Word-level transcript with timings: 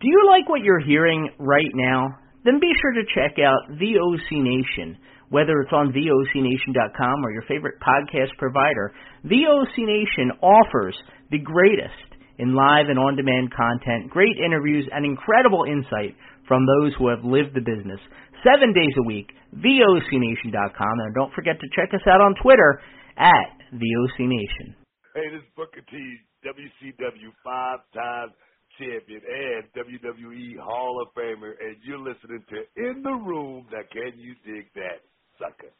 Do 0.00 0.08
you 0.08 0.24
like 0.32 0.48
what 0.48 0.64
you're 0.64 0.80
hearing 0.80 1.28
right 1.38 1.68
now? 1.74 2.16
Then 2.42 2.58
be 2.58 2.72
sure 2.80 2.92
to 2.96 3.04
check 3.12 3.36
out 3.36 3.76
VOC 3.76 4.32
Nation. 4.32 4.96
Whether 5.28 5.60
it's 5.60 5.72
on 5.76 5.92
VOCNation.com 5.92 7.22
or 7.22 7.30
your 7.30 7.44
favorite 7.46 7.76
podcast 7.84 8.32
provider, 8.38 8.94
VOC 9.26 9.76
Nation 9.76 10.32
offers 10.40 10.96
the 11.30 11.38
greatest 11.38 12.16
in 12.38 12.56
live 12.56 12.88
and 12.88 12.98
on 12.98 13.14
demand 13.14 13.52
content, 13.52 14.08
great 14.08 14.40
interviews, 14.42 14.88
and 14.90 15.04
incredible 15.04 15.64
insight 15.68 16.16
from 16.48 16.64
those 16.64 16.94
who 16.98 17.08
have 17.08 17.22
lived 17.22 17.52
the 17.52 17.60
business. 17.60 18.00
Seven 18.40 18.72
days 18.72 18.96
a 18.96 19.04
week, 19.04 19.28
VOCNation.com. 19.52 20.94
And 21.04 21.14
don't 21.14 21.34
forget 21.34 21.60
to 21.60 21.68
check 21.76 21.92
us 21.92 22.08
out 22.08 22.22
on 22.22 22.34
Twitter 22.42 22.80
at 23.18 23.52
VOC 23.76 24.24
Nation. 24.24 24.74
Hey, 25.14 25.28
this 25.28 25.44
is 25.44 25.48
Booker 25.54 25.84
T, 25.92 26.16
WCW 26.40 27.36
five 27.44 27.80
times 27.92 28.32
champion 28.80 29.20
and 29.20 29.64
WWE 29.76 30.58
Hall 30.58 31.02
of 31.02 31.14
Famer, 31.14 31.52
and 31.60 31.76
you're 31.82 31.98
listening 31.98 32.42
to 32.48 32.56
In 32.76 33.02
the 33.02 33.12
Room. 33.12 33.66
Now, 33.70 33.82
can 33.92 34.18
you 34.18 34.34
dig 34.44 34.72
that, 34.74 35.04
sucker? 35.38 35.70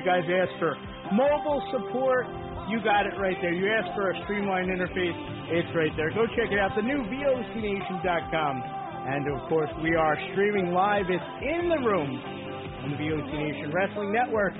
You 0.00 0.06
guys 0.08 0.24
asked 0.24 0.56
for 0.56 0.72
mobile 1.12 1.60
support 1.76 2.24
you 2.72 2.78
got 2.86 3.04
it 3.04 3.18
right 3.18 3.34
there. 3.42 3.52
You 3.52 3.66
asked 3.68 3.92
for 3.98 4.14
a 4.14 4.16
streamlined 4.24 4.70
interface. 4.70 5.18
It's 5.50 5.68
right 5.74 5.90
there. 5.98 6.08
Go 6.14 6.22
check 6.38 6.54
it 6.54 6.58
out. 6.62 6.70
The 6.78 6.86
new 6.86 7.02
VOCNation.com. 7.02 8.54
And 9.10 9.26
of 9.26 9.44
course, 9.50 9.68
we 9.82 9.98
are 9.98 10.16
streaming 10.32 10.70
live. 10.70 11.10
It's 11.10 11.30
in 11.42 11.68
the 11.68 11.82
room 11.82 12.08
on 12.08 12.94
the 12.94 12.98
VOC 13.02 13.28
Nation 13.28 13.74
Wrestling 13.74 14.14
Network. 14.14 14.54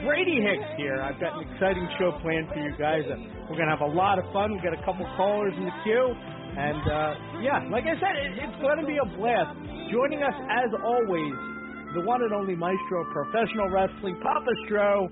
Brady 0.00 0.40
Hicks 0.40 0.70
here. 0.78 1.02
I've 1.02 1.18
got 1.18 1.36
an 1.36 1.44
exciting 1.50 1.84
show 1.98 2.14
planned 2.22 2.48
for 2.54 2.62
you 2.62 2.72
guys. 2.78 3.02
We're 3.50 3.58
going 3.58 3.68
to 3.68 3.74
have 3.74 3.84
a 3.84 3.92
lot 3.92 4.22
of 4.22 4.24
fun. 4.32 4.54
We've 4.54 4.62
got 4.62 4.78
a 4.78 4.84
couple 4.86 5.04
callers 5.18 5.52
in 5.58 5.66
the 5.66 5.76
queue. 5.82 6.08
And 6.56 6.80
uh, 6.88 7.12
yeah, 7.42 7.68
like 7.68 7.84
I 7.84 7.98
said, 8.00 8.14
it's 8.32 8.58
going 8.62 8.78
to 8.78 8.86
be 8.86 8.96
a 8.96 9.08
blast. 9.18 9.58
Joining 9.90 10.22
us, 10.22 10.38
as 10.54 10.70
always, 10.86 11.55
the 11.96 12.02
one 12.02 12.22
and 12.22 12.34
only 12.34 12.54
maestro 12.54 13.06
of 13.06 13.10
professional 13.10 13.70
wrestling, 13.70 14.20
Papa 14.22 14.50
Stro. 14.68 15.08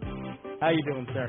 How 0.61 0.69
you 0.69 0.83
doing, 0.85 1.07
sir? 1.15 1.27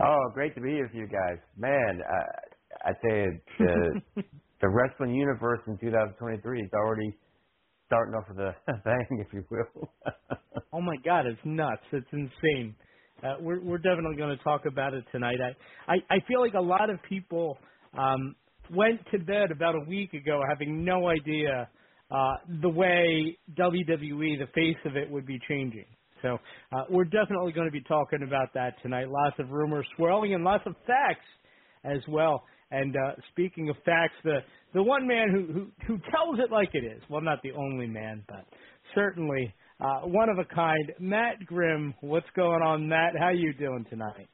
Oh, 0.00 0.30
great 0.32 0.54
to 0.54 0.60
be 0.60 0.70
here 0.70 0.84
with 0.84 0.94
you 0.94 1.08
guys, 1.08 1.38
man. 1.58 2.00
I, 2.08 2.90
I 2.90 2.92
tell 3.02 3.16
you, 3.16 3.40
the 3.58 4.22
the 4.60 4.68
wrestling 4.68 5.12
universe 5.12 5.58
in 5.66 5.76
2023 5.78 6.60
is 6.62 6.70
already 6.72 7.16
starting 7.86 8.14
off 8.14 8.28
with 8.28 8.38
a 8.38 8.54
bang, 8.84 9.24
if 9.26 9.32
you 9.32 9.44
will. 9.50 9.90
oh 10.72 10.80
my 10.80 10.96
God, 11.04 11.26
it's 11.26 11.40
nuts! 11.44 11.82
It's 11.90 12.06
insane. 12.12 12.76
Uh, 13.24 13.34
we're 13.40 13.60
we're 13.60 13.78
definitely 13.78 14.16
going 14.16 14.36
to 14.36 14.44
talk 14.44 14.66
about 14.66 14.94
it 14.94 15.02
tonight. 15.10 15.38
I, 15.88 15.94
I 15.94 15.96
I 16.14 16.18
feel 16.28 16.40
like 16.40 16.54
a 16.54 16.60
lot 16.60 16.90
of 16.90 17.02
people 17.08 17.58
um, 17.98 18.36
went 18.72 19.00
to 19.10 19.18
bed 19.18 19.50
about 19.50 19.74
a 19.74 19.84
week 19.88 20.12
ago 20.14 20.42
having 20.48 20.84
no 20.84 21.08
idea 21.08 21.68
uh, 22.10 22.34
the 22.62 22.68
way 22.68 23.38
WWE, 23.58 24.38
the 24.38 24.46
face 24.54 24.76
of 24.84 24.96
it, 24.96 25.10
would 25.10 25.26
be 25.26 25.38
changing. 25.48 25.86
So 26.22 26.38
uh, 26.72 26.84
we're 26.90 27.04
definitely 27.04 27.52
going 27.52 27.66
to 27.66 27.72
be 27.72 27.82
talking 27.82 28.22
about 28.26 28.54
that 28.54 28.74
tonight. 28.82 29.08
Lots 29.08 29.36
of 29.38 29.50
rumors 29.50 29.86
swirling 29.96 30.34
and 30.34 30.44
lots 30.44 30.64
of 30.66 30.74
facts 30.86 31.26
as 31.84 32.00
well. 32.08 32.44
And 32.70 32.96
uh, 32.96 33.12
speaking 33.30 33.68
of 33.68 33.76
facts, 33.84 34.14
the 34.24 34.38
the 34.74 34.82
one 34.82 35.06
man 35.06 35.28
who, 35.30 35.52
who 35.52 35.66
who 35.86 35.98
tells 36.10 36.38
it 36.40 36.50
like 36.50 36.70
it 36.72 36.84
is, 36.84 37.00
well, 37.08 37.20
not 37.20 37.40
the 37.42 37.52
only 37.52 37.86
man, 37.86 38.24
but 38.28 38.44
certainly 38.94 39.54
uh, 39.80 40.00
one 40.00 40.28
of 40.28 40.38
a 40.38 40.44
kind, 40.44 40.92
Matt 40.98 41.44
Grimm. 41.46 41.94
What's 42.00 42.26
going 42.34 42.62
on, 42.62 42.88
Matt? 42.88 43.12
How 43.18 43.30
you 43.30 43.52
doing 43.52 43.84
tonight? 43.88 44.28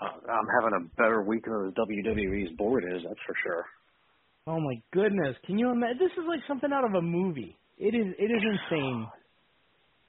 Uh, 0.00 0.30
I'm 0.30 0.46
having 0.60 0.78
a 0.78 1.02
better 1.02 1.22
week 1.22 1.44
than 1.44 1.72
WWE's 1.72 2.54
board 2.56 2.84
is, 2.84 3.02
that's 3.02 3.20
for 3.26 3.34
sure. 3.42 3.64
Oh 4.46 4.58
my 4.58 4.74
goodness! 4.92 5.36
Can 5.46 5.58
you 5.58 5.70
imagine? 5.70 5.98
This 5.98 6.12
is 6.12 6.24
like 6.28 6.40
something 6.48 6.70
out 6.72 6.84
of 6.84 6.94
a 6.94 7.02
movie. 7.02 7.56
It 7.78 7.94
is. 7.94 8.14
It 8.18 8.24
is 8.24 8.42
insane. 8.42 9.06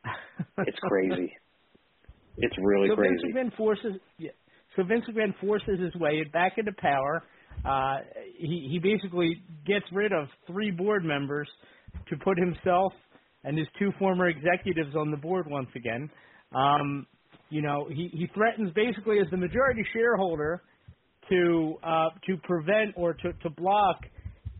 it's 0.57 0.79
crazy. 0.79 1.31
It's 2.37 2.55
really 2.61 2.89
so 2.89 2.95
crazy. 2.95 3.13
Vince 3.31 3.53
McMahon 3.53 3.57
forces 3.57 3.93
yeah. 4.17 4.31
So 4.75 4.83
Vince 4.83 5.05
McMahon 5.09 5.35
forces 5.39 5.79
his 5.79 5.93
way 6.01 6.23
back 6.33 6.53
into 6.57 6.71
power. 6.79 7.23
Uh, 7.63 7.97
he 8.37 8.69
he 8.71 8.79
basically 8.79 9.43
gets 9.67 9.85
rid 9.91 10.11
of 10.11 10.27
three 10.47 10.71
board 10.71 11.05
members 11.05 11.47
to 12.09 12.17
put 12.17 12.37
himself 12.39 12.91
and 13.43 13.57
his 13.57 13.67
two 13.77 13.91
former 13.99 14.27
executives 14.27 14.95
on 14.95 15.11
the 15.11 15.17
board 15.17 15.45
once 15.47 15.69
again. 15.75 16.09
Um, 16.55 17.05
you 17.49 17.61
know, 17.61 17.87
he 17.89 18.09
he 18.11 18.27
threatens 18.33 18.71
basically 18.73 19.19
as 19.19 19.27
the 19.29 19.37
majority 19.37 19.85
shareholder 19.93 20.63
to 21.29 21.75
uh, 21.83 22.09
to 22.25 22.37
prevent 22.43 22.93
or 22.95 23.13
to 23.13 23.33
to 23.33 23.49
block 23.51 23.97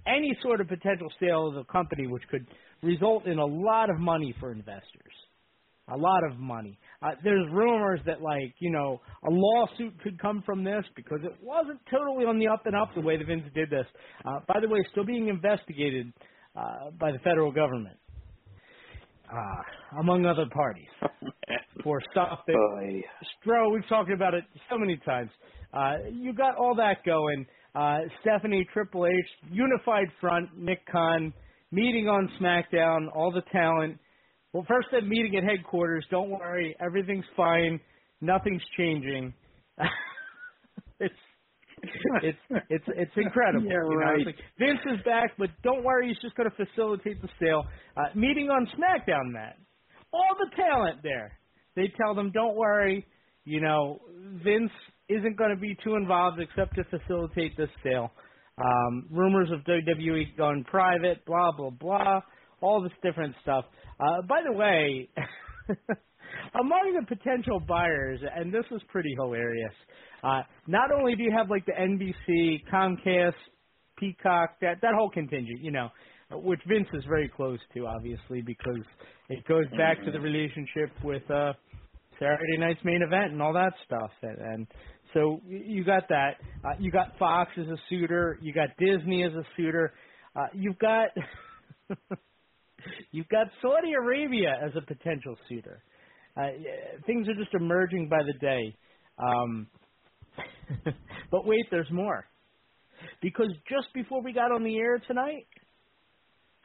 any 0.08 0.38
sort 0.42 0.62
of 0.62 0.68
potential 0.68 1.12
sale 1.20 1.48
of 1.48 1.56
the 1.56 1.64
company, 1.66 2.08
which 2.08 2.24
could 2.30 2.48
result 2.82 3.26
in 3.26 3.40
a 3.40 3.46
lot 3.46 3.90
of 3.90 4.00
money 4.00 4.36
for 4.40 4.52
investors 4.52 5.14
a 5.90 5.98
lot 5.98 6.24
of 6.24 6.40
money. 6.40 6.80
Uh, 7.02 7.12
there's 7.24 7.46
rumors 7.52 8.00
that 8.06 8.22
like 8.22 8.54
you 8.60 8.72
know 8.72 9.02
a 9.26 9.30
lawsuit 9.30 9.94
could 10.02 10.20
come 10.20 10.42
from 10.46 10.64
this 10.64 10.84
because 10.96 11.20
it 11.24 11.36
wasn't 11.42 11.80
totally 11.92 12.26
on 12.26 12.40
the 12.40 12.48
up 12.48 12.66
and 12.66 12.76
up 12.76 12.90
the 12.96 13.02
way 13.02 13.18
the 13.18 13.26
Vince 13.26 13.44
did 13.54 13.70
this. 13.70 13.86
Uh, 14.26 14.40
by 14.48 14.60
the 14.62 14.68
way, 14.68 14.80
still 14.92 15.06
being 15.06 15.28
investigated 15.28 16.12
uh, 16.56 16.92
by 17.00 17.12
the 17.12 17.20
federal 17.20 17.52
government, 17.52 17.98
uh, 19.30 20.00
among 20.00 20.26
other 20.26 20.46
parties, 20.54 20.88
for 21.84 22.02
stuff 22.12 22.40
that 22.48 22.54
Boy. 22.54 23.02
Stro. 23.46 23.74
We've 23.74 23.88
talked 23.90 24.12
about 24.12 24.34
it 24.34 24.46
so 24.70 24.78
many 24.78 24.98
times. 25.06 25.32
Uh, 25.74 26.10
you 26.12 26.34
got 26.34 26.56
all 26.56 26.76
that 26.76 27.04
going. 27.06 27.46
Uh, 27.76 28.00
Stephanie, 28.22 28.68
Triple 28.72 29.08
H, 29.08 29.50
Unified 29.52 30.08
Front, 30.22 30.58
Nick 30.58 30.86
Khan, 30.92 31.34
meeting 31.72 32.08
on 32.08 32.30
SmackDown, 32.40 33.08
all 33.16 33.32
the 33.32 33.42
talent 33.52 33.98
well, 34.54 34.66
first 34.68 34.90
that 34.92 35.06
meeting 35.08 35.36
at 35.36 35.44
headquarters. 35.44 36.06
Don't 36.12 36.30
worry, 36.30 36.76
everything's 36.80 37.26
fine. 37.36 37.80
Nothing's 38.22 38.62
changing. 38.78 39.34
it's 41.00 41.14
it's 42.22 42.38
it's 42.70 42.86
it's 42.88 43.12
incredible. 43.18 43.66
Yeah, 43.66 43.82
you 43.90 43.98
right. 43.98 44.20
Know? 44.20 44.26
Like, 44.26 44.36
Vince 44.60 44.80
is 44.86 45.04
back, 45.04 45.32
but 45.40 45.50
don't 45.64 45.84
worry, 45.84 46.08
he's 46.08 46.22
just 46.22 46.36
going 46.36 46.50
to 46.50 46.56
facilitate 46.56 47.20
the 47.24 47.30
sale. 47.42 47.66
Uh, 47.98 48.16
meeting 48.16 48.50
on 48.50 48.68
SmackDown, 48.68 49.32
Matt. 49.32 49.58
All 50.14 50.38
the 50.40 50.56
talent 50.56 51.00
there. 51.02 51.40
They 51.76 51.92
tell 52.00 52.14
them, 52.14 52.32
don't 52.32 52.56
worry, 52.56 53.04
you 53.46 53.60
know, 53.60 54.02
Vince 54.44 54.72
isn't 55.10 55.38
going 55.38 55.50
to 55.52 55.60
be 55.60 55.76
too 55.84 55.96
involved 55.96 56.40
except 56.40 56.76
to 56.76 56.84
facilitate 56.86 57.56
this 57.58 57.70
sale. 57.84 58.12
Um, 58.58 59.08
rumors 59.12 59.50
of 59.52 59.62
WWE 59.62 60.38
going 60.38 60.64
private, 60.66 61.26
blah 61.26 61.52
blah 61.58 61.70
blah 61.72 62.22
all 62.62 62.82
this 62.82 62.92
different 63.04 63.36
stuff. 63.42 63.66
Uh, 64.00 64.22
by 64.28 64.42
the 64.46 64.54
way, 64.54 65.10
among 66.60 66.98
the 67.00 67.06
potential 67.16 67.60
buyers, 67.60 68.20
and 68.36 68.54
this 68.54 68.64
was 68.72 68.82
pretty 68.90 69.14
hilarious. 69.18 69.74
Uh, 70.24 70.42
not 70.68 70.92
only 70.92 71.16
do 71.16 71.24
you 71.24 71.32
have 71.36 71.50
like 71.50 71.66
the 71.66 71.74
NBC, 71.74 72.64
Comcast, 72.74 73.34
Peacock, 73.98 74.52
that 74.62 74.78
that 74.82 74.94
whole 74.98 75.10
contingent, 75.10 75.62
you 75.62 75.72
know, 75.72 75.90
which 76.32 76.62
Vince 76.68 76.88
is 76.94 77.04
very 77.08 77.30
close 77.30 77.60
to, 77.76 77.86
obviously, 77.86 78.42
because 78.42 78.84
it 79.30 79.46
goes 79.48 79.66
back 79.78 80.04
to 80.06 80.12
the 80.12 80.18
Mm-hmm. 80.18 80.24
relationship 80.24 80.92
with 81.04 81.30
uh, 81.30 81.54
Saturday 82.20 82.58
Night's 82.58 82.80
main 82.84 83.02
event 83.04 83.34
and 83.34 83.42
all 83.42 83.54
that 83.54 83.74
stuff. 83.86 84.12
And, 84.24 84.38
and 84.40 84.68
so 85.14 85.42
you 85.48 85.84
got 85.84 86.10
that. 86.10 86.38
Uh, 86.64 86.74
you 86.80 86.92
got 86.92 87.18
Fox 87.20 87.52
as 87.58 87.68
a 87.68 87.78
suitor. 87.90 88.38
You 88.42 88.54
got 88.54 88.70
Disney 88.80 89.24
as 89.24 89.34
a 89.34 89.44
suitor. 89.56 89.94
Uh, 90.36 90.48
you've 90.54 90.80
got 90.80 91.10
you've 93.12 93.28
got 93.30 93.48
Saudi 93.62 93.94
Arabia 93.94 94.54
as 94.64 94.72
a 94.76 94.82
potential 94.82 95.38
suitor. 95.48 95.84
Uh, 96.36 96.48
things 97.06 97.28
are 97.28 97.36
just 97.36 97.54
emerging 97.54 98.10
by 98.10 98.24
the 98.26 98.34
day. 98.40 98.76
Um, 99.20 99.68
but 101.32 101.46
wait, 101.46 101.66
there's 101.70 101.92
more. 101.92 102.26
Because 103.22 103.50
just 103.70 103.94
before 103.94 104.22
we 104.22 104.34
got 104.34 104.52
on 104.52 104.64
the 104.64 104.78
air 104.78 105.00
tonight, 105.08 105.46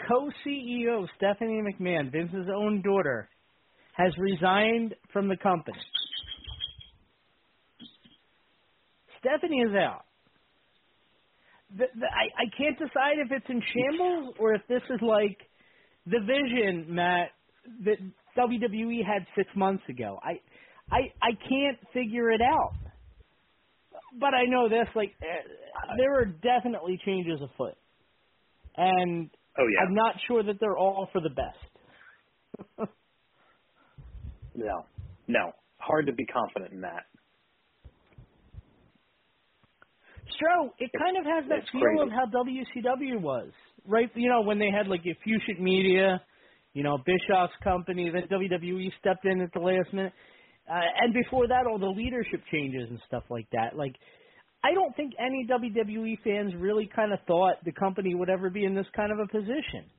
co-CEO 0.09 1.07
Stephanie 1.17 1.61
McMahon, 1.63 2.11
Vince's 2.11 2.49
own 2.55 2.83
daughter, 2.83 3.29
has 3.93 4.13
resigned 4.17 4.95
from 5.13 5.29
the 5.29 5.37
company. 5.37 5.77
Stephanie 9.21 9.61
is 9.61 9.75
out. 9.75 10.05
The, 11.77 11.85
the, 11.99 12.07
I, 12.07 12.45
I 12.45 12.57
can't 12.57 12.79
decide 12.79 13.19
if 13.19 13.31
it's 13.31 13.47
in 13.49 13.61
shambles 13.61 14.35
or 14.39 14.55
if 14.55 14.63
this 14.69 14.83
is 14.91 15.01
like 15.03 15.39
the 16.07 16.21
vision, 16.21 16.95
Matt, 16.95 17.31
that 17.85 17.99
WWE 18.37 19.05
had 19.05 19.27
six 19.37 19.49
months 19.55 19.83
ago. 19.89 20.19
I, 20.23 20.41
I, 20.91 21.13
I 21.21 21.31
can't 21.49 21.79
figure 21.93 22.31
it 22.31 22.41
out. 22.41 22.75
But 24.19 24.33
I 24.33 24.45
know 24.47 24.69
this, 24.69 24.89
like, 24.97 25.13
uh, 25.21 25.97
there 25.99 26.19
are 26.19 26.25
definitely 26.25 26.99
changes 27.05 27.41
afoot. 27.43 27.75
And 28.77 29.29
Oh 29.59 29.67
yeah. 29.67 29.87
I'm 29.87 29.95
not 29.95 30.15
sure 30.27 30.43
that 30.43 30.61
they're 30.61 30.79
all 30.79 31.09
for 31.13 31.21
the 31.21 31.31
best. 31.31 32.89
No. 34.59 34.85
No. 35.29 35.53
Hard 35.79 36.07
to 36.07 36.13
be 36.13 36.27
confident 36.27 36.73
in 36.73 36.81
that. 36.81 37.05
Stro, 40.39 40.71
it 40.79 40.91
kind 40.99 41.17
of 41.19 41.25
has 41.25 41.45
that 41.49 41.59
It's 41.59 41.71
feel 41.73 41.83
crazy. 41.83 42.03
of 42.05 42.11
how 42.11 42.27
WCW 42.27 43.21
was, 43.21 43.51
right? 43.87 44.11
You 44.15 44.31
know, 44.31 44.43
when 44.43 44.59
they 44.59 44.71
had 44.71 44.87
like 44.89 45.03
Fusient 45.03 45.61
Media, 45.61 46.23
you 46.75 46.83
know, 46.83 46.99
Bischoff's 47.05 47.53
company, 47.65 48.11
then 48.11 48.23
WWE 48.31 48.89
stepped 49.01 49.25
in 49.25 49.41
at 49.41 49.53
the 49.53 49.61
last 49.61 49.93
minute, 49.93 50.13
uh, 50.71 50.81
and 51.03 51.15
before 51.15 51.49
that, 51.49 51.67
all 51.67 51.79
the 51.79 51.87
leadership 51.87 52.43
changes 52.53 52.89
and 52.91 53.01
stuff 53.07 53.25
like 53.31 53.49
that. 53.53 53.77
Like, 53.77 53.97
I 54.63 54.75
don't 54.75 54.95
think 54.97 55.15
any 55.19 55.47
WWE 55.49 56.19
fans 56.23 56.53
really 56.57 56.89
kind 56.95 57.13
of 57.13 57.21
thought 57.27 57.55
the 57.65 57.73
company 57.73 58.15
would 58.15 58.29
ever 58.31 58.51
be 58.51 58.65
in 58.65 58.75
this 58.75 58.87
kind 58.95 59.13
of 59.13 59.19
a 59.19 59.27
position. 59.29 59.91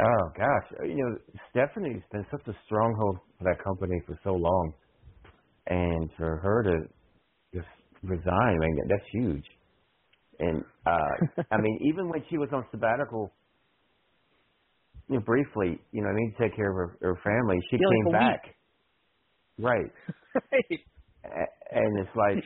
Oh 0.00 0.30
gosh, 0.36 0.88
you 0.88 0.96
know 0.96 1.18
Stephanie's 1.50 2.02
been 2.10 2.26
such 2.30 2.46
a 2.48 2.52
stronghold 2.66 3.18
for 3.38 3.44
that 3.44 3.62
company 3.62 4.00
for 4.06 4.18
so 4.24 4.30
long, 4.34 4.72
and 5.68 6.10
for 6.16 6.38
her 6.38 6.62
to 6.64 6.78
just 6.82 7.03
resign, 8.08 8.56
I 8.56 8.58
mean 8.60 8.78
that's 8.88 9.08
huge. 9.12 9.46
And 10.40 10.64
uh 10.86 11.16
I 11.50 11.58
mean, 11.58 11.78
even 11.92 12.08
when 12.10 12.24
she 12.30 12.38
was 12.38 12.50
on 12.52 12.66
sabbatical, 12.72 13.32
you 15.08 15.16
know, 15.16 15.22
briefly, 15.24 15.80
you 15.92 16.02
know, 16.02 16.08
I 16.10 16.14
mean, 16.14 16.34
to 16.36 16.38
take 16.48 16.56
care 16.56 16.70
of 16.70 16.76
her, 16.76 16.98
her 17.02 17.20
family, 17.24 17.58
she 17.70 17.78
Yeah, 17.78 17.86
came 17.88 18.08
a 18.08 18.10
back. 18.10 18.42
Right, 19.58 19.92
right. 20.52 20.80
A- 21.24 21.76
and 21.76 22.00
it's 22.00 22.16
like 22.16 22.42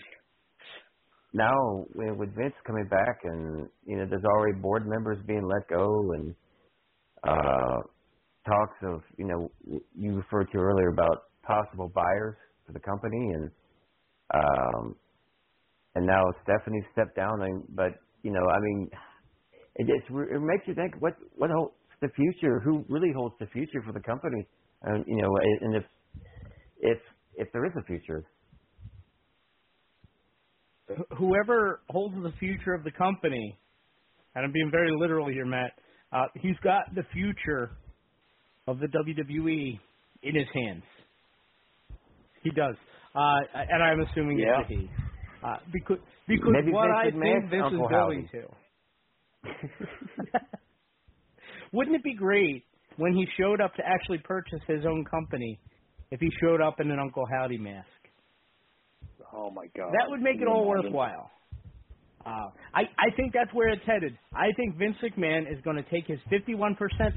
now 1.35 1.55
with 1.95 2.19
with 2.19 2.37
Vince 2.37 2.55
coming 2.67 2.89
back, 2.89 3.21
and 3.25 3.69
you 3.85 3.97
know, 3.99 4.07
there's 4.11 4.25
already 4.25 4.61
board 4.61 4.87
members 4.87 5.19
being 5.27 5.45
let 5.47 5.69
go, 5.69 5.87
and 6.15 6.35
uh 7.25 7.83
talks 8.47 8.77
of 8.85 9.03
you 9.19 9.27
know 9.27 9.53
you 9.95 10.17
referred 10.17 10.49
to 10.53 10.59
earlier 10.59 10.91
about 10.91 11.31
possible 11.45 11.91
buyers 11.95 12.37
for 12.67 12.73
the 12.73 12.81
company, 12.81 13.19
and 13.35 13.53
um 14.35 14.97
and 15.99 16.07
now 16.07 16.23
Stephanie 16.45 16.85
stepped 16.93 17.17
down, 17.17 17.43
and 17.43 17.65
but 17.75 17.99
you 18.23 18.31
know, 18.31 18.47
I 18.49 18.59
mean, 18.61 18.89
it 19.77 19.87
just 19.87 20.09
it 20.11 20.41
makes 20.41 20.67
you 20.69 20.75
think 20.75 20.95
what 21.01 21.15
what 21.37 21.51
holds 21.51 21.75
the 22.01 22.09
future? 22.15 22.61
Who 22.61 22.85
really 22.89 23.13
holds 23.15 23.35
the 23.41 23.47
future 23.47 23.83
for 23.85 23.93
the 23.93 24.01
company? 24.01 24.47
And 24.83 25.05
you 25.09 25.17
know, 25.21 25.31
and 25.63 25.75
if 25.75 25.85
if 26.79 26.99
if 27.35 27.49
there 27.53 27.67
is 27.67 27.73
a 27.77 27.83
future, 27.85 28.25
whoever 31.19 31.81
holds 31.89 32.15
the 32.15 32.33
future 32.39 32.75
of 32.75 32.85
the 32.85 32.93
company, 32.93 33.59
and 34.37 34.45
I'm 34.45 34.53
being 34.53 34.71
very 34.71 34.91
literal 34.93 35.29
here, 35.29 35.45
Matt, 35.47 35.73
uh, 36.13 36.27
he's 36.41 36.57
got 36.63 36.95
the 36.95 37.03
future 37.13 37.71
of 38.69 38.79
the 38.79 38.87
WWE 38.87 39.81
in 40.23 40.35
his 40.35 40.47
hands. 40.55 40.85
He 42.45 42.51
does, 42.51 42.77
uh, 43.17 43.41
and 43.55 43.83
I'm 43.83 44.01
assuming 44.01 44.39
Yeah. 44.39 44.61
it's 44.61 44.71
a 44.71 44.75
he. 44.75 44.91
Uh, 45.43 45.57
because 45.73 45.99
because 46.27 46.51
Maybe 46.53 46.73
what 46.73 46.91
I 46.91 47.11
think 47.11 47.51
this 47.51 47.61
Uncle 47.63 47.87
is 47.87 47.91
going 47.91 48.29
to. 48.33 48.43
Wouldn't 51.73 51.97
it 51.97 52.03
be 52.03 52.15
great 52.15 52.65
when 52.97 53.13
he 53.15 53.27
showed 53.39 53.61
up 53.61 53.75
to 53.77 53.83
actually 53.87 54.19
purchase 54.19 54.61
his 54.67 54.85
own 54.85 55.05
company 55.05 55.59
if 56.11 56.21
he 56.21 56.29
showed 56.41 56.61
up 56.61 56.81
in 56.81 56.91
an 56.91 56.99
Uncle 56.99 57.25
Howdy 57.31 57.59
mask? 57.59 57.87
Oh 59.33 59.51
my 59.51 59.67
god. 59.77 59.93
That 59.93 60.09
would 60.09 60.21
make 60.21 60.41
it 60.41 60.49
all 60.49 60.63
imagine? 60.63 60.93
worthwhile. 60.93 61.31
Uh, 62.27 62.51
I 62.75 62.83
I 62.99 63.11
think 63.17 63.33
that's 63.33 63.53
where 63.55 63.69
it's 63.69 63.85
headed. 63.87 64.19
I 64.35 64.49
think 64.57 64.77
Vince 64.77 64.97
McMahon 65.03 65.51
is 65.51 65.61
going 65.63 65.77
to 65.77 65.85
take 65.91 66.07
his 66.07 66.19
51% 66.33 66.77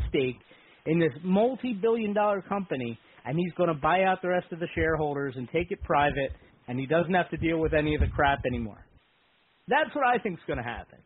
stake 0.09 0.37
in 0.85 0.99
this 0.99 1.11
multi-billion-dollar 1.23 2.43
company, 2.43 2.97
and 3.25 3.37
he's 3.37 3.53
going 3.53 3.69
to 3.69 3.79
buy 3.79 4.03
out 4.03 4.21
the 4.21 4.29
rest 4.29 4.47
of 4.51 4.59
the 4.59 4.67
shareholders 4.73 5.35
and 5.37 5.47
take 5.51 5.71
it 5.71 5.81
private, 5.83 6.31
and 6.67 6.79
he 6.79 6.85
doesn't 6.85 7.13
have 7.13 7.29
to 7.31 7.37
deal 7.37 7.57
with 7.59 7.73
any 7.73 7.95
of 7.95 8.01
the 8.01 8.07
crap 8.07 8.39
anymore. 8.45 8.85
That's 9.67 9.93
what 9.95 10.05
I 10.05 10.17
think 10.21 10.39
is 10.39 10.45
going 10.47 10.57
to 10.57 10.63
happen. 10.63 10.99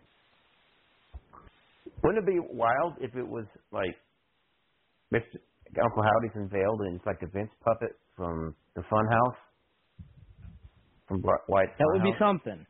wouldn't 2.04 2.28
it 2.28 2.31
be 2.31 2.40
wild 2.40 2.94
if 3.02 3.16
it 3.16 3.28
was 3.28 3.46
like 3.72 3.96
Mr. 5.13 5.40
Uncle 5.81 6.04
Howdy's 6.04 6.36
unveiled 6.36 6.81
and 6.81 6.96
it's 6.98 7.06
like 7.06 7.22
a 7.22 7.28
Vince 7.28 7.52
puppet 7.63 7.96
from 8.16 8.56
the 8.75 8.81
Funhouse 8.84 9.36
from 11.07 11.22
Wyatt. 11.48 11.69
That 11.78 11.86
would 11.94 12.04
be 12.04 12.13
something. 12.19 12.66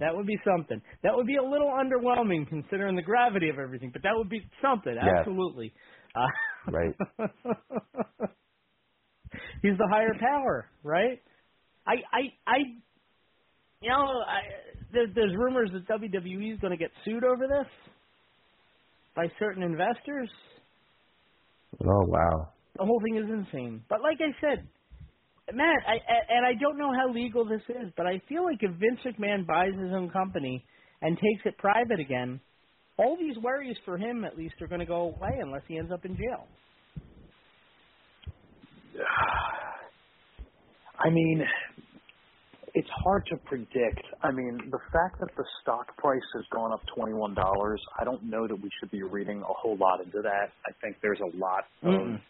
That 0.00 0.16
would 0.16 0.26
be 0.26 0.38
something. 0.44 0.80
That 1.04 1.14
would 1.14 1.26
be 1.26 1.36
a 1.36 1.42
little 1.42 1.70
underwhelming 1.70 2.48
considering 2.48 2.96
the 2.96 3.02
gravity 3.02 3.48
of 3.48 3.58
everything, 3.58 3.90
but 3.92 4.02
that 4.02 4.12
would 4.14 4.28
be 4.28 4.40
something. 4.60 4.94
Yes. 4.94 5.04
Absolutely. 5.20 5.72
Uh, 6.14 6.26
Right. 6.70 6.94
He's 9.62 9.78
the 9.78 9.88
higher 9.90 10.14
power, 10.20 10.68
right? 10.82 11.20
I, 11.86 11.94
I, 12.12 12.20
I, 12.46 12.56
you 13.80 13.90
know, 13.90 13.96
I, 14.26 14.40
there's, 14.92 15.10
there's 15.14 15.34
rumors 15.36 15.70
that 15.72 15.88
WWE 15.88 16.54
is 16.54 16.60
going 16.60 16.70
to 16.70 16.76
get 16.76 16.90
sued 17.04 17.24
over 17.24 17.46
this 17.46 17.66
by 19.16 19.26
certain 19.38 19.62
investors. 19.62 20.30
Oh 21.82 22.04
wow. 22.06 22.48
The 22.78 22.84
whole 22.84 23.00
thing 23.04 23.16
is 23.16 23.28
insane. 23.28 23.82
But 23.88 24.00
like 24.02 24.18
I 24.20 24.32
said, 24.40 24.66
Matt, 25.54 25.82
I, 25.86 25.94
I- 25.94 26.26
and 26.36 26.46
I 26.46 26.52
don't 26.60 26.78
know 26.78 26.92
how 26.92 27.12
legal 27.12 27.44
this 27.44 27.62
is, 27.68 27.90
but 27.96 28.06
I 28.06 28.20
feel 28.28 28.44
like 28.44 28.58
if 28.60 28.70
Vince 28.72 29.00
McMahon 29.04 29.46
buys 29.46 29.72
his 29.78 29.92
own 29.92 30.08
company 30.10 30.64
and 31.02 31.16
takes 31.16 31.44
it 31.46 31.58
private 31.58 31.98
again, 32.00 32.40
all 32.98 33.16
these 33.18 33.36
worries 33.42 33.76
for 33.84 33.98
him 33.98 34.24
at 34.24 34.36
least 34.36 34.54
are 34.60 34.68
going 34.68 34.80
to 34.80 34.86
go 34.86 35.14
away 35.16 35.38
unless 35.42 35.62
he 35.66 35.78
ends 35.78 35.90
up 35.92 36.04
in 36.04 36.16
jail. 36.16 36.46
I 41.04 41.10
mean, 41.10 41.42
it's 42.74 42.88
hard 43.04 43.26
to 43.26 43.36
predict. 43.36 44.00
I 44.22 44.30
mean, 44.30 44.58
the 44.70 44.78
fact 44.92 45.20
that 45.20 45.28
the 45.36 45.44
stock 45.60 45.94
price 45.98 46.22
has 46.34 46.44
gone 46.52 46.72
up 46.72 46.80
$21, 46.96 47.36
I 48.00 48.04
don't 48.04 48.24
know 48.24 48.46
that 48.46 48.56
we 48.56 48.70
should 48.80 48.90
be 48.90 49.02
reading 49.02 49.40
a 49.40 49.52
whole 49.52 49.76
lot 49.76 50.00
into 50.00 50.22
that. 50.22 50.52
I 50.66 50.72
think 50.80 50.96
there's 51.02 51.20
a 51.20 51.36
lot 51.36 51.64
of 51.84 52.08
Mm-mm. 52.08 52.20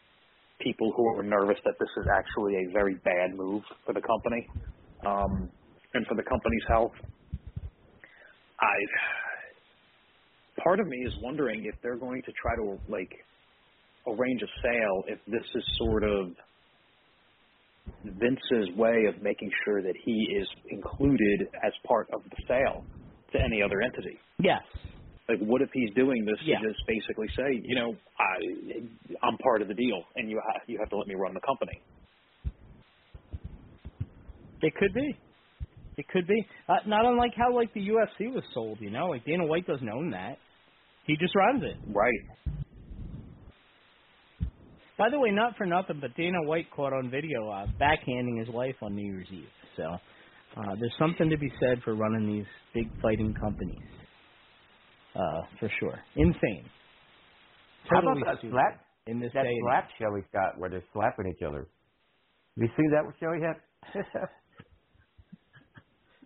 people 0.61 0.93
who 0.97 1.19
are 1.19 1.23
nervous 1.23 1.59
that 1.65 1.75
this 1.79 1.89
is 1.97 2.07
actually 2.13 2.55
a 2.57 2.73
very 2.73 2.95
bad 3.05 3.37
move 3.37 3.63
for 3.87 3.95
the 3.95 4.01
company 4.01 4.49
um, 5.07 5.51
and 5.95 6.07
for 6.07 6.17
the 6.17 6.25
company's 6.25 6.65
health. 6.69 6.93
I 8.61 8.75
part 10.63 10.81
of 10.81 10.87
me 10.87 10.97
is 10.99 11.13
wondering 11.23 11.65
if 11.67 11.75
they're 11.83 11.97
going 11.97 12.23
to 12.23 12.33
try 12.41 12.55
to 12.57 12.79
like 12.89 13.11
arrange 14.07 14.43
a 14.43 14.51
sale 14.63 15.05
if 15.07 15.19
this 15.27 15.45
is 15.55 15.65
sort 15.79 16.05
of 16.05 16.31
Vince's 18.05 18.75
way 18.77 19.05
of 19.09 19.23
making 19.23 19.51
sure 19.65 19.83
that 19.83 19.95
he 20.05 20.29
is 20.39 20.49
included 20.71 21.49
as 21.65 21.73
part 21.87 22.09
of 22.13 22.23
the 22.25 22.37
sale 22.49 22.85
to 23.33 23.39
any 23.41 23.63
other 23.63 23.81
entity. 23.81 24.19
Yes. 24.39 24.63
Like, 25.29 25.39
what 25.39 25.63
if 25.63 25.71
he's 25.73 25.91
doing 25.95 26.25
this 26.25 26.37
Yeah. 26.45 26.59
to 26.59 26.69
just 26.69 26.81
basically 26.87 27.29
say, 27.37 27.61
you 27.65 27.75
know, 27.77 27.95
I, 28.19 28.83
I'm 29.27 29.39
part 29.39 29.63
of 29.63 29.69
the 29.69 29.75
deal, 29.75 30.03
and 30.17 30.29
you 30.29 30.41
have 30.53 30.63
you 30.67 30.79
have 30.79 30.91
to 30.91 30.97
let 30.97 31.07
me 31.07 31.15
run 31.15 31.33
the 31.35 31.41
company. 31.41 31.81
It 34.63 34.75
could 34.77 34.95
be. 34.95 35.17
It 35.97 36.09
could 36.09 36.27
be. 36.27 36.47
Uh, 36.69 36.75
not 36.87 37.05
unlike 37.05 37.33
how 37.37 37.55
like 37.55 37.73
the 37.75 37.81
UFC 37.89 38.33
was 38.33 38.43
sold, 38.55 38.79
you 38.81 38.91
know, 38.91 39.07
like 39.09 39.25
Dana 39.25 39.45
White 39.47 39.67
doesn't 39.67 39.89
own 39.89 40.11
that. 40.11 40.39
He 41.07 41.17
just 41.17 41.35
runs 41.35 41.63
it. 41.65 41.77
Right. 41.89 42.21
By 44.99 45.11
the 45.11 45.19
way, 45.19 45.31
not 45.31 45.57
for 45.57 45.67
nothing, 45.67 45.99
but 46.01 46.15
Dana 46.17 46.43
White 46.43 46.71
caught 46.71 46.93
on 46.93 47.11
video 47.11 47.49
uh, 47.51 47.67
backhanding 47.81 48.39
his 48.39 48.49
wife 48.49 48.77
on 48.83 48.95
New 48.95 49.05
Year's 49.13 49.29
Eve. 49.33 49.49
So 49.77 49.85
uh, 49.85 50.75
there's 50.79 50.95
something 50.99 51.31
to 51.31 51.39
be 51.39 51.51
said 51.61 51.83
for 51.85 51.95
running 51.95 52.27
these 52.27 52.47
big 52.75 52.89
fighting 53.01 53.35
companies. 53.41 53.79
Uh, 55.15 55.43
for 55.61 55.71
sure. 55.81 55.99
Insane. 56.17 56.65
How 57.91 58.01
about 58.01 58.19
that 58.25 58.51
slap? 58.51 58.81
in 59.07 59.21
this 59.21 59.33
That 59.35 59.43
day 59.45 59.57
slap 59.67 59.89
show 59.99 60.15
he's 60.15 60.25
got 60.33 60.59
where 60.59 60.71
they're 60.71 60.85
slapping 60.93 61.27
each 61.35 61.43
other. 61.43 61.67
Have 62.57 62.63
you 62.63 62.69
seen 62.77 62.91
that 62.91 63.05
show 63.21 63.33
yet? 63.33 64.29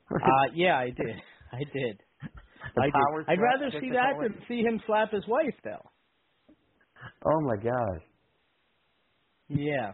Uh, 0.08 0.18
yeah, 0.54 0.78
I 0.78 0.90
did. 0.90 1.16
I 1.52 1.58
did. 1.74 2.00
The 2.76 2.80
I 2.80 2.84
did. 2.84 3.28
I'd 3.28 3.40
rather 3.40 3.72
see 3.80 3.90
that 3.90 4.14
than 4.22 4.36
see 4.46 4.60
him 4.60 4.80
slap 4.86 5.10
his 5.10 5.26
wife, 5.26 5.54
though. 5.64 5.82
Oh 7.26 7.40
my 7.40 7.56
gosh. 7.56 8.05
Yeah. 9.48 9.92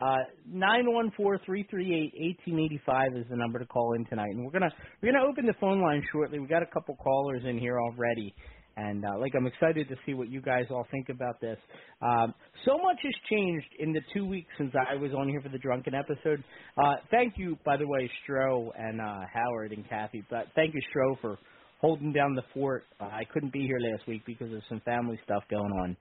Uh, 0.00 0.16
nine 0.46 0.92
one 0.92 1.12
four 1.16 1.38
three 1.44 1.66
three 1.70 1.94
eight 1.94 2.12
eighteen 2.20 2.58
eighty 2.58 2.80
five 2.84 3.14
is 3.14 3.24
the 3.30 3.36
number 3.36 3.58
to 3.58 3.66
call 3.66 3.92
in 3.94 4.04
tonight, 4.06 4.30
and 4.30 4.44
we're 4.44 4.50
gonna 4.50 4.72
we're 5.00 5.12
gonna 5.12 5.24
open 5.24 5.46
the 5.46 5.54
phone 5.60 5.80
line 5.80 6.02
shortly. 6.10 6.38
We 6.38 6.46
got 6.46 6.62
a 6.62 6.66
couple 6.66 6.96
callers 6.96 7.42
in 7.46 7.58
here 7.58 7.78
already, 7.78 8.34
and 8.76 9.04
uh, 9.04 9.18
like 9.20 9.32
I'm 9.36 9.46
excited 9.46 9.88
to 9.90 9.96
see 10.04 10.14
what 10.14 10.28
you 10.28 10.40
guys 10.40 10.64
all 10.70 10.86
think 10.90 11.08
about 11.08 11.40
this. 11.40 11.58
Um, 12.00 12.34
so 12.64 12.78
much 12.78 12.96
has 13.02 13.12
changed 13.30 13.66
in 13.78 13.92
the 13.92 14.00
two 14.14 14.26
weeks 14.26 14.48
since 14.58 14.72
I 14.74 14.96
was 14.96 15.12
on 15.12 15.28
here 15.28 15.40
for 15.40 15.50
the 15.50 15.58
drunken 15.58 15.94
episode. 15.94 16.42
Uh, 16.76 16.94
thank 17.10 17.34
you, 17.36 17.58
by 17.64 17.76
the 17.76 17.86
way, 17.86 18.10
Stro 18.26 18.70
and 18.76 19.00
uh, 19.00 19.20
Howard 19.32 19.72
and 19.72 19.88
Kathy. 19.88 20.24
But 20.30 20.46
thank 20.56 20.74
you, 20.74 20.80
Stro, 20.92 21.20
for 21.20 21.38
holding 21.80 22.12
down 22.12 22.34
the 22.34 22.44
fort. 22.54 22.84
Uh, 23.00 23.04
I 23.04 23.24
couldn't 23.32 23.52
be 23.52 23.66
here 23.66 23.78
last 23.78 24.08
week 24.08 24.22
because 24.26 24.52
of 24.52 24.62
some 24.68 24.80
family 24.84 25.20
stuff 25.24 25.42
going 25.50 25.72
on, 25.82 25.96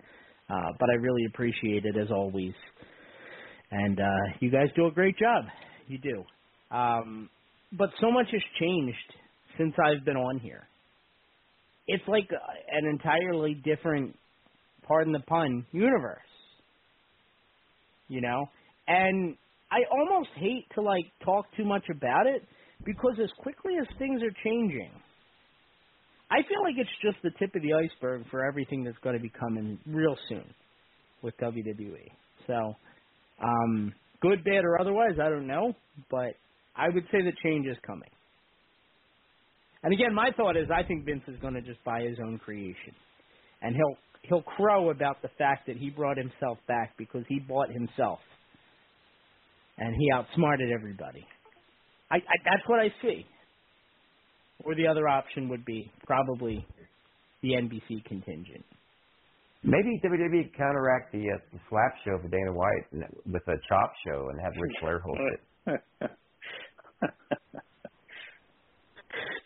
uh, 0.51 0.71
but 0.79 0.89
I 0.89 0.95
really 0.95 1.25
appreciate 1.25 1.85
it 1.85 1.95
as 1.97 2.11
always 2.11 2.53
and 3.71 3.99
uh, 3.99 4.03
you 4.39 4.51
guys 4.51 4.67
do 4.75 4.87
a 4.87 4.91
great 4.91 5.17
job. 5.17 5.45
You 5.87 5.97
do. 5.97 6.23
Um, 6.75 7.29
but 7.77 7.89
so 7.99 8.11
much 8.11 8.27
has 8.31 8.41
changed 8.59 8.97
since 9.57 9.73
I've 9.83 10.05
been 10.05 10.17
on 10.17 10.39
here. 10.39 10.67
It's 11.87 12.03
like 12.07 12.27
uh, 12.31 12.77
an 12.77 12.85
entirely 12.85 13.55
different, 13.63 14.17
pardon 14.87 15.13
the 15.13 15.21
pun, 15.21 15.65
universe. 15.71 16.19
You 18.09 18.21
know, 18.21 18.45
and 18.87 19.37
I 19.71 19.79
almost 19.89 20.29
hate 20.35 20.65
to 20.75 20.81
like 20.81 21.05
talk 21.23 21.45
too 21.55 21.63
much 21.63 21.85
about 21.89 22.27
it 22.27 22.43
because 22.85 23.13
as 23.23 23.29
quickly 23.37 23.73
as 23.79 23.87
things 23.97 24.21
are 24.21 24.33
changing, 24.43 24.91
I 26.31 26.37
feel 26.47 26.63
like 26.63 26.75
it's 26.77 26.89
just 27.03 27.17
the 27.23 27.31
tip 27.37 27.53
of 27.55 27.61
the 27.61 27.73
iceberg 27.73 28.23
for 28.31 28.45
everything 28.45 28.85
that's 28.85 28.97
going 29.03 29.17
to 29.17 29.21
be 29.21 29.31
coming 29.37 29.77
real 29.85 30.15
soon 30.29 30.45
with 31.21 31.37
WWE. 31.37 32.07
So 32.47 32.73
um, 33.43 33.93
good, 34.21 34.43
bad, 34.45 34.63
or 34.63 34.79
otherwise, 34.79 35.19
I 35.21 35.29
don't 35.29 35.45
know, 35.45 35.73
but 36.09 36.35
I 36.75 36.87
would 36.87 37.03
say 37.11 37.21
the 37.21 37.33
change 37.43 37.67
is 37.67 37.77
coming. 37.85 38.09
And 39.83 39.93
again, 39.93 40.13
my 40.13 40.29
thought 40.37 40.55
is 40.55 40.67
I 40.73 40.83
think 40.83 41.05
Vince 41.05 41.23
is 41.27 41.35
going 41.41 41.55
to 41.55 41.61
just 41.61 41.83
buy 41.83 42.01
his 42.01 42.17
own 42.25 42.37
creation, 42.37 42.93
and 43.61 43.75
he'll 43.75 43.97
he'll 44.23 44.43
crow 44.43 44.91
about 44.91 45.21
the 45.23 45.29
fact 45.37 45.65
that 45.67 45.75
he 45.75 45.89
brought 45.89 46.17
himself 46.17 46.59
back 46.67 46.93
because 46.97 47.23
he 47.27 47.39
bought 47.39 47.69
himself, 47.71 48.19
and 49.79 49.95
he 49.97 50.11
outsmarted 50.13 50.71
everybody. 50.71 51.25
I, 52.11 52.17
I 52.17 52.37
that's 52.45 52.67
what 52.67 52.79
I 52.79 52.93
see. 53.01 53.25
Or 54.63 54.75
the 54.75 54.87
other 54.87 55.07
option 55.07 55.49
would 55.49 55.65
be 55.65 55.91
probably 56.05 56.65
the 57.41 57.49
NBC 57.49 58.03
contingent. 58.05 58.65
Maybe 59.63 60.01
WWE 60.03 60.55
counteract 60.57 61.11
the, 61.11 61.29
uh, 61.29 61.37
the 61.53 61.59
slap 61.69 61.93
show 62.03 62.17
for 62.21 62.27
Dana 62.29 62.51
White 62.51 63.11
with 63.25 63.47
a 63.47 63.57
chop 63.69 63.93
show 64.05 64.29
and 64.29 64.41
have 64.41 64.53
Ric 64.59 64.71
Flair 64.79 64.99
host 64.99 65.19
it. 65.67 66.11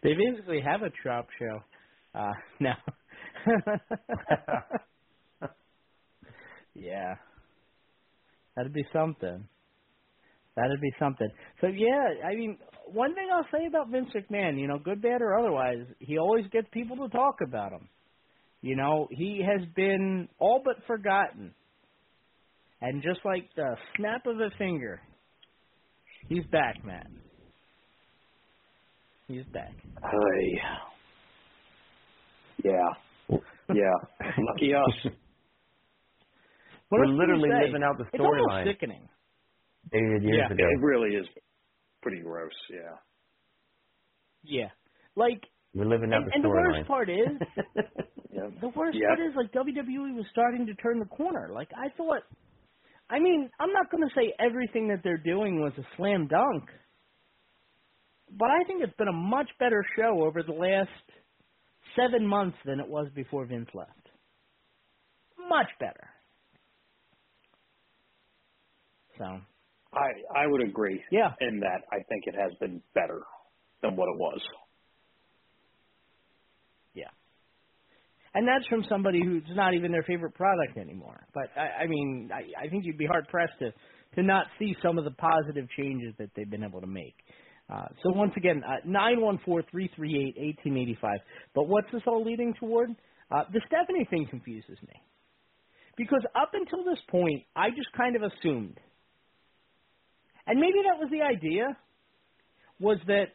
They 0.06 0.14
basically 0.14 0.62
have 0.62 0.84
a 0.84 0.92
chop 1.04 1.28
show 1.40 1.64
uh, 2.14 2.34
now. 2.60 2.78
yeah, 6.76 7.16
that'd 8.56 8.72
be 8.72 8.86
something. 8.94 9.48
That'd 10.56 10.80
be 10.82 10.92
something. 10.98 11.28
So 11.62 11.68
yeah, 11.68 12.28
I 12.28 12.36
mean, 12.36 12.58
one 12.92 13.14
thing 13.14 13.28
I'll 13.34 13.48
say 13.52 13.66
about 13.68 13.90
Vince 13.90 14.10
McMahon, 14.16 14.60
you 14.60 14.68
know, 14.68 14.80
good, 14.80 15.02
bad, 15.02 15.22
or 15.22 15.38
otherwise, 15.38 15.86
he 16.00 16.18
always 16.18 16.46
gets 16.52 16.68
people 16.72 16.96
to 16.98 17.10
talk 17.10 17.40
about 17.46 17.72
him. 17.72 17.90
You 18.62 18.76
know, 18.76 19.08
he 19.12 19.46
has 19.46 19.68
been 19.76 20.30
all 20.40 20.62
but 20.64 20.78
forgotten. 20.88 21.54
And 22.82 23.02
just 23.04 23.20
like 23.26 23.50
the 23.56 23.76
snap 23.98 24.26
of 24.26 24.40
a 24.40 24.50
finger, 24.58 25.02
he's 26.30 26.46
back, 26.52 26.84
man. 26.86 27.20
He's 29.28 29.46
back. 29.54 29.74
Hey. 30.02 30.60
Yeah. 32.64 33.38
Yeah. 33.74 34.28
Lucky 34.38 34.74
us. 34.74 35.14
What 36.90 37.00
We're 37.00 37.06
else 37.06 37.08
can 37.08 37.16
you 37.16 37.42
literally 37.42 37.66
living 37.66 37.82
out 37.84 37.98
the 37.98 38.04
storyline. 38.04 38.12
It's 38.14 38.22
almost 38.22 38.68
sickening. 38.68 39.10
Dated 39.92 40.24
years 40.24 40.38
yeah, 40.48 40.54
ago. 40.54 40.64
it 40.64 40.80
really 40.82 41.16
is 41.16 41.26
pretty 42.02 42.22
gross. 42.22 42.52
Yeah. 42.70 42.98
Yeah. 44.44 44.70
Like, 45.16 45.42
We're 45.74 45.86
living 45.86 46.14
out 46.14 46.24
and, 46.24 46.28
the 46.32 46.36
and 46.36 46.44
the 46.44 46.50
storyline. 46.50 46.78
worst 46.78 46.88
part 46.88 47.10
is, 47.10 47.18
Yeah. 48.34 48.50
the 48.62 48.70
worst 48.76 48.98
Yep. 48.98 49.08
part 49.08 49.20
is, 49.20 49.34
like, 49.36 49.52
WWE 49.54 50.16
was 50.16 50.26
starting 50.32 50.66
to 50.68 50.74
turn 50.76 51.00
the 51.00 51.06
corner. 51.06 51.50
Like, 51.54 51.70
I 51.76 51.90
thought, 51.98 52.22
I 53.10 53.20
mean, 53.20 53.50
I'm 53.60 53.72
not 53.72 53.90
going 53.92 54.04
to 54.08 54.14
say 54.16 54.34
everything 54.40 54.90
that 54.90 55.02
they're 55.04 55.18
doing 55.18 55.62
was 55.62 55.74
a 55.78 55.84
slam 55.98 56.28
dunk, 56.28 56.64
but 58.38 58.50
I 58.50 58.64
think 58.68 58.84
it's 58.84 58.96
been 58.98 59.08
a 59.08 59.14
much 59.14 59.50
better 59.60 59.84
show 59.98 60.24
over 60.24 60.44
the 60.44 60.52
last 60.52 60.90
seven 61.96 62.26
months 62.28 62.58
than 62.66 62.80
it 62.80 62.88
was 62.88 63.08
before 63.16 63.46
Vince 63.46 63.70
left. 63.74 63.92
Much 65.50 65.70
better. 65.80 66.10
So, 69.18 69.40
I 69.96 70.44
I 70.44 70.48
would 70.48 70.62
agree. 70.62 71.02
Yeah. 71.12 71.32
In 71.42 71.60
that 71.62 71.82
I 71.92 72.04
think 72.10 72.24
it 72.26 72.36
has 72.36 72.52
been 72.60 72.82
better 72.94 73.22
than 73.82 73.96
what 73.96 74.08
it 74.10 74.18
was. 74.18 74.42
Yeah. 76.94 77.10
And 78.34 78.48
that's 78.48 78.68
from 78.68 78.84
somebody 78.90 79.22
who's 79.24 79.44
not 79.50 79.74
even 79.74 79.92
their 79.92 80.04
favorite 80.04 80.36
product 80.36 80.78
anymore. 80.78 81.26
But 81.34 81.50
I, 81.56 81.84
I 81.84 81.88
mean, 81.88 82.30
I, 82.34 82.66
I 82.66 82.70
think 82.70 82.86
you'd 82.86 82.98
be 82.98 83.06
hard 83.06 83.28
pressed 83.30 83.58
to 83.60 83.72
to 84.16 84.24
not 84.24 84.48
see 84.60 84.76
some 84.82 84.98
of 84.98 85.04
the 85.04 85.12
positive 85.12 85.68
changes 85.78 86.14
that 86.20 86.30
they've 86.36 86.50
been 86.50 86.64
able 86.64 86.82
to 86.82 86.88
make. 86.88 87.16
Uh, 87.74 87.86
so 88.04 88.12
once 88.12 88.32
again, 88.38 88.62
uh, 88.68 88.76
nine 88.86 89.20
one 89.22 89.40
four 89.46 89.64
three 89.72 89.90
three 89.96 90.16
eight 90.16 90.42
eighteen 90.42 90.78
eighty 90.78 90.98
five. 91.02 91.18
But 91.54 91.68
what's 91.68 91.92
this 91.92 92.04
all 92.06 92.24
leading 92.24 92.54
toward? 92.60 92.90
Uh, 93.32 93.44
the 93.52 93.62
Stephanie 93.68 94.06
thing 94.10 94.28
confuses 94.30 94.78
me 94.84 95.02
because 95.98 96.22
up 96.36 96.52
until 96.54 96.84
this 96.84 97.00
point, 97.10 97.44
I 97.56 97.70
just 97.70 97.92
kind 97.98 98.16
of 98.16 98.22
assumed, 98.22 98.80
and 100.48 100.60
maybe 100.60 100.80
that 100.84 101.00
was 101.00 101.10
the 101.12 101.22
idea, 101.22 101.76
was 102.80 102.98
that 103.08 103.28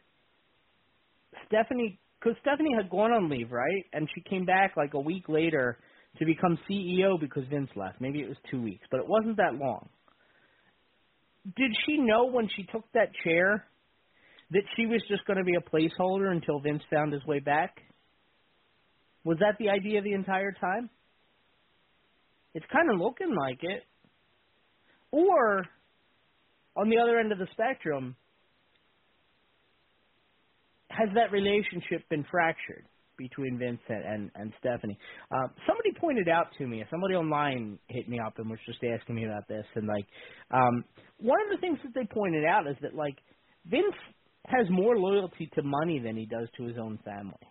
Stephanie, 1.47 1.99
because 2.19 2.37
Stephanie 2.41 2.73
had 2.75 2.89
gone 2.89 3.11
on 3.11 3.29
leave, 3.29 3.51
right? 3.51 3.85
And 3.93 4.07
she 4.13 4.21
came 4.21 4.45
back 4.45 4.75
like 4.77 4.93
a 4.93 4.99
week 4.99 5.27
later 5.27 5.77
to 6.19 6.25
become 6.25 6.57
CEO 6.69 7.19
because 7.19 7.43
Vince 7.49 7.69
left. 7.75 8.01
Maybe 8.01 8.19
it 8.19 8.27
was 8.27 8.37
two 8.49 8.61
weeks, 8.61 8.85
but 8.91 8.99
it 8.99 9.07
wasn't 9.07 9.37
that 9.37 9.55
long. 9.55 9.89
Did 11.55 11.71
she 11.85 11.97
know 11.97 12.25
when 12.25 12.47
she 12.55 12.63
took 12.71 12.83
that 12.93 13.09
chair 13.23 13.65
that 14.51 14.63
she 14.75 14.85
was 14.85 15.01
just 15.07 15.25
going 15.25 15.37
to 15.37 15.43
be 15.43 15.55
a 15.55 15.61
placeholder 15.61 16.31
until 16.31 16.59
Vince 16.59 16.83
found 16.93 17.13
his 17.13 17.25
way 17.25 17.39
back? 17.39 17.77
Was 19.23 19.37
that 19.39 19.55
the 19.59 19.69
idea 19.69 20.01
the 20.01 20.13
entire 20.13 20.51
time? 20.51 20.89
It's 22.53 22.65
kind 22.71 22.91
of 22.91 22.99
looking 22.99 23.33
like 23.35 23.59
it. 23.61 23.83
Or, 25.11 25.65
on 26.75 26.89
the 26.89 26.97
other 26.97 27.19
end 27.19 27.31
of 27.31 27.37
the 27.37 27.47
spectrum, 27.51 28.15
has 30.89 31.09
that 31.15 31.31
relationship 31.31 32.07
been 32.09 32.25
fractured 32.29 32.85
between 33.17 33.57
Vincent 33.57 34.05
and 34.05 34.31
and, 34.35 34.53
Stephanie? 34.59 34.97
Uh, 35.31 35.47
somebody 35.67 35.91
pointed 35.99 36.27
out 36.27 36.47
to 36.57 36.67
me, 36.67 36.83
somebody 36.89 37.15
online 37.15 37.79
hit 37.87 38.09
me 38.09 38.19
up 38.19 38.33
and 38.37 38.49
was 38.49 38.59
just 38.65 38.79
asking 38.83 39.15
me 39.15 39.25
about 39.25 39.47
this, 39.47 39.65
and 39.75 39.87
like, 39.87 40.05
um, 40.51 40.83
one 41.17 41.39
of 41.41 41.49
the 41.51 41.61
things 41.61 41.79
that 41.83 41.93
they 41.93 42.07
pointed 42.13 42.45
out 42.45 42.67
is 42.67 42.75
that 42.81 42.95
like 42.95 43.15
Vince 43.65 43.95
has 44.47 44.67
more 44.69 44.97
loyalty 44.97 45.49
to 45.53 45.61
money 45.63 45.99
than 45.99 46.17
he 46.17 46.25
does 46.25 46.47
to 46.57 46.63
his 46.63 46.77
own 46.77 46.99
family. 47.05 47.47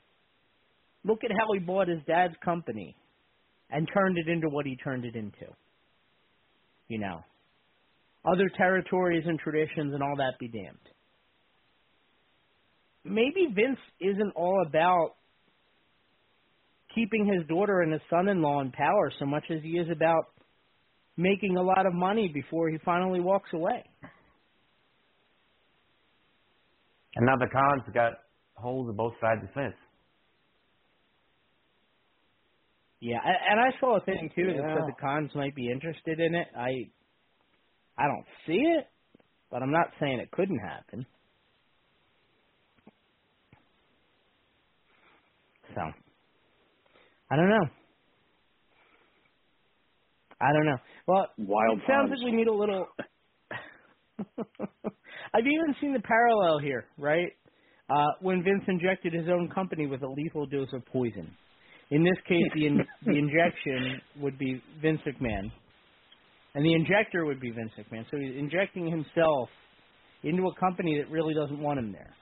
Look 1.05 1.25
at 1.25 1.31
how 1.31 1.47
he 1.55 1.61
bought 1.61 1.89
his 1.89 2.00
dad's 2.07 2.35
company 2.45 2.97
and 3.71 3.89
turned 3.95 4.19
it 4.19 4.29
into 4.29 4.49
what 4.49 4.67
he 4.67 4.77
turned 4.77 5.05
it 5.05 5.15
into. 5.15 5.47
You 6.89 6.99
know, 6.99 7.21
other 8.25 8.49
territories 8.57 9.25
and 9.27 9.39
traditions 9.39 9.95
and 9.95 10.03
all 10.03 10.17
that 10.17 10.33
be 10.39 10.49
damned 10.49 10.79
maybe 13.05 13.47
Vince 13.55 13.79
isn't 14.00 14.33
all 14.37 14.62
about 14.67 15.15
keeping 16.95 17.27
his 17.27 17.47
daughter 17.49 17.81
and 17.81 17.93
his 17.93 18.03
son-in-law 18.11 18.61
in 18.62 18.73
power 18.73 19.12
so 19.19 19.27
much 19.27 19.45
as 19.50 19.62
he 19.62 19.71
is 19.71 19.89
about 19.91 20.25
making 21.17 21.57
a 21.57 21.62
lot 21.62 21.87
of 21.87 21.95
money 21.95 22.31
before 22.33 22.69
he 22.69 22.79
finally 22.85 23.21
walks 23.21 23.50
away. 23.53 23.85
And 27.17 27.27
now 27.27 27.37
the 27.37 27.47
Khans 27.53 27.83
got 27.95 28.12
holes 28.55 28.89
in 28.89 28.97
both 28.97 29.12
sides 29.21 29.43
of 29.43 29.49
the 29.49 29.55
fence. 29.55 29.75
Yeah, 33.00 33.19
and 33.25 33.59
I 33.59 33.79
saw 33.81 33.97
a 33.97 34.00
thing 34.00 34.31
too 34.35 34.47
that 34.47 34.57
Yeah. 34.57 34.75
said 34.75 34.87
the 34.87 35.00
Khans 35.00 35.35
might 35.35 35.55
be 35.55 35.71
interested 35.71 36.21
in 36.21 36.35
it. 36.35 36.49
I 36.57 36.91
I 38.00 38.07
don't 38.09 38.26
see 38.47 38.54
it, 38.78 38.87
but 39.50 39.62
I'm 39.62 39.73
not 39.73 39.88
saying 40.00 40.21
it 40.21 40.30
couldn't 40.33 40.59
happen. 40.61 41.07
So 45.75 45.83
I 47.30 47.37
don't 47.37 47.49
know. 47.50 47.66
I 50.40 50.52
don't 50.52 50.66
know. 50.66 50.78
Well, 51.07 51.26
Wild 51.38 51.78
it 51.78 51.85
sounds 51.87 52.09
times. 52.09 52.21
like 52.23 52.33
we 52.33 52.37
need 52.37 52.49
a 52.49 52.54
little. 52.54 52.87
I've 55.35 55.47
even 55.47 55.75
seen 55.80 55.92
the 55.92 56.00
parallel 56.00 56.59
here, 56.59 56.87
right? 56.99 57.28
Uh, 57.90 58.07
when 58.21 58.42
Vince 58.42 58.64
injected 58.69 59.12
his 59.12 59.28
own 59.28 59.50
company 59.54 59.87
with 59.87 60.02
a 60.02 60.09
lethal 60.09 60.47
dose 60.47 60.69
of 60.73 60.85
poison. 60.87 61.37
In 61.90 62.04
this 62.04 62.16
case, 62.28 62.45
the 62.54 62.66
in, 62.66 62.78
the 63.04 63.16
injection 63.19 64.00
would 64.21 64.38
be 64.38 64.62
Vince 64.80 65.00
McMahon, 65.07 65.50
and 66.54 66.64
the 66.64 66.73
injector 66.75 67.25
would 67.25 67.40
be 67.40 67.50
Vince 67.50 67.73
McMahon. 67.78 68.04
So 68.11 68.19
he's 68.19 68.37
injecting 68.37 68.90
himself 68.90 69.49
into 70.23 70.42
a 70.47 70.61
company 70.61 70.99
that 70.99 71.11
really 71.11 71.35
doesn't 71.35 71.61
want 71.61 71.78
him 71.78 71.92
there. 71.92 72.14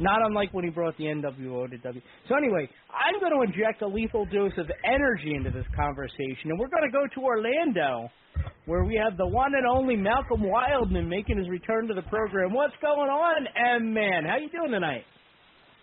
Not 0.00 0.20
unlike 0.24 0.52
when 0.52 0.64
he 0.64 0.70
brought 0.70 0.96
the 0.98 1.04
NWO 1.04 1.70
to 1.70 1.78
W. 1.78 2.02
So 2.28 2.36
anyway, 2.36 2.68
I'm 2.92 3.18
going 3.20 3.32
to 3.32 3.42
inject 3.42 3.82
a 3.82 3.86
lethal 3.86 4.26
dose 4.26 4.52
of 4.58 4.70
energy 4.84 5.34
into 5.34 5.50
this 5.50 5.64
conversation, 5.74 6.50
and 6.50 6.58
we're 6.58 6.68
going 6.68 6.84
to 6.84 6.92
go 6.92 7.06
to 7.14 7.20
Orlando, 7.24 8.10
where 8.66 8.84
we 8.84 9.00
have 9.02 9.16
the 9.16 9.26
one 9.26 9.52
and 9.54 9.66
only 9.66 9.96
Malcolm 9.96 10.42
Wildman 10.42 11.08
making 11.08 11.38
his 11.38 11.48
return 11.48 11.88
to 11.88 11.94
the 11.94 12.02
program. 12.02 12.52
What's 12.52 12.74
going 12.82 13.08
on, 13.08 13.46
M 13.56 13.92
man? 13.92 14.24
How 14.26 14.36
you 14.36 14.50
doing 14.50 14.70
tonight? 14.70 15.04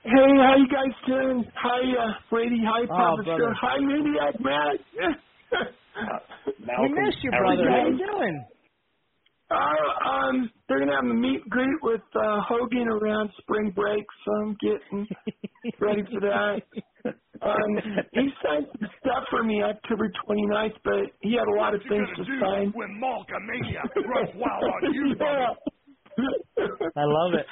Hey, 0.03 0.11
how 0.11 0.55
you 0.55 0.67
guys 0.69 0.95
doing? 1.07 1.43
Hi, 1.55 1.81
uh, 1.97 2.13
Brady. 2.29 2.61
Hi, 2.63 2.85
Papa 2.85 3.23
brother. 3.23 3.41
Sure. 3.41 3.53
Hi, 3.59 3.79
Maniac 3.79 4.39
Matt. 4.39 4.77
Uh, 5.95 6.19
we 6.55 6.65
Malcolm, 6.65 6.93
missed 7.05 7.17
you, 7.23 7.31
how 7.31 7.39
brother. 7.39 7.69
How 7.69 7.87
you 7.87 7.93
you 7.93 8.05
doing? 8.05 8.45
uh, 9.51 10.09
um, 10.09 10.51
they're 10.67 10.79
gonna 10.79 10.95
have 10.95 11.05
a 11.05 11.13
meet 11.13 11.41
and 11.43 11.51
greet 11.51 11.79
with 11.83 12.01
uh, 12.15 12.41
Hogan 12.47 12.87
around 12.87 13.29
spring 13.39 13.71
break, 13.75 14.05
so 14.25 14.31
I'm 14.41 14.57
getting 14.61 15.07
ready 15.79 16.03
for 16.11 16.19
that. 16.21 16.61
Um, 17.41 18.03
he 18.13 18.29
signed 18.43 18.67
some 18.79 18.89
stuff 19.01 19.23
for 19.29 19.43
me 19.43 19.61
October 19.61 20.11
29th, 20.27 20.73
but 20.83 21.13
he 21.21 21.33
had 21.33 21.47
a 21.47 21.55
lot 21.59 21.75
of 21.75 21.81
things 21.87 22.07
to 22.15 22.23
sign. 22.41 22.71
when 22.73 22.89
Malkamania 22.99 23.83
runs 24.07 24.29
wild 24.35 24.63
on 24.63 24.93
you, 24.93 25.15
yeah. 25.19 25.49
I 26.97 27.03
love 27.05 27.33
it. 27.33 27.45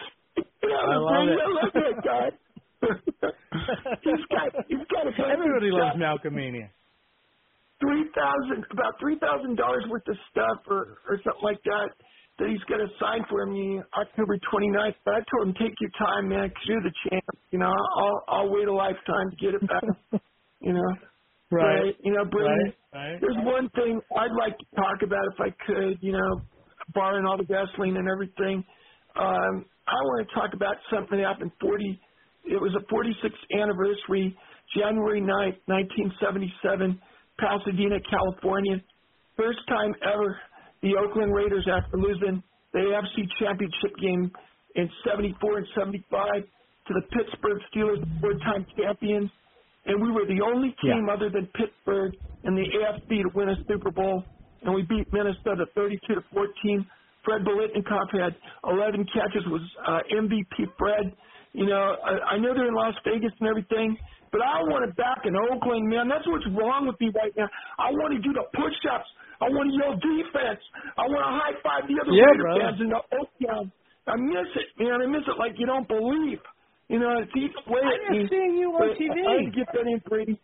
Yeah, 0.64 0.76
I 0.78 0.96
love 0.96 1.28
it. 1.30 1.40
I 1.40 1.50
love 1.52 1.74
that 1.74 2.04
guy. 2.04 2.30
he's 4.04 4.26
got 4.32 4.66
he's 4.68 4.88
got 4.92 5.08
a 5.08 5.32
Everybody 5.32 5.72
loves 5.72 5.96
stuff. 5.96 6.00
Malcolmania. 7.94 8.04
three 8.04 8.10
thousand 8.16 8.66
about 8.72 8.94
three 9.00 9.20
thousand 9.20 9.58
dollars 9.58 9.86
worth 9.90 10.08
of 10.10 10.18
stuff 10.32 10.60
or 10.70 11.00
or 11.10 11.18
something 11.24 11.44
like 11.44 11.62
that 11.66 11.90
that 12.40 12.50
he's 12.50 12.64
gonna 12.70 12.90
sign 13.00 13.22
for 13.30 13.46
me 13.48 13.82
October 13.98 14.38
29th. 14.52 14.96
But 15.06 15.16
I 15.16 15.22
told 15.32 15.50
him 15.50 15.56
take 15.56 15.76
your 15.82 15.92
time, 16.00 16.30
man, 16.30 16.50
'cause 16.50 16.66
you're 16.68 16.82
the 16.84 16.94
champ. 17.10 17.26
You 17.52 17.60
know, 17.60 17.74
I'll 17.98 18.24
I'll 18.30 18.50
wait 18.52 18.68
a 18.68 18.74
lifetime 18.74 19.32
to 19.32 19.38
get 19.38 19.56
it 19.56 19.66
back. 19.68 19.84
you 20.62 20.74
know, 20.74 20.92
Right. 21.52 21.96
But, 21.96 22.06
you 22.06 22.14
know, 22.14 22.26
Brady, 22.26 22.50
Right. 22.50 22.76
Right. 22.94 23.22
there's 23.22 23.38
one 23.46 23.70
thing 23.72 24.02
I'd 24.18 24.34
like 24.40 24.58
to 24.60 24.66
talk 24.76 25.02
about 25.04 25.26
if 25.34 25.40
I 25.42 25.52
could. 25.66 26.00
You 26.02 26.14
know, 26.14 26.42
barring 26.94 27.26
all 27.26 27.38
the 27.38 27.46
gasoline 27.46 27.98
and 27.98 28.10
everything. 28.10 28.66
Um, 29.16 29.66
I 29.88 29.96
want 29.96 30.28
to 30.28 30.36
talk 30.36 30.54
about 30.54 30.78
something 30.92 31.20
that 31.20 31.28
happened 31.28 31.54
40. 31.62 32.02
It 32.46 32.62
was 32.62 32.76
a 32.76 32.84
46th 32.94 33.62
anniversary, 33.62 34.38
January 34.76 35.22
9th, 35.22 35.60
1977, 35.68 37.02
Pasadena, 37.40 37.98
California. 38.10 38.82
First 39.36 39.60
time 39.68 39.94
ever 40.04 40.40
the 40.84 40.96
Oakland 41.00 41.34
Raiders, 41.34 41.66
after 41.66 41.98
losing 41.98 42.44
the 42.74 42.80
AFC 42.80 43.24
Championship 43.40 43.96
game 44.02 44.30
in 44.76 44.90
74 45.08 45.58
and 45.60 45.68
75 45.78 46.44
to 46.44 46.92
the 46.94 47.02
Pittsburgh 47.16 47.62
Steelers, 47.72 48.04
four-time 48.20 48.66
champions, 48.76 49.32
and 49.86 50.02
we 50.02 50.12
were 50.12 50.26
the 50.26 50.44
only 50.44 50.76
team 50.84 51.08
other 51.10 51.30
than 51.30 51.48
Pittsburgh 51.56 52.14
in 52.44 52.56
the 52.56 52.64
AFC 52.64 53.24
to 53.24 53.30
win 53.34 53.50
a 53.50 53.56
Super 53.68 53.92
Bowl, 53.92 54.24
and 54.64 54.76
we 54.76 54.84
beat 54.84 55.08
Minnesota 55.12 55.66
32 55.74 56.16
to 56.16 56.22
14. 56.34 56.86
Fred 57.24 57.42
Biletnikoff 57.48 58.12
had 58.12 58.36
11 58.68 59.06
catches, 59.14 59.48
was 59.48 59.62
uh, 59.88 60.00
MVP 60.12 60.68
Fred. 60.78 61.16
You 61.54 61.68
know, 61.68 61.96
I, 62.04 62.36
I 62.36 62.38
know 62.38 62.54
they're 62.54 62.68
in 62.68 62.76
Las 62.76 62.96
Vegas 63.06 63.32
and 63.40 63.48
everything, 63.48 63.98
but 64.34 64.42
I 64.42 64.66
want 64.66 64.90
it 64.90 64.98
back 64.98 65.30
in 65.30 65.38
Oakland, 65.38 65.86
man. 65.86 66.10
That's 66.10 66.26
what's 66.26 66.50
wrong 66.58 66.90
with 66.90 66.98
me 66.98 67.14
right 67.14 67.30
now. 67.38 67.46
I 67.78 67.94
want 67.94 68.18
to 68.18 68.22
do 68.26 68.34
the 68.34 68.50
push-ups. 68.58 69.10
I 69.38 69.46
want 69.54 69.70
to 69.70 69.76
yell 69.78 69.94
defense. 70.02 70.62
I 70.98 71.06
want 71.06 71.22
to 71.22 71.32
high 71.38 71.56
five 71.62 71.86
the 71.86 72.02
other 72.02 72.10
Yeah, 72.18 72.34
Raider 72.34 72.50
fans 72.58 72.82
in 72.82 72.90
the 72.90 73.02
Oakland. 73.14 73.70
I 74.10 74.18
miss 74.18 74.50
it, 74.58 74.74
man. 74.82 75.06
I 75.06 75.08
miss 75.08 75.22
it 75.30 75.38
like 75.38 75.54
you 75.62 75.70
don't 75.70 75.86
believe. 75.86 76.42
You 76.90 76.98
know, 76.98 77.22
it's 77.22 77.32
eating 77.38 77.62
away 77.70 77.86
I'm 77.86 77.94
at 77.94 78.02
me. 78.10 78.26
just 78.26 78.34
seeing 78.34 78.58
you 78.58 78.74
on 78.74 78.90
TV. 78.98 79.16
I 79.22 79.38
had 79.38 79.48
to 79.48 79.56
get 79.56 79.70
that 79.70 79.86
in, 79.86 80.02
Brady. 80.10 80.36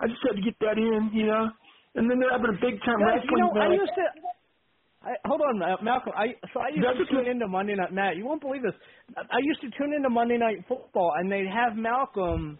I 0.00 0.08
just 0.08 0.24
had 0.24 0.34
to 0.40 0.42
get 0.42 0.56
that 0.64 0.80
in, 0.80 1.12
you 1.12 1.28
know. 1.28 1.52
And 1.94 2.08
then 2.08 2.16
they're 2.16 2.32
having 2.32 2.50
a 2.50 2.58
big 2.64 2.80
time 2.80 2.96
you 2.96 3.06
wrestling 3.12 3.44
know, 3.44 3.60
I 3.60 3.76
used 3.76 3.92
to. 3.92 4.06
I, 5.04 5.12
hold 5.26 5.42
on, 5.42 5.60
uh, 5.60 5.76
Malcolm. 5.82 6.12
I 6.16 6.38
so 6.54 6.60
I 6.64 6.72
used 6.72 6.86
That's 6.86 6.96
to 6.96 7.06
tune 7.12 7.26
into 7.26 7.46
Monday 7.46 7.74
Night 7.74 7.92
Matt. 7.92 8.16
You 8.16 8.24
won't 8.24 8.40
believe 8.40 8.62
this. 8.62 8.74
I 9.18 9.38
used 9.42 9.60
to 9.60 9.70
tune 9.76 9.92
into 9.92 10.08
Monday 10.08 10.38
Night 10.38 10.64
Football, 10.68 11.12
and 11.18 11.30
they'd 11.30 11.50
have 11.50 11.76
Malcolm 11.76 12.58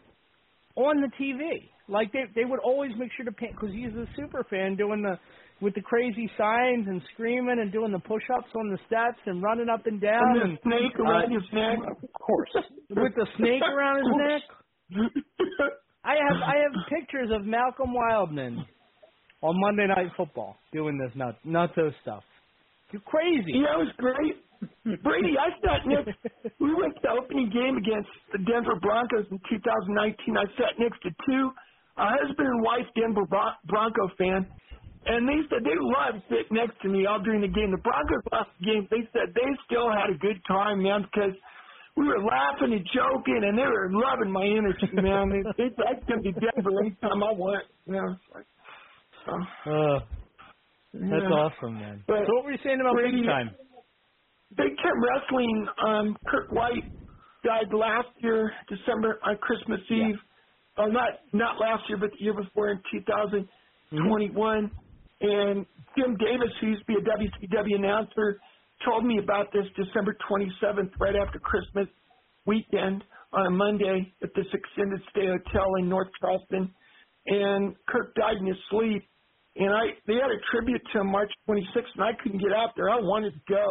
on 0.77 1.01
the 1.01 1.09
TV. 1.23 1.71
Like 1.89 2.13
they 2.13 2.25
they 2.35 2.45
would 2.45 2.61
always 2.61 2.93
make 2.99 3.11
sure 3.17 3.25
to 3.25 3.33
paint 3.33 3.53
because 3.53 3.75
he's 3.75 3.93
a 3.95 4.07
super 4.17 4.45
fan 4.49 4.77
doing 4.77 5.03
the 5.03 5.19
with 5.61 5.75
the 5.75 5.83
crazy 5.83 6.31
signs 6.37 6.87
and 6.89 7.01
screaming 7.15 7.59
and 7.61 7.71
doing 7.73 7.93
the 7.93 7.99
push 8.01 8.23
ups 8.37 8.51
on 8.57 8.71
the 8.71 8.79
steps 8.87 9.21
and 9.27 9.43
running 9.43 9.69
up 9.69 9.87
and 9.87 10.01
down 10.01 10.41
and 10.41 10.43
and 10.43 10.59
the 10.59 10.63
snake 10.65 10.99
uh, 10.99 11.03
around 11.03 11.33
his 11.33 11.43
neck. 11.53 11.79
Of 12.03 12.13
course. 12.21 12.51
with 12.91 13.15
the 13.15 13.27
snake 13.39 13.63
around 13.63 13.99
his 13.99 14.13
neck. 14.17 14.43
I 16.05 16.15
have 16.15 16.39
I 16.43 16.57
have 16.63 16.73
pictures 16.89 17.31
of 17.33 17.45
Malcolm 17.45 17.95
Wildman 17.95 18.65
on 19.43 19.55
Monday 19.61 19.87
Night 19.87 20.11
Football 20.17 20.57
doing 20.73 20.99
this 20.99 21.13
nut 21.15 21.37
nutso 21.47 21.93
stuff. 22.03 22.23
You're 22.93 23.03
crazy. 23.09 23.53
Yeah, 23.65 23.81
it 23.81 23.89
was 23.89 23.95
great. 23.97 24.37
Brady, 25.03 25.35
I 25.35 25.51
sat 25.59 25.83
next. 25.89 26.15
We 26.61 26.71
went 26.75 26.95
to 26.95 27.01
the 27.03 27.11
opening 27.19 27.51
game 27.51 27.77
against 27.77 28.09
the 28.31 28.39
Denver 28.47 28.79
Broncos 28.81 29.27
in 29.31 29.41
2019. 29.51 30.37
I 30.39 30.45
sat 30.55 30.79
next 30.79 31.03
to 31.03 31.11
two 31.27 31.51
a 31.99 32.07
husband 32.09 32.49
and 32.49 32.63
wife 32.63 32.87
Denver 32.97 33.27
Bron- 33.27 33.59
Bronco 33.67 34.09
fan, 34.17 34.47
and 35.07 35.29
they 35.29 35.41
said 35.51 35.61
they 35.65 35.77
loved 35.77 36.23
sitting 36.31 36.57
next 36.57 36.81
to 36.83 36.89
me 36.89 37.05
all 37.07 37.21
during 37.21 37.41
the 37.43 37.49
game. 37.53 37.71
The 37.71 37.83
Broncos 37.83 38.23
lost 38.33 38.51
the 38.61 38.65
game. 38.67 38.89
They 38.91 39.03
said 39.13 39.35
they 39.35 39.51
still 39.67 39.91
had 39.91 40.09
a 40.09 40.17
good 40.17 40.41
time, 40.49 40.83
man, 40.83 41.03
because 41.11 41.35
we 41.97 42.07
were 42.07 42.23
laughing 42.23 42.73
and 42.73 42.87
joking, 42.95 43.43
and 43.45 43.59
they 43.59 43.67
were 43.69 43.91
loving 43.93 44.31
my 44.33 44.47
energy, 44.47 44.89
man. 44.95 45.29
They, 45.29 45.69
they, 45.69 45.69
I'd 45.85 46.07
come 46.07 46.23
to 46.23 46.33
Denver 46.33 46.71
anytime 46.81 47.21
I 47.23 47.33
want. 47.33 47.65
You 47.85 47.93
know, 47.93 48.17
so, 49.27 49.33
Uh, 49.69 49.99
that's 50.93 51.25
yeah. 51.25 51.29
awesome, 51.29 51.75
man. 51.75 52.05
But 52.07 52.27
so 52.27 52.35
what 52.35 52.45
were 52.45 52.53
you 52.53 52.59
saying 52.65 52.81
about 52.81 52.95
Brady- 52.95 53.23
big 53.23 53.27
time? 53.27 53.51
Big 54.57 54.77
Time 54.77 55.01
Wrestling, 55.03 55.67
um, 55.87 56.17
Kurt 56.29 56.53
White 56.53 56.85
died 57.43 57.73
last 57.73 58.09
year, 58.19 58.53
December 58.69 59.19
on 59.25 59.39
Christmas 59.39 59.81
Eve. 59.91 60.17
Oh, 60.77 60.87
not 60.87 61.21
not 61.33 61.59
last 61.59 61.89
year, 61.89 61.97
but 61.99 62.11
the 62.11 62.23
year 62.25 62.35
before 62.35 62.71
in 62.71 62.81
2021. 62.93 64.71
And 65.23 65.67
Jim 65.97 66.17
Davis, 66.17 66.53
who 66.61 66.69
used 66.69 66.81
to 66.81 66.87
be 66.87 66.95
a 66.95 67.01
WCW 67.01 67.77
announcer, 67.77 68.41
told 68.85 69.05
me 69.07 69.19
about 69.19 69.53
this 69.53 69.65
December 69.77 70.17
27th, 70.29 70.91
right 70.99 71.15
after 71.17 71.39
Christmas 71.39 71.89
weekend 72.47 73.05
on 73.33 73.47
a 73.47 73.51
Monday 73.51 74.13
at 74.23 74.31
this 74.35 74.47
extended 74.53 75.01
stay 75.11 75.27
hotel 75.27 75.77
in 75.79 75.89
North 75.89 76.09
Charleston. 76.21 76.75
And 77.27 77.75
Kirk 77.89 78.15
died 78.17 78.37
in 78.41 78.47
his 78.47 78.57
sleep. 78.71 79.05
And 79.57 79.71
I 79.75 79.97
they 80.07 80.15
had 80.15 80.31
a 80.33 80.41
tribute 80.51 80.83
to 80.95 81.05
March 81.05 81.31
26th, 81.49 81.95
and 81.97 82.05
I 82.05 82.13
couldn't 82.23 82.41
get 82.41 82.53
out 82.53 82.73
there. 82.77 82.91
I 82.91 83.01
wanted 83.01 83.35
to 83.35 83.43
go, 83.49 83.67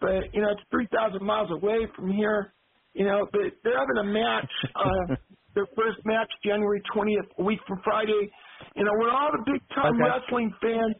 but 0.00 0.32
you 0.34 0.42
know 0.42 0.52
it's 0.52 0.62
3,000 0.70 1.22
miles 1.24 1.50
away 1.52 1.86
from 1.96 2.12
here. 2.12 2.54
You 2.94 3.06
know, 3.06 3.26
but 3.32 3.42
they're 3.64 3.78
having 3.78 3.98
a 4.00 4.04
match, 4.12 4.50
uh, 4.74 5.06
their 5.54 5.66
first 5.76 6.00
match 6.06 6.30
January 6.44 6.82
20th, 6.94 7.28
a 7.38 7.44
week 7.44 7.60
from 7.68 7.80
Friday. 7.84 8.32
You 8.76 8.84
know, 8.84 8.92
when 8.98 9.10
all 9.10 9.30
the 9.32 9.44
big 9.52 9.62
time 9.74 10.00
Okay. 10.00 10.04
wrestling 10.04 10.52
fans 10.62 10.96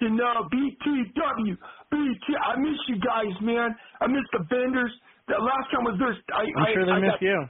to 0.00 0.10
know 0.10 0.48
BTW, 0.52 1.56
BT. 1.90 2.26
I 2.42 2.56
miss 2.60 2.78
you 2.88 2.96
guys, 3.00 3.34
man. 3.42 3.70
I 4.00 4.06
miss 4.08 4.24
the 4.32 4.44
vendors. 4.50 4.92
That 5.28 5.40
last 5.42 5.70
time 5.72 5.84
was 5.84 5.98
this. 6.00 6.18
I, 6.34 6.44
I'm 6.54 6.66
I, 6.66 6.70
sure 6.74 6.86
they 6.86 6.96
I 6.96 7.00
miss 7.00 7.14
got, 7.14 7.20
you. 7.20 7.46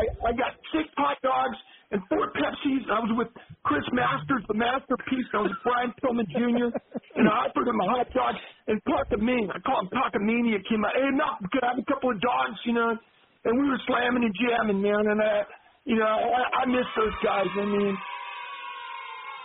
I, 0.00 0.04
I 0.28 0.32
got 0.32 0.54
six 0.74 0.88
hot 0.96 1.18
dogs 1.22 1.56
and 1.92 2.00
four 2.08 2.32
Pepsis. 2.32 2.84
I 2.90 2.98
was 3.04 3.12
with 3.16 3.28
Chris 3.64 3.84
Masters, 3.92 4.42
the 4.48 4.54
masterpiece. 4.54 5.26
I 5.34 5.42
was 5.44 5.50
with 5.52 5.62
Brian 5.64 5.92
Pillman 6.02 6.26
Jr. 6.32 6.68
and 7.16 7.28
I 7.28 7.48
offered 7.48 7.68
him 7.68 7.78
a 7.80 7.86
hot 7.90 8.08
dog. 8.14 8.34
And 8.68 8.80
Parkamini, 8.84 9.48
I 9.52 9.58
call 9.60 9.80
him 9.84 9.88
Parkamania, 9.92 10.58
came 10.68 10.84
out. 10.84 10.92
Hey, 10.96 11.10
no, 11.12 11.28
could 11.52 11.62
I 11.64 11.76
have 11.76 11.78
a 11.78 11.88
couple 11.90 12.10
of 12.10 12.20
dogs, 12.20 12.58
you 12.64 12.72
know? 12.74 12.96
And 13.44 13.52
we 13.60 13.68
were 13.68 13.80
slamming 13.86 14.24
and 14.24 14.34
jamming, 14.34 14.80
man. 14.80 15.04
And 15.12 15.20
I, 15.20 15.42
you 15.84 15.96
know, 15.96 16.06
I, 16.08 16.62
I 16.62 16.66
miss 16.66 16.88
those 16.96 17.12
guys. 17.22 17.46
I 17.60 17.64
mean, 17.66 17.94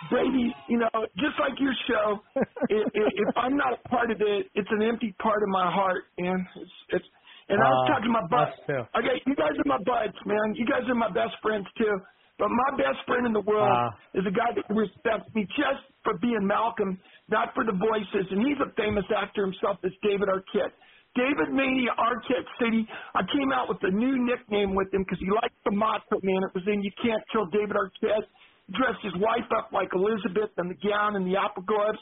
Brady, 0.09 0.55
you 0.69 0.79
know, 0.79 0.89
just 1.19 1.35
like 1.39 1.59
your 1.59 1.75
show, 1.87 2.19
if, 2.71 2.87
if 2.95 3.29
I'm 3.35 3.57
not 3.57 3.73
a 3.75 3.89
part 3.89 4.09
of 4.11 4.21
it, 4.21 4.47
it's 4.55 4.69
an 4.71 4.81
empty 4.81 5.13
part 5.21 5.43
of 5.43 5.49
my 5.49 5.69
heart, 5.69 6.05
man. 6.17 6.47
It's, 6.55 6.71
it's 6.89 7.05
and 7.49 7.57
I 7.59 7.65
was 7.67 7.81
Uh, 7.83 7.93
talking 7.93 8.07
to 8.07 8.15
my 8.15 8.27
buds. 8.29 8.55
Okay, 8.95 9.17
you 9.25 9.35
guys 9.35 9.51
are 9.57 9.67
my 9.67 9.81
buds, 9.83 10.15
man. 10.25 10.53
You 10.55 10.65
guys 10.65 10.87
are 10.87 10.95
my 10.95 11.09
best 11.11 11.33
friends 11.41 11.65
too. 11.77 11.99
But 12.39 12.47
my 12.49 12.69
best 12.79 13.03
friend 13.05 13.27
in 13.27 13.33
the 13.35 13.41
world 13.43 13.67
Uh. 13.69 13.91
is 14.15 14.25
a 14.25 14.31
guy 14.31 14.49
that 14.55 14.63
respects 14.73 15.27
me 15.35 15.43
just 15.59 15.83
for 16.03 16.17
being 16.17 16.47
Malcolm, 16.47 16.97
not 17.27 17.53
for 17.53 17.65
the 17.65 17.73
voices. 17.75 18.31
And 18.31 18.47
he's 18.47 18.57
a 18.63 18.71
famous 18.79 19.03
actor 19.11 19.43
himself. 19.43 19.77
It's 19.83 19.95
David 20.01 20.29
Arquette. 20.31 20.71
David 21.15 21.51
Mania 21.51 21.91
Arquette 21.99 22.47
City. 22.61 22.87
I 23.13 23.23
came 23.33 23.51
out 23.51 23.67
with 23.67 23.83
a 23.83 23.91
new 23.91 24.23
nickname 24.25 24.73
with 24.73 24.87
him 24.93 25.03
because 25.03 25.19
he 25.19 25.29
liked 25.29 25.57
the 25.65 25.71
motto, 25.75 26.17
man. 26.23 26.43
It 26.47 26.53
was 26.55 26.63
in 26.67 26.81
You 26.81 26.91
Can't 27.03 27.21
Kill 27.31 27.45
David 27.47 27.75
Arquette. 27.75 28.23
Dressed 28.71 29.01
his 29.01 29.15
wife 29.17 29.49
up 29.57 29.71
like 29.73 29.89
Elizabeth 29.93 30.51
in 30.59 30.69
the 30.69 30.75
gown 30.87 31.15
and 31.17 31.25
the 31.25 31.35
apple 31.35 31.63
gloves. 31.63 31.97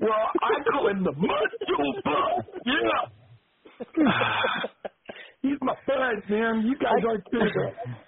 Well, 0.00 0.10
I 0.42 0.52
call 0.72 0.88
him 0.88 1.04
the 1.04 1.12
Muscle 1.12 1.92
Bug. 2.02 2.44
Yeah. 2.64 4.02
He's 5.42 5.58
my 5.60 5.74
bud, 5.86 6.22
man. 6.30 6.62
You 6.66 6.74
guys 6.78 7.04
are 7.06 7.18
too. 7.30 8.05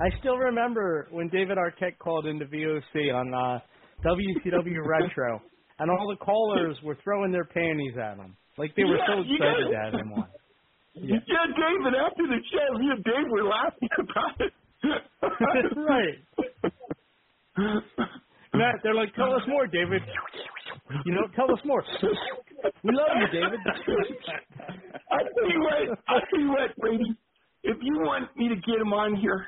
I 0.00 0.08
still 0.20 0.36
remember 0.38 1.08
when 1.10 1.28
David 1.28 1.58
Arquette 1.58 1.98
called 1.98 2.26
into 2.26 2.46
VOC 2.46 3.14
on 3.14 3.34
uh, 3.34 3.58
WCW 4.04 4.78
Retro, 4.86 5.42
and 5.78 5.90
all 5.90 6.08
the 6.08 6.16
callers 6.24 6.76
were 6.82 6.96
throwing 7.04 7.30
their 7.32 7.44
panties 7.44 7.94
at 8.02 8.16
him, 8.16 8.34
like 8.56 8.74
they 8.76 8.84
were 8.84 8.96
Yeah, 8.96 9.06
so 9.06 9.20
excited 9.20 9.70
to 9.70 9.78
have 9.84 9.94
him 9.94 10.12
on. 10.12 10.26
Yeah. 10.92 11.16
David, 11.24 11.94
after 11.94 12.26
the 12.26 12.40
show, 12.50 12.78
me 12.78 12.90
and 12.90 13.04
Dave 13.04 13.30
were 13.30 13.44
laughing 13.44 13.88
about 13.96 14.40
it. 14.40 14.52
That's 14.82 15.76
right. 15.76 16.18
Matt, 18.52 18.74
they're 18.82 18.94
like, 18.94 19.14
tell 19.14 19.32
us 19.32 19.42
more, 19.46 19.68
David. 19.68 20.02
You 21.06 21.14
know, 21.14 21.28
tell 21.36 21.50
us 21.54 21.60
more. 21.64 21.84
We 22.82 22.90
love 22.92 23.16
you, 23.20 23.40
David. 23.40 23.60
I 25.12 25.18
tell 25.22 25.48
you 25.48 25.60
what, 25.60 25.98
I 26.08 26.18
tell 26.28 26.40
you 26.40 26.48
what, 26.50 26.76
Brady. 26.76 27.16
If 27.62 27.76
you 27.82 27.94
want 28.00 28.28
me 28.36 28.48
to 28.48 28.56
get 28.56 28.80
him 28.80 28.92
on 28.92 29.14
here, 29.14 29.46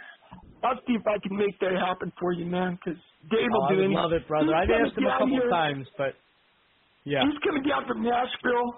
I'll 0.64 0.81
see 0.87 0.94
if 0.94 1.07
I 1.07 1.18
can 1.22 1.37
make 1.37 1.59
that 1.61 1.72
happen 1.79 2.12
for 2.20 2.33
you, 2.33 2.46
man. 2.46 2.79
Because 2.85 3.01
Dave 3.31 3.51
Oh, 3.53 3.62
will 3.62 3.66
I 3.70 3.75
do 3.75 3.77
would 3.77 3.87
anything. 3.87 3.88
love 3.88 4.12
it, 4.12 4.29
brother. 4.29 4.55
He's 4.55 4.57
I've 4.57 4.70
asked 4.70 4.98
him 4.98 5.07
a 5.07 5.18
couple 5.18 5.40
here. 5.40 5.51
times, 5.51 5.87
but 5.98 6.14
yeah. 7.05 7.25
He's 7.25 7.38
coming 7.46 7.64
down 7.64 7.87
from 7.88 8.05
Nashville. 8.05 8.70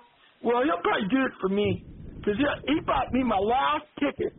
Well, 0.45 0.63
he'll 0.63 0.83
probably 0.85 1.09
do 1.11 1.23
it 1.27 1.35
for 1.41 1.51
me 1.51 1.85
because 2.21 2.39
he, 2.39 2.47
he 2.71 2.79
bought 2.87 3.11
me 3.13 3.25
my 3.25 3.39
last 3.41 3.87
ticket 3.99 4.35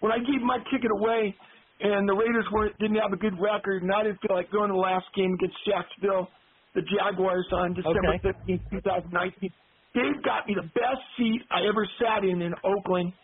when 0.00 0.12
I 0.12 0.18
gave 0.20 0.42
my 0.44 0.58
ticket 0.68 0.92
away, 0.92 1.32
and 1.80 2.08
the 2.08 2.14
Raiders 2.14 2.46
weren't 2.52 2.76
didn't 2.78 3.00
have 3.00 3.12
a 3.14 3.20
good 3.20 3.40
record, 3.40 3.82
and 3.84 3.92
I 3.92 4.04
didn't 4.04 4.20
feel 4.20 4.36
like 4.36 4.52
going 4.52 4.68
to 4.68 4.76
the 4.76 4.84
last 4.84 5.06
game 5.16 5.32
against 5.40 5.56
Jacksonville, 5.64 6.28
the 6.76 6.84
Jaguars 6.92 7.48
on 7.56 7.72
December 7.74 8.12
Okay. 8.12 8.20
fifteenth, 8.20 8.62
two 8.70 8.82
thousand 8.84 9.12
nineteen. 9.12 9.52
Dave 9.96 10.20
got 10.24 10.46
me 10.46 10.54
the 10.60 10.68
best 10.76 11.00
seat 11.16 11.40
I 11.50 11.64
ever 11.64 11.88
sat 12.02 12.24
in 12.28 12.42
in 12.42 12.52
Oakland, 12.68 13.14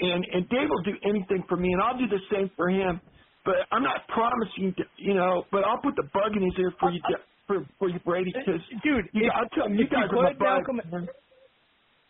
and 0.00 0.24
and 0.32 0.48
Dave 0.48 0.70
will 0.72 0.86
do 0.88 0.96
anything 1.04 1.44
for 1.48 1.58
me, 1.60 1.68
and 1.74 1.82
I'll 1.82 1.98
do 2.00 2.08
the 2.08 2.24
same 2.32 2.50
for 2.56 2.70
him. 2.70 3.02
But 3.44 3.56
I'm 3.72 3.82
not 3.82 4.06
promising, 4.08 4.74
to, 4.78 4.84
you 4.98 5.14
know. 5.14 5.44
But 5.52 5.64
I'll 5.64 5.80
put 5.82 5.96
the 5.96 6.08
bug 6.14 6.36
in 6.36 6.42
his 6.44 6.54
ear 6.58 6.72
for 6.80 6.90
you, 6.90 7.00
for 7.46 7.66
for 7.78 7.88
you, 7.90 8.00
Brady, 8.04 8.32
uh, 8.34 8.40
because 8.44 8.62
Dude, 8.82 9.06
you, 9.12 9.26
if, 9.26 9.32
I'll 9.34 9.48
tell 9.54 9.66
him 9.66 9.74
you 9.76 9.84
you 9.84 9.88
guys 9.88 10.10
my 10.12 10.32
could. 10.38 10.38
Malcolm, 10.40 10.80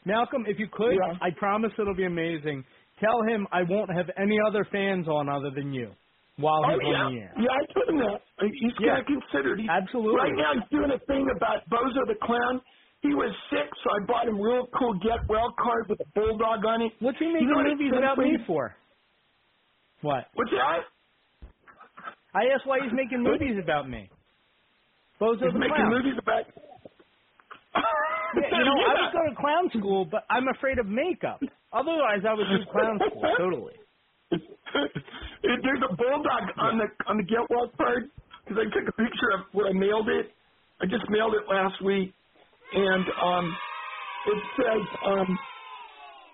Malcolm, 0.07 0.45
if 0.49 0.59
you 0.59 0.69
could, 0.73 0.99
Yeah. 0.99 1.15
I 1.21 1.31
promise 1.39 1.73
it'll 1.79 1.95
be 1.97 2.07
amazing. 2.07 2.65
Tell 3.01 3.23
him 3.29 3.47
I 3.53 3.63
won't 3.69 3.91
have 3.97 4.07
any 4.19 4.39
other 4.49 4.67
fans 4.73 5.09
on 5.09 5.29
other 5.29 5.51
than 5.55 5.73
you 5.73 5.95
while 6.37 6.65
Oh 6.65 6.69
he's 6.69 6.83
yeah, 6.83 6.85
on 6.85 7.01
the 7.03 7.19
air. 7.21 7.45
yeah, 7.45 7.53
I 7.55 7.63
told 7.75 7.89
him 7.91 7.99
that. 8.01 8.21
He's 8.43 8.75
Yeah. 8.79 8.99
gonna 8.99 9.05
consider 9.05 9.55
it. 9.55 9.61
He's, 9.63 9.71
Absolutely. 9.71 10.19
Right 10.19 10.35
now, 10.37 10.53
he's 10.55 10.71
doing 10.73 10.91
a 10.91 10.99
thing 11.07 11.29
about 11.37 11.69
Bozo 11.71 12.03
the 12.09 12.17
Clown. 12.23 12.63
He 13.03 13.15
was 13.15 13.31
sick, 13.51 13.69
so 13.85 13.89
I 13.95 14.01
bought 14.07 14.29
him 14.29 14.41
real 14.41 14.67
cool 14.79 14.95
get 15.01 15.23
well 15.29 15.55
card 15.63 15.87
with 15.89 16.01
a 16.01 16.09
bulldog 16.15 16.65
on 16.67 16.83
it. 16.83 16.93
What's 17.01 17.19
he 17.19 17.27
You 17.39 17.47
making 17.47 17.49
know 17.49 17.57
what 17.57 17.67
it 17.67 17.75
movies 17.79 17.93
about 17.97 18.19
me 18.19 18.39
for? 18.47 18.77
What? 20.03 20.27
What's 20.35 20.51
that? 20.53 20.85
I 22.35 22.47
asked 22.55 22.67
why 22.67 22.79
he's 22.83 22.93
making 22.95 23.23
movies 23.23 23.57
about 23.63 23.89
me. 23.89 24.11
Bozo 25.21 25.45
He's 25.45 25.53
the 25.53 25.59
making 25.59 25.75
Clown. 25.75 25.91
movies 25.91 26.15
about. 26.19 26.45
Yeah, 28.35 28.59
you 28.59 28.65
know, 28.65 28.79
I 28.79 28.95
would 28.95 29.13
go 29.13 29.23
to 29.29 29.35
clown 29.37 29.71
school, 29.77 30.05
but 30.05 30.25
I'm 30.31 30.47
afraid 30.49 30.79
of 30.79 30.87
makeup. 30.87 31.41
Otherwise, 31.73 32.23
I 32.29 32.35
would 32.35 32.47
do 32.47 32.65
clown 32.71 33.01
school 33.11 33.27
totally. 33.37 33.75
There's 35.43 35.83
a 35.83 35.97
bulldog 35.97 36.45
on 36.59 36.79
the 36.79 36.87
on 37.09 37.17
the 37.17 37.25
get 37.25 37.43
well 37.51 37.71
card 37.77 38.11
because 38.45 38.63
I 38.63 38.67
took 38.71 38.89
a 38.89 38.93
picture 38.93 39.31
of 39.35 39.41
when 39.53 39.67
I 39.67 39.73
mailed 39.73 40.09
it. 40.09 40.31
I 40.81 40.87
just 40.87 41.05
mailed 41.11 41.35
it 41.35 41.43
last 41.51 41.83
week, 41.83 42.15
and 42.73 43.05
um, 43.23 43.57
it 44.27 44.43
says 44.57 44.83
um, 45.07 45.39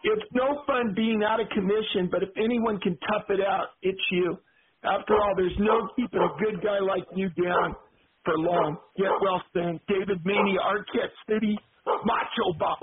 it's 0.05 0.27
no 0.33 0.63
fun 0.67 0.93
being 0.95 1.23
out 1.27 1.41
of 1.41 1.49
commission, 1.49 2.09
but 2.11 2.23
if 2.23 2.31
anyone 2.37 2.79
can 2.81 2.99
tough 3.11 3.25
it 3.31 3.41
out, 3.41 3.69
it's 3.83 4.01
you. 4.11 4.39
After 4.87 5.15
all, 5.15 5.35
there's 5.37 5.57
no 5.59 5.89
keeping 5.97 6.21
a 6.21 6.31
good 6.39 6.63
guy 6.63 6.79
like 6.79 7.05
you 7.15 7.29
down 7.31 7.75
for 8.25 8.39
long. 8.39 8.77
Get 8.97 9.11
well 9.21 9.43
soon, 9.53 9.81
David 9.89 10.25
Maney, 10.25 10.57
Arquette 10.63 11.13
City, 11.29 11.59
Macho 12.05 12.53
Bob. 12.59 12.79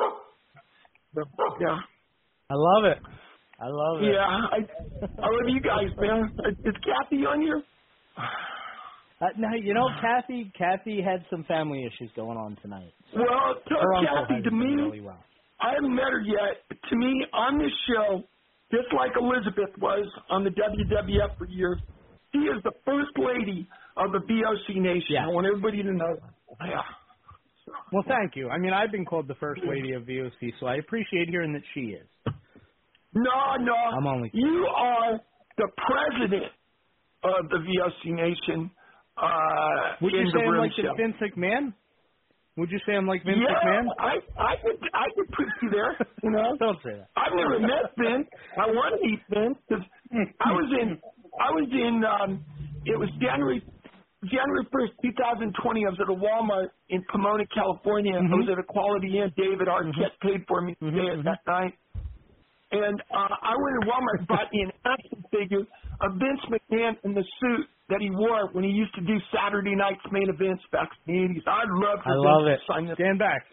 Yeah. 1.62 1.78
I 2.50 2.56
love 2.56 2.86
it. 2.86 2.98
I 3.60 3.68
love 3.68 4.02
it. 4.02 4.14
Yeah, 4.14 4.26
I 4.26 4.58
I 5.22 5.28
love 5.30 5.48
you 5.48 5.62
guys, 5.62 5.90
man. 5.98 6.32
Is 6.66 6.76
Kathy 6.84 7.26
on 7.26 7.42
here? 7.42 7.62
Uh, 8.18 9.28
now 9.38 9.56
you 9.56 9.74
know, 9.74 9.88
Kathy. 10.02 10.52
Kathy 10.58 11.02
had 11.02 11.24
some 11.30 11.46
family 11.46 11.86
issues 11.86 12.12
going 12.16 12.38
on 12.38 12.58
tonight. 12.62 12.92
Well, 13.16 13.56
tell 13.70 13.80
Kathy 14.04 14.42
to 14.44 14.52
me, 14.52 14.76
really 14.76 15.02
well. 15.02 15.24
I 15.62 15.76
haven't 15.76 15.96
met 15.96 16.12
her 16.12 16.20
yet. 16.22 16.60
To 16.90 16.96
me, 16.98 17.26
on 17.32 17.58
this 17.58 17.72
show, 17.88 18.24
just 18.72 18.92
like 18.94 19.12
Elizabeth 19.20 19.72
was 19.80 20.06
on 20.30 20.44
the 20.44 20.50
WWF 20.50 21.38
for 21.38 21.48
years, 21.48 21.78
she 22.34 22.40
is 22.40 22.62
the 22.64 22.72
first 22.86 23.12
lady 23.18 23.68
of 23.98 24.12
the 24.12 24.20
VOC 24.20 24.76
Nation. 24.82 25.06
Yeah. 25.12 25.26
I 25.26 25.28
want 25.30 25.48
everybody 25.48 25.84
to 25.84 25.94
know. 25.94 26.18
Yeah. 26.66 26.82
Well, 27.92 28.04
thank 28.08 28.36
you. 28.36 28.50
I 28.50 28.58
mean, 28.58 28.74
I've 28.74 28.92
been 28.92 29.06
called 29.06 29.28
the 29.28 29.36
first 29.36 29.62
lady 29.68 29.94
of 29.94 30.04
VOC, 30.04 30.54
so 30.60 30.66
I 30.68 30.76
appreciate 30.76 31.30
hearing 31.30 31.54
that 31.54 31.62
she 31.74 31.96
is. 31.96 32.08
No, 33.14 33.56
no. 33.60 33.74
I'm 33.76 34.08
only- 34.08 34.32
You 34.34 34.68
are 34.76 35.20
the 35.58 35.68
president 35.78 36.52
of 37.24 37.50
the 37.50 37.58
VOC 37.58 38.12
Nation. 38.12 38.72
Uh, 39.16 39.96
Would 40.02 40.12
you 40.14 40.26
say 40.32 40.40
I'm 40.44 40.58
like. 40.58 40.72
Vince 40.98 41.16
McMahon? 41.22 41.74
Would 42.58 42.70
you 42.70 42.80
say 42.86 42.94
I'm 42.94 43.08
like 43.08 43.24
Vince 43.24 43.40
yeah, 43.42 43.56
McMahon? 43.56 43.86
I 44.00 44.14
I 44.38 44.56
could 44.58 44.78
I 44.94 45.06
could 45.16 45.30
put 45.32 45.46
you 45.62 45.70
there. 45.70 45.98
You 46.24 46.32
know. 46.32 46.56
Don't 46.60 46.78
say 46.84 46.92
that. 46.98 47.10
I've 47.16 47.34
never 47.36 47.60
met 47.60 47.94
Vince. 47.98 48.28
I 48.58 48.68
want 48.68 48.94
to 49.00 49.08
meet 49.08 49.20
Vince 49.30 49.58
because 49.68 49.86
I 50.40 50.52
was 50.52 50.72
in 50.82 51.00
I 51.40 51.50
was 51.52 51.68
in 51.72 52.04
um 52.06 52.44
it 52.86 52.98
was 53.00 53.10
January 53.22 53.62
January 54.24 54.66
first, 54.72 54.94
two 55.04 55.12
thousand 55.20 55.54
twenty. 55.62 55.84
I 55.86 55.90
was 55.90 56.00
at 56.00 56.08
a 56.10 56.16
Walmart 56.16 56.70
in 56.90 57.04
Pomona, 57.12 57.44
California. 57.54 58.16
I 58.16 58.22
was 58.36 58.48
at 58.52 58.60
a 58.60 58.64
Quality 58.64 59.20
Inn. 59.20 59.32
David 59.36 59.68
Arquette 59.68 60.16
paid 60.22 60.46
for 60.48 60.62
me 60.62 60.76
to 60.80 60.92
stay 60.92 61.10
at 61.20 61.24
that 61.26 61.40
night. 61.48 61.74
And 62.72 62.98
uh, 63.14 63.30
I 63.44 63.54
went 63.54 63.74
to 63.82 63.86
Walmart 63.86 64.18
and 64.20 64.28
bought 64.28 64.50
me 64.52 64.64
an 64.66 64.72
action 64.86 65.24
figure 65.30 65.62
of 66.02 66.14
Vince 66.18 66.42
McMahon 66.50 66.98
in 67.04 67.14
the 67.14 67.22
suit 67.40 67.68
that 67.90 68.02
he 68.02 68.10
wore 68.10 68.50
when 68.54 68.64
he 68.64 68.72
used 68.72 68.96
to 68.96 69.02
do 69.02 69.14
Saturday 69.30 69.76
night's 69.76 70.02
main 70.12 70.30
events 70.30 70.64
back 70.72 70.90
in 71.06 71.14
the 71.14 71.24
eighties. 71.24 71.44
I'd 71.46 71.70
love 71.70 72.00
for 72.04 72.10
I 72.10 72.16
Vince 72.16 72.26
love 72.26 72.46
to 72.48 72.54
it. 72.54 72.60
sign 72.68 72.86
this 72.88 72.96
Stand 72.98 73.20
back. 73.20 73.44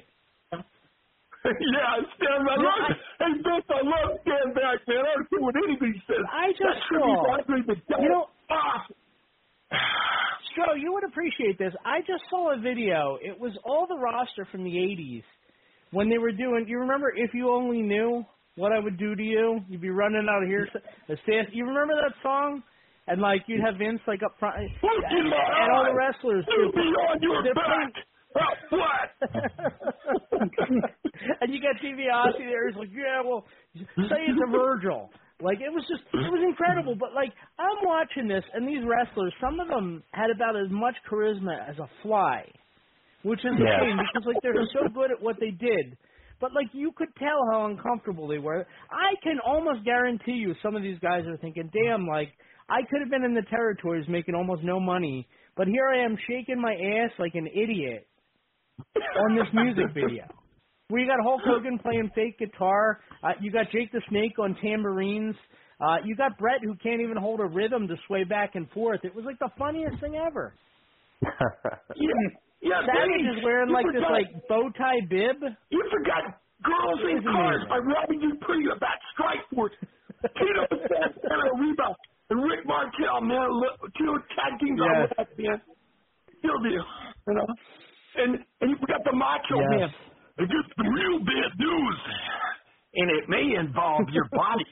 yeah, 1.48 1.96
stand 2.20 2.42
back. 2.46 2.58
Yeah, 2.60 2.94
hey, 3.20 3.32
Vince, 3.40 3.68
I 3.70 3.80
love 3.80 4.18
stand 4.22 4.54
back, 4.54 4.78
man. 4.88 5.00
I 5.00 5.12
don't 5.16 5.28
care 5.30 5.40
what 5.40 5.54
anybody 5.56 5.96
says. 6.06 6.24
I 6.28 6.52
just 6.52 6.60
that 6.60 7.00
saw- 7.00 7.24
to 7.24 7.32
Andre 7.40 7.58
the 7.66 7.74
Giant. 7.88 8.02
you 8.02 8.08
know- 8.10 8.28
awesome. 8.50 8.96
Joe, 10.56 10.74
you 10.74 10.92
would 10.92 11.04
appreciate 11.04 11.58
this. 11.58 11.72
I 11.86 12.00
just 12.00 12.24
saw 12.28 12.52
a 12.52 12.58
video. 12.60 13.16
It 13.22 13.38
was 13.38 13.52
all 13.64 13.86
the 13.86 13.96
roster 13.96 14.44
from 14.50 14.64
the 14.64 14.70
'80s 14.74 15.22
when 15.92 16.10
they 16.10 16.18
were 16.18 16.32
doing. 16.32 16.64
You 16.66 16.80
remember 16.80 17.12
if 17.14 17.30
you 17.34 17.50
only 17.50 17.80
knew 17.82 18.24
what 18.56 18.72
I 18.72 18.80
would 18.80 18.98
do 18.98 19.14
to 19.14 19.22
you? 19.22 19.60
You'd 19.68 19.80
be 19.80 19.90
running 19.90 20.26
out 20.28 20.42
of 20.42 20.48
here. 20.48 20.68
You 21.52 21.64
remember 21.64 21.94
that 21.94 22.14
song? 22.22 22.62
And 23.06 23.20
like 23.20 23.42
you'd 23.46 23.62
have 23.64 23.76
Vince 23.78 24.00
like 24.06 24.22
up 24.22 24.34
front, 24.38 24.58
and 24.58 24.68
Look 24.82 25.04
in 25.10 25.30
my 25.30 25.70
all 25.72 25.84
the 25.84 25.94
wrestlers. 25.94 26.44
You'll 26.48 26.72
be 26.72 26.78
on 27.08 27.22
your 27.22 27.42
They're 27.42 27.54
back. 27.54 27.94
Oh, 28.36 28.76
what? 28.76 29.10
and 31.40 31.52
you 31.52 31.60
got 31.60 31.76
DiBiase 31.82 32.38
there. 32.38 32.68
He's 32.68 32.76
like, 32.76 32.90
yeah, 32.92 33.22
well, 33.24 33.44
say 33.76 34.22
it 34.28 34.34
to 34.38 34.50
Virgil. 34.50 35.10
Like 35.40 35.58
it 35.60 35.72
was 35.72 35.84
just 35.88 36.02
it 36.12 36.30
was 36.30 36.44
incredible. 36.46 36.96
But 37.00 37.14
like 37.14 37.32
I'm 37.58 37.80
watching 37.86 38.28
this, 38.28 38.44
and 38.52 38.68
these 38.68 38.84
wrestlers, 38.86 39.32
some 39.40 39.58
of 39.58 39.68
them 39.68 40.02
had 40.12 40.30
about 40.30 40.54
as 40.56 40.70
much 40.70 40.94
charisma 41.10 41.56
as 41.68 41.78
a 41.78 41.88
fly, 42.02 42.44
which 43.22 43.40
is 43.40 43.52
a 43.58 43.64
Yeah. 43.64 43.80
shame 43.80 43.96
because 43.98 44.26
like 44.26 44.42
they're 44.42 44.54
so 44.74 44.88
good 44.92 45.10
at 45.10 45.22
what 45.22 45.36
they 45.40 45.50
did. 45.50 45.96
But 46.40 46.52
like 46.54 46.68
you 46.74 46.92
could 46.96 47.08
tell 47.18 47.40
how 47.52 47.66
uncomfortable 47.66 48.28
they 48.28 48.38
were. 48.38 48.66
I 48.90 49.14
can 49.22 49.40
almost 49.44 49.84
guarantee 49.84 50.32
you 50.44 50.54
some 50.62 50.76
of 50.76 50.82
these 50.82 50.98
guys 51.00 51.24
are 51.26 51.38
thinking, 51.38 51.70
"Damn, 51.72 52.06
like 52.06 52.30
I 52.68 52.82
could 52.90 53.00
have 53.00 53.10
been 53.10 53.24
in 53.24 53.34
the 53.34 53.48
territories 53.50 54.06
making 54.08 54.34
almost 54.34 54.62
no 54.62 54.78
money, 54.78 55.26
but 55.56 55.68
here 55.68 55.88
I 55.88 56.04
am 56.04 56.18
shaking 56.28 56.60
my 56.60 56.74
ass 56.74 57.12
like 57.18 57.34
an 57.34 57.46
idiot 57.48 58.06
on 59.24 59.36
this 59.36 59.48
music 59.54 59.92
video." 59.94 60.24
We 60.90 61.06
got 61.06 61.22
Hulk 61.22 61.42
Hogan 61.44 61.78
playing 61.78 62.10
fake 62.14 62.38
guitar. 62.38 63.00
Uh, 63.22 63.32
you 63.40 63.52
got 63.52 63.70
Jake 63.70 63.92
the 63.92 64.02
Snake 64.08 64.38
on 64.40 64.56
tambourines. 64.62 65.36
Uh, 65.80 65.96
you 66.04 66.16
got 66.16 66.36
Bret 66.36 66.60
who 66.62 66.74
can't 66.82 67.00
even 67.00 67.16
hold 67.16 67.40
a 67.40 67.46
rhythm 67.46 67.86
to 67.88 67.94
sway 68.06 68.24
back 68.24 68.54
and 68.54 68.68
forth. 68.70 69.00
It 69.04 69.14
was 69.14 69.24
like 69.24 69.38
the 69.38 69.48
funniest 69.58 70.00
thing 70.00 70.16
ever. 70.16 70.54
Yeah, 71.96 72.10
yeah. 72.60 72.80
Savage 72.84 73.22
Vinny, 73.22 73.38
is 73.38 73.44
wearing 73.44 73.68
you 73.70 73.74
like 73.74 73.86
this 73.92 74.02
like 74.10 74.28
bow 74.48 74.68
tie 74.76 75.00
bib. 75.08 75.40
You 75.70 75.80
forgot 75.90 76.36
Girls 76.64 77.00
in 77.08 77.22
Cars 77.24 77.62
amazing. 77.64 77.68
by 77.72 77.78
Robbie 77.78 78.18
Dupree 78.20 78.68
about 78.74 78.98
Strike 79.14 79.44
Force. 79.54 79.72
Tito 80.36 80.62
Santana 80.68 81.48
Reba 81.56 81.96
and 82.30 82.42
Rick 82.44 82.66
Martel, 82.66 83.20
man, 83.22 83.48
look, 83.48 83.80
two 83.96 84.12
tag 84.36 84.60
teams 84.60 84.76
Yes. 84.80 85.08
on 85.08 85.24
that, 85.24 85.28
man. 85.38 85.60
Still 86.38 86.58
do, 86.60 86.68
you 86.68 87.34
know. 87.34 87.46
And 88.16 88.38
and 88.60 88.70
you 88.70 88.76
forgot 88.80 89.02
the 89.04 89.12
Macho 89.16 89.58
Yes. 89.60 89.70
Man. 89.70 89.90
I 90.38 90.42
got 90.42 90.64
some 90.76 90.88
real 90.88 91.18
bad 91.20 91.58
news, 91.58 91.98
and 92.94 93.10
it 93.10 93.28
may 93.28 93.54
involve 93.58 94.08
your 94.10 94.28
body. 94.32 94.66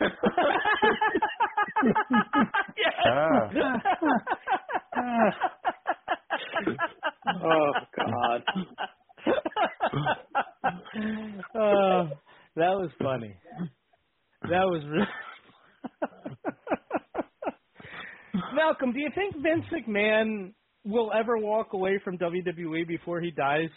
Ah. 3.04 3.50
Oh 7.28 7.72
God. 7.96 8.42
oh, 11.56 12.08
that 12.56 12.72
was 12.76 12.90
funny. 13.02 13.34
That 14.42 14.64
was 14.66 14.82
really. 14.86 15.06
Malcolm, 18.54 18.92
do 18.92 18.98
you 18.98 19.10
think 19.14 19.34
Vince 19.42 19.64
McMahon 19.72 20.52
will 20.84 21.10
ever 21.14 21.38
walk 21.38 21.72
away 21.72 22.00
from 22.04 22.18
WWE 22.18 22.86
before 22.86 23.20
he 23.20 23.30
dies, 23.30 23.70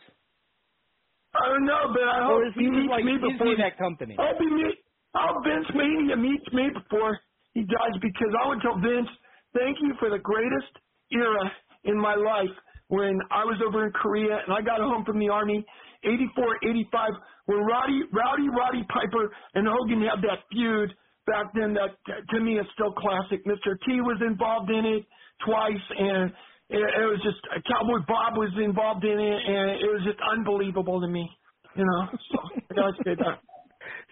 I 1.36 1.50
don't 1.50 1.66
know, 1.66 1.92
but 1.92 2.04
I 2.08 2.24
hope 2.24 2.42
he 2.56 2.64
he 2.64 2.72
meets 2.72 2.90
like 2.90 3.04
me 3.04 3.20
before 3.20 3.52
he 3.52 3.60
that 3.60 3.78
company? 3.78 4.16
I'll 4.18 4.40
be 4.40 4.48
meet. 4.48 4.80
I'll 5.14 5.44
Vince 5.44 5.68
Mania 5.76 6.16
meets 6.16 6.48
me 6.54 6.72
before 6.72 7.20
he 7.54 7.62
dies 7.62 7.96
because 8.02 8.32
I 8.36 8.48
would 8.48 8.62
tell 8.62 8.80
Vince, 8.80 9.08
thank 9.54 9.78
you 9.82 9.96
for 10.00 10.10
the 10.10 10.20
greatest 10.20 10.72
era 11.12 11.52
in 11.84 12.00
my 12.00 12.16
life 12.16 12.52
when 12.88 13.20
I 13.32 13.44
was 13.44 13.60
over 13.66 13.86
in 13.86 13.92
Korea 13.92 14.40
and 14.46 14.54
I 14.54 14.62
got 14.62 14.80
home 14.80 15.04
from 15.06 15.20
the 15.20 15.30
army, 15.30 15.66
84, 16.04 16.60
85, 16.64 17.10
when 17.48 17.60
Roddy, 17.60 18.02
Rowdy, 18.14 18.50
Roddy 18.50 18.84
Piper 18.88 19.32
and 19.56 19.68
Hogan 19.68 20.02
had 20.02 20.22
that 20.24 20.46
feud 20.52 20.94
back 21.26 21.52
then 21.54 21.74
that 21.74 21.98
to 22.06 22.40
me 22.40 22.60
is 22.60 22.66
still 22.74 22.94
classic. 22.94 23.44
Mr. 23.46 23.76
T 23.86 24.00
was 24.02 24.22
involved 24.22 24.70
in 24.70 24.86
it 24.86 25.04
twice 25.44 25.86
and 25.98 26.32
it, 26.70 26.78
it 26.78 27.06
was 27.06 27.20
just 27.24 27.38
Cowboy 27.68 28.06
Bob 28.08 28.38
was 28.38 28.52
involved 28.58 29.04
in 29.04 29.20
it 29.20 29.40
and 29.46 29.72
it 29.82 29.90
was 29.92 30.02
just 30.06 30.20
unbelievable 30.32 31.02
to 31.02 31.08
me. 31.08 31.30
You 31.76 31.84
know, 31.86 32.08
so 32.32 32.38
I 32.72 32.74
gotta 32.74 32.94
say 33.04 33.16
that. 33.16 33.40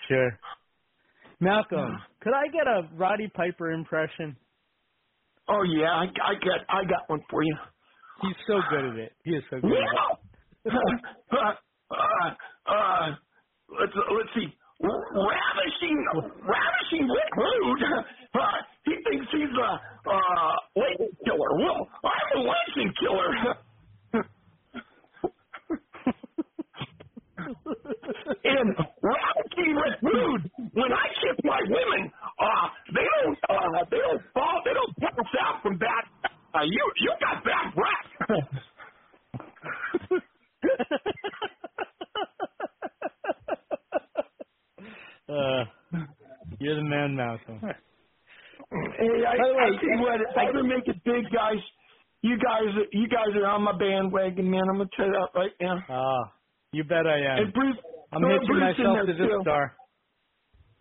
Sure. 0.07 0.39
Malcolm, 1.39 1.97
could 2.21 2.33
I 2.33 2.47
get 2.47 2.67
a 2.67 2.87
Roddy 2.95 3.27
Piper 3.33 3.71
impression? 3.71 4.35
Oh 5.49 5.63
yeah, 5.63 5.91
I, 5.91 6.03
I 6.03 6.33
got 6.35 6.59
I 6.69 6.83
got 6.83 7.07
one 7.07 7.21
for 7.29 7.43
you. 7.43 7.55
He's 8.21 8.35
so 8.47 8.59
good 8.69 8.85
at 8.85 8.95
it. 8.97 9.11
He 9.23 9.31
is 9.31 9.43
so 9.49 9.59
good 9.59 9.71
at 9.71 9.79
it. 10.65 10.73
uh, 11.31 11.35
uh, 11.91 12.71
uh, 12.71 13.09
let's 13.79 13.91
let's 13.95 14.29
see. 14.35 14.47
Ravishing, 14.83 16.05
ravishing 16.43 17.07
Rick 17.07 17.35
Rude. 17.37 17.83
Uh, 18.35 18.41
he 18.85 18.93
thinks 19.09 19.27
he's 19.31 19.57
a 19.57 19.81
uh, 20.11 20.55
latent 20.75 21.17
killer. 21.25 21.57
Well, 21.57 21.87
I'm 22.03 22.39
a 22.39 22.41
latent 22.43 22.97
killer. 22.99 23.55
and 28.43 28.75
ravishing 29.01 29.75
Rick 29.75 29.99
Rude. 30.03 30.51
When 30.73 30.91
I 30.93 31.07
kiss 31.21 31.39
my 31.45 31.59
women, 31.69 32.11
uh, 32.39 32.67
they 32.93 33.07
don't 33.23 33.37
uh, 33.49 33.85
they 33.89 33.97
don't 33.97 34.21
fall, 34.33 34.61
they 34.65 34.73
don't 34.73 34.97
pass 34.99 35.35
out 35.45 35.61
from 35.63 35.79
that. 35.79 36.05
Uh, 36.55 36.63
you 36.65 36.91
you 36.99 37.13
got 37.21 37.43
bad 37.45 37.73
breath. 37.75 38.39
uh, 45.33 45.63
you're 46.59 46.75
the 46.75 46.83
man, 46.83 47.15
Malcolm. 47.15 47.59
Hey, 47.61 47.69
I, 49.25 49.37
By 49.37 49.47
the 49.47 49.53
way, 49.53 49.65
I 49.65 49.75
tell 49.77 49.89
you 49.89 50.01
what, 50.01 50.19
I 50.37 50.49
ever 50.49 50.63
make 50.63 50.87
it 50.87 50.97
big, 51.03 51.25
guys, 51.33 51.61
you 52.21 52.37
guys, 52.37 52.71
you 52.91 53.07
guys 53.07 53.35
are 53.35 53.45
on 53.45 53.63
my 53.63 53.77
bandwagon, 53.77 54.49
man. 54.49 54.63
I'm 54.69 54.77
gonna 54.77 54.89
tell 54.95 55.05
you 55.05 55.13
that 55.13 55.29
right 55.37 55.51
now. 55.61 55.77
Ah, 55.89 56.31
you 56.71 56.83
bet 56.83 57.05
I 57.05 57.19
am. 57.19 57.37
And 57.43 57.53
Bruce, 57.53 57.77
I'm 58.13 58.21
throw 58.21 58.31
hitching 58.33 58.47
Bruce 58.47 58.77
myself 58.77 58.95
there 58.95 59.05
to 59.05 59.13
this 59.13 59.27
too. 59.27 59.39
star. 59.41 59.75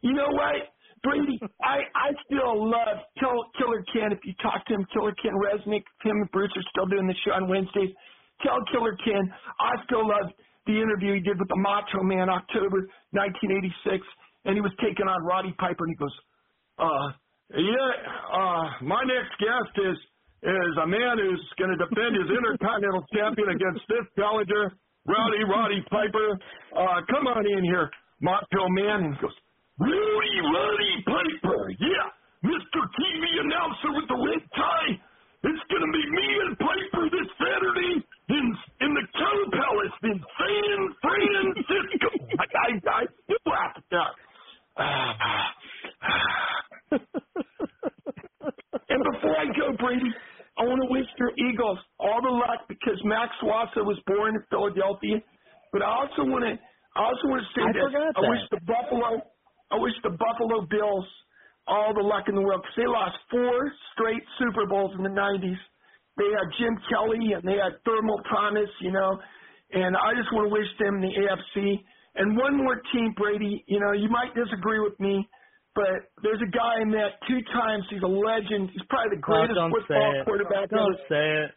You 0.01 0.15
know 0.15 0.31
what, 0.31 0.71
Brady? 1.03 1.39
I 1.63 1.83
I 1.95 2.09
still 2.27 2.71
love 2.71 3.03
Kill, 3.19 3.35
Killer 3.59 3.85
Ken. 3.93 4.13
If 4.13 4.23
you 4.25 4.35
talk 4.41 4.65
to 4.67 4.75
him, 4.75 4.87
Killer 4.95 5.15
Ken 5.21 5.35
Resnick, 5.35 5.83
him 6.03 6.23
and 6.23 6.31
Bruce 6.31 6.53
are 6.57 6.67
still 6.71 6.87
doing 6.87 7.07
the 7.07 7.15
show 7.27 7.33
on 7.33 7.49
Wednesdays. 7.49 7.91
Tell 8.47 8.59
Killer 8.73 8.97
Ken 9.05 9.23
I 9.61 9.75
still 9.85 10.07
love 10.07 10.31
the 10.67 10.79
interview 10.79 11.15
he 11.15 11.21
did 11.21 11.39
with 11.39 11.49
the 11.49 11.59
Macho 11.59 12.03
Man 12.03 12.31
October 12.31 12.87
1986, 13.11 13.99
and 14.45 14.55
he 14.55 14.61
was 14.61 14.73
taking 14.83 15.07
on 15.07 15.23
Roddy 15.25 15.55
Piper, 15.59 15.85
and 15.85 15.93
he 15.95 15.99
goes, 15.99 16.17
uh, 16.79 17.07
yeah, 17.53 17.91
uh, 18.33 18.65
my 18.83 19.03
next 19.05 19.37
guest 19.39 19.75
is 19.77 19.99
is 20.43 20.75
a 20.83 20.89
man 20.91 21.23
who's 21.23 21.45
going 21.55 21.71
to 21.71 21.79
defend 21.79 22.19
his 22.19 22.27
Intercontinental 22.27 23.07
Champion 23.15 23.55
against 23.55 23.87
this 23.87 24.03
challenger, 24.19 24.75
Rowdy 25.07 25.47
Roddy 25.47 25.81
Piper. 25.87 26.35
Uh, 26.75 26.99
come 27.07 27.31
on 27.31 27.47
in 27.47 27.63
here, 27.63 27.87
Macho 28.19 28.67
Man. 28.75 29.07
And 29.07 29.15
he 29.15 29.21
goes, 29.23 29.39
Rowdy 29.79 30.37
Roddy 30.43 30.95
Piper, 31.07 31.71
yeah, 31.79 32.07
Mr. 32.43 32.81
TV 32.99 33.23
announcer 33.47 33.95
with 33.95 34.09
the 34.11 34.19
red 34.19 34.43
tie. 34.59 34.99
It's 35.47 35.65
going 35.71 35.85
to 35.87 35.93
be 35.95 36.05
me 36.11 36.29
and 36.47 36.55
Piper 36.59 37.05
this 37.11 37.29
Saturday 37.39 37.95
in 38.31 38.45
in 38.83 38.91
the 38.95 39.05
Cow 39.15 39.39
Palace 39.55 39.97
in 40.11 40.19
San 40.19 40.79
Francisco. 41.03 42.09
I, 42.43 42.47
I, 42.51 42.69
I 42.83 43.03
laugh 43.47 43.75
at 43.79 43.87
that. 43.91 44.13
And 48.89 49.01
before 49.13 49.37
I 49.37 49.47
go, 49.57 49.73
Brady, 49.79 50.11
I 50.59 50.63
want 50.65 50.81
to 50.85 50.89
wish 50.93 51.07
your 51.19 51.33
Eagles 51.39 51.79
all 52.01 52.21
the 52.23 52.31
luck 52.33 52.69
because 52.69 53.01
Max 53.05 53.33
Wassa 53.43 53.85
was 53.85 53.99
born 54.07 54.37
in 54.37 54.43
Philadelphia. 54.51 55.23
But 55.73 55.83
I 55.83 55.89
also 56.05 56.29
want 56.29 56.45
to, 56.45 56.55
I 56.97 57.01
also 57.01 57.25
want 57.29 57.41
to 57.41 57.49
say 57.57 57.65
I 57.65 57.73
this. 57.73 57.89
I 58.17 58.21
that. 58.21 58.29
wish 58.29 58.45
the 58.53 58.61
Buffalo, 58.69 59.25
I 59.73 59.77
wish 59.81 59.97
the 60.05 60.13
Buffalo 60.13 60.67
Bills 60.69 61.07
all 61.67 61.95
the 61.95 62.05
luck 62.05 62.29
in 62.29 62.35
the 62.37 62.43
world 62.45 62.61
because 62.63 62.77
they 62.77 62.91
lost 62.91 63.17
four 63.31 63.73
straight 63.97 64.23
Super 64.39 64.67
Bowls 64.69 64.93
in 64.99 65.03
the 65.05 65.15
'90s. 65.15 65.61
They 66.21 66.29
had 66.29 66.47
Jim 66.61 66.77
Kelly 66.93 67.33
and 67.33 67.43
they 67.49 67.57
had 67.57 67.81
Thurman 67.89 68.21
Thomas, 68.29 68.69
you 68.85 68.93
know, 68.93 69.17
and 69.73 69.97
I 69.97 70.13
just 70.13 70.29
want 70.37 70.49
to 70.49 70.53
wish 70.53 70.69
them 70.77 71.01
the 71.01 71.09
AFC. 71.09 71.81
And 72.15 72.37
one 72.37 72.57
more 72.57 72.81
team, 72.93 73.15
Brady. 73.17 73.65
You 73.67 73.81
know, 73.81 73.93
you 73.93 74.09
might 74.09 74.35
disagree 74.35 74.81
with 74.81 74.99
me, 75.01 75.27
but 75.75 76.13
there's 76.23 76.41
a 76.43 76.51
guy 76.51 76.81
I 76.81 76.85
met 76.85 77.17
two 77.29 77.41
times. 77.53 77.85
He's 77.89 78.03
a 78.03 78.11
legend. 78.11 78.71
He's 78.73 78.85
probably 78.89 79.17
the 79.17 79.23
greatest 79.23 79.57
football 79.57 80.13
say 80.13 80.25
quarterback 80.25 80.69
Don't 80.69 80.93
ever. 80.93 81.09
say 81.09 81.27
it. 81.49 81.51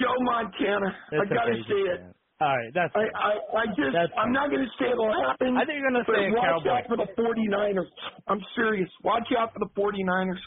Joe 0.00 0.16
Montana. 0.20 0.92
I 1.12 1.24
gotta 1.28 1.56
say 1.68 1.82
it. 1.92 2.00
say 2.00 2.16
All 2.40 2.52
right, 2.52 2.72
that's. 2.72 2.92
I, 2.96 3.04
I, 3.16 3.32
I 3.60 3.64
just, 3.72 3.92
That's 3.92 4.12
I'm 4.16 4.32
not 4.32 4.50
going 4.52 4.64
to 4.64 4.72
say 4.76 4.92
it'll 4.92 5.08
happen. 5.08 5.56
I 5.56 5.64
think 5.64 5.80
you're 5.80 5.88
gonna 5.88 6.04
say 6.04 6.28
a 6.28 6.36
watch 6.36 6.64
cowboy. 6.64 6.72
out 6.72 6.84
for 6.88 6.96
the 7.00 7.08
49ers. 7.16 7.88
I'm 8.28 8.40
serious. 8.54 8.88
Watch 9.04 9.28
out 9.36 9.52
for 9.52 9.60
the 9.60 9.72
49ers. 9.72 10.40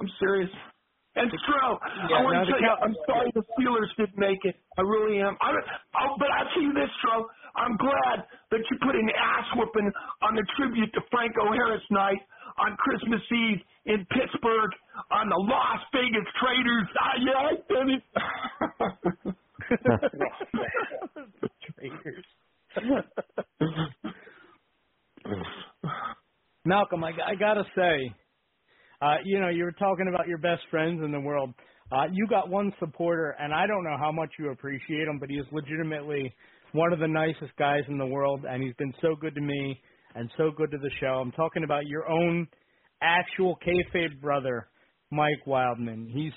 I'm 0.00 0.10
serious. 0.18 0.50
And 1.16 1.28
Stro, 1.42 1.78
Yeah, 2.08 2.18
I 2.18 2.22
want 2.22 2.46
to 2.46 2.52
tell 2.52 2.60
you, 2.60 2.68
I'm 2.70 2.94
sorry 3.06 3.32
the 3.34 3.42
Steelers 3.58 3.90
didn't 3.98 4.16
make 4.16 4.38
it. 4.44 4.54
I 4.78 4.82
really 4.82 5.18
am. 5.18 5.36
I, 5.42 5.50
I'll, 5.98 6.16
but 6.18 6.30
I'll 6.30 6.46
tell 6.54 6.62
you 6.62 6.72
this, 6.72 6.88
Stro. 7.02 7.24
I'm 7.56 7.76
glad 7.76 8.24
that 8.50 8.60
you 8.70 8.76
put 8.78 8.94
an 8.94 9.10
ass 9.18 9.44
whooping 9.56 9.90
on 10.22 10.36
the 10.36 10.46
tribute 10.56 10.92
to 10.94 11.00
Franco 11.10 11.50
Harris 11.52 11.82
night 11.90 12.20
on 12.58 12.76
Christmas 12.78 13.20
Eve 13.32 13.60
in 13.86 14.06
Pittsburgh 14.06 14.70
on 15.10 15.28
the 15.28 15.36
Las 15.36 15.80
Vegas 15.92 16.26
Traders. 16.38 16.86
Ah, 17.00 17.16
yeah, 17.18 17.42
I 17.42 17.54
did 17.66 17.88
it. 17.98 18.02
Traitors. 21.74 22.26
Malcolm, 26.64 27.02
I, 27.02 27.10
I 27.26 27.34
gotta 27.34 27.64
say, 27.74 28.14
uh, 29.00 29.16
you 29.24 29.40
know, 29.40 29.48
you 29.48 29.64
were 29.64 29.72
talking 29.72 30.10
about 30.12 30.28
your 30.28 30.38
best 30.38 30.62
friends 30.70 31.02
in 31.04 31.12
the 31.12 31.20
world. 31.20 31.54
Uh, 31.92 32.04
you 32.12 32.26
got 32.28 32.48
one 32.48 32.72
supporter, 32.78 33.34
and 33.40 33.52
I 33.52 33.66
don't 33.66 33.82
know 33.82 33.96
how 33.98 34.12
much 34.12 34.30
you 34.38 34.50
appreciate 34.50 35.08
him, 35.08 35.18
but 35.18 35.28
he 35.28 35.36
is 35.36 35.46
legitimately 35.50 36.32
one 36.72 36.92
of 36.92 37.00
the 37.00 37.08
nicest 37.08 37.56
guys 37.58 37.82
in 37.88 37.98
the 37.98 38.06
world, 38.06 38.44
and 38.48 38.62
he's 38.62 38.74
been 38.74 38.94
so 39.02 39.16
good 39.20 39.34
to 39.34 39.40
me 39.40 39.80
and 40.14 40.30
so 40.36 40.50
good 40.56 40.70
to 40.70 40.78
the 40.78 40.90
show. 41.00 41.18
I'm 41.20 41.32
talking 41.32 41.64
about 41.64 41.86
your 41.86 42.08
own 42.08 42.46
actual 43.02 43.58
kayfabe 43.66 44.20
brother, 44.20 44.68
Mike 45.10 45.46
Wildman. 45.46 46.08
He's 46.12 46.32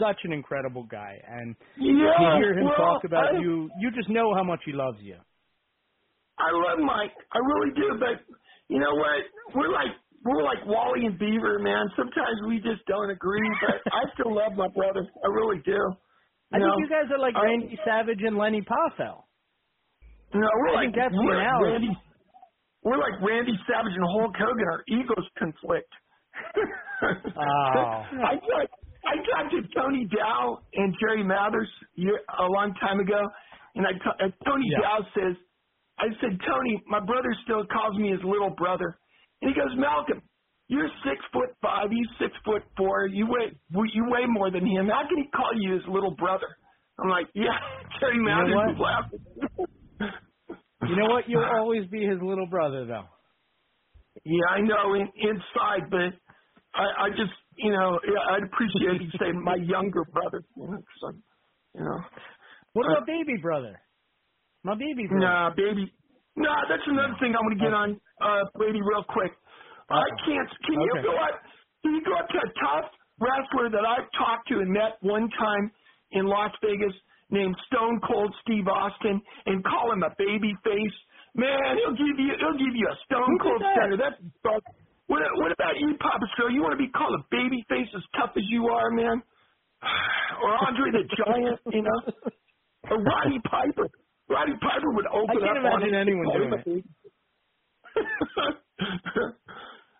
such 0.00 0.16
an 0.24 0.32
incredible 0.32 0.84
guy, 0.84 1.14
and 1.28 1.54
Yeah, 1.76 2.12
to 2.18 2.38
hear 2.38 2.58
him 2.58 2.66
well, 2.66 2.76
talk 2.76 3.04
about 3.04 3.36
I, 3.36 3.38
you, 3.38 3.70
you 3.80 3.90
just 3.92 4.08
know 4.08 4.34
how 4.34 4.42
much 4.42 4.60
he 4.64 4.72
loves 4.72 4.98
you. 5.00 5.16
I 6.38 6.50
love 6.50 6.78
Mike. 6.84 7.12
I 7.32 7.38
really 7.38 7.74
do, 7.74 7.98
but 7.98 8.24
you 8.68 8.78
know 8.78 8.94
what? 8.94 9.54
We're 9.54 9.72
like 9.72 9.94
we're 10.24 10.42
like 10.42 10.64
Wally 10.66 11.06
and 11.06 11.18
Beaver, 11.18 11.58
man. 11.60 11.86
Sometimes 11.96 12.36
we 12.46 12.56
just 12.60 12.84
don't 12.86 13.10
agree, 13.10 13.48
but 13.62 13.80
I 13.92 14.02
still 14.14 14.34
love 14.34 14.52
my 14.56 14.68
brother. 14.68 15.06
I 15.24 15.28
really 15.28 15.62
do. 15.64 15.78
I 16.52 16.58
You 16.58 16.64
know, 16.64 16.74
think 16.76 16.88
you 16.88 16.90
guys 16.90 17.10
are 17.12 17.18
like 17.20 17.34
I- 17.36 17.44
Randy 17.44 17.78
Savage 17.84 18.20
and 18.24 18.36
Lanny 18.36 18.62
Poffo. 18.62 19.22
No, 20.34 20.44
we're 20.60 20.70
I 20.76 20.84
like 20.84 20.94
that's 20.94 21.14
we're 21.14 21.40
analogy. 21.40 21.88
Randy. 21.88 21.98
We're 22.84 22.98
like 22.98 23.16
Randy 23.22 23.56
Savage 23.66 23.92
and 23.96 24.04
Hulk 24.04 24.34
Hogan. 24.36 24.66
Our 24.70 24.82
egos 24.88 25.26
conflict. 25.38 25.88
Oh. 27.02 28.02
I 28.24 28.34
talked. 28.36 28.74
I 29.06 29.14
talked 29.24 29.52
to 29.54 29.62
Tony 29.80 30.06
Dow 30.14 30.58
and 30.74 30.94
Jerry 31.00 31.22
Mathers 31.22 31.68
year, 31.94 32.18
a 32.38 32.44
long 32.44 32.74
time 32.80 33.00
ago, 33.00 33.20
and 33.76 33.86
I 33.86 33.92
Tony 34.44 34.66
Yeah. 34.72 34.80
Dow 34.82 34.98
says, 35.14 35.36
I 35.98 36.06
said, 36.20 36.38
Tony, 36.46 36.82
my 36.88 37.00
brother 37.00 37.30
still 37.44 37.64
calls 37.72 37.96
me 37.96 38.10
his 38.10 38.20
little 38.24 38.50
brother, 38.50 38.98
and 39.42 39.50
he 39.50 39.54
goes, 39.54 39.74
Malcolm, 39.76 40.22
you're 40.68 40.88
six 41.04 41.18
foot 41.32 41.50
five, 41.62 41.90
he's 41.90 42.08
six 42.20 42.32
foot 42.44 42.62
four, 42.76 43.06
you 43.08 43.26
weigh 43.26 43.58
you 43.92 44.04
weigh 44.10 44.26
more 44.28 44.50
than 44.50 44.66
him. 44.66 44.88
How 44.88 45.08
can 45.08 45.18
he 45.18 45.30
call 45.30 45.52
you 45.56 45.74
his 45.74 45.84
little 45.88 46.14
brother? 46.16 46.48
I'm 46.98 47.10
like, 47.10 47.28
yeah, 47.34 47.58
Jerry 48.00 48.18
know 48.24 48.48
Mathers 48.48 48.50
what? 48.50 48.72
is 48.72 48.78
laughing. 48.80 49.20
You 50.86 50.96
know 50.96 51.06
what? 51.08 51.28
You'll 51.28 51.44
always 51.44 51.86
be 51.90 52.00
his 52.06 52.18
little 52.22 52.48
brother, 52.48 52.86
though. 52.86 53.06
Yeah, 54.24 54.46
I 54.50 54.60
know 54.62 54.94
in, 54.94 55.08
inside, 55.16 55.90
but 55.90 56.14
I, 56.74 57.06
I 57.06 57.10
just, 57.10 57.32
you 57.56 57.72
know, 57.72 57.98
I'd 58.32 58.44
appreciate 58.44 59.02
you 59.02 59.10
saying 59.20 59.42
my 59.44 59.56
younger 59.56 60.04
brother. 60.12 60.44
You 60.56 60.66
know, 60.68 60.78
I'm, 61.08 61.24
you 61.74 61.82
know. 61.84 62.00
What 62.74 62.86
Uh, 62.86 62.94
about 62.94 63.06
baby 63.06 63.38
brother? 63.42 63.80
My 64.64 64.74
baby 64.74 65.08
brother. 65.10 65.20
Nah, 65.20 65.50
baby. 65.56 65.92
Nah, 66.38 66.62
that's 66.70 66.86
another 66.86 67.14
thing 67.18 67.34
I 67.34 67.40
want 67.42 67.54
to 67.58 67.62
get 67.62 67.74
on, 67.74 67.98
uh, 68.22 68.46
Brady, 68.54 68.80
real 68.82 69.02
quick. 69.02 69.32
I 69.90 70.06
can't. 70.24 70.48
Can 70.66 70.78
you 70.78 70.94
go 71.02 71.14
up? 71.18 71.34
Can 71.82 71.94
you 71.98 72.02
go 72.04 72.14
up 72.14 72.28
to 72.28 72.38
a 72.38 72.50
tough 72.62 72.86
wrestler 73.18 73.70
that 73.74 73.82
I've 73.82 74.06
talked 74.14 74.46
to 74.54 74.60
and 74.62 74.70
met 74.70 74.98
one 75.00 75.28
time 75.38 75.72
in 76.12 76.26
Las 76.26 76.52
Vegas 76.62 76.94
named 77.30 77.56
Stone 77.66 78.00
Cold 78.06 78.34
Steve 78.42 78.68
Austin 78.68 79.20
and 79.46 79.64
call 79.64 79.92
him 79.92 80.02
a 80.02 80.12
baby 80.18 80.54
face? 80.62 80.96
Man, 81.34 81.78
he'll 81.82 81.96
give 81.98 82.18
you 82.18 82.32
he'll 82.38 82.58
give 82.58 82.74
you 82.74 82.86
a 82.86 82.96
Stone 83.06 83.26
Who 83.26 83.38
Cold 83.38 83.62
that? 83.62 83.74
center. 83.82 83.96
That's 83.96 84.18
what. 84.42 84.62
What 85.08 85.52
about 85.52 85.80
you, 85.80 85.96
Papa 85.98 86.26
Stro? 86.36 86.52
You 86.52 86.60
want 86.60 86.76
to 86.76 86.82
be 86.84 86.92
called 86.92 87.16
a 87.18 87.24
baby 87.32 87.64
face 87.70 87.88
as 87.96 88.02
tough 88.14 88.36
as 88.36 88.44
you 88.48 88.68
are, 88.68 88.90
man? 88.90 89.22
Or 90.38 90.54
Andre 90.68 90.92
the 90.92 91.02
Giant, 91.18 91.58
you 91.72 91.82
know? 91.82 92.00
Or 92.90 93.02
Roddy 93.02 93.40
Piper. 93.50 93.88
Roddy 94.28 94.52
Piper 94.60 94.90
would 94.92 95.06
open 95.08 95.36
I 95.36 95.40
can't 95.40 95.58
up 95.58 95.64
imagine 95.64 95.94
anyone 95.94 96.26
doing 96.36 96.52
it. 96.52 96.84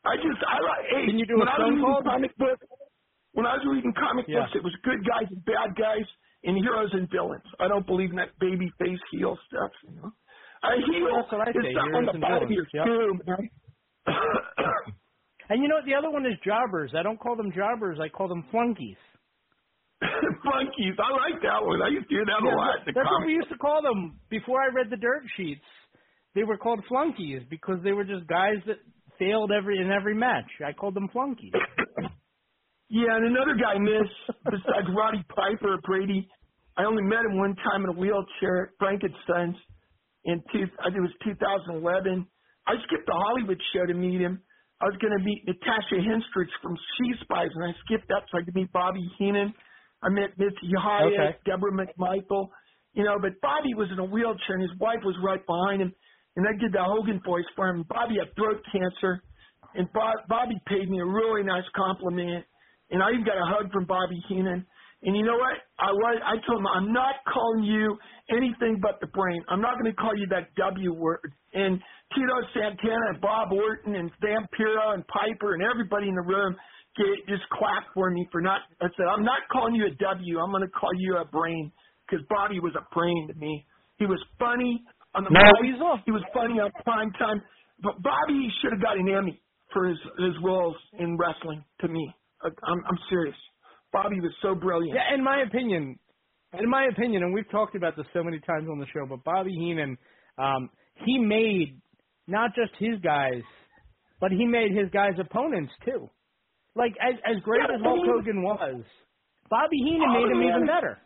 I 0.04 0.16
just 0.16 0.40
I 0.46 0.56
like. 0.62 0.84
Hey, 0.90 1.06
Can 1.06 1.18
you 1.18 1.26
do 1.26 1.38
when 1.38 1.48
a 1.48 1.50
I 1.50 1.54
Stone 1.56 1.74
reading 1.74 2.02
comic 2.04 2.36
books, 2.38 2.64
when 3.32 3.46
I 3.46 3.54
was 3.56 3.64
reading 3.68 3.92
comic 3.98 4.26
Yeah. 4.28 4.40
books, 4.40 4.52
it 4.54 4.62
was 4.64 4.74
good 4.84 5.04
guys 5.04 5.28
and 5.30 5.44
bad 5.44 5.74
guys 5.76 6.06
and 6.44 6.56
heroes 6.56 6.90
and 6.92 7.08
villains. 7.10 7.44
I 7.58 7.68
don't 7.68 7.86
believe 7.86 8.10
in 8.10 8.16
that 8.16 8.38
baby 8.38 8.70
face 8.78 9.00
heel 9.10 9.36
stuff. 9.48 9.70
You 9.88 9.96
know, 9.96 10.12
a 10.62 10.76
heel 10.76 11.08
That's 11.16 11.32
what 11.32 11.48
I 11.48 11.50
is 11.50 11.56
say, 11.64 11.74
on 11.74 12.06
the 12.06 12.18
bottom 12.18 12.44
of 12.44 12.50
your 12.50 12.66
villains. 12.72 13.20
shoe, 13.26 13.26
man. 13.26 13.50
And 15.50 15.62
you 15.62 15.68
know 15.68 15.76
what? 15.76 15.86
The 15.86 15.94
other 15.94 16.10
one 16.10 16.26
is 16.26 16.34
jobbers. 16.44 16.92
I 16.94 17.02
don't 17.02 17.18
call 17.18 17.34
them 17.34 17.50
jobbers. 17.56 17.98
I 17.98 18.10
call 18.10 18.28
them 18.28 18.44
flunkies. 18.52 18.98
Flunkies, 20.44 20.94
I 20.98 21.10
like 21.10 21.42
that 21.42 21.60
one. 21.64 21.82
I 21.82 21.88
used 21.88 22.08
to 22.08 22.14
hear 22.14 22.24
that 22.24 22.40
Yeah, 22.44 22.54
a 22.54 22.56
lot. 22.56 22.78
that's 22.86 22.96
what 23.10 23.26
we 23.26 23.32
used 23.34 23.48
to 23.50 23.58
call 23.58 23.82
them 23.82 24.18
before 24.30 24.62
I 24.62 24.68
read 24.72 24.90
the 24.90 24.96
dirt 24.96 25.22
sheets. 25.36 25.64
They 26.34 26.44
were 26.44 26.56
called 26.56 26.80
flunkies 26.88 27.42
because 27.50 27.78
they 27.82 27.92
were 27.92 28.04
just 28.04 28.26
guys 28.28 28.62
that 28.66 28.78
failed 29.18 29.50
every 29.50 29.80
in 29.80 29.90
every 29.90 30.14
match. 30.14 30.46
I 30.64 30.72
called 30.72 30.94
them 30.94 31.08
flunkies. 31.12 31.52
Yeah, 32.90 33.20
and 33.20 33.26
another 33.26 33.52
guy 33.52 33.76
miss 33.76 34.08
besides 34.48 34.88
Roddy 34.96 35.22
Piper, 35.28 35.76
Brady. 35.84 36.26
I 36.78 36.84
only 36.84 37.02
met 37.02 37.20
him 37.20 37.36
one 37.36 37.54
time 37.56 37.84
in 37.84 37.90
a 37.90 37.92
wheelchair 37.92 38.64
at 38.64 38.68
Frankenstein's 38.80 39.56
in 40.24 40.40
two, 40.50 40.64
I 40.80 40.84
think 40.88 40.96
it 40.96 41.00
was 41.04 41.12
2011. 41.22 42.26
I 42.66 42.72
skipped 42.88 43.04
the 43.04 43.12
Hollywood 43.12 43.60
show 43.74 43.84
to 43.84 43.92
meet 43.92 44.20
him. 44.22 44.40
I 44.80 44.86
was 44.86 44.96
going 45.04 45.12
to 45.12 45.22
meet 45.22 45.44
Natasha 45.44 46.00
Henstridge 46.00 46.48
from 46.62 46.76
She 46.96 47.12
Spies, 47.20 47.50
and 47.54 47.64
I 47.68 47.76
skipped 47.84 48.08
that 48.08 48.24
so 48.32 48.38
I 48.38 48.42
could 48.44 48.54
meet 48.54 48.72
Bobby 48.72 49.04
Heenan. 49.18 49.52
I 50.02 50.08
met 50.10 50.38
Missy 50.38 50.72
Hyatt, 50.78 51.12
Okay. 51.12 51.38
Deborah 51.44 51.72
McMichael, 51.72 52.48
you 52.94 53.04
know, 53.04 53.18
but 53.20 53.40
Bobby 53.42 53.74
was 53.74 53.88
in 53.92 53.98
a 53.98 54.04
wheelchair 54.04 54.56
and 54.56 54.62
his 54.62 54.78
wife 54.78 55.00
was 55.04 55.16
right 55.22 55.44
behind 55.46 55.82
him, 55.82 55.92
and 56.36 56.46
I 56.46 56.52
did 56.58 56.72
the 56.72 56.82
Hogan 56.82 57.20
voice 57.24 57.46
for 57.56 57.68
him. 57.68 57.84
Bobby 57.88 58.16
had 58.18 58.34
throat 58.36 58.62
cancer, 58.70 59.22
and 59.74 59.90
Bob, 59.92 60.14
Bobby 60.28 60.56
paid 60.66 60.88
me 60.88 61.00
a 61.00 61.04
really 61.04 61.42
nice 61.42 61.66
compliment, 61.74 62.44
and 62.90 63.02
I 63.02 63.10
even 63.10 63.24
got 63.24 63.36
a 63.36 63.46
hug 63.46 63.72
from 63.72 63.86
Bobby 63.86 64.22
Heenan. 64.28 64.64
And 65.02 65.16
you 65.16 65.22
know 65.22 65.38
what? 65.38 65.62
I 65.78 65.92
was 65.94 66.18
I 66.26 66.34
told 66.42 66.58
him 66.58 66.66
I'm 66.66 66.92
not 66.92 67.22
calling 67.32 67.62
you 67.62 67.96
anything 68.30 68.80
but 68.82 68.98
the 69.00 69.06
brain. 69.06 69.44
I'm 69.48 69.60
not 69.60 69.78
going 69.78 69.86
to 69.86 69.94
call 69.94 70.16
you 70.16 70.26
that 70.30 70.50
W 70.56 70.92
word. 70.92 71.32
And 71.54 71.78
Tito 72.14 72.36
Santana 72.52 73.14
and 73.14 73.20
Bob 73.20 73.52
Orton 73.52 73.94
and 73.94 74.10
Vampiro 74.18 74.94
and 74.94 75.06
Piper 75.06 75.54
and 75.54 75.62
everybody 75.62 76.08
in 76.08 76.16
the 76.16 76.26
room 76.26 76.56
get, 76.98 77.26
just 77.28 77.48
clapped 77.50 77.94
for 77.94 78.10
me 78.10 78.28
for 78.30 78.40
not. 78.42 78.60
I 78.82 78.86
said 78.96 79.06
I'm 79.06 79.24
not 79.24 79.46
calling 79.50 79.74
you 79.74 79.86
a 79.86 79.94
W. 79.94 80.38
I'm 80.38 80.50
going 80.50 80.62
to 80.62 80.74
call 80.74 80.90
you 80.98 81.16
a 81.16 81.24
brain 81.24 81.72
because 82.04 82.24
Bobby 82.28 82.60
was 82.60 82.74
a 82.76 82.84
brain 82.94 83.28
to 83.28 83.34
me. 83.38 83.64
He 83.98 84.06
was 84.06 84.22
funny 84.38 84.82
on 85.14 85.24
the 85.24 85.30
No, 85.30 85.40
off. 85.86 86.00
He 86.04 86.12
was 86.12 86.22
funny 86.34 86.60
on 86.60 86.70
prime 86.84 87.12
time. 87.18 87.42
But 87.82 88.02
Bobby 88.02 88.50
should 88.60 88.72
have 88.72 88.82
got 88.82 88.98
an 88.98 89.08
Emmy 89.08 89.40
for 89.72 89.88
his 89.88 89.98
his 90.18 90.34
roles 90.42 90.76
in 90.98 91.16
wrestling. 91.16 91.64
To 91.80 91.88
me, 91.88 92.10
I'm 92.42 92.52
I'm 92.88 92.98
serious. 93.08 93.36
Bobby 93.92 94.20
was 94.20 94.32
so 94.42 94.54
brilliant. 94.54 94.94
Yeah, 94.98 95.14
in 95.14 95.24
my 95.24 95.42
opinion, 95.46 95.98
in 96.58 96.68
my 96.68 96.88
opinion, 96.90 97.22
and 97.22 97.32
we've 97.32 97.50
talked 97.50 97.74
about 97.74 97.96
this 97.96 98.06
so 98.12 98.22
many 98.22 98.38
times 98.40 98.68
on 98.70 98.78
the 98.78 98.86
show, 98.92 99.06
but 99.08 99.24
Bobby 99.24 99.52
Heenan, 99.52 99.96
um, 100.36 100.70
he 101.06 101.18
made 101.18 101.80
not 102.26 102.50
just 102.54 102.72
his 102.78 102.98
guys, 103.02 103.42
but 104.20 104.30
he 104.30 104.44
made 104.44 104.72
his 104.72 104.90
guys' 104.92 105.14
opponents 105.18 105.72
too. 105.84 106.10
Like 106.76 106.94
as 107.00 107.14
as 107.26 107.42
great 107.42 107.62
as 107.64 107.80
Hulk 107.82 108.04
Hogan 108.06 108.42
was, 108.42 108.82
Bobby 109.50 109.78
Heenan 109.78 110.12
made 110.12 110.30
him 110.30 110.42
even 110.42 110.66
better. 110.66 110.98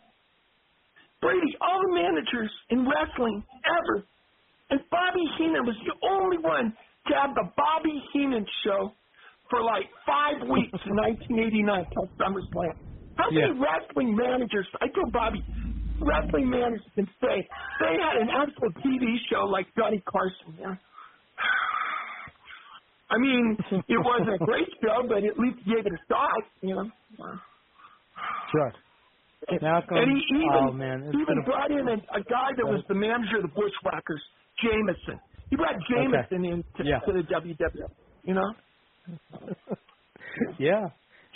Brady, 1.20 1.55
all 1.62 1.81
the 1.87 1.94
managers 1.94 2.51
in 2.70 2.83
wrestling 2.87 3.44
ever, 3.64 4.05
and 4.70 4.81
Bobby 4.90 5.22
Heenan 5.38 5.64
was 5.64 5.77
the 5.87 5.94
only 6.07 6.38
one 6.38 6.75
to 7.07 7.12
have 7.14 7.35
the 7.35 7.46
Bobby 7.57 8.03
Heenan 8.12 8.44
show 8.64 8.92
for 9.48 9.62
like 9.62 9.87
five 10.07 10.42
weeks 10.48 10.75
in 10.85 10.94
1989 10.98 11.87
till 11.94 12.09
SummerSlam. 12.18 12.75
How 13.16 13.31
many 13.31 13.55
Yeah. 13.55 13.61
wrestling 13.62 14.16
managers? 14.16 14.66
I 14.81 14.88
told 14.88 15.12
Bobby, 15.12 15.44
wrestling 16.01 16.51
managers 16.51 16.83
can 16.94 17.07
say 17.20 17.46
they 17.81 17.94
had 18.03 18.16
an 18.18 18.29
actual 18.31 18.72
TV 18.83 19.16
show 19.31 19.44
like 19.46 19.66
Johnny 19.77 20.03
Carson. 20.07 20.57
Yeah. 20.59 20.75
I 23.12 23.18
mean, 23.18 23.57
it 23.88 24.01
wasn't 24.05 24.35
a 24.35 24.38
great 24.44 24.68
show, 24.83 25.05
but 25.07 25.18
at 25.18 25.38
least 25.38 25.59
gave 25.67 25.85
it 25.85 25.92
a 25.92 26.00
shot. 26.08 26.42
You 26.63 26.75
know. 26.77 26.90
Sure. 28.50 28.73
Malcolm, 29.60 29.96
And 29.98 30.08
he 30.17 30.23
even, 30.37 30.48
oh 30.54 30.73
man, 30.73 31.02
it's 31.02 31.19
even 31.21 31.42
brought 31.44 31.71
in 31.71 31.87
a, 31.88 31.94
a 32.15 32.23
guy 32.31 32.54
that 32.56 32.65
was 32.65 32.81
the 32.88 32.94
manager 32.94 33.37
of 33.38 33.42
the 33.42 33.48
Bushwhackers, 33.48 34.23
Jameson. 34.63 35.19
He 35.50 35.56
brought 35.56 35.75
Jameson 35.90 36.44
in 36.44 36.65
to, 36.79 36.85
Yeah. 36.85 37.00
to 37.00 37.13
the 37.13 37.23
WWF. 37.27 37.90
You 38.23 38.35
know? 38.35 38.54
yeah. 40.58 40.87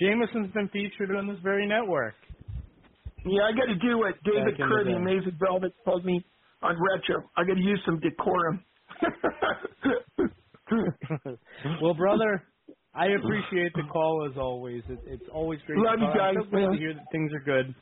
Jameson's 0.01 0.53
been 0.53 0.68
featured 0.68 1.16
on 1.16 1.27
this 1.27 1.39
very 1.43 1.66
network. 1.66 2.14
Yeah, 3.24 3.43
I 3.43 3.53
got 3.53 3.66
to 3.66 3.74
do 3.74 3.99
what 3.99 4.14
David 4.22 4.57
Kerr, 4.57 4.85
the. 4.85 4.93
Amazing 4.95 5.37
Velvet, 5.41 5.72
told 5.85 6.05
me 6.05 6.24
on 6.62 6.77
Retro. 6.79 7.24
I 7.37 7.43
got 7.45 7.55
to 7.55 7.61
use 7.61 7.81
some 7.85 7.99
decorum. 7.99 8.62
well, 11.83 11.95
brother, 11.95 12.43
I 12.95 13.07
appreciate 13.07 13.73
the 13.75 13.85
call 13.93 14.29
as 14.31 14.37
always. 14.39 14.83
It, 14.89 14.99
it's 15.07 15.29
always 15.33 15.61
great. 15.67 15.79
Love 15.79 15.99
to 15.99 16.05
you. 16.05 16.11
I'm 16.11 16.35
guys, 16.35 16.45
so 16.45 16.51
glad 16.51 16.73
to 16.73 16.79
hear 16.79 16.95
that 16.95 17.07
things 17.12 17.33
are 17.33 17.41
good. 17.41 17.75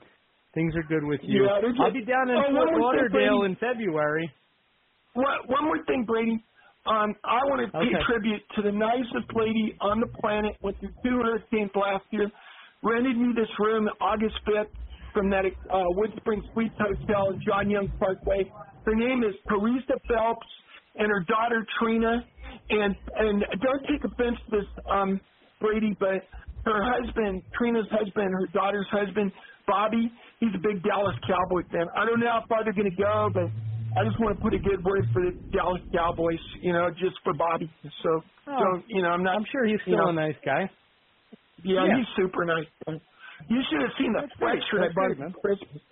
Things 0.55 0.75
are 0.77 0.83
good 0.85 1.05
with 1.05 1.21
you. 1.25 1.45
Yeah, 1.45 1.85
I'll 1.85 1.93
be 1.93 2.05
down 2.05 2.31
in 2.31 2.37
Oh, 2.37 2.53
Fort 2.55 2.69
thing, 2.69 2.81
Lauderdale 2.81 3.43
in 3.45 3.57
February. 3.57 4.31
One, 5.15 5.27
one 5.47 5.65
more 5.65 5.85
thing, 5.87 6.05
Brady. 6.07 6.45
Um, 6.87 7.15
I 7.25 7.41
want 7.49 7.65
to 7.65 7.73
pay 7.73 7.89
Okay. 7.89 8.05
tribute 8.07 8.43
to 8.57 8.63
the 8.63 8.71
nicest 8.73 9.33
lady 9.35 9.75
on 9.81 10.01
the 10.01 10.07
planet. 10.21 10.53
Went 10.61 10.79
through 10.81 10.93
two 11.03 11.17
hurricanes 11.23 11.71
last 11.75 12.05
year. 12.11 12.31
Rented 12.83 13.17
me 13.17 13.33
this 13.35 13.49
room 13.59 13.89
August 14.01 14.37
5th 14.47 14.69
from 15.15 15.31
that 15.31 15.47
uh, 15.47 15.85
Wood 15.97 16.11
Spring 16.19 16.43
Suites 16.53 16.75
Hotel 16.79 17.31
in 17.31 17.41
John 17.47 17.71
Young 17.71 17.89
Parkway. 17.99 18.45
Her 18.85 18.95
name 18.95 19.23
is 19.25 19.35
Teresa 19.49 19.97
Phelps, 20.07 20.47
and 20.97 21.09
her 21.11 21.25
daughter 21.29 21.67
Trina. 21.81 22.25
And 22.71 22.97
and 23.17 23.45
don't 23.63 23.83
take 23.89 24.05
offense 24.05 24.39
to 24.51 24.59
this, 24.59 24.69
um, 24.91 25.21
Brady, 25.61 25.97
but 26.01 26.23
her 26.65 26.81
husband, 26.83 27.43
Trina's 27.59 27.87
husband, 27.91 28.31
her 28.33 28.47
daughter's 28.55 28.87
husband, 28.91 29.33
Bobby, 29.67 30.11
he's 30.41 30.51
a 30.55 30.59
big 30.63 30.83
Dallas 30.85 31.17
Cowboy 31.27 31.63
fan. 31.73 31.87
I 31.97 32.07
don't 32.07 32.21
know 32.21 32.31
how 32.31 32.45
far 32.49 32.65
they're 32.65 32.73
going 32.75 32.91
to 32.91 32.97
go, 33.03 33.31
but 33.35 33.53
I 33.97 34.05
just 34.05 34.19
want 34.21 34.39
to 34.39 34.43
put 34.43 34.55
a 34.55 34.59
good 34.61 34.85
word 34.85 35.07
for 35.13 35.23
the 35.23 35.33
Dallas 35.57 35.83
Cowboys, 35.95 36.41
you 36.63 36.73
know, 36.73 36.91
just 36.91 37.17
for 37.25 37.35
Bobby. 37.35 37.71
So, 38.03 38.11
Oh. 38.49 38.59
so 38.59 38.83
you 38.89 39.03
know, 39.03 39.11
I'm 39.11 39.23
not. 39.25 39.37
I'm 39.37 39.47
sure 39.53 39.67
he's 39.67 39.81
you 39.87 39.95
still 39.95 40.07
know, 40.07 40.11
a 40.11 40.15
nice 40.15 40.37
guy. 40.45 40.71
Yeah, 41.65 41.87
Yeah. 41.87 41.97
he's 41.97 42.07
super 42.17 42.45
nice. 42.45 42.67
You 43.49 43.61
should 43.71 43.83
have 43.83 43.93
seen 43.99 44.13
the 44.15 44.23
That's 44.23 44.33
sweatshirt 44.41 44.85
I 44.91 44.93
bought 44.95 45.17
for 45.19 45.41
Christmas. 45.41 45.83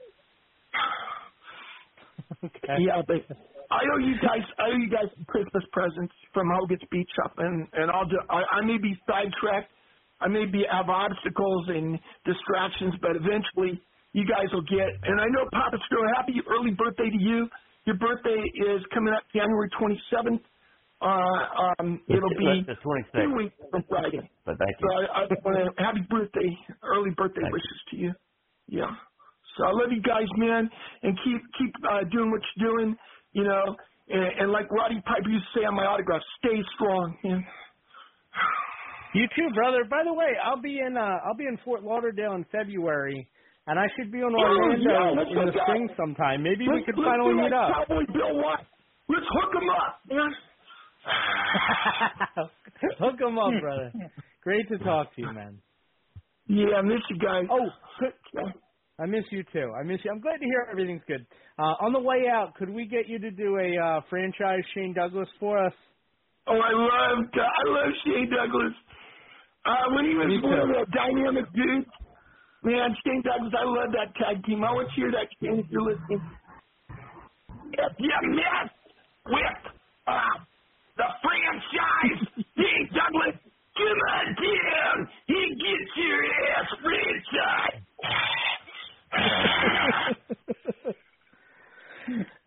Okay. 2.44 2.74
Yeah, 2.78 3.03
but 3.07 3.26
I 3.72 3.82
owe 3.94 3.98
you 4.04 4.16
guys. 4.20 4.44
I 4.60 4.68
owe 4.68 4.76
you 4.76 4.90
guys 4.90 5.08
some 5.16 5.24
Christmas 5.24 5.64
presents 5.72 6.12
from 6.34 6.48
Hogan's 6.52 6.84
Beach 6.90 7.08
Shop, 7.16 7.32
and 7.38 7.66
and 7.72 7.90
I'll 7.90 8.06
do. 8.06 8.20
I, 8.28 8.60
I 8.60 8.60
may 8.64 8.76
be 8.78 8.92
sidetracked. 9.08 9.72
I 10.20 10.28
may 10.28 10.44
be 10.44 10.64
have 10.70 10.88
obstacles 10.88 11.64
and 11.68 11.98
distractions, 12.24 12.94
but 13.00 13.16
eventually 13.16 13.80
you 14.12 14.24
guys 14.28 14.52
will 14.52 14.68
get. 14.68 14.92
And 15.04 15.20
I 15.20 15.26
know 15.32 15.48
Papa 15.52 15.78
Stro, 15.88 16.04
happy 16.16 16.36
early 16.48 16.72
birthday 16.72 17.08
to 17.08 17.18
you. 17.18 17.48
Your 17.86 17.96
birthday 17.96 18.38
is 18.68 18.82
coming 18.94 19.14
up 19.14 19.24
January 19.34 19.68
27th. 19.80 20.40
Uh, 21.00 21.80
um, 21.80 22.00
it'll 22.08 22.30
be 22.38 22.62
the 22.68 22.76
two 23.16 23.34
weeks 23.34 23.56
from 23.70 23.82
Friday. 23.88 24.30
But 24.44 24.58
thank 24.58 24.76
So. 24.80 24.86
I, 24.92 25.22
I 25.22 25.26
want 25.44 25.76
to 25.76 25.82
happy 25.82 26.06
birthday, 26.08 26.50
early 26.84 27.10
birthday 27.16 27.40
Thank 27.42 27.50
you. 27.50 27.52
wishes 27.52 27.80
to 27.90 27.96
you. 27.96 28.12
Yeah. 28.68 28.90
So 29.56 29.64
I 29.64 29.72
love 29.72 29.90
you 29.90 30.02
guys, 30.02 30.28
man, 30.36 30.70
and 31.02 31.18
keep 31.24 31.40
keep 31.58 31.74
uh, 31.90 32.04
doing 32.12 32.30
what 32.30 32.40
you're 32.56 32.70
doing. 32.76 32.96
You 33.33 33.45
know, 33.45 33.76
and, 34.09 34.24
and 34.41 34.53
like 34.53 34.70
Roddy 34.70 35.01
Piper 35.07 35.28
used 35.30 35.45
to 35.55 35.61
say 35.61 35.64
on 35.64 35.74
my 35.74 35.87
autograph, 35.87 36.22
stay 36.39 36.61
strong, 36.74 37.16
man. 37.24 37.45
You 39.14 39.28
too, 39.37 39.53
brother. 39.55 39.85
By 39.91 40.05
the 40.07 40.12
way, 40.14 40.33
I'll 40.43 40.62
be 40.62 40.78
in 40.80 40.97
uh 40.97 41.18
I'll 41.26 41.37
be 41.37 41.45
in 41.45 41.59
Fort 41.66 41.83
Lauderdale 41.85 42.33
in 42.33 42.47
February, 42.51 43.28
and 43.66 43.78
I 43.78 43.85
should 43.95 44.11
be 44.11 44.18
in 44.20 44.24
Orlando 44.24 44.80
yeah, 44.80 45.11
in 45.20 45.47
the 45.49 45.53
spring 45.66 45.87
sometime. 45.99 46.43
Maybe 46.43 46.64
we 46.66 46.76
Let's- 46.76 46.87
could 46.87 46.95
finally 46.97 47.35
meet 47.35 47.53
like 47.53 47.53
up. 47.53 47.87
Cowboy 47.89 48.07
Bill 48.11 48.37
Watt. 48.41 48.64
Let's 49.11 49.26
hook 49.28 49.53
'em 49.61 49.68
up, 49.68 50.01
man. 50.09 50.33
hook 53.01 53.20
'em 53.20 53.39
up, 53.39 53.53
brother. 53.61 53.93
Great 54.43 54.66
to 54.70 54.78
talk 54.78 55.14
to 55.16 55.20
you, 55.20 55.30
man. 55.33 55.59
Yeah, 56.49 56.76
I 56.78 56.83
miss 56.83 57.03
you 57.11 57.18
guys. 57.18 57.45
Oh. 57.51 57.68
I 59.03 59.07
miss 59.07 59.24
you 59.30 59.42
too. 59.53 59.72
I 59.78 59.82
miss 59.82 59.98
you. 60.05 60.11
I'm 60.12 60.20
glad 60.20 60.38
to 60.38 60.44
hear 60.44 60.68
everything's 60.70 61.03
good. 61.09 61.26
Uh, 61.59 61.74
on 61.82 61.92
the 61.92 61.98
way 62.00 62.24
out, 62.30 62.55
could 62.55 62.70
we 62.70 62.86
get 62.86 63.09
you 63.09 63.18
to 63.18 63.30
do 63.32 63.59
a 63.59 63.74
uh, 63.76 64.00
franchise 64.09 64.62
Shane 64.74 64.94
Douglas 64.94 65.28
for 65.40 65.59
us? 65.59 65.72
Oh, 66.46 66.55
I 66.55 66.70
love 66.70 67.18
I 67.34 67.62
love 67.66 67.90
Shane 68.05 68.30
Douglas. 68.30 68.72
Uh, 69.64 69.94
when 69.94 70.05
he 70.07 70.14
was 70.14 70.26
Me 70.28 70.38
one 70.42 70.59
of 70.59 70.66
too. 70.68 70.74
the 70.74 70.86
dynamic 70.94 71.46
dudes, 71.55 71.86
man, 72.62 72.94
Shane 73.05 73.22
Douglas, 73.22 73.53
I 73.59 73.64
love 73.66 73.90
that 73.94 74.14
tag 74.18 74.44
team. 74.44 74.62
I 74.62 74.70
want 74.72 74.88
to 74.90 74.94
hear 74.94 75.11
that, 75.11 75.26
Shane, 75.42 75.59
if 75.62 75.66
you're 75.70 75.82
listening. 75.82 76.22
If 77.74 77.92
you 77.98 78.16
mess 78.38 78.70
with 79.26 79.61
uh, 80.07 80.36
the 80.98 81.09
franchise, 81.22 82.20
Shane 82.59 82.86
Douglas, 82.94 83.38
come 83.78 84.00
on 84.14 84.26
down. 84.34 84.96
He 85.26 85.42
gets 85.59 85.90
your 85.96 86.22
ass 86.26 86.68
franchise. 86.82 87.82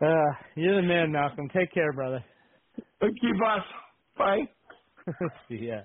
Uh, 0.02 0.32
you're 0.56 0.82
the 0.82 0.88
man, 0.88 1.12
Malcolm. 1.12 1.50
Take 1.56 1.74
care, 1.74 1.94
brother. 1.94 2.24
Thank 3.00 3.18
you, 3.22 3.36
boss. 3.40 3.64
Bye. 4.18 4.40
See 5.50 5.68
ya. 5.70 5.82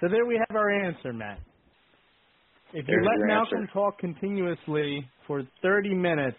so 0.00 0.08
there 0.10 0.26
we 0.26 0.36
have 0.48 0.56
our 0.56 0.70
answer, 0.84 1.12
Matt. 1.12 1.38
If 2.72 2.86
you 2.88 2.94
There's 2.94 3.06
let 3.06 3.26
Malcolm 3.26 3.60
answer. 3.62 3.72
talk 3.72 3.98
continuously 3.98 5.06
for 5.26 5.42
30 5.62 5.94
minutes, 5.94 6.36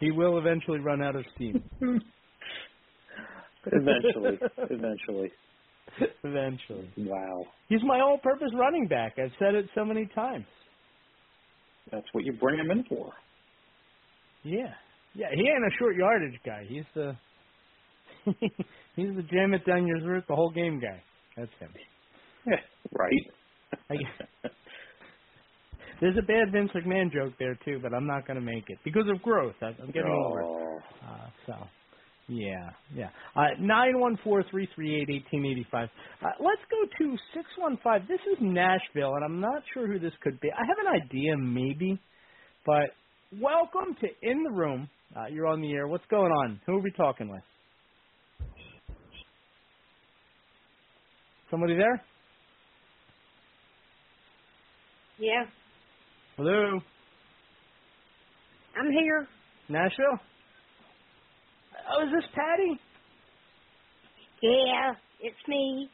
he 0.00 0.10
will 0.10 0.38
eventually 0.38 0.78
run 0.80 1.02
out 1.02 1.14
of 1.16 1.24
steam. 1.34 1.62
Eventually, 3.66 4.38
eventually. 4.70 5.30
eventually. 6.24 6.90
Wow, 6.98 7.44
He's 7.68 7.82
my 7.84 8.00
all-purpose 8.00 8.50
running 8.54 8.86
back. 8.88 9.14
I've 9.18 9.32
said 9.38 9.54
it 9.54 9.66
so 9.74 9.84
many 9.84 10.06
times. 10.14 10.46
that's 11.92 12.06
what 12.12 12.24
you 12.24 12.32
bring 12.32 12.58
him 12.58 12.70
in 12.70 12.84
for. 12.84 13.12
Yeah. 14.44 14.72
Yeah, 15.14 15.26
he 15.34 15.40
ain't 15.40 15.64
a 15.66 15.76
short 15.78 15.96
yardage 15.96 16.38
guy. 16.46 16.64
He's 16.68 16.84
the 16.94 17.16
he's 18.96 19.14
the 19.16 19.22
jam 19.32 19.54
it 19.54 19.64
down 19.66 19.86
your 19.86 20.00
throat 20.00 20.24
the 20.28 20.34
whole 20.34 20.50
game 20.50 20.80
guy. 20.80 21.02
That's 21.36 21.50
him. 21.58 21.70
Yeah, 22.46 22.56
right. 22.92 23.26
I, 23.90 23.94
there's 26.00 26.16
a 26.18 26.22
bad 26.22 26.52
Vince 26.52 26.70
McMahon 26.74 27.12
joke 27.12 27.34
there 27.38 27.58
too, 27.64 27.78
but 27.82 27.92
I'm 27.94 28.06
not 28.06 28.26
going 28.26 28.38
to 28.38 28.44
make 28.44 28.64
it 28.68 28.78
because 28.84 29.04
of 29.12 29.20
growth. 29.22 29.54
I, 29.62 29.66
I'm 29.82 29.90
getting 29.90 30.10
older. 30.12 30.42
Oh, 30.44 30.78
Uh, 31.04 31.28
so, 31.46 31.54
yeah, 32.30 32.70
yeah. 32.94 33.08
Uh, 33.34 33.48
Nine 33.60 33.98
one 33.98 34.18
four 34.22 34.44
three 34.50 34.68
three 34.74 34.94
eight 34.96 35.10
eighteen 35.10 35.44
eighty 35.44 35.66
five. 35.70 35.88
Uh, 36.22 36.28
let's 36.38 36.62
go 36.70 37.04
to 37.04 37.16
six 37.34 37.46
one 37.58 37.78
five. 37.82 38.02
This 38.08 38.20
is 38.30 38.38
Nashville, 38.40 39.14
and 39.14 39.24
I'm 39.24 39.40
not 39.40 39.62
sure 39.74 39.86
who 39.86 39.98
this 39.98 40.12
could 40.22 40.40
be. 40.40 40.48
I 40.50 40.64
have 40.66 40.78
an 40.86 41.02
idea, 41.02 41.36
maybe, 41.36 42.00
but 42.64 42.90
welcome 43.40 43.96
to 44.00 44.06
In 44.22 44.44
the 44.44 44.50
Room. 44.50 44.88
Uh, 45.16 45.26
you're 45.30 45.48
on 45.48 45.60
the 45.60 45.72
air. 45.72 45.88
What's 45.88 46.04
going 46.10 46.30
on? 46.30 46.60
Who 46.66 46.74
are 46.76 46.82
we 46.82 46.92
talking 46.92 47.28
with? 47.30 47.42
Somebody 51.50 51.74
there? 51.76 52.00
Yeah, 55.18 55.44
Hello, 56.36 56.78
I'm 58.78 58.90
here. 58.92 59.26
Nashville. 59.68 60.18
Oh, 61.90 62.04
is 62.04 62.10
this 62.14 62.30
Patty? 62.34 62.80
Yeah, 64.42 64.92
it's 65.20 65.48
me. 65.48 65.88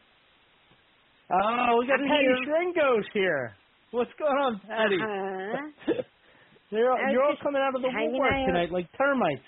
Oh, 1.32 1.78
we 1.80 1.86
got 1.86 2.00
I'm 2.00 2.06
Patty 2.08 2.22
here. 2.22 2.36
Stringos 2.46 3.04
here. 3.14 3.52
What's 3.92 4.10
going 4.18 4.36
on, 4.36 4.60
Patty? 4.68 4.98
Uh-huh. 5.00 6.02
They're 6.70 6.90
all, 6.90 6.98
you're 7.10 7.22
all 7.22 7.36
coming 7.42 7.62
out 7.62 7.74
of 7.76 7.82
the 7.82 7.88
woodwork 7.88 8.32
out. 8.32 8.46
tonight 8.46 8.70
like 8.72 8.86
termites. 8.98 9.42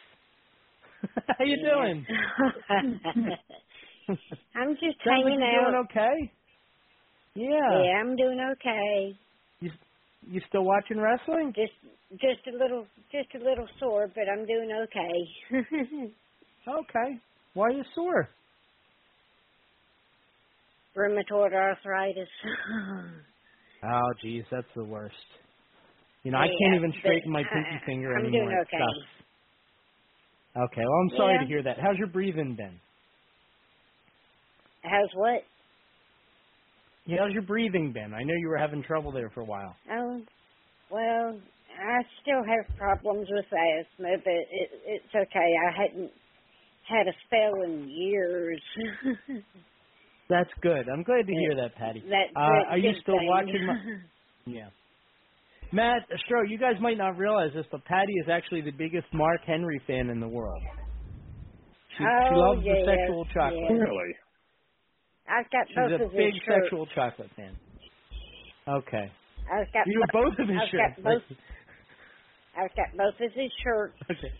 How 1.39 1.45
you 1.45 1.57
doing? 1.63 2.07
I'm 4.57 4.75
just 4.75 4.99
Sounds 5.05 5.25
like 5.25 5.35
hanging 5.35 5.41
you're 5.41 5.67
out. 5.67 5.71
doing 5.71 5.85
okay. 5.91 6.33
Yeah. 7.35 7.83
Yeah, 7.83 8.01
I'm 8.01 8.17
doing 8.17 8.41
okay. 8.53 9.17
You 9.61 9.71
you 10.31 10.41
still 10.49 10.65
watching 10.65 10.99
wrestling? 10.99 11.53
Just 11.55 11.73
just 12.21 12.47
a 12.47 12.57
little 12.57 12.87
just 13.13 13.35
a 13.35 13.39
little 13.39 13.69
sore, 13.79 14.09
but 14.15 14.25
I'm 14.33 14.47
doing 14.47 14.71
okay. 14.85 16.13
Okay. 16.69 17.21
Why 17.55 17.67
are 17.67 17.73
you 17.73 17.85
sore? 17.95 18.31
Rheumatoid 20.97 21.55
arthritis. 21.55 22.29
Oh, 23.85 24.13
geez, 24.23 24.45
that's 24.51 24.67
the 24.77 24.85
worst. 24.85 25.15
You 26.25 26.33
know, 26.33 26.39
I 26.39 26.47
can't 26.49 26.75
even 26.77 26.93
straighten 27.01 27.33
my 27.33 27.45
pinky 27.45 27.81
finger 27.87 28.17
I'm 28.17 28.25
anymore. 28.25 28.33
doing 28.33 28.59
okay. 28.63 28.79
sucks. 28.79 29.09
Okay, 30.73 30.83
well, 30.83 31.01
I'm 31.03 31.17
sorry 31.17 31.39
Yeah. 31.39 31.43
to 31.45 31.47
hear 31.47 31.63
that. 31.63 31.79
How's 31.81 31.97
your 31.99 32.09
breathing 32.09 32.57
been? 32.57 32.81
How's 34.83 35.11
what? 35.15 35.43
Yeah, 37.07 37.19
how's 37.25 37.33
your 37.33 37.43
breathing 37.43 37.93
been? 37.93 38.15
I 38.15 38.23
know 38.25 38.35
you 38.35 38.49
were 38.49 38.59
having 38.59 38.83
trouble 38.83 39.13
there 39.13 39.31
for 39.31 39.41
a 39.43 39.47
while. 39.47 39.77
Oh, 39.91 40.23
well, 40.91 41.41
I 41.81 42.03
still 42.23 42.43
have 42.45 42.77
problems 42.77 43.29
with 43.31 43.47
asthma, 43.47 44.17
but 44.25 44.33
it, 44.33 44.71
it's 44.87 45.15
okay. 45.15 45.51
I 45.69 45.83
hadn't 45.83 46.13
had 46.89 47.07
a 47.07 47.13
spell 47.27 47.63
in 47.65 47.89
years. 47.89 48.61
That's 50.31 50.51
good. 50.61 50.87
I'm 50.93 51.03
glad 51.05 51.27
to 51.27 51.33
hear 51.33 51.55
that, 51.57 51.75
Patty. 51.77 52.03
that 52.09 52.29
Uh, 52.37 52.49
good- 52.49 52.67
are 52.71 52.79
you 52.79 52.93
still 53.03 53.19
thing. 53.19 53.29
watching 53.29 53.67
my? 53.67 53.75
Yeah. 54.47 54.69
Matt 55.73 56.09
Stro, 56.25 56.49
you 56.49 56.57
guys 56.59 56.77
might 56.81 56.97
not 56.97 57.19
realize 57.19 57.51
this, 57.55 57.67
but 57.71 57.85
Patty 57.85 58.15
is 58.25 58.29
actually 58.31 58.63
the 58.63 58.71
biggest 58.71 59.07
Mark 59.13 59.41
Henry 59.47 59.79
fan 59.87 60.09
in 60.09 60.19
the 60.21 60.29
world. 60.29 60.63
She, 61.99 61.99
she 61.99 62.05
Oh, 62.05 62.39
loves 62.39 62.63
yes, 62.65 62.77
the 62.81 62.97
sexual 62.97 63.25
chocolate. 63.27 63.61
yes. 63.69 63.71
really? 63.73 64.15
I've 65.29 65.51
got 65.51 65.67
She's 65.69 65.77
both 65.77 66.01
a 66.01 66.05
of 66.07 66.13
big 66.13 66.33
his 66.33 66.43
shirts. 66.47 66.65
sexual 66.65 66.87
chocolate 66.95 67.29
fan. 67.37 67.57
Okay. 68.67 69.13
I've 69.53 69.73
got 69.75 69.85
You 69.87 70.01
have 70.01 70.13
both 70.13 70.39
of 70.39 70.49
his 70.49 70.57
I've 70.63 70.69
shirts. 70.71 70.95
got 70.97 71.05
both. 71.05 71.23
I've 72.57 72.75
got 72.77 72.97
both 72.97 73.21
of 73.21 73.33
his 73.35 73.53
shirts. 73.63 73.97
Okay. 74.11 74.33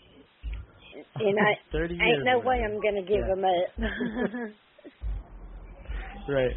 And 1.19 1.39
I 1.39 1.51
Thirty 1.73 1.95
years. 1.95 2.03
ain't 2.05 2.23
no 2.23 2.39
way. 2.39 2.61
I'm 2.63 2.81
gonna 2.81 3.03
give 3.07 3.25
Yeah. 3.25 3.27
them 3.27 3.45
up. 3.45 3.69
Right. 6.27 6.55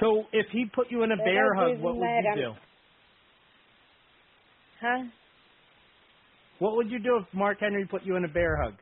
So 0.00 0.24
if 0.32 0.46
he 0.52 0.66
put 0.74 0.88
you 0.90 1.04
in 1.04 1.12
a 1.12 1.16
But 1.16 1.24
bear 1.24 1.54
hug, 1.54 1.78
what 1.80 1.98
would 1.98 2.12
you 2.16 2.28
I'm- 2.28 2.34
do? 2.34 2.54
huh? 4.80 5.04
What 6.60 6.76
would 6.76 6.90
you 6.90 7.00
do 7.00 7.18
if 7.18 7.34
Mark 7.34 7.58
Henry 7.60 7.86
put 7.86 8.04
you 8.04 8.16
in 8.16 8.24
a 8.24 8.28
bear 8.28 8.56
hug? 8.62 8.74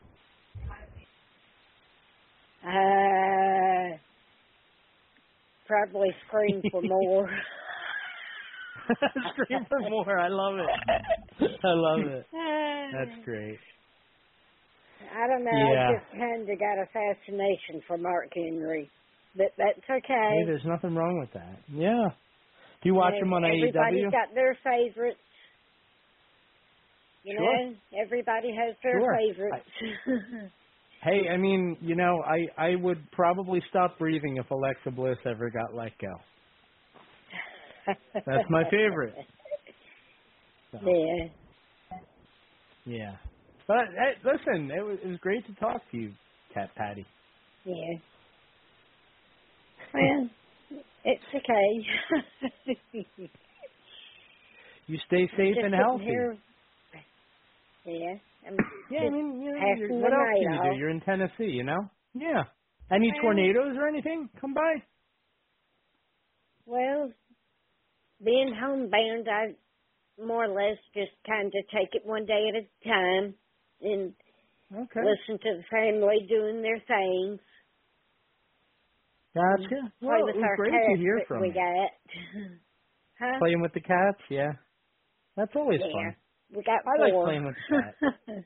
Uh, 2.64 3.99
probably 5.66 6.11
scream 6.26 6.64
for 6.70 6.83
more. 6.83 7.31
Scream 9.32 9.66
for 9.68 9.80
more. 9.80 10.18
I 10.18 10.28
love 10.28 10.55
it. 10.59 11.51
I 11.64 11.72
love 11.74 12.07
it. 12.07 12.26
That's 12.93 13.24
great. 13.24 13.59
I 15.14 15.26
don't 15.26 15.45
know. 15.45 15.51
Yeah. 15.53 15.89
I 15.89 15.93
just 15.95 16.11
kind 16.12 16.43
of 16.43 16.59
got 16.59 16.78
a 16.82 16.86
fascination 16.93 17.82
for 17.86 17.99
Mark 17.99 18.30
Henry, 18.34 18.91
but 19.36 19.53
that's 19.57 19.78
okay. 19.89 20.30
Hey, 20.41 20.47
there's 20.47 20.64
nothing 20.64 20.95
wrong 20.95 21.18
with 21.20 21.32
that. 21.34 21.59
Yeah. 21.72 22.09
Do 22.82 22.89
you 22.89 22.95
watch 22.95 23.14
him 23.14 23.32
on 23.32 23.45
Everybody's 23.45 24.05
AEW? 24.07 24.12
got 24.12 24.34
their 24.34 24.57
favorites. 24.64 25.18
You 27.24 27.36
Sure. 27.36 27.57
know, 27.57 27.74
everybody 28.03 28.49
has 28.55 28.74
their 28.82 29.01
Sure. 29.01 29.16
favorites. 29.16 30.53
Hey, 31.01 31.28
I 31.32 31.36
mean, 31.36 31.76
you 31.80 31.95
know, 31.95 32.24
I 32.26 32.49
I 32.70 32.74
would 32.74 33.09
probably 33.12 33.62
stop 33.70 34.01
breathing 34.01 34.39
if 34.39 34.51
Alexa 34.51 34.91
Bliss 34.91 35.16
ever 35.26 35.49
got 35.49 35.72
let 35.72 35.93
go. 35.99 36.12
That's 38.14 38.49
my 38.51 38.64
favorite. 38.70 39.14
So, 40.72 40.78
Yeah. 40.84 41.28
yeah. 42.84 43.16
But 43.66 43.86
hey, 43.97 44.14
listen, 44.24 44.70
it 44.70 44.82
was 44.84 44.99
it 45.05 45.09
was 45.09 45.18
great 45.20 45.47
to 45.47 45.55
talk 45.55 45.82
to 45.91 45.97
you, 45.97 46.12
Cat 46.55 46.70
Patty. 46.76 47.07
Yeah. 47.64 47.99
Well, 49.95 50.28
it's 51.05 51.22
okay. 51.34 52.78
You 54.86 54.99
stay 55.07 55.28
safe 55.36 55.57
and 55.62 55.74
healthy. 55.74 56.05
Here. 56.05 56.36
Yeah. 57.84 58.14
I'm 58.47 58.57
Yeah, 58.91 59.01
I 59.01 59.11
mean, 59.11 59.43
you 59.43 59.53
know, 59.53 59.61
you're, 59.76 59.93
what 60.01 60.12
else 60.12 60.28
can 60.34 60.43
you 60.43 60.49
do? 60.62 60.68
off. 60.68 60.76
You're 60.78 60.91
in 60.91 61.01
Tennessee, 61.01 61.51
you 61.53 61.64
know. 61.64 61.91
Yeah. 62.14 62.45
Any 62.91 63.11
Well- 63.12 63.22
tornadoes 63.22 63.76
or 63.78 63.86
anything? 63.89 64.28
Come 64.41 64.55
by. 64.55 64.82
Well, 66.66 67.11
being 68.24 68.54
homebound, 68.58 69.28
I 69.28 69.54
more 70.22 70.44
or 70.44 70.48
less 70.54 70.78
just 70.94 71.12
kind 71.26 71.46
of 71.46 71.64
take 71.72 71.94
it 71.94 72.04
one 72.06 72.26
day 72.26 72.46
at 72.48 72.62
a 72.64 72.88
time 72.88 73.34
and 73.80 74.14
Okay. 74.74 75.00
listen 75.00 75.38
to 75.42 75.56
the 75.58 75.64
family 75.70 76.26
doing 76.28 76.62
their 76.62 76.80
things. 76.86 77.40
Gotcha. 79.34 79.92
Play 80.04 80.16
Well, 80.18 80.26
with 80.26 80.36
it 80.36 80.38
was 80.38 80.44
our 80.44 80.56
great 80.56 80.72
cats 80.72 80.84
to 80.86 80.96
hear 80.98 81.20
from 81.28 81.42
we 81.42 81.48
you. 81.48 81.54
got. 81.54 81.90
huh? 83.20 83.40
Playing 83.40 83.60
with 83.62 83.72
the 83.74 83.80
cats, 83.80 84.20
yeah. 84.30 84.52
That's 85.36 85.52
always 85.56 85.80
Yeah. 85.80 85.92
fun. 85.92 86.16
We 86.56 86.62
got 86.62 86.80
I 86.86 87.00
like 87.00 87.22
playing 87.22 87.44
with 87.46 87.56
the 87.56 87.62
cat. 87.76 87.96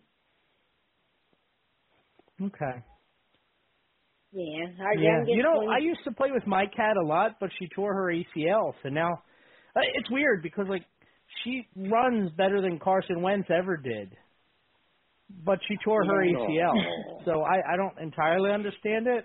Okay. 2.42 2.84
yeah, 4.32 4.66
our 4.84 4.94
yeah. 4.94 5.00
youngest 5.20 5.30
You 5.36 5.42
know, 5.42 5.54
one. 5.54 5.68
I 5.70 5.78
used 5.80 6.00
to 6.04 6.12
play 6.12 6.30
with 6.32 6.46
my 6.46 6.66
cat 6.66 6.96
a 7.02 7.06
lot, 7.06 7.36
but 7.40 7.50
she 7.58 7.68
tore 7.74 7.94
her 7.94 8.12
ACL, 8.12 8.74
so 8.82 8.88
now 8.88 9.22
Uh, 9.74 9.80
it's 9.94 10.10
weird 10.10 10.42
because 10.42 10.66
like 10.68 10.84
she 11.42 11.66
runs 11.76 12.30
better 12.36 12.60
than 12.60 12.78
Carson 12.78 13.22
Wentz 13.22 13.48
ever 13.50 13.76
did. 13.76 14.16
But 15.44 15.60
she 15.66 15.76
tore 15.82 16.04
her 16.04 16.24
ACL. 16.24 16.74
So 17.24 17.42
I 17.42 17.72
I 17.72 17.76
don't 17.76 17.98
entirely 18.00 18.50
understand 18.50 19.06
it, 19.06 19.24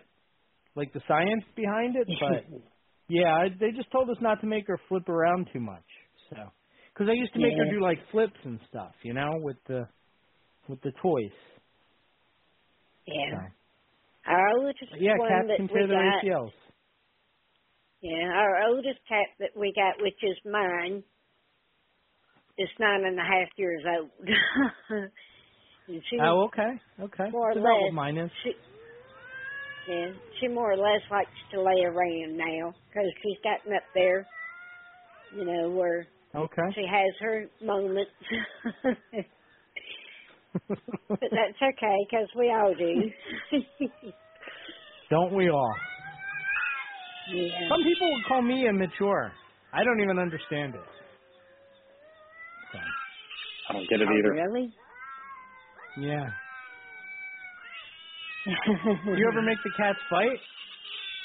like 0.75 0.93
the 0.93 1.01
science 1.07 1.43
behind 1.55 1.95
it, 1.97 2.07
but 2.19 2.61
yeah, 3.09 3.47
they 3.59 3.71
just 3.71 3.91
told 3.91 4.09
us 4.09 4.17
not 4.21 4.39
to 4.41 4.47
make 4.47 4.67
her 4.67 4.79
flip 4.87 5.09
around 5.09 5.49
too 5.51 5.59
much. 5.59 5.83
So 6.29 6.37
cuz 6.95 7.07
I 7.09 7.13
used 7.13 7.33
to 7.33 7.39
make 7.39 7.57
her 7.57 7.69
do 7.69 7.81
like 7.81 7.99
flips 8.11 8.39
and 8.43 8.59
stuff, 8.69 8.93
you 9.03 9.13
know, 9.13 9.31
with 9.41 9.57
the 9.67 9.87
with 10.69 10.81
the 10.81 10.91
toys. 11.01 11.31
yeah. 13.05 13.31
So. 13.31 13.37
Our 14.27 14.49
oldest 14.57 14.79
Yeah, 14.99 15.13
cats 15.27 15.47
can 15.55 15.67
tear 15.69 15.87
their 15.87 16.03
ACLs. 16.03 16.51
Yeah, 18.07 18.27
our 18.33 18.63
oldest 18.69 18.99
cat 19.09 19.27
that 19.39 19.57
we 19.59 19.73
got, 19.75 20.01
which 20.01 20.19
is 20.23 20.37
mine, 20.49 21.03
is 22.57 22.69
nine 22.79 23.03
and 23.05 23.19
a 23.19 23.23
half 23.23 23.49
years 23.57 23.83
old. 23.99 24.11
and 25.87 26.03
she, 26.09 26.17
Oh, 26.21 26.45
okay, 26.47 26.81
okay. 27.01 27.29
More 27.31 27.51
or 27.51 27.53
about 27.53 27.81
what 27.81 27.93
less. 27.93 27.93
mine 27.93 28.17
is. 28.17 28.31
she, 28.43 28.51
yeah, 29.91 30.11
she 30.39 30.47
more 30.47 30.71
or 30.73 30.77
less 30.77 31.01
likes 31.11 31.29
to 31.53 31.61
lay 31.61 31.83
around 31.83 32.37
now 32.37 32.73
because 32.89 33.11
she's 33.23 33.39
gotten 33.43 33.73
up 33.75 33.83
there, 33.93 34.27
you 35.35 35.45
know, 35.45 35.69
where 35.71 36.07
Okay. 36.35 36.75
she 36.75 36.81
has 36.89 37.13
her 37.21 37.45
moments. 37.63 38.11
but 41.19 41.29
that's 41.31 41.57
okay 41.61 41.97
because 42.09 42.27
we 42.37 42.49
all 42.51 42.73
do. 42.77 43.11
Don't 45.09 45.35
we 45.35 45.49
all? 45.49 45.75
Yeah. 47.33 47.69
Some 47.69 47.83
people 47.83 48.07
would 48.13 48.25
call 48.27 48.41
me 48.41 48.67
immature. 48.67 49.31
I 49.73 49.83
don't 49.83 50.01
even 50.01 50.19
understand 50.19 50.75
it. 50.75 50.81
So, 52.71 52.79
I 53.69 53.73
don't 53.73 53.89
get 53.89 54.01
it 54.01 54.07
Oh, 54.09 54.17
either. 54.17 54.33
really? 54.33 54.73
yeah. 55.97 56.25
Do 58.45 58.51
you 59.17 59.29
ever 59.31 59.41
make 59.41 59.57
the 59.63 59.71
cats 59.77 59.99
fight? 60.09 60.39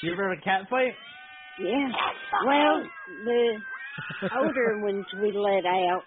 Do 0.01 0.07
You 0.07 0.13
ever 0.13 0.29
have 0.29 0.37
a 0.37 0.41
cat 0.43 0.69
fight? 0.69 0.93
Yeah. 1.59 1.89
Well, 2.45 2.83
the 3.25 3.59
older 4.39 4.79
ones 4.83 5.05
we 5.21 5.31
let 5.31 5.65
out, 5.65 6.03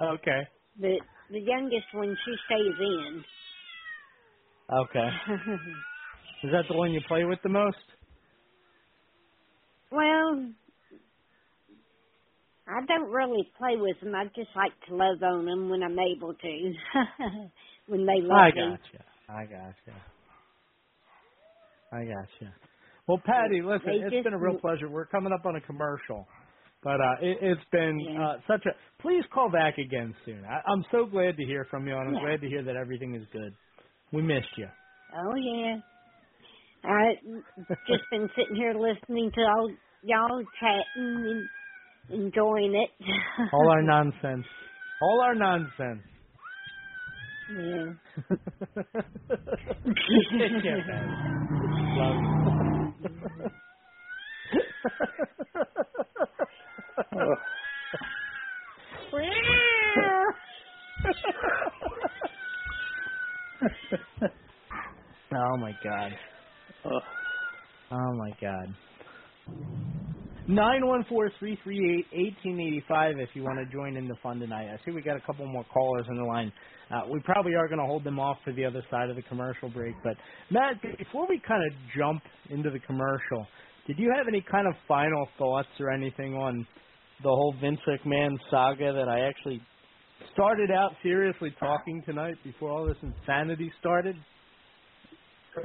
Okay. 0.00 0.42
but 0.80 1.00
the 1.30 1.40
youngest 1.40 1.86
one 1.92 2.16
she 2.24 2.34
stays 2.46 2.76
in. 2.80 3.24
Okay. 4.72 5.08
Is 6.44 6.50
that 6.52 6.64
the 6.68 6.76
one 6.76 6.92
you 6.92 7.00
play 7.08 7.24
with 7.24 7.40
the 7.42 7.48
most? 7.48 7.76
Well, 9.90 10.46
I 12.68 12.84
don't 12.86 13.10
really 13.10 13.50
play 13.58 13.76
with 13.76 13.98
them. 14.00 14.14
I 14.14 14.24
just 14.36 14.50
like 14.54 14.72
to 14.88 14.94
love 14.94 15.22
on 15.22 15.46
them 15.46 15.70
when 15.70 15.82
I'm 15.82 15.98
able 15.98 16.34
to. 16.34 16.72
when 17.86 18.04
they 18.06 18.20
love 18.20 18.38
I 18.38 18.50
me. 18.54 18.76
gotcha. 18.76 19.04
I 19.28 19.44
gotcha. 19.44 19.96
I 21.92 22.04
gotcha. 22.04 22.54
Well, 23.06 23.20
Patty, 23.24 23.62
listen, 23.62 23.86
They 23.86 23.92
it's 24.04 24.10
just- 24.10 24.24
been 24.24 24.34
a 24.34 24.38
real 24.38 24.58
pleasure. 24.60 24.88
We're 24.90 25.06
coming 25.06 25.32
up 25.32 25.46
on 25.46 25.56
a 25.56 25.60
commercial, 25.62 26.28
but 26.82 27.00
uh, 27.00 27.14
it, 27.22 27.38
it's 27.40 27.64
been 27.72 27.98
Yeah. 28.00 28.22
uh, 28.28 28.36
such 28.46 28.66
a. 28.66 28.70
Please 29.00 29.24
call 29.32 29.50
back 29.50 29.78
again 29.78 30.14
soon. 30.26 30.44
I, 30.44 30.60
I'm 30.70 30.84
so 30.92 31.06
glad 31.06 31.38
to 31.38 31.44
hear 31.44 31.66
from 31.70 31.86
you, 31.86 31.96
and 31.96 32.08
I'm 32.08 32.14
Yeah. 32.14 32.20
glad 32.20 32.40
to 32.42 32.48
hear 32.48 32.62
that 32.64 32.76
everything 32.76 33.14
is 33.14 33.26
good. 33.32 33.54
We 34.12 34.20
missed 34.20 34.56
you. 34.58 34.68
Oh 35.16 35.34
yeah. 35.36 35.76
I 36.84 37.14
just 37.86 38.08
been 38.10 38.28
sitting 38.36 38.56
here 38.56 38.74
listening 38.74 39.30
to 39.34 39.40
all 39.42 39.70
y'all 40.02 40.42
chatting 40.60 41.48
and 42.10 42.22
enjoying 42.24 42.74
it. 42.74 42.90
All 43.52 43.70
our 43.70 43.82
nonsense. 43.82 44.46
All 45.02 45.20
our 45.22 45.34
nonsense. 45.34 46.02
yeah. 47.50 47.92
Take 50.38 50.62
care, 50.62 50.84
Patty. 50.86 51.08
Love 51.98 52.16
you. 52.22 52.38
oh 65.34 65.56
my 65.58 65.72
god. 65.84 66.12
Ugh. 66.84 66.92
Oh 67.90 68.12
my 68.14 68.30
god. 68.40 68.74
Nine 70.46 70.86
one 70.86 71.04
four 71.08 71.30
three 71.38 71.58
three 71.62 71.98
eight 71.98 72.06
eighteen 72.18 72.60
eighty 72.60 72.82
five. 72.88 73.18
If 73.18 73.30
you 73.34 73.42
want 73.42 73.58
to 73.58 73.70
join 73.70 73.96
in 73.96 74.08
the 74.08 74.16
fun 74.22 74.40
tonight, 74.40 74.68
I 74.72 74.78
see 74.84 74.92
we 74.92 75.02
got 75.02 75.16
a 75.16 75.20
couple 75.20 75.46
more 75.46 75.64
callers 75.64 76.06
on 76.08 76.16
the 76.16 76.24
line. 76.24 76.52
Uh, 76.90 77.02
we 77.10 77.20
probably 77.20 77.54
are 77.54 77.68
going 77.68 77.80
to 77.80 77.84
hold 77.84 78.02
them 78.02 78.18
off 78.18 78.38
for 78.44 78.52
the 78.54 78.64
other 78.64 78.82
side 78.90 79.10
of 79.10 79.16
the 79.16 79.22
commercial 79.22 79.68
break. 79.68 79.94
But 80.02 80.16
Matt, 80.50 80.80
before 80.96 81.26
we 81.28 81.38
kind 81.46 81.62
of 81.66 81.72
jump 81.96 82.22
into 82.48 82.70
the 82.70 82.78
commercial, 82.78 83.46
did 83.86 83.98
you 83.98 84.10
have 84.16 84.26
any 84.26 84.42
kind 84.50 84.66
of 84.66 84.74
final 84.86 85.28
thoughts 85.36 85.68
or 85.80 85.90
anything 85.90 86.34
on 86.34 86.66
the 87.22 87.28
whole 87.28 87.54
Vince 87.60 87.80
McMahon 87.86 88.38
saga 88.50 88.92
that 88.94 89.08
I 89.08 89.20
actually 89.28 89.60
started 90.32 90.70
out 90.70 90.92
seriously 91.02 91.54
talking 91.60 92.02
tonight 92.06 92.36
before 92.42 92.70
all 92.70 92.86
this 92.86 92.96
insanity 93.02 93.70
started? 93.80 94.16
Uh, 95.56 95.60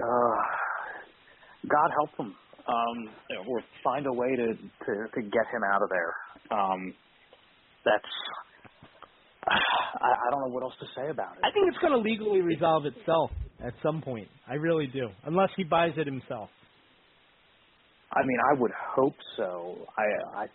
God 1.70 1.90
help 1.98 2.12
him. 2.18 2.36
Um, 2.66 3.10
or 3.50 3.62
find 3.84 4.08
a 4.08 4.14
way 4.14 4.38
to, 4.38 4.48
to 4.54 4.94
to 5.16 5.22
get 5.22 5.46
him 5.52 5.64
out 5.74 5.82
of 5.82 5.90
there. 5.90 6.58
Um, 6.58 6.94
that's 7.84 8.14
I, 9.48 10.08
I 10.08 10.32
don't 10.32 10.48
know 10.48 10.54
what 10.54 10.64
else 10.64 10.74
to 10.80 10.88
say 10.96 11.10
about 11.10 11.34
it. 11.34 11.44
I 11.44 11.52
think 11.52 11.68
it's 11.68 11.78
going 11.80 11.92
to 11.92 12.00
legally 12.00 12.42
resolve 12.42 12.86
itself 12.86 13.32
at 13.64 13.74
some 13.84 14.02
point. 14.02 14.28
I 14.48 14.56
really 14.56 14.88
do, 14.88 15.10
unless 15.26 15.50
he 15.58 15.64
buys 15.64 15.92
it 15.98 16.08
himself. 16.08 16.50
I 18.12 18.22
mean, 18.26 18.38
I 18.52 18.60
would 18.60 18.72
hope 18.96 19.16
so. 19.38 19.88
I, 19.98 20.44
I, 20.44 20.46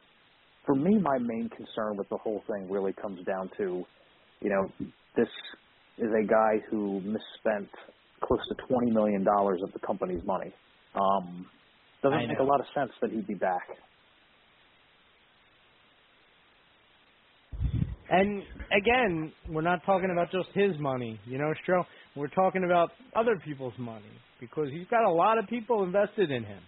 for 0.65 0.75
me, 0.75 0.99
my 0.99 1.19
main 1.19 1.51
concern 1.51 1.97
with 1.97 2.09
the 2.09 2.19
whole 2.19 2.43
thing 2.47 2.71
really 2.71 2.93
comes 2.93 3.25
down 3.27 3.51
to, 3.59 3.85
you 4.41 4.51
know, 4.51 4.87
this 5.17 5.29
is 5.99 6.09
a 6.09 6.27
guy 6.27 6.65
who 6.71 7.01
misspent 7.01 7.69
close 8.23 8.41
to 8.49 8.55
twenty 8.69 8.91
million 8.93 9.25
dollars 9.25 9.61
of 9.63 9.73
the 9.73 9.81
company's 9.87 10.25
money. 10.25 10.55
Um, 10.95 11.47
doesn't 12.03 12.29
make 12.29 12.39
a 12.39 12.45
lot 12.45 12.61
of 12.61 12.67
sense 12.75 12.93
that 13.01 13.11
he'd 13.11 13.27
be 13.27 13.35
back. 13.35 13.63
And 18.11 18.43
again, 18.73 19.33
we're 19.51 19.61
not 19.63 19.85
talking 19.85 20.11
about 20.11 20.31
just 20.31 20.49
his 20.55 20.79
money, 20.79 21.21
you 21.27 21.39
know, 21.39 21.53
Stro. 21.67 21.85
We're 22.17 22.29
talking 22.29 22.65
about 22.65 22.91
other 23.15 23.39
people's 23.45 23.75
money 23.79 24.05
because 24.41 24.69
he's 24.73 24.87
got 24.89 25.05
a 25.05 25.11
lot 25.11 25.39
of 25.39 25.47
people 25.47 25.83
invested 25.83 26.31
in 26.31 26.45
him. 26.45 26.63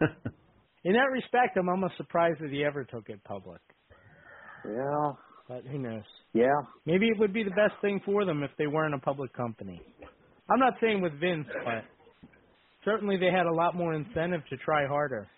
In 0.84 0.92
that 0.94 1.10
respect, 1.12 1.56
I'm 1.56 1.68
almost 1.68 1.96
surprised 1.96 2.40
that 2.40 2.50
he 2.50 2.64
ever 2.64 2.84
took 2.84 3.08
it 3.08 3.22
public. 3.24 3.60
Yeah, 4.66 5.12
But 5.52 5.70
who 5.70 5.76
knows? 5.78 6.02
yeah. 6.32 6.46
Maybe 6.86 7.06
it 7.08 7.18
would 7.18 7.32
be 7.34 7.42
the 7.44 7.50
best 7.50 7.74
thing 7.82 8.00
for 8.06 8.24
them 8.24 8.42
if 8.42 8.50
they 8.56 8.66
weren't 8.66 8.94
a 8.94 8.98
public 8.98 9.34
company. 9.34 9.82
I'm 10.50 10.58
not 10.58 10.74
saying 10.80 11.02
with 11.02 11.12
Vince, 11.20 11.46
but 11.64 11.84
certainly 12.86 13.18
they 13.18 13.26
had 13.30 13.44
a 13.46 13.52
lot 13.52 13.74
more 13.74 13.92
incentive 13.92 14.40
to 14.48 14.56
try 14.58 14.86
harder. 14.86 15.28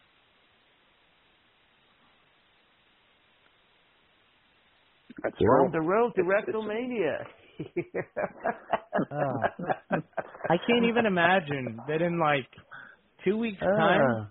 That's 5.23 5.35
We're 5.41 5.57
true. 5.57 5.65
on 5.67 5.73
the 5.73 5.81
road 5.81 6.13
to 6.17 6.21
It's- 6.23 6.49
it's- 6.49 6.55
WrestleMania. 6.55 7.27
Oh. 9.11 9.43
I 10.51 10.57
can't 10.67 10.85
even 10.87 11.07
imagine 11.07 11.79
that 11.89 12.03
in 12.03 12.19
like 12.19 12.47
two 13.25 13.37
weeks' 13.39 13.61
time 13.61 14.01
Ah. 14.03 14.29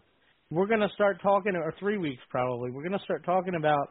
we're 0.51 0.67
gonna 0.67 0.89
start 0.89 1.21
talking, 1.21 1.55
or 1.55 1.73
three 1.79 1.97
weeks 1.97 2.21
probably. 2.29 2.71
We're 2.71 2.83
gonna 2.83 2.99
start 2.99 3.23
talking 3.25 3.55
about 3.55 3.89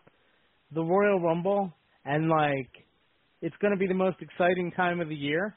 the 0.73 0.83
Royal 0.83 1.19
Rumble, 1.21 1.73
and 2.05 2.29
like 2.29 2.71
it's 3.41 3.57
gonna 3.61 3.77
be 3.77 3.87
the 3.87 3.95
most 3.95 4.17
exciting 4.21 4.73
time 4.73 5.01
of 5.01 5.09
the 5.09 5.15
year, 5.15 5.57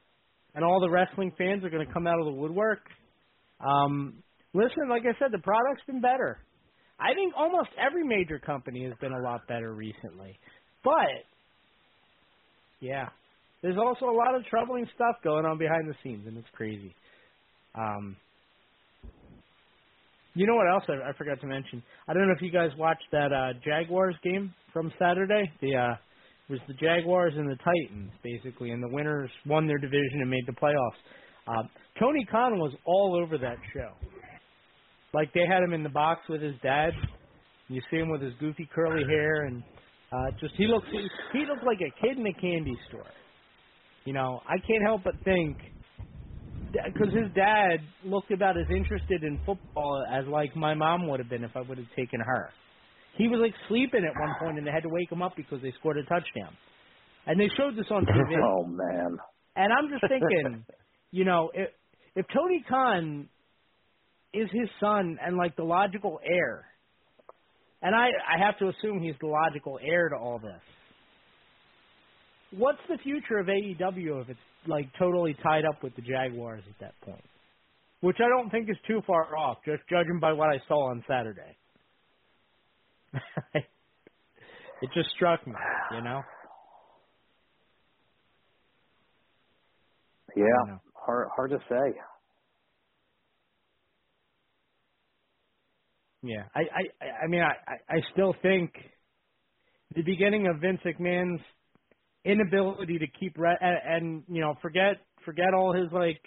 and 0.54 0.64
all 0.64 0.80
the 0.80 0.90
wrestling 0.90 1.32
fans 1.38 1.64
are 1.64 1.70
gonna 1.70 1.92
come 1.92 2.08
out 2.08 2.20
of 2.20 2.26
the 2.26 2.32
woodwork. 2.32 2.82
Um, 3.66 4.24
listen, 4.54 4.90
like 4.90 5.04
I 5.04 5.18
said, 5.20 5.32
the 5.32 5.40
product's 5.40 5.84
been 5.88 6.02
better. 6.02 6.40
I 7.00 7.14
think 7.14 7.34
almost 7.38 7.70
every 7.78 8.04
major 8.04 8.40
company 8.40 8.86
has 8.86 8.94
been 9.02 9.12
a 9.12 9.22
lot 9.22 9.42
better 9.48 9.74
recently, 9.74 10.38
but 10.84 11.26
yeah, 12.80 13.10
there's 13.62 13.78
also 13.78 14.06
a 14.06 14.16
lot 14.16 14.36
of 14.36 14.46
troubling 14.46 14.88
stuff 14.96 15.16
going 15.24 15.46
on 15.46 15.58
behind 15.58 15.90
the 15.90 15.96
scenes, 16.04 16.28
and 16.28 16.38
it's 16.38 16.48
crazy. 16.54 16.94
Um, 17.74 18.16
you 20.36 20.46
know 20.46 20.56
what 20.56 20.68
else 20.70 20.84
I, 20.90 21.10
I 21.10 21.14
forgot 21.18 21.40
to 21.42 21.48
mention? 21.48 21.82
I 22.08 22.14
don't 22.14 22.28
know 22.28 22.34
if 22.36 22.42
you 22.42 22.52
guys 22.52 22.70
watched 22.78 23.06
that 23.12 23.32
uh, 23.32 23.54
Jaguars 23.64 24.16
game 24.24 24.54
from 24.74 24.92
Saturday. 25.00 25.52
The 25.62 25.76
uh, 25.76 25.96
was 26.50 26.60
the 26.68 26.74
Jaguars 26.76 27.34
and 27.36 27.50
the 27.50 27.58
Titans 27.58 28.12
basically, 28.24 28.72
and 28.72 28.84
the 28.84 28.90
winners 28.90 29.30
won 29.46 29.68
their 29.68 29.78
division 29.78 30.22
and 30.22 30.30
made 30.30 30.46
the 30.48 30.54
playoffs. 30.54 31.00
Um, 31.48 31.70
Tony 32.00 32.26
Khan 32.30 32.60
was 32.60 32.74
all 32.86 33.20
over 33.22 33.38
that 33.38 33.58
show. 33.74 33.92
Like 35.14 35.34
they 35.34 35.46
had 35.48 35.64
him 35.64 35.74
in 35.74 35.84
the 35.84 35.90
box 35.90 36.22
with 36.28 36.42
his 36.42 36.56
dad. 36.62 36.92
You 37.68 37.82
see 37.90 37.98
him 37.98 38.10
with 38.10 38.22
his 38.22 38.34
goofy 38.40 38.70
curly 38.74 39.04
hair, 39.08 39.46
and 39.46 39.64
uh, 40.12 40.32
just 40.40 40.54
he 40.58 40.68
looks 40.68 40.86
he, 40.92 41.08
he 41.34 41.46
looked 41.46 41.66
like 41.66 41.80
a 41.82 42.02
kid 42.02 42.18
in 42.18 42.28
a 42.28 42.34
candy 42.34 42.78
store. 42.90 43.10
You 44.04 44.14
know, 44.14 44.42
I 44.48 44.58
can't 44.68 44.84
help 44.84 45.04
but 45.04 45.16
think 45.24 45.58
because 46.72 47.14
his 47.14 47.32
dad 47.36 47.78
looked 48.04 48.32
about 48.32 48.58
as 48.58 48.68
interested 48.70 49.24
in 49.24 49.40
football 49.46 50.06
as 50.12 50.26
like 50.28 50.56
my 50.56 50.74
mom 50.74 51.08
would 51.08 51.20
have 51.20 51.30
been 51.30 51.44
if 51.44 51.56
I 51.56 51.62
would 51.62 51.78
have 51.78 51.88
taken 51.96 52.20
her. 52.20 52.50
He 53.18 53.28
was 53.28 53.40
like 53.42 53.54
sleeping 53.68 54.04
at 54.04 54.20
one 54.20 54.36
point, 54.40 54.58
and 54.58 54.68
they 54.68 54.72
had 54.72 54.84
to 54.84 54.90
wake 54.90 55.12
him 55.12 55.22
up 55.22 55.34
because 55.36 55.62
they 55.62 55.74
scored 55.80 55.98
a 55.98 56.04
touchdown. 56.04 56.56
And 57.28 57.40
they 57.40 57.50
showed 57.58 57.76
this 57.76 57.88
on 57.90 58.06
TV. 58.06 58.36
Oh 58.44 58.66
man. 58.66 59.18
And 59.56 59.72
I'm 59.72 59.90
just 59.90 60.04
thinking, 60.08 60.66
you 61.12 61.26
know, 61.26 61.52
if 61.54 61.70
if 62.16 62.26
Tony 62.34 62.64
Khan 62.68 63.30
is 64.34 64.50
his 64.52 64.70
son 64.80 65.18
and 65.26 65.38
like 65.38 65.56
the 65.56 65.64
logical 65.64 66.20
heir, 66.26 66.66
and 67.82 67.96
I 67.96 68.08
I 68.08 68.46
have 68.46 68.58
to 68.60 68.68
assume 68.68 69.02
he's 69.02 69.16
the 69.22 69.28
logical 69.28 69.80
heir 69.82 70.10
to 70.10 70.16
all 70.16 70.40
this. 70.40 70.62
What's 72.52 72.80
the 72.90 72.98
future 72.98 73.40
of 73.40 73.48
AEW 73.48 74.22
if 74.22 74.30
it's 74.30 74.40
like 74.68 74.88
totally 75.00 75.36
tied 75.42 75.66
up 75.66 75.84
with 75.84 75.96
the 75.96 76.02
Jaguars 76.02 76.64
at 76.70 76.80
that 76.80 76.94
point? 77.02 77.24
Which 78.02 78.18
I 78.20 78.30
don't 78.30 78.50
think 78.50 78.70
is 78.70 78.78
too 78.88 79.02
far 79.08 79.36
off, 79.36 79.58
just 79.66 79.82
judging 79.90 80.20
by 80.20 80.34
what 80.34 80.50
I 80.50 80.60
saw 80.68 80.92
on 80.92 81.04
Saturday. 81.08 81.58
it 83.56 84.90
just 84.96 85.10
struck 85.16 85.46
me, 85.48 85.54
you 85.96 86.02
know. 86.04 86.22
Yeah. 90.38 90.44
know. 90.68 90.80
Hard 90.96 91.30
hard 91.36 91.52
to 91.52 91.60
say. 91.70 92.00
Yeah, 96.24 96.44
I 96.56 96.62
I 96.62 97.26
I 97.26 97.28
mean 97.28 97.42
I 97.42 97.54
I 97.90 98.02
still 98.14 98.36
think 98.42 98.72
the 99.96 100.04
beginning 100.04 100.48
of 100.48 100.62
Vince 100.62 100.80
McMahon's 100.86 101.42
inability 102.26 103.00
to 103.00 103.08
keep 103.20 103.38
re- 103.38 103.58
and, 103.62 103.78
and 104.06 104.24
you 104.30 104.42
know 104.42 104.56
forget 104.62 104.98
forget 105.26 105.54
all 105.54 105.74
his 105.74 105.92
like 105.92 106.22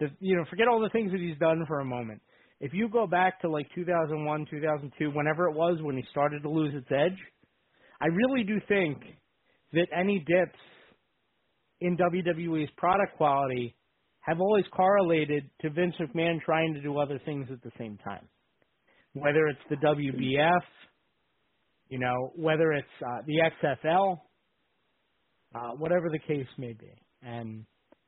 the 0.00 0.08
you 0.20 0.36
know 0.36 0.44
forget 0.50 0.68
all 0.68 0.80
the 0.80 0.90
things 0.90 1.12
that 1.12 1.20
he's 1.20 1.38
done 1.38 1.64
for 1.68 1.80
a 1.80 1.84
moment. 1.84 2.22
If 2.60 2.74
you 2.74 2.88
go 2.88 3.06
back 3.06 3.40
to 3.40 3.50
like 3.50 3.66
2001, 3.74 4.46
2002, 4.50 5.10
whenever 5.10 5.48
it 5.48 5.54
was 5.54 5.78
when 5.80 5.96
he 5.96 6.04
started 6.10 6.42
to 6.42 6.50
lose 6.50 6.74
its 6.74 6.90
edge, 6.90 7.18
I 8.00 8.06
really 8.06 8.44
do 8.44 8.60
think 8.68 8.98
that 9.72 9.86
any 9.96 10.18
dips 10.18 10.58
in 11.80 11.96
WWE's 11.96 12.70
product 12.76 13.16
quality 13.16 13.74
have 14.20 14.40
always 14.40 14.64
correlated 14.74 15.48
to 15.62 15.70
Vince 15.70 15.94
McMahon 16.00 16.40
trying 16.42 16.74
to 16.74 16.82
do 16.82 16.98
other 16.98 17.18
things 17.24 17.48
at 17.50 17.62
the 17.62 17.70
same 17.78 17.98
time. 18.04 18.28
Whether 19.14 19.46
it's 19.48 19.60
the 19.70 19.76
WBF, 19.76 20.60
you 21.88 21.98
know, 21.98 22.32
whether 22.36 22.72
it's 22.72 22.86
uh, 23.04 23.22
the 23.26 23.50
XFL, 23.62 24.18
uh, 25.54 25.70
whatever 25.78 26.08
the 26.10 26.18
case 26.18 26.46
may 26.58 26.74
be. 26.74 26.92
And 27.22 27.64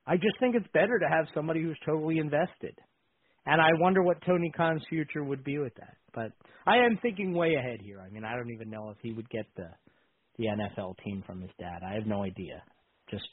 I 0.07 0.17
just 0.17 0.39
think 0.41 0.55
it's 0.55 0.67
better 0.73 0.99
to 0.99 1.09
have 1.09 1.27
somebody 1.35 1.63
who's 1.63 1.79
totally 1.85 2.19
invested. 2.19 2.79
And 3.47 3.61
I 3.61 3.71
wonder 3.79 4.03
what 4.03 4.19
Tony 4.25 4.53
Khan's 4.57 4.83
future 4.89 5.25
would 5.25 5.43
be 5.43 5.59
with 5.59 5.75
that. 5.77 5.97
But 6.15 6.33
I 6.67 6.77
am 6.79 6.99
thinking 7.03 7.35
way 7.35 7.55
ahead 7.55 7.81
here. 7.81 8.01
I 8.01 8.11
mean, 8.11 8.25
I 8.25 8.37
don't 8.37 8.51
even 8.51 8.71
know 8.71 8.91
if 8.91 8.97
he 9.03 9.13
would 9.13 9.29
get 9.31 9.47
the 9.57 9.69
the 10.39 10.47
NFL 10.47 10.97
team 11.05 11.23
from 11.27 11.41
his 11.43 11.51
dad. 11.59 11.83
I 11.87 11.95
have 11.95 12.07
no 12.07 12.23
idea. 12.23 12.63
Just 13.11 13.29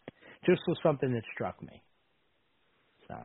just 0.46 0.62
was 0.68 0.78
something 0.84 1.12
that 1.14 1.24
struck 1.34 1.62
me. 1.62 1.82
So 3.08 3.16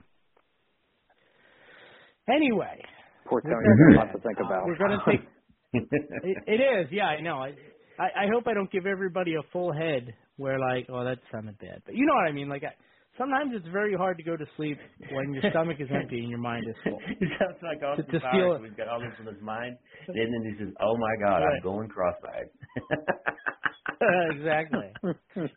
anyway, 2.32 2.80
Poor 3.26 3.40
Tony 3.40 3.54
We're 3.54 3.90
has 3.90 3.96
a 3.96 4.06
lot 4.06 4.12
to 4.12 4.20
think 4.20 4.38
uh, 4.40 4.46
about. 4.46 4.66
We're 4.66 4.78
going 4.78 4.98
to 4.98 5.10
take. 5.10 5.20
It, 5.76 6.36
it 6.46 6.60
is, 6.62 6.86
yeah, 6.92 7.06
I 7.06 7.20
know. 7.20 7.38
I, 7.38 7.48
I 7.98 8.04
I 8.04 8.26
hope 8.32 8.46
I 8.46 8.54
don't 8.54 8.70
give 8.70 8.86
everybody 8.86 9.34
a 9.34 9.42
full 9.52 9.72
head 9.72 10.14
where 10.36 10.56
like, 10.60 10.86
oh, 10.88 11.02
that 11.02 11.18
sounded 11.32 11.58
bad, 11.58 11.82
but 11.84 11.96
you 11.96 12.06
know 12.06 12.14
what 12.14 12.28
I 12.28 12.32
mean. 12.32 12.48
Like, 12.48 12.62
I, 12.62 12.74
sometimes 13.18 13.52
it's 13.54 13.66
very 13.72 13.94
hard 13.94 14.16
to 14.18 14.22
go 14.24 14.36
to 14.36 14.44
sleep 14.56 14.78
when 15.12 15.32
your 15.34 15.42
stomach 15.50 15.76
is 15.80 15.88
empty 15.92 16.18
and 16.20 16.28
your 16.28 16.38
mind 16.38 16.64
is 16.68 16.74
full. 16.84 16.98
it 17.08 17.28
sounds 17.38 17.58
like 17.62 17.82
Austin 17.82 18.06
to 18.12 18.20
Powers. 18.20 18.32
feel- 18.34 18.62
We've 18.62 18.76
got 18.76 18.88
all 18.88 19.00
this 19.00 19.12
on 19.20 19.26
his 19.32 19.42
mind, 19.42 19.76
and 20.08 20.16
then 20.16 20.42
he 20.52 20.58
says, 20.64 20.72
"Oh 20.80 20.96
my 20.96 21.14
God, 21.26 21.38
Right. 21.42 21.56
I'm 21.56 21.62
going 21.62 21.88
cross-eyed." 21.88 22.48
exactly. 24.36 24.92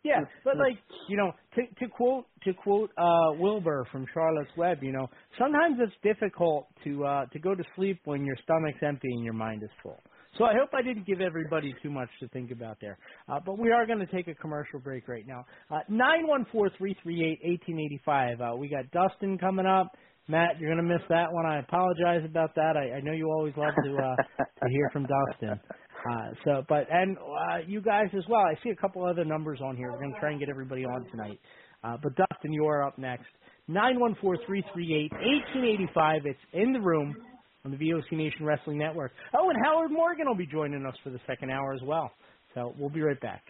Yeah, 0.04 0.20
but 0.44 0.56
like 0.58 0.78
you 1.08 1.16
know, 1.16 1.32
to 1.56 1.62
to 1.84 1.88
quote 1.90 2.26
to 2.44 2.54
quote 2.54 2.90
uh 2.98 3.32
Wilbur 3.38 3.86
from 3.90 4.06
Charlotte's 4.14 4.50
Web, 4.56 4.78
you 4.82 4.92
know, 4.92 5.08
sometimes 5.38 5.78
it's 5.80 5.92
difficult 6.02 6.66
to 6.84 7.04
uh 7.04 7.26
to 7.26 7.38
go 7.38 7.54
to 7.54 7.64
sleep 7.76 8.00
when 8.04 8.24
your 8.24 8.36
stomach's 8.44 8.78
empty 8.86 9.08
and 9.10 9.24
your 9.24 9.34
mind 9.34 9.62
is 9.62 9.70
full. 9.82 9.98
So 10.36 10.44
I 10.44 10.52
hope 10.54 10.70
I 10.74 10.82
didn't 10.82 11.06
give 11.06 11.20
everybody 11.20 11.74
too 11.82 11.90
much 11.90 12.08
to 12.20 12.28
think 12.28 12.50
about 12.50 12.76
there. 12.80 12.98
Uh, 13.28 13.40
but 13.44 13.58
we 13.58 13.70
are 13.72 13.86
going 13.86 13.98
to 13.98 14.06
take 14.06 14.28
a 14.28 14.34
commercial 14.34 14.78
break 14.78 15.08
right 15.08 15.26
now. 15.26 15.44
Uh, 15.70 15.80
Nine 15.88 16.26
one 16.26 16.46
four 16.52 16.70
three 16.76 16.94
three 17.02 17.24
eight 17.24 17.40
eighteen 17.42 17.78
eighty 17.80 18.00
five. 18.04 18.40
Uh, 18.40 18.54
we 18.56 18.68
got 18.68 18.90
Dustin 18.90 19.38
coming 19.38 19.66
up. 19.66 19.92
Matt, 20.30 20.60
you're 20.60 20.72
going 20.74 20.86
to 20.86 20.94
miss 20.94 21.02
that 21.08 21.32
one. 21.32 21.46
I 21.46 21.60
apologize 21.60 22.22
about 22.24 22.54
that. 22.56 22.76
I, 22.76 22.96
I 22.96 23.00
know 23.00 23.12
you 23.12 23.30
always 23.30 23.54
love 23.56 23.72
to 23.82 23.96
uh, 23.96 24.16
to 24.44 24.70
hear 24.70 24.90
from 24.92 25.06
Dustin. 25.06 25.58
Uh, 26.10 26.30
so, 26.44 26.62
but 26.68 26.86
and 26.92 27.16
uh, 27.16 27.58
you 27.66 27.80
guys 27.80 28.08
as 28.16 28.24
well. 28.28 28.42
I 28.42 28.54
see 28.62 28.70
a 28.70 28.76
couple 28.76 29.04
other 29.04 29.24
numbers 29.24 29.60
on 29.64 29.76
here. 29.76 29.90
We're 29.90 29.98
going 29.98 30.12
to 30.12 30.20
try 30.20 30.30
and 30.30 30.38
get 30.38 30.50
everybody 30.50 30.84
on 30.84 31.06
tonight. 31.10 31.40
Uh, 31.82 31.96
but 32.02 32.14
Dustin, 32.14 32.52
you 32.52 32.66
are 32.66 32.86
up 32.86 32.98
next. 32.98 33.26
Nine 33.68 33.98
one 33.98 34.16
four 34.20 34.36
three 34.46 34.62
three 34.72 34.94
eight 34.94 35.12
eighteen 35.18 35.64
eighty 35.64 35.88
five. 35.94 36.22
It's 36.24 36.38
in 36.52 36.72
the 36.72 36.80
room. 36.80 37.16
On 37.64 37.70
the 37.70 37.76
VOC 37.76 38.12
Nation 38.12 38.44
Wrestling 38.44 38.78
Network. 38.78 39.12
Oh, 39.38 39.50
and 39.50 39.58
Howard 39.64 39.90
Morgan 39.90 40.26
will 40.26 40.36
be 40.36 40.46
joining 40.46 40.84
us 40.86 40.94
for 41.02 41.10
the 41.10 41.20
second 41.26 41.50
hour 41.50 41.72
as 41.72 41.80
well. 41.84 42.10
So 42.54 42.74
we'll 42.78 42.90
be 42.90 43.00
right 43.00 43.20
back. 43.20 43.42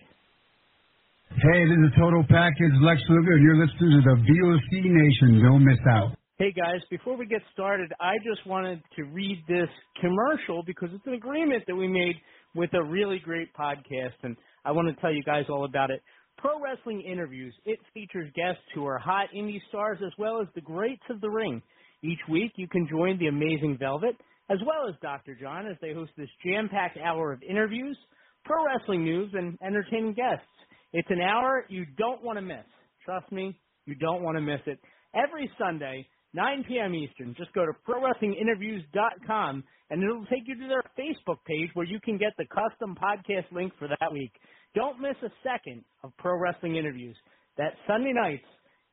Hey, 1.30 1.64
this 1.68 1.78
is 1.86 1.92
Total 1.98 2.24
Package 2.24 2.72
Lex 2.80 3.00
Luger, 3.08 3.32
and 3.32 3.42
you're 3.42 3.56
listening 3.56 4.00
to 4.00 4.02
the 4.02 4.16
VOC 4.16 4.84
Nation. 4.84 5.42
Don't 5.42 5.64
miss 5.64 5.78
out. 5.90 6.16
Hey 6.38 6.52
guys, 6.52 6.80
before 6.88 7.16
we 7.16 7.26
get 7.26 7.42
started, 7.52 7.92
I 8.00 8.14
just 8.24 8.46
wanted 8.46 8.80
to 8.96 9.02
read 9.04 9.42
this 9.48 9.68
commercial 10.00 10.62
because 10.64 10.88
it's 10.94 11.06
an 11.06 11.14
agreement 11.14 11.64
that 11.66 11.74
we 11.74 11.88
made 11.88 12.14
with 12.54 12.72
a 12.74 12.82
really 12.82 13.18
great 13.18 13.48
podcast, 13.54 14.14
and 14.22 14.36
I 14.64 14.72
want 14.72 14.88
to 14.88 15.00
tell 15.00 15.12
you 15.12 15.22
guys 15.24 15.44
all 15.50 15.64
about 15.64 15.90
it. 15.90 16.00
Pro 16.38 16.60
Wrestling 16.60 17.02
Interviews. 17.02 17.54
It 17.66 17.80
features 17.92 18.30
guests 18.36 18.62
who 18.74 18.86
are 18.86 18.98
hot 18.98 19.26
indie 19.36 19.60
stars 19.68 19.98
as 20.04 20.12
well 20.16 20.40
as 20.40 20.46
the 20.54 20.60
greats 20.60 21.02
of 21.10 21.20
the 21.20 21.28
ring. 21.28 21.60
Each 22.02 22.20
week, 22.30 22.52
you 22.56 22.68
can 22.68 22.88
join 22.88 23.18
the 23.18 23.26
amazing 23.26 23.76
Velvet 23.78 24.16
as 24.50 24.58
well 24.66 24.88
as 24.88 24.94
Dr. 25.02 25.34
John 25.34 25.66
as 25.66 25.76
they 25.80 25.92
host 25.92 26.12
this 26.16 26.28
jam-packed 26.44 26.98
hour 26.98 27.32
of 27.32 27.42
interviews, 27.42 27.98
pro 28.44 28.64
wrestling 28.64 29.04
news, 29.04 29.30
and 29.34 29.58
entertaining 29.62 30.14
guests. 30.14 30.46
It's 30.92 31.10
an 31.10 31.20
hour 31.20 31.66
you 31.68 31.84
don't 31.98 32.24
want 32.24 32.38
to 32.38 32.42
miss. 32.42 32.64
Trust 33.04 33.30
me, 33.30 33.58
you 33.84 33.94
don't 33.94 34.22
want 34.22 34.36
to 34.36 34.40
miss 34.40 34.60
it. 34.66 34.78
Every 35.14 35.50
Sunday, 35.58 36.06
9 36.34 36.64
p.m. 36.68 36.94
Eastern. 36.94 37.34
Just 37.36 37.52
go 37.52 37.64
to 37.66 37.72
ProWrestlingInterviews.com 37.88 39.64
and 39.90 40.02
it'll 40.02 40.26
take 40.26 40.42
you 40.46 40.54
to 40.60 40.68
their 40.68 40.82
Facebook 40.98 41.38
page 41.46 41.70
where 41.74 41.86
you 41.86 41.98
can 42.00 42.18
get 42.18 42.32
the 42.36 42.44
custom 42.46 42.94
podcast 42.94 43.50
link 43.50 43.72
for 43.78 43.88
that 43.88 44.12
week. 44.12 44.32
Don't 44.74 45.00
miss 45.00 45.16
a 45.22 45.30
second 45.42 45.84
of 46.04 46.12
Pro 46.18 46.38
Wrestling 46.38 46.76
Interviews. 46.76 47.16
That's 47.56 47.76
Sunday 47.86 48.12
nights, 48.12 48.44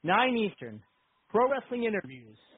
9 0.03 0.37
Eastern. 0.37 0.81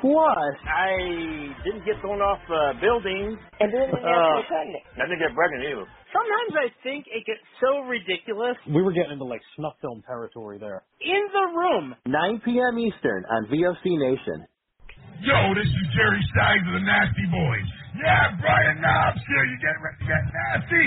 Plus, 0.00 0.56
I 0.68 0.92
didn't 1.64 1.84
get 1.86 1.96
thrown 2.00 2.20
off 2.20 2.40
uh, 2.52 2.76
buildings. 2.80 3.38
And 3.60 3.72
then 3.72 3.88
the 3.90 4.00
Uh, 4.00 4.04
National 4.04 4.44
I 5.00 5.04
didn't 5.08 5.20
get 5.24 5.34
pregnant 5.34 5.64
either. 5.64 5.86
Sometimes 6.12 6.52
I 6.56 6.68
think 6.82 7.06
it 7.08 7.24
gets 7.26 7.40
so 7.60 7.80
ridiculous. 7.88 8.56
We 8.68 8.82
were 8.82 8.92
getting 8.92 9.12
into 9.12 9.24
like 9.24 9.42
snuff 9.56 9.74
film 9.80 10.02
territory 10.06 10.58
there. 10.58 10.84
In 11.00 11.22
the 11.32 11.46
Room. 11.56 11.94
9 12.06 12.40
p.m. 12.44 12.78
Eastern 12.78 13.24
on 13.30 13.46
VOC 13.48 13.84
Nation. 13.96 14.46
Yo, 15.24 15.54
this 15.56 15.64
is 15.64 15.86
Jerry 15.96 16.20
Stein 16.36 16.60
of 16.68 16.72
the 16.76 16.84
Nasty 16.84 17.26
Boys. 17.32 17.68
Yeah, 17.96 18.36
Brian 18.36 18.80
Knobs 18.84 19.20
here. 19.26 19.44
You 19.48 19.56
getting 19.64 19.80
ready 19.80 19.98
to 20.04 20.06
get 20.12 20.22
nasty? 20.28 20.86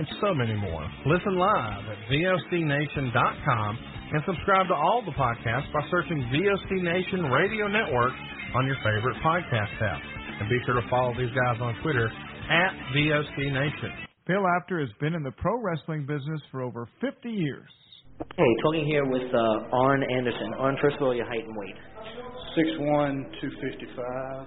and 0.00 0.08
so 0.24 0.32
many 0.32 0.56
more. 0.56 0.80
Listen 1.04 1.36
live 1.36 1.84
at 1.84 2.00
VOCNation.com 2.08 3.78
and 4.16 4.22
subscribe 4.24 4.66
to 4.68 4.74
all 4.74 5.02
the 5.04 5.12
podcasts 5.12 5.68
by 5.76 5.84
searching 5.90 6.24
VOC 6.32 6.80
Nation 6.80 7.28
Radio 7.28 7.68
Network 7.68 8.12
on 8.56 8.64
your 8.64 8.76
favorite 8.80 9.20
podcast 9.20 9.76
app. 9.76 10.00
And 10.40 10.48
be 10.48 10.56
sure 10.64 10.80
to 10.80 10.88
follow 10.88 11.12
these 11.20 11.28
guys 11.36 11.60
on 11.60 11.76
Twitter 11.82 12.08
at 12.08 12.72
VOC 12.96 13.52
Nation. 13.52 13.92
Bill 14.26 14.40
Apter 14.56 14.80
has 14.80 14.88
been 15.00 15.12
in 15.12 15.22
the 15.22 15.32
pro 15.32 15.60
wrestling 15.60 16.06
business 16.06 16.40
for 16.50 16.62
over 16.62 16.88
50 17.02 17.28
years. 17.28 17.68
Hey, 18.38 18.50
talking 18.62 18.86
here 18.86 19.04
with 19.04 19.28
uh, 19.34 19.76
Arn 19.76 20.02
Anderson. 20.16 20.54
Arn, 20.58 20.78
first 20.80 20.96
of 20.96 21.02
all, 21.02 21.14
your 21.14 21.26
height 21.26 21.44
and 21.44 21.56
weight. 21.56 21.76
Six 22.56 22.68
one, 22.80 23.26
two 23.40 23.50
fifty 23.60 23.86
five. 23.96 24.46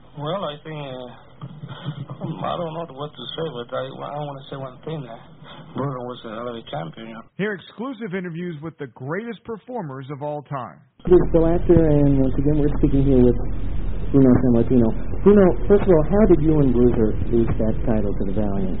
Well, 0.19 0.43
I 0.43 0.55
think 0.59 0.75
uh, 0.75 1.07
I 2.43 2.53
don't 2.59 2.73
know 2.75 2.85
what 2.91 3.11
to 3.15 3.23
say, 3.31 3.45
but 3.55 3.67
I, 3.71 3.83
I 3.87 4.19
want 4.27 4.37
to 4.43 4.45
say 4.51 4.57
one 4.59 4.75
thing. 4.83 5.01
Uh, 5.07 5.15
Bruno 5.71 6.03
was 6.03 6.19
another 6.27 6.59
champion. 6.67 7.15
Hear 7.39 7.55
exclusive 7.55 8.11
interviews 8.11 8.59
with 8.59 8.75
the 8.77 8.91
greatest 8.91 9.39
performers 9.47 10.03
of 10.11 10.19
all 10.21 10.43
time. 10.43 10.83
This 11.07 11.15
is 11.15 11.27
Bill 11.31 11.47
Apter, 11.47 11.79
and 11.79 12.19
once 12.19 12.35
again, 12.35 12.59
we're 12.59 12.75
speaking 12.83 13.07
here 13.07 13.23
with 13.23 13.39
Bruno 14.11 14.31
Sammartino. 14.43 14.89
Bruno, 15.23 15.45
first 15.71 15.87
of 15.87 15.91
all, 15.95 16.05
how 16.11 16.23
did 16.27 16.43
you 16.43 16.59
and 16.59 16.75
Bruiser 16.75 17.09
lose 17.31 17.51
that 17.55 17.75
title 17.87 18.11
to 18.11 18.23
the 18.27 18.35
Valiant? 18.35 18.79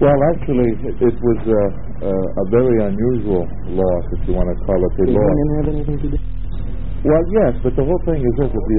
Well, 0.00 0.16
actually, 0.32 0.72
it 0.88 0.96
was 1.20 1.40
a, 1.44 1.62
a, 2.08 2.12
a 2.16 2.44
very 2.48 2.80
unusual 2.88 3.44
loss, 3.76 4.04
if 4.16 4.24
you 4.24 4.32
want 4.32 4.48
to 4.48 4.56
call 4.64 4.80
it 4.80 4.88
a 4.88 5.04
Did 5.04 5.12
loss. 5.12 5.20
women 5.20 5.48
have 5.60 5.68
anything 5.68 5.98
to 6.00 6.08
do? 6.16 6.18
Well, 7.04 7.24
yes, 7.44 7.52
but 7.60 7.76
the 7.76 7.84
whole 7.84 8.00
thing 8.08 8.24
is 8.24 8.34
this: 8.40 8.48
that 8.48 8.64
the 8.72 8.78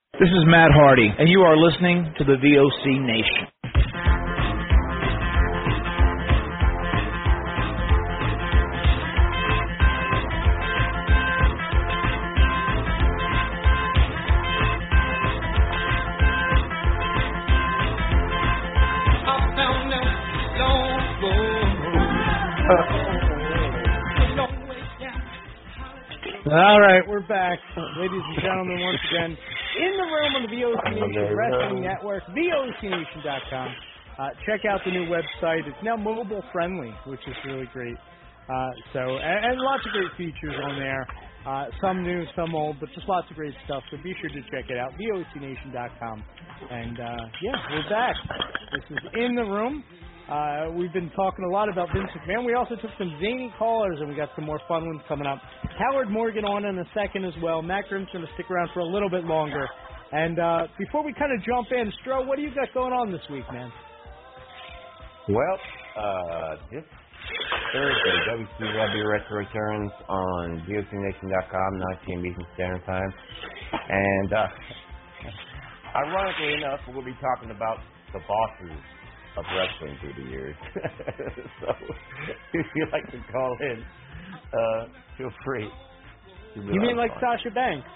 This 0.19 0.27
is 0.27 0.43
Matt 0.45 0.71
Hardy, 0.73 1.07
and 1.17 1.29
you 1.29 1.39
are 1.41 1.55
listening 1.55 2.13
to 2.17 2.25
the 2.25 2.33
VOC 2.33 2.99
Nation. 2.99 3.47
All 26.51 26.81
right, 26.81 27.01
we're 27.07 27.21
back, 27.21 27.59
ladies 27.97 28.21
and 28.27 28.41
gentlemen, 28.41 28.81
once 28.81 28.99
again 29.09 29.37
in 29.77 29.91
the 29.97 30.07
room 30.07 30.31
on 30.35 30.41
the 30.43 30.51
VOC 30.51 30.83
Nation 30.95 31.35
Wrestling 31.35 31.81
Network, 31.81 32.23
VOCNation.com. 32.35 33.75
Uh, 34.19 34.29
check 34.45 34.61
out 34.69 34.81
the 34.85 34.91
new 34.91 35.07
website. 35.07 35.65
It's 35.67 35.77
now 35.83 35.95
mobile 35.95 36.43
friendly, 36.51 36.93
which 37.05 37.21
is 37.27 37.35
really 37.45 37.67
great. 37.73 37.95
Uh, 38.49 38.69
so, 38.93 38.99
and, 38.99 39.45
and 39.45 39.59
lots 39.61 39.83
of 39.85 39.91
great 39.93 40.11
features 40.17 40.55
on 40.63 40.77
there. 40.77 41.07
Uh, 41.45 41.65
some 41.81 42.03
new, 42.03 42.23
some 42.35 42.53
old, 42.53 42.79
but 42.79 42.89
just 42.93 43.07
lots 43.07 43.29
of 43.31 43.35
great 43.35 43.53
stuff. 43.65 43.81
So 43.89 43.97
be 44.03 44.13
sure 44.21 44.29
to 44.29 44.41
check 44.51 44.69
it 44.69 44.77
out, 44.77 44.91
VOCNation.com. 44.99 46.23
And 46.69 46.99
uh, 46.99 47.17
yeah, 47.41 47.55
we're 47.71 47.89
back. 47.89 48.15
This 48.73 48.97
is 48.97 49.03
in 49.15 49.35
the 49.35 49.43
room. 49.43 49.83
Uh, 50.31 50.71
we've 50.71 50.93
been 50.93 51.11
talking 51.11 51.43
a 51.43 51.51
lot 51.51 51.67
about 51.67 51.89
Vince 51.93 52.09
McMahon. 52.15 52.45
We 52.45 52.53
also 52.53 52.75
took 52.75 52.91
some 52.97 53.11
zany 53.19 53.53
callers, 53.59 53.97
and 53.99 54.07
we 54.07 54.15
got 54.15 54.29
some 54.33 54.45
more 54.45 54.61
fun 54.65 54.85
ones 54.87 55.01
coming 55.05 55.27
up. 55.27 55.39
Howard 55.77 56.09
Morgan 56.09 56.45
on 56.45 56.63
in 56.63 56.79
a 56.79 56.85
second 56.95 57.25
as 57.25 57.33
well. 57.43 57.61
Matt 57.61 57.83
Grimm's 57.89 58.07
going 58.13 58.25
to 58.25 58.31
stick 58.35 58.49
around 58.49 58.69
for 58.73 58.79
a 58.79 58.85
little 58.85 59.09
bit 59.09 59.25
longer. 59.25 59.67
And 60.13 60.39
uh, 60.39 60.67
before 60.79 61.03
we 61.03 61.11
kind 61.11 61.33
of 61.35 61.43
jump 61.43 61.67
in, 61.71 61.91
Stro, 61.99 62.25
what 62.25 62.37
do 62.37 62.43
you 62.43 62.55
got 62.55 62.73
going 62.73 62.93
on 62.93 63.11
this 63.11 63.19
week, 63.29 63.43
man? 63.51 63.73
Well, 65.27 65.57
uh, 65.99 66.55
this 66.71 66.83
Thursday, 67.73 68.15
WCW 68.31 69.11
Retro 69.11 69.35
returns 69.35 69.91
on 70.07 70.63
VOCNation.com, 70.63 71.79
9 71.79 72.07
p.m. 72.07 72.25
Eastern 72.25 72.47
Standard 72.55 72.85
Time. 72.85 73.13
And 73.89 74.31
uh, 74.31 74.47
ironically 75.93 76.53
enough, 76.53 76.79
we'll 76.87 77.03
be 77.03 77.17
talking 77.19 77.51
about 77.51 77.79
the 78.13 78.19
bosses 78.19 78.79
of 79.37 79.45
wrestling 79.55 79.97
through 80.01 80.23
the 80.23 80.29
years. 80.29 80.55
so 81.61 81.73
if 82.53 82.65
you'd 82.75 82.91
like 82.91 83.09
to 83.11 83.19
call 83.31 83.57
in, 83.61 83.83
uh, 84.53 84.85
feel 85.17 85.29
free. 85.45 85.69
You 86.55 86.81
mean 86.81 86.97
like 86.97 87.11
fun. 87.11 87.37
Sasha 87.37 87.51
Banks? 87.51 87.87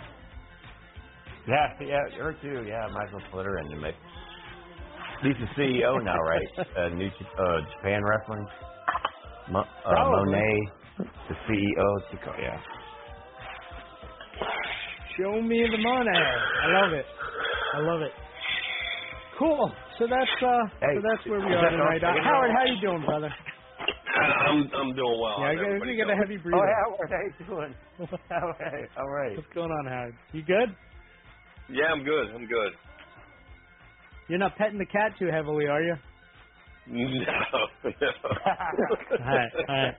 Yeah, 1.47 1.67
yeah, 1.81 2.17
her 2.17 2.33
too. 2.41 2.65
Yeah, 2.67 2.87
might 2.93 3.07
as 3.07 3.13
well 3.13 3.23
put 3.31 3.45
her 3.45 3.59
in 3.59 3.67
the 3.69 3.75
mix. 3.75 3.97
She's 5.21 5.35
the 5.39 5.61
CEO 5.61 6.03
now, 6.03 6.17
right? 6.17 6.67
uh, 6.77 6.89
New 6.89 7.07
uh, 7.07 7.59
Japan 7.77 8.01
Wrestling. 8.03 8.45
Mo, 9.51 9.59
uh, 9.59 9.63
Probably. 9.83 10.31
Monet, 10.31 10.59
the 11.29 11.35
CEO. 11.47 11.85
She 12.11 12.17
yeah. 12.41 12.59
Show 15.17 15.41
me 15.41 15.65
the 15.71 15.77
money. 15.77 16.09
I 16.09 16.81
love 16.81 16.93
it. 16.93 17.05
I 17.75 17.79
love 17.79 18.01
it. 18.01 18.11
Cool. 19.37 19.71
So 19.97 20.07
that's 20.07 20.31
uh, 20.43 20.67
Hey, 20.81 20.95
so 20.95 21.01
that's 21.07 21.25
where 21.29 21.39
we 21.39 21.53
are 21.55 21.69
tonight. 21.71 22.03
Uh, 22.03 22.11
Howard, 22.21 22.51
how 22.51 22.65
you 22.65 22.81
doing, 22.81 23.05
brother? 23.05 23.29
I'm 24.15 24.69
I'm 24.75 24.95
doing 24.95 25.19
well. 25.21 25.39
Yeah, 25.39 25.45
I 25.45 25.55
How's 25.55 25.55
got, 25.55 25.65
everybody 25.67 25.91
we 25.91 25.97
got 25.97 26.11
a 26.11 26.15
heavy 26.15 26.37
breather. 26.37 26.59
Oh, 26.59 26.67
Howard, 26.83 27.11
how 27.11 27.23
you 27.23 27.45
doing? 27.47 27.75
all 28.31 28.53
right, 28.59 28.89
all 28.97 29.09
right. 29.09 29.37
What's 29.37 29.53
going 29.53 29.71
on, 29.71 29.85
Howard? 29.87 30.15
You 30.33 30.43
good? 30.43 30.75
Yeah, 31.69 31.85
I'm 31.91 32.03
good. 32.03 32.29
I'm 32.35 32.45
good. 32.45 32.73
You're 34.27 34.39
not 34.39 34.55
petting 34.57 34.79
the 34.79 34.85
cat 34.85 35.13
too 35.17 35.27
heavily, 35.31 35.67
are 35.67 35.81
you? 35.81 35.95
No, 36.87 37.01
no. 37.03 37.91
all 39.19 39.25
right, 39.25 39.51
all 39.67 39.75
right. 39.75 39.95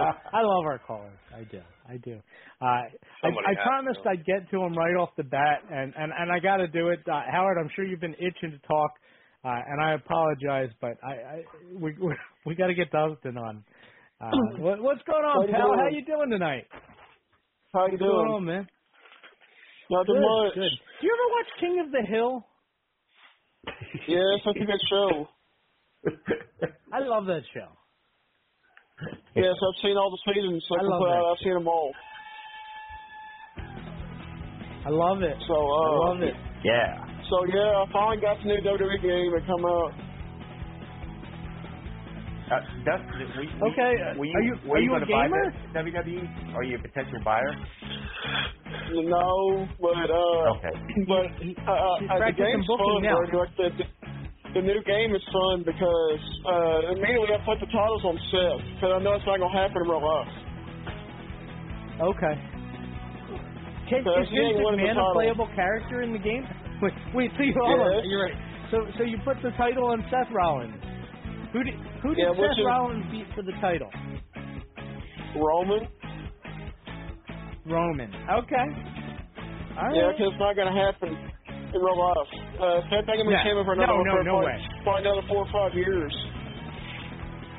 I, 0.00 0.38
I 0.38 0.42
love 0.42 0.64
our 0.64 0.78
callers. 0.78 1.18
I 1.34 1.44
do. 1.44 1.62
I 1.88 1.96
do. 1.98 2.20
Uh, 2.60 2.64
I, 2.64 3.28
I 3.28 3.54
promised 3.62 4.00
to. 4.04 4.10
I'd 4.10 4.24
get 4.24 4.50
to 4.50 4.58
them 4.58 4.76
right 4.76 4.96
off 4.96 5.10
the 5.16 5.24
bat, 5.24 5.62
and 5.70 5.94
and 5.96 6.12
and 6.16 6.32
I 6.32 6.38
got 6.40 6.58
to 6.58 6.68
do 6.68 6.88
it. 6.88 7.00
Uh, 7.06 7.22
Howard, 7.30 7.58
I'm 7.60 7.70
sure 7.76 7.84
you've 7.84 8.00
been 8.00 8.14
itching 8.14 8.52
to 8.52 8.58
talk, 8.68 8.90
uh, 9.44 9.60
and 9.66 9.82
I 9.82 9.94
apologize, 9.94 10.70
but 10.80 10.92
I, 11.04 11.12
I 11.12 11.44
we 11.74 11.92
we, 12.00 12.14
we 12.46 12.54
got 12.54 12.68
to 12.68 12.74
get 12.74 12.90
Dustin 12.92 13.36
on. 13.38 13.64
Uh, 14.20 14.30
what, 14.58 14.82
what's 14.82 15.02
going 15.04 15.24
on, 15.24 15.42
How 15.42 15.46
you 15.46 15.54
pal? 15.54 15.56
doing? 15.56 15.78
How 15.78 15.88
you 15.88 16.04
doing 16.04 16.30
tonight? 16.30 16.66
How 17.72 17.86
you 17.88 17.92
What's 17.92 18.02
going 18.02 18.10
doing? 18.12 18.28
on, 18.28 18.44
man? 18.44 18.68
Nothing 19.90 20.14
Good, 20.14 20.20
much. 20.20 20.54
good. 20.54 20.72
Do 21.00 21.06
you 21.06 21.14
ever 21.14 21.28
watch 21.34 21.60
King 21.60 21.80
of 21.84 21.92
the 21.92 22.02
Hill? 22.08 22.46
Yes, 24.08 24.40
that's 24.44 24.56
a 24.60 24.64
good 24.64 24.80
show. 24.90 25.28
I 26.92 27.00
love 27.00 27.26
that 27.26 27.42
show. 27.54 27.68
Yes, 29.34 29.54
I've 29.56 29.78
seen 29.82 29.96
all 29.96 30.10
the 30.10 30.32
seasons. 30.32 30.64
So 30.68 30.76
I 30.78 30.82
love 30.82 31.00
put 31.00 31.08
that. 31.08 31.16
out. 31.16 31.26
I've 31.32 31.38
seen 31.42 31.54
them 31.54 31.68
all. 31.68 31.92
I 34.84 34.90
love 34.90 35.22
it. 35.22 35.36
So 35.46 35.54
uh, 35.54 35.58
I 35.58 36.10
love 36.10 36.22
it. 36.22 36.34
Yeah. 36.64 37.06
So 37.30 37.44
yeah, 37.54 37.82
I 37.82 37.84
finally 37.92 38.20
got 38.20 38.38
the 38.42 38.46
new 38.48 38.60
WWE 38.60 39.00
game 39.02 39.30
that 39.32 39.46
come 39.46 39.64
out. 39.64 39.92
Uh, 42.52 42.60
Dustin, 42.84 43.32
we, 43.38 43.46
we, 43.46 43.72
Okay, 43.72 43.92
uh, 43.96 44.18
were 44.18 44.26
you, 44.26 44.34
are 44.36 44.42
you- 44.42 44.58
were 44.68 44.76
are 44.76 44.80
you 44.80 44.90
you 44.90 44.96
a 44.96 45.00
going 45.06 45.08
buy 45.08 45.24
gamer? 45.24 45.94
WWE? 45.94 46.54
Are 46.54 46.64
you 46.64 46.76
a 46.76 46.82
potential 46.82 47.18
buyer? 47.24 47.54
No, 48.92 49.66
but 49.80 50.10
uh, 50.10 50.52
Okay. 50.58 50.74
but 51.08 51.26
He- 51.40 51.56
uh, 51.66 51.72
uh, 51.72 51.98
he's 52.00 52.08
the 52.08 52.16
practicing 52.18 52.44
game's 52.44 52.66
fun. 52.66 53.02
now. 53.02 53.16
Like 53.32 53.56
the, 53.56 53.84
the 54.54 54.60
new 54.62 54.82
game 54.84 55.14
is 55.14 55.22
fun 55.32 55.62
because 55.64 56.20
uh, 56.46 56.92
immediately 56.92 57.32
I 57.34 57.40
put 57.44 57.60
the 57.60 57.66
titles 57.72 58.04
on 58.04 58.18
Seth 58.30 58.60
because 58.76 58.92
I 58.94 58.98
know 59.02 59.14
it's 59.14 59.26
not 59.26 59.38
gonna 59.40 59.52
happen 59.56 59.76
in 59.84 59.88
real 59.88 60.04
life. 60.04 60.32
Okay. 62.00 62.34
Can, 63.88 64.04
So 64.04 64.20
is 64.20 64.28
he 64.30 64.38
ain't 64.40 64.56
Vince 64.56 64.80
McMahon 64.80 65.10
a 65.10 65.14
playable 65.14 65.48
character 65.54 66.02
in 66.02 66.12
the 66.12 66.18
game? 66.18 66.44
Wait, 66.82 66.92
wait. 67.14 67.30
So 67.38 67.42
you 67.44 67.52
on. 67.54 67.78
Yes. 67.94 68.04
You're 68.10 68.22
right. 68.24 68.38
So 68.70 68.78
so 68.98 69.04
you 69.04 69.16
put 69.24 69.36
the 69.42 69.50
title 69.56 69.86
on 69.86 70.02
Seth 70.10 70.32
Rollins. 70.34 70.74
Who 71.52 71.62
did 71.62 71.74
who 72.02 72.14
did 72.14 72.26
Yeah, 72.26 72.34
Seth 72.34 72.58
is- 72.58 72.64
Rollins 72.66 73.06
beat 73.12 73.26
for 73.36 73.42
the 73.42 73.52
title? 73.60 73.90
Roman. 75.36 75.86
Roman. 77.66 78.10
Okay. 78.42 78.66
All 79.78 79.86
right. 79.86 79.94
Yeah, 79.94 80.10
because 80.12 80.32
it's 80.32 80.40
not 80.40 80.56
gonna 80.56 80.74
happen 80.74 81.14
in 81.74 81.80
real 81.80 81.98
life. 81.98 82.30
Uh, 82.60 82.80
Seth 82.88 83.08
ain't 83.08 83.18
gonna 83.24 83.30
be 83.30 83.36
No. 83.76 83.86
No, 83.86 84.02
no, 84.04 84.12
for 84.16 84.24
no 84.24 84.38
way. 84.44 84.58
probably 84.84 85.02
another 85.08 85.26
four 85.28 85.44
or 85.46 85.50
five 85.52 85.74
years. 85.74 86.12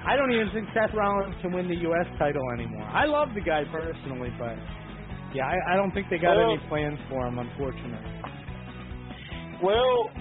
I 0.06 0.16
don't 0.18 0.32
even 0.34 0.50
think 0.52 0.68
Seth 0.74 0.94
Rollins 0.94 1.36
can 1.42 1.54
win 1.54 1.68
the 1.68 1.80
U.S. 1.88 2.08
title 2.20 2.44
anymore. 2.54 2.84
I 2.92 3.06
love 3.06 3.30
the 3.34 3.42
guy 3.42 3.64
personally, 3.72 4.30
but 4.38 4.58
yeah, 5.34 5.48
I, 5.48 5.74
I 5.74 5.76
don't 5.76 5.92
think 5.92 6.10
they 6.10 6.18
got 6.20 6.36
Well- 6.36 6.52
any 6.52 6.62
plans 6.68 7.00
for 7.10 7.26
him, 7.26 7.40
unfortunately. 7.40 8.12
Well, 9.64 10.12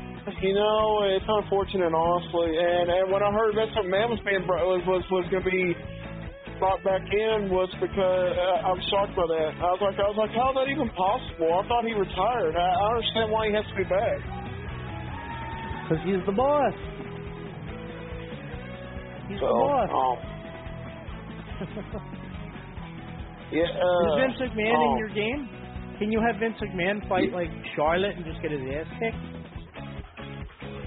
you 0.41 0.55
know, 0.55 1.03
it's 1.11 1.25
unfortunate, 1.27 1.91
honestly. 1.93 2.55
And 2.57 2.91
and 2.91 3.11
when 3.11 3.23
I 3.23 3.31
heard 3.33 3.55
Vince 3.57 3.75
McMahon 3.75 4.11
was 4.11 4.21
being 4.25 4.47
was 4.47 4.83
was 4.87 5.03
was 5.11 5.27
going 5.31 5.43
to 5.43 5.51
be 5.51 5.75
brought 6.63 6.85
back 6.85 7.03
in 7.11 7.51
was 7.51 7.67
because 7.83 8.39
uh, 8.39 8.71
I'm 8.71 8.79
shocked 8.87 9.19
by 9.19 9.27
that. 9.35 9.51
I 9.59 9.67
was 9.75 9.83
like, 9.83 9.99
I 9.99 10.07
was 10.07 10.15
like, 10.15 10.31
how 10.31 10.55
is 10.55 10.63
that 10.63 10.71
even 10.71 10.87
possible? 10.95 11.51
I 11.59 11.67
thought 11.67 11.83
he 11.83 11.91
retired. 11.91 12.55
I, 12.55 12.63
I 12.71 12.87
understand 12.95 13.35
why 13.35 13.51
he 13.51 13.53
has 13.59 13.67
to 13.67 13.75
be 13.75 13.83
back. 13.83 14.23
Because 15.83 16.07
he's 16.07 16.23
the 16.23 16.31
boss. 16.31 16.77
He's 19.27 19.43
So, 19.43 19.51
the 19.51 19.59
boss. 19.59 19.91
um, 19.91 20.23
yeah. 23.51 23.67
Uh, 23.67 24.07
Is 24.07 24.15
Vince 24.23 24.39
McMahon 24.47 24.79
in 24.79 24.87
um, 24.87 25.03
your 25.03 25.11
game? 25.11 25.43
Can 25.99 26.15
you 26.15 26.23
have 26.23 26.39
Vince 26.39 26.63
McMahon 26.63 27.03
fight 27.11 27.35
like 27.35 27.51
Charlotte 27.75 28.15
and 28.15 28.23
just 28.25 28.39
get 28.39 28.55
his 28.55 28.63
ass 28.71 28.87
kicked? 29.03 29.19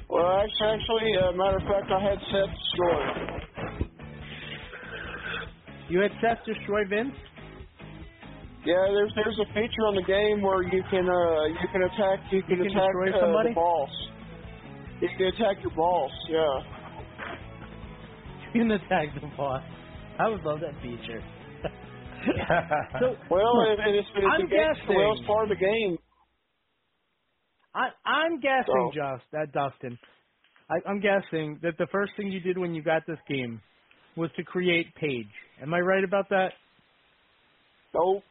Well, 0.07 0.39
actually, 0.39 0.71
actually, 0.71 1.11
uh, 1.19 1.35
matter 1.35 1.59
of 1.59 1.67
fact, 1.67 1.91
I 1.91 1.99
had 1.99 2.19
Seth 2.31 2.47
destroyed. 2.47 3.35
You 5.89 5.99
had 6.01 6.11
Seth 6.21 6.43
destroy 6.45 6.85
Vince? 6.89 7.13
Yeah, 8.65 8.81
there's 8.89 9.13
there's 9.15 9.37
a 9.39 9.45
feature 9.53 9.85
on 9.85 9.95
the 9.95 10.01
game 10.03 10.41
where 10.41 10.63
you 10.63 10.81
can 10.89 11.05
uh 11.07 11.45
you 11.45 11.67
can 11.71 11.83
attack 11.83 12.19
you 12.31 12.41
can, 12.43 12.57
You 12.57 12.63
can 12.65 12.77
attack 12.77 12.89
destroy 12.89 13.09
uh, 13.13 13.21
somebody? 13.21 13.49
the 13.49 13.55
boss. 13.55 13.89
You 15.01 15.09
can 15.17 15.27
attack 15.27 15.61
your 15.61 15.71
boss. 15.75 16.11
Yeah. 16.29 16.57
You 18.53 18.61
can 18.61 18.71
attack 18.71 19.13
the 19.13 19.27
boss. 19.37 19.61
I 20.17 20.29
would 20.29 20.41
love 20.43 20.61
that 20.61 20.73
feature. 20.81 21.21
so, 22.99 23.15
well, 23.29 23.61
and, 23.69 23.79
and 23.81 23.95
it's, 23.95 24.07
it's 24.15 24.25
I'm 24.25 24.41
a 24.45 24.47
game, 24.47 24.57
guessing. 24.57 24.95
well, 24.95 25.11
it's 25.13 25.27
part 25.27 25.43
of 25.43 25.49
the 25.49 25.61
game. 25.63 25.97
I, 27.75 27.89
I'm 28.09 28.39
guessing, 28.39 28.65
So- 28.65 28.91
just 28.95 29.23
that 29.33 29.51
Dustin. 29.51 29.99
I, 30.69 30.75
I'm 30.89 30.99
guessing 31.01 31.59
that 31.61 31.77
the 31.77 31.85
first 31.91 32.13
thing 32.17 32.31
you 32.31 32.39
did 32.39 32.57
when 32.57 32.73
you 32.73 32.81
got 32.81 33.03
this 33.05 33.19
game 33.29 33.61
was 34.17 34.29
to 34.37 34.43
create 34.43 34.93
Paige. 34.95 35.27
Am 35.61 35.73
I 35.73 35.79
right 35.79 36.03
about 36.03 36.29
that? 36.29 36.49
Nope. 37.93 38.23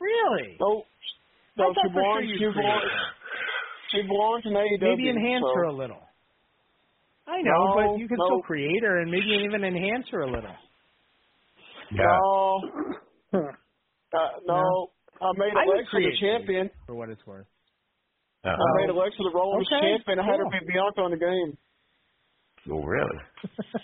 Really? 0.00 0.56
Nope. 0.60 0.84
I 1.58 1.62
No, 1.62 1.74
thought 1.74 1.76
she 1.84 1.92
for 1.92 2.00
sure 2.02 2.22
she 2.22 2.26
created 2.38 2.54
belongs. 2.54 2.84
She 3.92 4.02
belongs 4.02 4.42
in 4.46 4.52
AEW. 4.52 4.80
Maybe 4.96 5.08
enhance 5.10 5.44
so. 5.44 5.54
her 5.56 5.64
a 5.64 5.72
little. 5.72 6.00
I 7.26 7.42
know, 7.42 7.52
No, 7.52 7.74
but 7.92 7.98
you 7.98 8.08
can 8.08 8.16
no. 8.18 8.26
still 8.26 8.42
create 8.42 8.82
her 8.82 9.00
and 9.00 9.10
maybe 9.10 9.44
even 9.44 9.62
enhance 9.64 10.06
her 10.10 10.20
a 10.20 10.30
little. 10.30 10.54
No. 11.92 12.60
Uh, 14.12 14.18
no. 14.44 14.90
I 15.22 15.30
made 15.38 15.54
I 15.54 15.62
would 15.66 15.76
Alexa 15.86 15.94
the 15.94 16.10
champion. 16.20 16.68
For 16.88 16.96
what 16.96 17.10
it's 17.10 17.24
worth. 17.24 17.46
I 18.42 18.56
made 18.80 18.90
Alexa 18.90 19.22
the 19.22 19.30
Rollins 19.32 19.68
Okay, 19.70 19.86
champion. 20.02 20.18
I 20.18 20.24
had 20.26 20.38
her 20.38 20.42
cool. 20.42 20.50
beat 20.50 20.66
Bianca 20.66 21.00
on 21.02 21.10
the 21.12 21.16
game. 21.16 21.56
Oh, 22.68 22.82
really? 22.82 23.18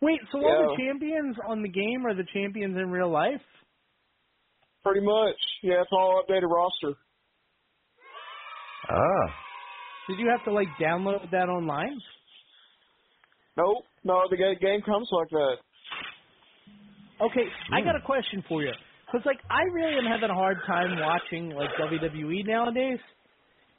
Wait, 0.00 0.20
so 0.32 0.38
all 0.38 0.74
the 0.76 0.82
champions 0.82 1.36
on 1.46 1.62
the 1.62 1.68
game 1.68 2.04
are 2.06 2.14
the 2.14 2.26
champions 2.34 2.76
in 2.76 2.90
real 2.90 3.10
life? 3.10 3.40
Pretty 4.82 5.00
much. 5.00 5.36
Yeah, 5.62 5.82
it's 5.82 5.92
all 5.92 6.22
updated 6.22 6.50
roster. 6.50 6.98
Ah. 8.90 9.34
Did 10.08 10.18
you 10.18 10.28
have 10.28 10.44
to 10.44 10.52
like 10.52 10.66
download 10.80 11.30
that 11.30 11.48
online? 11.48 12.00
Nope. 13.56 13.84
No, 14.02 14.22
the 14.28 14.36
game 14.36 14.82
comes 14.84 15.08
like 15.12 15.28
that. 15.30 15.56
Okay, 17.20 17.46
I 17.72 17.80
got 17.82 17.94
a 17.94 18.00
question 18.00 18.42
for 18.48 18.62
you. 18.62 18.72
Cause 19.12 19.20
like 19.24 19.38
I 19.50 19.62
really 19.72 19.94
am 19.98 20.06
having 20.10 20.30
a 20.30 20.34
hard 20.34 20.56
time 20.66 20.98
watching 20.98 21.50
like 21.50 21.68
WWE 21.78 22.46
nowadays. 22.46 22.98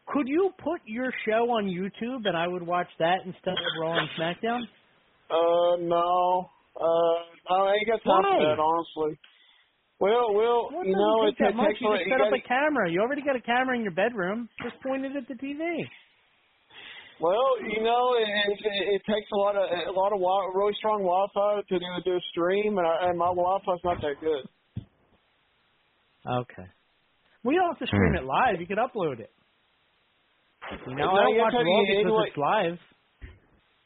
Could 0.08 0.28
you 0.28 0.52
put 0.58 0.82
your 0.86 1.12
show 1.26 1.50
on 1.52 1.66
YouTube 1.66 2.26
and 2.28 2.36
I 2.36 2.48
would 2.48 2.64
watch 2.66 2.90
that 3.00 3.20
instead 3.26 3.54
of 3.54 3.66
Raw 3.82 3.98
and 3.98 4.10
SmackDown? 4.20 4.62
Uh, 5.32 5.78
no. 5.80 6.50
Uh, 6.76 7.54
I 7.54 7.74
ain't 7.80 7.88
got 7.88 8.04
time 8.04 8.24
Why? 8.24 8.38
for 8.38 8.46
that, 8.46 8.60
honestly. 8.60 9.20
Well, 10.00 10.34
well, 10.34 10.70
Well, 10.74 10.86
you 10.86 10.92
know, 10.96 11.26
take 11.32 11.40
it, 11.40 11.44
that 11.44 11.50
it 11.52 11.56
much. 11.56 11.68
takes 11.70 11.82
You 11.82 11.88
a- 11.94 11.98
just 11.98 12.06
you 12.08 12.12
set 12.18 12.22
up 12.28 12.34
a 12.34 12.42
camera. 12.48 12.92
You 12.92 13.00
already 13.02 13.22
got 13.22 13.36
a 13.38 13.42
camera 13.42 13.76
in 13.78 13.84
your 13.84 13.94
bedroom. 13.96 14.50
Just 14.62 14.76
point 14.84 15.06
it 15.06 15.16
at 15.16 15.28
the 15.30 15.36
TV. 15.36 15.62
Well, 17.22 17.62
you 17.64 17.82
know, 17.84 18.16
it, 18.20 18.28
it, 18.28 18.60
it 19.00 19.02
takes 19.08 19.30
a 19.32 19.38
lot 19.38 19.56
of 19.56 19.64
a 19.64 19.92
lot 19.96 20.12
of 20.12 20.20
wi- 20.20 20.52
really 20.56 20.74
strong 20.78 21.04
Wi-Fi 21.06 21.62
to 21.70 21.80
do 21.80 21.86
do 22.04 22.16
a 22.18 22.20
stream, 22.32 22.78
and, 22.78 22.86
I, 22.86 23.08
and 23.08 23.18
my 23.18 23.28
Wi-Fi's 23.32 23.80
not 23.86 24.02
that 24.02 24.20
good. 24.20 24.84
Okay. 26.28 26.68
We 27.46 27.56
don't 27.56 27.70
have 27.70 27.80
to 27.80 27.88
stream 27.88 28.12
Hmm. 28.18 28.24
it 28.24 28.26
live. 28.26 28.60
You 28.60 28.68
can 28.68 28.78
upload 28.78 29.20
it. 29.22 29.32
No, 30.88 31.10
I 31.10 31.24
don't 31.24 31.38
watch 31.38 31.54
Raw 31.54 31.86
because 31.86 32.28
it's 32.28 32.38
live. 32.38 32.80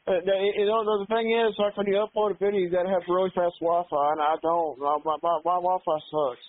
Uh, 0.08 0.24
you 0.24 0.64
know, 0.64 0.84
the 0.84 1.06
thing 1.08 1.30
is, 1.36 1.54
like 1.58 1.76
when 1.76 1.86
you 1.86 2.00
upload 2.00 2.30
a 2.30 2.38
video, 2.38 2.60
you 2.60 2.70
gotta 2.70 2.88
have 2.88 3.02
really 3.08 3.30
fast 3.34 3.56
Wi-Fi, 3.60 4.12
and 4.12 4.20
I 4.20 4.36
don't. 4.42 4.78
My 4.78 4.96
my, 5.04 5.16
my, 5.22 5.56
Wi-Fi 5.60 5.98
sucks. 6.10 6.46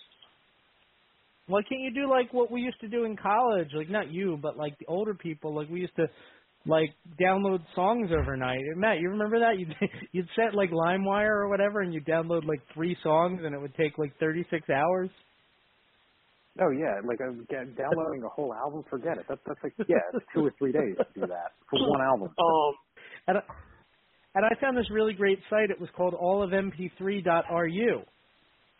Why 1.46 1.60
can't 1.68 1.82
you 1.82 1.92
do 1.92 2.08
like 2.08 2.32
what 2.32 2.50
we 2.50 2.62
used 2.62 2.80
to 2.80 2.88
do 2.88 3.04
in 3.04 3.16
college? 3.16 3.68
Like 3.74 3.90
not 3.90 4.10
you, 4.10 4.38
but 4.40 4.56
like 4.56 4.78
the 4.78 4.86
older 4.86 5.14
people. 5.14 5.54
Like 5.54 5.68
we 5.68 5.80
used 5.80 5.96
to 5.96 6.06
like 6.64 6.94
download 7.20 7.60
songs 7.74 8.10
overnight. 8.18 8.60
Matt, 8.76 9.00
you 9.00 9.10
remember 9.10 9.40
that? 9.40 9.58
You'd 9.58 9.74
you'd 10.12 10.28
set 10.36 10.54
like 10.54 10.70
LimeWire 10.70 11.28
or 11.28 11.48
whatever, 11.50 11.80
and 11.80 11.92
you 11.92 12.00
download 12.00 12.46
like 12.46 12.60
three 12.72 12.96
songs, 13.02 13.42
and 13.44 13.54
it 13.54 13.60
would 13.60 13.74
take 13.74 13.98
like 13.98 14.18
36 14.18 14.70
hours. 14.70 15.10
Oh 16.60 16.70
yeah, 16.70 17.00
like 17.06 17.20
uh, 17.20 17.32
get- 17.48 17.76
downloading 17.76 18.22
a 18.24 18.28
whole 18.28 18.52
album, 18.54 18.84
forget 18.90 19.16
it. 19.18 19.24
That's 19.28 19.40
that's 19.46 19.60
like 19.62 19.72
yeah, 19.88 19.96
it's 20.14 20.24
two 20.34 20.44
or 20.44 20.52
three 20.58 20.72
days 20.72 20.94
to 20.98 21.20
do 21.20 21.26
that 21.26 21.52
for 21.70 21.78
one 21.88 22.00
album. 22.10 22.28
Um, 22.36 22.72
and 23.28 23.38
I, 23.38 23.42
and 24.34 24.44
I 24.44 24.60
found 24.60 24.76
this 24.76 24.90
really 24.90 25.14
great 25.14 25.38
site. 25.48 25.70
It 25.70 25.80
was 25.80 25.88
called 25.96 26.14
allofmp3.ru. 26.14 28.02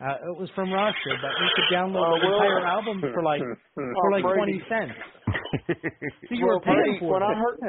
Uh, 0.01 0.17
it 0.33 0.37
was 0.39 0.49
from 0.55 0.71
Russia, 0.73 1.13
but 1.21 1.31
you 1.41 1.49
could 1.55 1.75
download 1.75 2.01
Uh, 2.05 2.15
an 2.15 2.21
well- 2.21 2.41
entire 2.41 2.65
album 2.67 3.01
for 3.01 3.23
like 3.23 3.41
for 3.75 4.11
like 4.11 4.25
Oh, 4.25 4.33
20 4.35 4.63
cents. 4.69 4.93
So 6.29 6.35
you 6.35 6.45
well, 6.45 6.55
were 6.55 6.61
paying 6.61 6.77
Brady, 6.77 6.99
for 6.99 7.13
when 7.13 7.21
it. 7.21 7.25
I 7.25 7.33
heard 7.35 7.59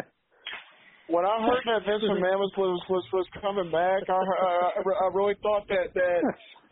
when 1.12 1.24
I 1.28 1.36
heard 1.44 1.62
that 1.68 1.84
Vince 1.84 2.02
McMahon 2.10 2.40
was 2.40 2.52
was 2.56 2.80
was, 2.88 3.04
was 3.12 3.26
coming 3.40 3.70
back, 3.70 4.02
I, 4.08 4.16
I 4.16 4.80
I 4.80 5.06
really 5.12 5.36
thought 5.44 5.68
that 5.68 5.92
that 5.94 6.20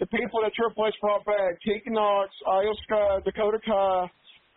the 0.00 0.06
people 0.08 0.40
that 0.42 0.52
Triple 0.56 0.88
H 0.88 0.94
brought 1.00 1.24
back, 1.28 1.60
Tegan 1.60 1.92
Nox, 1.94 2.32
Io 2.48 2.72
Sky, 2.88 3.20
Dakota 3.24 3.60
Kai, 3.60 4.08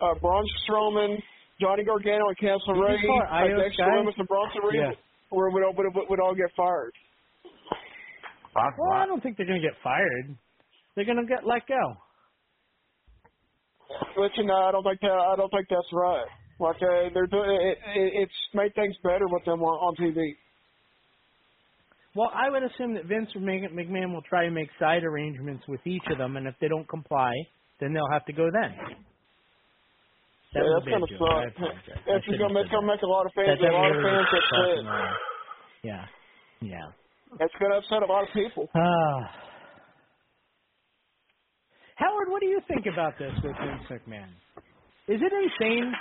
uh, 0.01 0.15
Braun 0.23 0.45
Strowman, 0.63 1.19
Johnny 1.59 1.83
Gargano, 1.83 2.31
and 2.31 2.37
Candice 2.39 2.63
LeRae, 2.67 2.95
you 3.03 3.11
uh, 3.27 3.59
Dexter 3.67 3.83
Lumis, 4.07 4.15
and 4.17 4.27
Bronson 4.27 4.61
Reed 4.63 4.79
Yeah. 4.81 4.91
would, 5.31 5.53
would, 5.53 5.63
would, 5.77 5.95
would, 5.95 6.05
would 6.09 6.19
all 6.19 6.33
get 6.35 6.49
fired. 6.55 6.93
Well, 8.77 8.93
I 8.93 9.05
don't 9.05 9.21
think 9.21 9.35
they're 9.37 9.47
going 9.49 9.61
to 9.61 9.67
get 9.67 9.75
fired. 9.83 10.37
They're 10.95 11.05
going 11.05 11.17
to 11.17 11.25
get 11.25 11.45
let 11.45 11.67
go. 11.67 11.83
But 14.15 14.31
you 14.37 14.45
know, 14.45 14.55
I 14.55 14.71
don't 14.71 14.83
think 14.83 15.01
that 15.01 15.11
I 15.11 15.35
don't 15.35 15.49
think 15.49 15.67
that's 15.69 15.91
right. 15.91 16.25
Like 16.59 16.75
uh, 16.77 17.09
they're 17.13 17.27
doing 17.27 17.49
it, 17.49 17.77
it, 17.95 18.11
it's 18.23 18.39
made 18.53 18.73
things 18.75 18.95
better 19.03 19.27
with 19.27 19.43
them 19.45 19.61
on, 19.61 19.73
on 19.73 19.95
TV. 19.95 20.35
Well, 22.15 22.29
I 22.33 22.49
would 22.49 22.61
assume 22.61 22.93
that 22.93 23.05
Vince 23.05 23.29
McMahon 23.35 24.13
will 24.13 24.21
try 24.21 24.45
and 24.45 24.53
make 24.53 24.69
side 24.79 25.03
arrangements 25.03 25.63
with 25.67 25.81
each 25.85 26.03
of 26.11 26.19
them, 26.19 26.37
and 26.37 26.45
if 26.47 26.53
they 26.61 26.67
don't 26.67 26.87
comply, 26.87 27.33
then 27.79 27.91
they'll 27.91 28.11
have 28.11 28.25
to 28.25 28.33
go 28.33 28.49
then. 28.53 28.77
That 30.53 30.61
yeah, 30.61 30.69
that's 30.77 30.85
bad 30.85 30.93
gonna 30.93 31.09
suck. 31.17 31.41
That's 31.41 31.57
gonna, 31.57 31.73
have 31.73 32.21
it's 32.21 32.25
said 32.29 32.37
gonna 32.37 32.53
make 32.85 33.01
a 33.01 33.07
lot 33.07 33.25
of 33.25 33.31
fans. 33.33 33.57
That- 33.59 33.65
a 33.65 33.73
lot 33.73 33.89
of 33.89 34.03
fans 34.05 34.27
upset. 34.29 34.85
Yeah, 35.81 36.05
yeah. 36.61 36.85
That's 37.39 37.53
gonna 37.59 37.81
upset 37.81 38.03
a 38.03 38.05
lot 38.05 38.23
of 38.23 38.29
people. 38.33 38.69
Ah. 38.77 39.49
Howard, 41.95 42.29
what 42.29 42.41
do 42.41 42.47
you 42.47 42.61
think 42.67 42.85
about 42.85 43.17
this 43.17 43.33
with 43.43 43.55
Vince 43.57 43.89
McMahon? 43.89 44.29
Is 45.07 45.21
it 45.21 45.33
insane? 45.33 45.93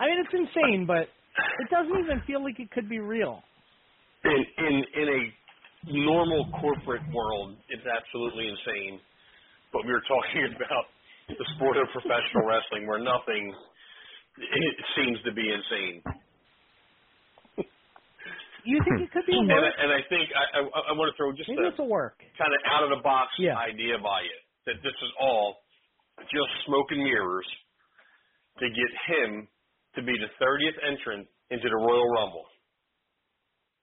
I 0.00 0.06
mean, 0.06 0.18
it's 0.24 0.34
insane, 0.34 0.86
but 0.86 1.10
it 1.58 1.68
doesn't 1.70 1.96
even 1.98 2.22
feel 2.26 2.42
like 2.44 2.60
it 2.60 2.70
could 2.72 2.88
be 2.88 3.00
real. 3.00 3.44
In 4.24 4.44
in 4.58 4.74
in 5.02 5.08
a 5.08 5.22
normal 6.06 6.46
corporate 6.60 7.04
world, 7.14 7.58
it's 7.68 7.84
absolutely 7.86 8.48
insane. 8.48 9.00
But 9.72 9.86
we 9.86 9.92
were 9.92 10.02
talking 10.08 10.46
about 10.56 10.86
the 11.38 11.46
sport 11.56 11.76
of 11.78 11.88
professional 11.92 12.46
wrestling, 12.46 12.86
where 12.88 13.00
nothing 13.00 13.54
it 14.38 14.76
seems 14.96 15.18
to 15.24 15.32
be 15.34 15.48
insane. 15.52 16.02
You 18.64 18.80
think 18.84 19.00
it 19.00 19.10
could 19.12 19.26
be 19.26 19.38
And 19.50 19.64
I, 19.66 19.70
and 19.84 19.92
I 19.92 20.02
think 20.08 20.30
I 20.36 20.58
I, 20.58 20.62
I 20.62 20.92
want 20.94 21.12
to 21.12 21.16
throw 21.16 21.32
just 21.32 21.48
Maybe 21.48 21.64
a 21.78 21.84
work. 21.84 22.18
kind 22.38 22.52
of 22.54 22.60
out 22.66 22.84
of 22.84 22.90
the 22.90 23.02
box 23.02 23.30
Yeah. 23.38 23.56
idea 23.56 23.98
by 24.02 24.22
it 24.22 24.42
that 24.66 24.76
this 24.82 24.94
is 25.02 25.12
all 25.20 25.58
just 26.32 26.50
smoke 26.66 26.88
and 26.90 27.04
mirrors 27.04 27.48
to 28.60 28.66
get 28.68 28.90
him 29.10 29.48
to 29.96 30.00
be 30.02 30.12
the 30.18 30.30
30th 30.42 30.78
entrant 30.86 31.26
into 31.50 31.68
the 31.68 31.76
Royal 31.76 32.06
Rumble. 32.12 32.46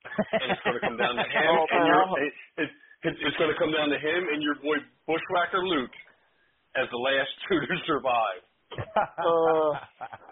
and 0.05 0.51
it's 0.51 0.61
going 0.63 0.77
to 0.77 0.83
come 0.85 0.97
down 0.97 1.15
to 1.17 1.23
him 1.35 1.49
Oh, 1.49 1.65
and 1.71 1.81
your 1.87 2.01
it, 2.21 2.33
it, 2.61 2.69
it, 3.09 3.13
it's 3.25 3.37
going 3.37 3.51
to 3.51 3.59
come 3.59 3.71
down 3.73 3.89
to 3.89 3.97
him 3.99 4.21
and 4.31 4.41
your 4.43 4.55
boy 4.61 4.77
Bushwhacker 5.07 5.63
Luke 5.65 5.93
as 6.77 6.85
the 6.91 6.97
last 7.01 7.31
two 7.49 7.59
to 7.59 7.75
survive. 7.87 8.41
Uh, 8.95 9.71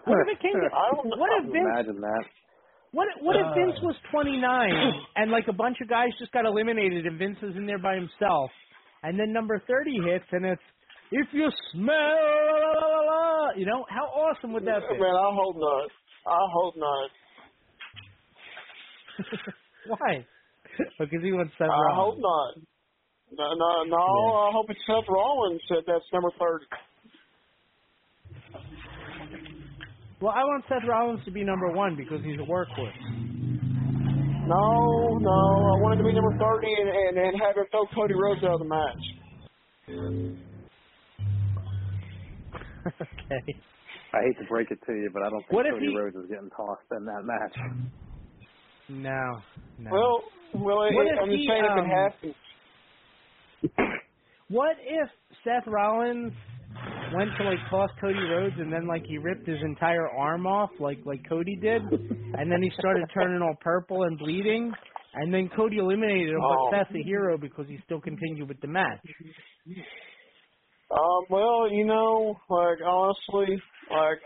What 0.04 0.18
if 0.26 0.36
it 0.36 0.40
came 0.42 0.52
to, 0.52 0.68
I 0.68 0.90
don't 0.92 1.08
what 1.18 1.30
if 1.40 1.44
Vince 1.52 1.64
Imagine 1.64 2.00
that. 2.00 2.24
what 2.92 3.06
if, 3.08 3.22
what 3.22 3.36
if 3.36 3.46
Uh. 3.46 3.54
Vince 3.54 3.78
was 3.82 3.96
29 4.10 4.42
and 5.16 5.30
like 5.30 5.48
a 5.48 5.52
bunch 5.52 5.78
of 5.80 5.88
guys 5.88 6.10
just 6.18 6.32
got 6.32 6.44
eliminated 6.44 7.06
and 7.06 7.18
Vince 7.18 7.38
is 7.42 7.56
in 7.56 7.64
there 7.64 7.78
by 7.78 7.94
himself 7.94 8.50
and 9.02 9.18
then 9.18 9.32
number 9.32 9.62
30 9.66 9.96
hits 10.04 10.24
and 10.32 10.44
it's 10.44 10.62
if 11.12 11.26
you 11.32 11.48
smell 11.72 13.56
you 13.56 13.66
know 13.66 13.84
how 13.88 14.04
awesome 14.06 14.52
would 14.52 14.64
that 14.66 14.80
be? 14.90 14.98
Man, 14.98 15.14
I 15.14 15.30
hope 15.34 15.56
not. 15.56 15.88
I 16.26 16.46
hope 16.52 16.74
not. 16.76 17.10
Why? 19.98 20.26
Because 20.98 21.22
he 21.22 21.32
wants 21.32 21.52
Seth 21.58 21.68
I 21.68 21.70
Rollins. 21.70 21.96
hope 21.96 22.18
not. 22.18 22.54
No, 23.36 23.54
no, 23.54 23.84
no. 23.84 23.96
I 24.36 24.50
hope 24.52 24.66
it's 24.70 24.80
Seth 24.86 25.04
Rollins 25.08 25.60
that 25.70 25.82
that's 25.86 26.04
number 26.12 26.30
thirty. 26.38 26.66
Well, 30.20 30.32
I 30.34 30.42
want 30.44 30.64
Seth 30.68 30.88
Rollins 30.88 31.24
to 31.26 31.30
be 31.30 31.44
number 31.44 31.70
one 31.72 31.96
because 31.96 32.24
he's 32.24 32.38
a 32.40 32.46
workhorse. 32.50 32.98
No, 34.46 35.18
no. 35.20 35.30
I 35.30 35.76
wanted 35.80 35.98
to 35.98 36.04
be 36.04 36.12
number 36.12 36.36
thirty 36.38 36.72
and 36.72 36.88
and, 36.88 37.18
and 37.28 37.40
have 37.42 37.56
him 37.56 37.64
throw 37.70 37.86
Cody 37.94 38.14
Rhodes 38.14 38.42
out 38.42 38.54
of 38.54 38.58
the 38.60 38.66
match. 38.66 39.04
Okay. 42.86 43.54
I 44.12 44.18
hate 44.26 44.38
to 44.38 44.44
break 44.48 44.70
it 44.70 44.78
to 44.86 44.92
you, 44.92 45.10
but 45.12 45.22
I 45.22 45.30
don't 45.30 45.40
think 45.40 45.52
What 45.52 45.66
Cody 45.70 45.86
he- 45.90 45.96
Rhodes 45.96 46.16
is 46.16 46.26
getting 46.28 46.50
tossed 46.50 46.86
in 46.96 47.04
that 47.04 47.22
match. 47.24 47.56
No. 48.88 49.40
No. 49.78 49.90
Well, 49.90 50.22
Well, 50.54 50.82
it, 50.82 50.94
What 50.94 51.06
if 51.06 51.18
I'm 51.20 51.28
just 51.30 51.40
he, 51.40 51.48
saying 51.48 51.64
if 51.64 51.70
um, 51.70 51.78
it 51.78 51.88
happens. 51.88 52.34
What 54.48 54.76
if 54.80 55.08
Seth 55.42 55.66
Rollins 55.66 56.32
went 57.14 57.30
to 57.38 57.44
like 57.44 57.58
toss 57.70 57.90
Cody 58.00 58.18
Rhodes 58.18 58.54
and 58.58 58.72
then 58.72 58.86
like 58.86 59.04
he 59.06 59.16
ripped 59.18 59.46
his 59.48 59.60
entire 59.62 60.08
arm 60.10 60.46
off 60.46 60.70
like 60.80 60.98
like 61.06 61.20
Cody 61.28 61.56
did, 61.62 61.82
and 61.82 62.50
then 62.52 62.62
he 62.62 62.70
started 62.78 63.04
turning 63.14 63.40
all 63.42 63.54
purple 63.62 64.02
and 64.04 64.18
bleeding, 64.18 64.70
and 65.14 65.32
then 65.32 65.48
Cody 65.56 65.78
eliminated 65.78 66.28
him, 66.30 66.40
Oh. 66.42 66.68
but 66.70 66.78
Seth's 66.78 66.94
a 66.94 67.02
hero 67.04 67.38
because 67.38 67.66
he 67.68 67.78
still 67.84 68.00
continued 68.00 68.48
with 68.48 68.60
the 68.60 68.68
match. 68.68 69.00
Um, 70.90 71.24
well, 71.30 71.70
you 71.70 71.84
know, 71.84 72.36
like 72.48 72.78
honestly, 72.84 73.60
like 73.90 74.18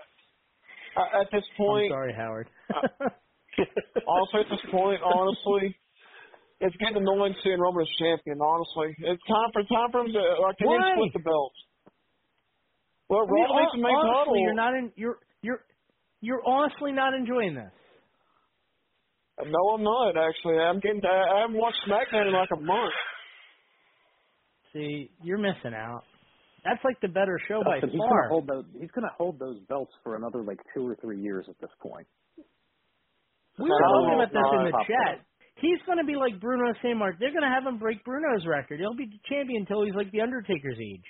a- 0.96 1.16
at 1.20 1.26
this 1.32 1.44
I'm 1.48 1.56
point, 1.56 1.90
sorry, 1.90 2.12
Howard. 2.12 2.48
honestly, 4.06 4.40
at 4.44 4.50
this 4.50 4.70
point, 4.70 5.00
honestly, 5.02 5.76
it's 6.60 6.76
getting 6.76 6.96
annoying 6.96 7.34
seeing 7.42 7.60
Roman 7.60 7.82
as 7.82 7.88
champion. 7.98 8.40
Honestly, 8.40 8.94
it's 8.98 9.22
time 9.26 9.50
for 9.52 9.62
time 9.62 9.90
for 9.92 10.00
him 10.00 10.12
to 10.12 10.20
like 10.42 10.56
to 10.58 10.64
split 10.92 11.12
the 11.14 11.20
belts. 11.20 11.56
Well, 13.08 13.20
I 13.22 13.32
mean, 13.32 13.44
Raw 13.44 13.60
needs 13.60 13.72
to 13.72 13.78
make 13.78 13.92
honestly, 13.94 14.40
you're 14.42 14.54
not 14.54 14.74
in. 14.74 14.92
You're 14.96 15.18
you're 15.42 15.60
you're 16.20 16.42
honestly 16.44 16.92
not 16.92 17.14
enjoying 17.14 17.54
this. 17.54 17.70
No, 19.46 19.70
I'm 19.74 19.84
not 19.84 20.16
actually. 20.18 20.58
I'm 20.58 20.80
getting. 20.80 21.00
I 21.04 21.38
I 21.38 21.40
haven't 21.42 21.56
watched 21.56 21.78
SmackDown 21.88 22.26
in 22.26 22.32
like 22.34 22.50
a 22.52 22.60
month. 22.60 22.92
See, 24.72 25.10
you're 25.22 25.38
missing 25.38 25.72
out. 25.74 26.02
That's 26.68 26.84
like 26.84 27.00
the 27.00 27.08
better 27.08 27.40
show 27.48 27.64
by 27.64 27.80
he's 27.80 27.96
far. 27.96 28.28
gonna 28.28 28.28
hold 28.28 28.46
those. 28.46 28.64
He's 28.78 28.90
gonna 28.92 29.14
hold 29.16 29.38
those 29.38 29.56
belts 29.68 29.92
for 30.04 30.16
another 30.16 30.42
like 30.42 30.60
two 30.74 30.86
or 30.86 30.96
three 31.00 31.20
years 31.20 31.46
at 31.48 31.56
this 31.60 31.70
point. 31.80 32.06
We 33.58 33.64
were 33.70 33.80
talking 33.80 34.14
about 34.20 34.28
this 34.30 34.44
in 34.52 34.60
uh, 34.60 34.64
the 34.68 34.76
no. 34.76 34.84
chat. 34.84 35.24
He's 35.58 35.82
going 35.86 35.98
to 35.98 36.06
be 36.06 36.14
like 36.14 36.38
Bruno 36.38 36.70
Sammark. 36.78 37.18
They're 37.18 37.34
going 37.34 37.42
to 37.42 37.50
have 37.50 37.66
him 37.66 37.78
break 37.78 38.04
Bruno's 38.04 38.46
record. 38.46 38.78
He'll 38.78 38.94
be 38.94 39.10
champion 39.28 39.66
until 39.66 39.82
he's 39.82 39.94
like 39.94 40.12
the 40.12 40.20
Undertaker's 40.20 40.78
age. 40.78 41.02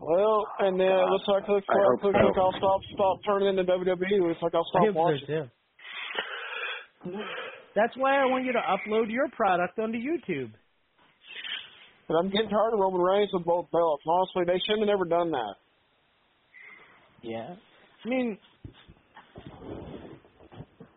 Well, 0.00 0.46
and 0.60 0.80
then 0.80 0.88
it 0.88 1.08
looks 1.12 1.28
like 1.28 1.44
looks 1.48 1.66
I 1.68 1.76
like, 1.76 1.84
hope 1.84 2.04
looks 2.04 2.16
so. 2.16 2.26
like 2.32 2.38
I'll 2.40 2.56
stop 2.56 2.80
stop 2.94 3.16
turning 3.26 3.48
into 3.52 3.64
WWE. 3.68 4.24
Looks 4.24 4.40
like 4.40 4.54
I'll 4.54 4.64
I 4.64 4.72
stop 4.72 4.82
hope 4.88 4.94
so 4.96 5.00
watching. 5.04 5.26
too. 5.28 5.44
That's 7.76 7.92
why 7.96 8.16
I 8.22 8.24
want 8.24 8.44
you 8.46 8.52
to 8.52 8.64
upload 8.64 9.12
your 9.12 9.28
product 9.36 9.78
onto 9.78 9.98
YouTube. 9.98 10.52
I'm 12.18 12.30
getting 12.30 12.48
tired 12.50 12.72
of 12.74 12.80
Roman 12.80 13.00
Reigns 13.00 13.30
with 13.32 13.44
both 13.44 13.70
belts. 13.70 14.02
Honestly, 14.06 14.44
they 14.46 14.60
shouldn't 14.66 14.88
have 14.88 14.92
never 14.98 15.04
done 15.04 15.30
that. 15.30 15.54
Yeah. 17.22 17.54
I 18.04 18.08
mean, 18.08 18.38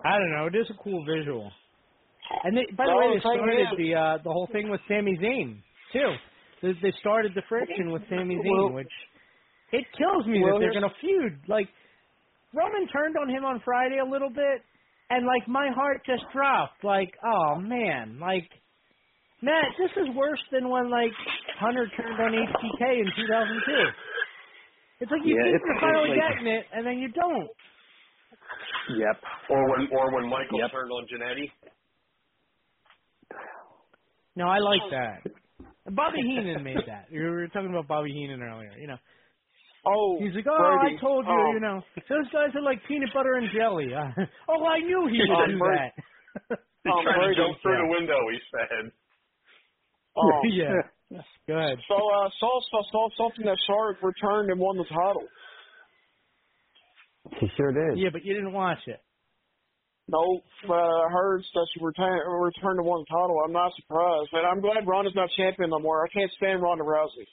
I 0.03 0.17
don't 0.19 0.31
know. 0.31 0.47
It 0.47 0.55
is 0.55 0.67
a 0.69 0.83
cool 0.83 1.05
visual. 1.05 1.51
And 2.43 2.57
they, 2.57 2.65
by 2.75 2.85
the 2.85 2.91
No, 2.91 2.97
way, 2.97 3.13
they 3.15 3.19
started 3.19 3.67
the 3.77 3.93
uh, 3.95 4.17
the 4.23 4.31
whole 4.31 4.49
thing 4.51 4.69
with 4.69 4.81
Sami 4.87 5.17
Zayn 5.17 5.61
too. 5.93 6.13
They, 6.61 6.73
they 6.81 6.93
started 6.99 7.33
the 7.35 7.43
friction 7.47 7.91
with 7.91 8.01
Sami 8.09 8.35
Zayn, 8.35 8.41
Well- 8.43 8.73
which 8.73 8.91
it 9.71 9.85
kills 9.97 10.25
me 10.25 10.41
Well, 10.43 10.53
that 10.53 10.59
they're 10.59 10.79
going 10.79 10.89
to 10.89 10.95
feud. 11.01 11.39
Like 11.47 11.67
Roman 12.53 12.87
turned 12.87 13.15
on 13.17 13.29
him 13.29 13.45
on 13.45 13.61
Friday 13.63 13.97
a 13.99 14.09
little 14.09 14.29
bit, 14.29 14.61
and 15.09 15.25
like 15.25 15.47
my 15.47 15.69
heart 15.75 16.01
just 16.05 16.23
dropped. 16.33 16.83
Like, 16.83 17.13
oh 17.23 17.55
man, 17.59 18.17
like 18.19 18.49
Matt, 19.45 19.69
this 19.77 19.91
is 20.01 20.09
worse 20.17 20.41
than 20.51 20.69
when 20.69 20.89
like 20.89 21.13
Hunter 21.61 21.85
turned 21.95 22.17
on 22.19 22.33
HBK 22.33 22.81
in 22.97 23.05
2002. 23.13 25.05
It's 25.05 25.11
like 25.11 25.21
you 25.23 25.35
yeah, 25.37 25.51
think 25.53 25.61
you're 25.61 25.79
finally 25.79 26.09
like- 26.17 26.21
getting 26.33 26.47
it, 26.49 26.65
and 26.73 26.81
then 26.85 26.97
you 26.97 27.09
don't. 27.13 27.49
Yep. 28.97 29.17
Or 29.49 29.61
when 29.69 29.87
or 29.93 30.05
when 30.15 30.25
Michael 30.29 30.59
Yep. 30.59 30.71
turned 30.71 30.91
on 30.91 31.05
Jannetty. 31.11 31.51
No, 34.35 34.47
I 34.47 34.57
like 34.59 34.81
that. 34.91 35.21
Bobby 35.93 36.21
Heenan 36.21 36.63
made 36.63 36.81
that. 36.87 37.05
We 37.11 37.19
were 37.23 37.47
talking 37.49 37.69
about 37.69 37.87
Bobby 37.87 38.11
Heenan 38.11 38.41
earlier. 38.41 38.71
You 38.79 38.87
know, 38.87 38.97
Oh, 39.87 40.17
he's 40.19 40.33
like, 40.33 40.47
"Oh, 40.49 40.57
Brady. 40.81 40.97
I 40.97 40.99
told 40.99 41.25
you, 41.27 41.31
Oh. 41.31 41.51
you 41.53 41.59
know, 41.59 41.79
those 42.09 42.27
guys 42.33 42.49
are 42.55 42.61
like 42.65 42.81
peanut 42.87 43.13
butter 43.13 43.35
and 43.35 43.47
jelly." 43.53 43.93
Oh, 44.49 44.65
I 44.65 44.79
knew 44.79 45.07
he 45.07 45.19
would 45.29 45.37
Oh, 45.37 45.45
do 45.45 45.57
Brady. 45.59 45.91
that. 46.49 46.59
He 46.83 46.89
Um, 46.89 47.03
tried 47.03 47.15
Brady, 47.21 47.35
to 47.35 47.41
jump 47.45 47.61
through 47.61 47.73
yeah. 47.77 47.81
the 47.85 47.91
window. 47.93 48.19
He 48.31 48.39
said. 48.49 48.91
Oh, 50.17 50.31
yeah. 50.49 51.21
Go 51.47 51.57
ahead. 51.57 51.77
So 51.87 51.95
uh, 51.95 52.29
saw 52.39 52.59
saw 52.71 52.81
saw 52.91 53.09
something 53.17 53.45
that 53.45 53.57
Charlotte 53.67 53.97
returned 54.01 54.49
and 54.49 54.59
won 54.59 54.77
the 54.77 54.85
title. 54.85 55.27
He 57.39 57.47
sure 57.57 57.71
did. 57.71 57.99
Yeah, 57.99 58.09
but 58.11 58.23
you 58.23 58.33
didn't 58.33 58.53
watch 58.53 58.79
it. 58.87 59.01
No, 60.07 60.41
uh, 60.69 60.73
I 60.73 61.09
heard 61.11 61.41
that 61.41 61.67
she 61.73 61.83
returned 61.83 62.21
returned 62.41 62.79
and 62.79 62.85
won 62.85 63.01
the 63.01 63.09
title. 63.09 63.37
I'm 63.43 63.51
not 63.51 63.71
surprised, 63.75 64.29
and 64.33 64.45
I'm 64.45 64.61
glad 64.61 64.85
Ronda's 64.85 65.15
not 65.15 65.29
champion 65.35 65.71
no 65.71 65.79
more. 65.79 66.05
I 66.05 66.09
can't 66.09 66.31
stand 66.37 66.61
Ronda 66.61 66.83
Rousey. 66.83 67.25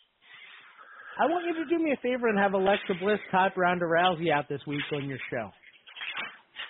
I 1.20 1.26
want 1.26 1.44
you 1.44 1.62
to 1.62 1.68
do 1.68 1.82
me 1.82 1.92
a 1.92 2.00
favor 2.00 2.28
and 2.28 2.38
have 2.38 2.54
Alexa 2.54 2.94
Bliss 3.00 3.20
top 3.30 3.56
Ronda 3.56 3.84
Rousey 3.84 4.32
out 4.32 4.48
this 4.48 4.62
week 4.66 4.80
on 4.92 5.06
your 5.06 5.18
show, 5.30 5.50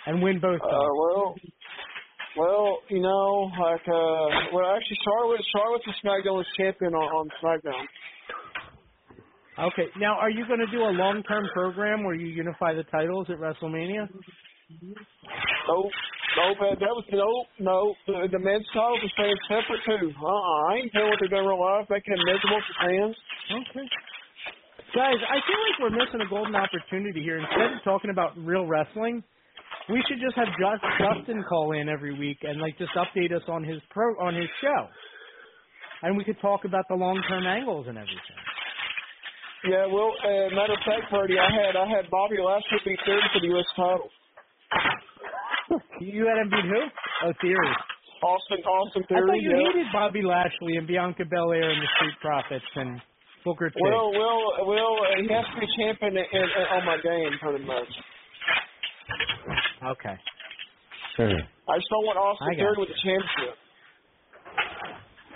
and 0.07 0.21
win 0.21 0.41
both. 0.41 0.61
Uh, 0.61 0.91
well, 0.99 1.37
well, 2.37 2.79
you 2.89 3.01
know, 3.01 3.51
like, 3.61 3.87
uh, 3.89 4.53
well, 4.53 4.73
actually, 4.75 4.99
Charlotte, 5.05 5.45
Charlotte's 5.53 5.85
a 5.89 6.07
SmackDown 6.07 6.45
champion 6.57 6.95
on, 6.95 7.09
on 7.13 7.29
SmackDown. 7.43 7.85
Okay, 9.59 9.89
now 10.01 10.17
are 10.17 10.31
you 10.31 10.47
going 10.47 10.61
to 10.61 10.71
do 10.73 10.81
a 10.81 10.93
long-term 10.97 11.45
program 11.53 12.05
where 12.05 12.15
you 12.15 12.27
unify 12.27 12.73
the 12.73 12.85
titles 12.85 13.29
at 13.29 13.37
WrestleMania? 13.37 14.09
Nope, 15.69 15.93
nope, 16.41 16.57
that, 16.61 16.81
that 16.81 16.95
was 16.97 17.05
nope, 17.13 17.47
nope. 17.61 17.97
The, 18.09 18.33
the 18.33 18.41
men's 18.41 18.65
titles 18.73 19.05
are 19.05 19.13
staying 19.13 19.37
separate 19.53 19.85
too. 19.85 20.09
Uh-uh, 20.17 20.73
I 20.73 20.81
ain't 20.81 20.93
telling 20.93 21.11
what 21.13 21.21
they're 21.21 21.29
doing 21.29 21.45
in 21.45 21.53
real 21.53 21.61
life. 21.61 21.85
Making 21.93 22.17
it 22.17 22.25
miserable 22.25 22.63
for 22.65 22.75
fans. 22.81 23.17
Okay. 23.53 23.87
Guys, 24.97 25.21
I 25.21 25.37
feel 25.45 25.61
like 25.61 25.77
we're 25.81 25.97
missing 26.01 26.21
a 26.25 26.29
golden 26.29 26.57
opportunity 26.57 27.21
here. 27.21 27.37
Instead 27.37 27.77
of 27.77 27.85
talking 27.85 28.11
about 28.11 28.33
real 28.37 28.65
wrestling, 28.65 29.23
we 29.91 30.03
should 30.09 30.21
just 30.21 30.37
have 30.37 30.49
just 30.59 30.83
Justin 30.99 31.45
call 31.49 31.73
in 31.73 31.89
every 31.89 32.19
week 32.19 32.39
and 32.43 32.61
like 32.61 32.79
just 32.79 32.93
update 32.95 33.33
us 33.35 33.43
on 33.49 33.65
his 33.65 33.81
pro 33.91 34.15
on 34.21 34.35
his 34.35 34.49
show, 34.61 34.87
and 36.03 36.17
we 36.17 36.25
could 36.25 36.41
talk 36.41 36.65
about 36.65 36.85
the 36.89 36.95
long 36.95 37.23
term 37.29 37.47
angles 37.47 37.87
and 37.89 37.99
everything. 37.99 38.41
Yeah, 39.65 39.87
well, 39.87 40.11
uh, 40.11 40.51
matter 40.55 40.75
of 40.75 40.83
fact, 40.83 41.07
Purdy, 41.11 41.39
I 41.39 41.47
had 41.47 41.77
I 41.77 41.87
had 41.87 42.11
Bobby 42.11 42.39
last 42.43 42.67
Lashley 42.71 42.95
beat 42.95 43.01
Theory 43.07 43.23
for 43.33 43.41
the 43.41 43.51
U.S. 43.55 43.71
title. 43.77 44.11
You 46.03 46.27
had 46.27 46.39
him 46.43 46.51
beat 46.51 46.67
who? 46.67 46.83
Oh, 47.27 47.33
Theory. 47.41 47.75
Austin 48.23 48.63
Austin 48.67 49.03
I 49.03 49.07
Theory. 49.07 49.27
thought 49.27 49.43
you 49.43 49.51
yeah. 49.51 49.63
hated 49.71 49.87
Bobby 49.93 50.23
Lashley 50.23 50.77
and 50.79 50.87
Bianca 50.87 51.25
Belair 51.27 51.71
and 51.71 51.83
the 51.83 51.91
Street 51.99 52.17
Profits 52.21 52.71
and 52.75 53.01
Booker 53.45 53.71
T. 53.71 53.79
Well, 53.83 54.11
well, 54.15 54.67
well, 54.67 54.95
uh, 55.03 55.23
he 55.23 55.27
has 55.31 55.47
to 55.55 55.59
be 55.59 55.67
champion 55.79 56.15
in, 56.19 56.27
in, 56.27 56.43
in, 56.43 56.65
on 56.71 56.83
my 56.87 56.99
game, 57.03 57.35
pretty 57.43 57.65
much. 57.65 57.91
Okay. 59.93 60.17
Sure. 61.17 61.29
I 61.69 61.77
just 61.77 61.89
don't 61.91 62.05
want 62.07 62.19
Austin 62.19 62.49
I 62.49 62.55
got 62.55 62.59
Theory 62.59 62.77
with 62.79 62.89
the 62.89 62.99
championship. 63.03 63.55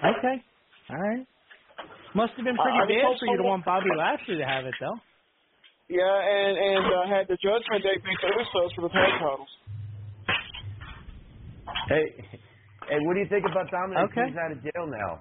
Okay. 0.01 0.37
All 0.91 1.01
right. 1.01 1.27
Must 2.15 2.33
have 2.37 2.45
been 2.45 2.57
pretty 2.57 2.79
I- 2.79 2.85
I 2.85 2.87
bad 2.87 3.19
for 3.19 3.27
you 3.27 3.37
to 3.37 3.43
want 3.43 3.65
Bobby 3.65 3.91
Lashley 3.97 4.37
to 4.39 4.45
have 4.47 4.65
it, 4.65 4.75
though. 4.81 4.97
Yeah, 5.89 6.03
and 6.03 6.59
and 6.59 6.85
uh, 6.87 7.07
had 7.07 7.29
the 7.29 7.37
Judgment 7.39 7.85
Day 7.85 7.95
beat 8.03 8.19
the 8.21 8.29
Usos 8.35 8.75
for 8.75 8.83
the 8.83 8.89
tag 8.89 9.13
titles. 9.21 9.49
Hey, 11.89 12.07
hey, 12.89 12.99
what 13.07 13.15
do 13.15 13.21
you 13.21 13.29
think 13.29 13.45
about 13.49 13.71
Dominic? 13.71 14.11
Okay. 14.11 14.27
He's 14.29 14.37
out 14.37 14.51
of 14.51 14.63
jail 14.63 14.87
now, 14.89 15.21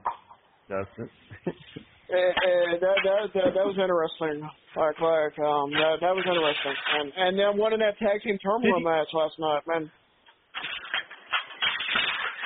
Justin. 0.68 1.10
And, 2.08 2.22
and 2.22 2.82
that, 2.82 2.98
that 3.02 3.22
that 3.34 3.50
that 3.58 3.66
was 3.66 3.78
interesting. 3.82 4.46
Like 4.78 5.00
like 5.02 5.36
um 5.42 5.74
that 5.74 5.98
that 6.02 6.14
was 6.14 6.26
interesting. 6.26 6.78
And 6.94 7.08
and 7.18 7.32
then 7.40 7.58
in 7.74 7.80
that 7.82 7.98
tag 7.98 8.22
team 8.22 8.38
turmoil 8.38 8.80
match 8.82 9.10
last 9.14 9.34
night, 9.40 9.64
man. 9.66 9.92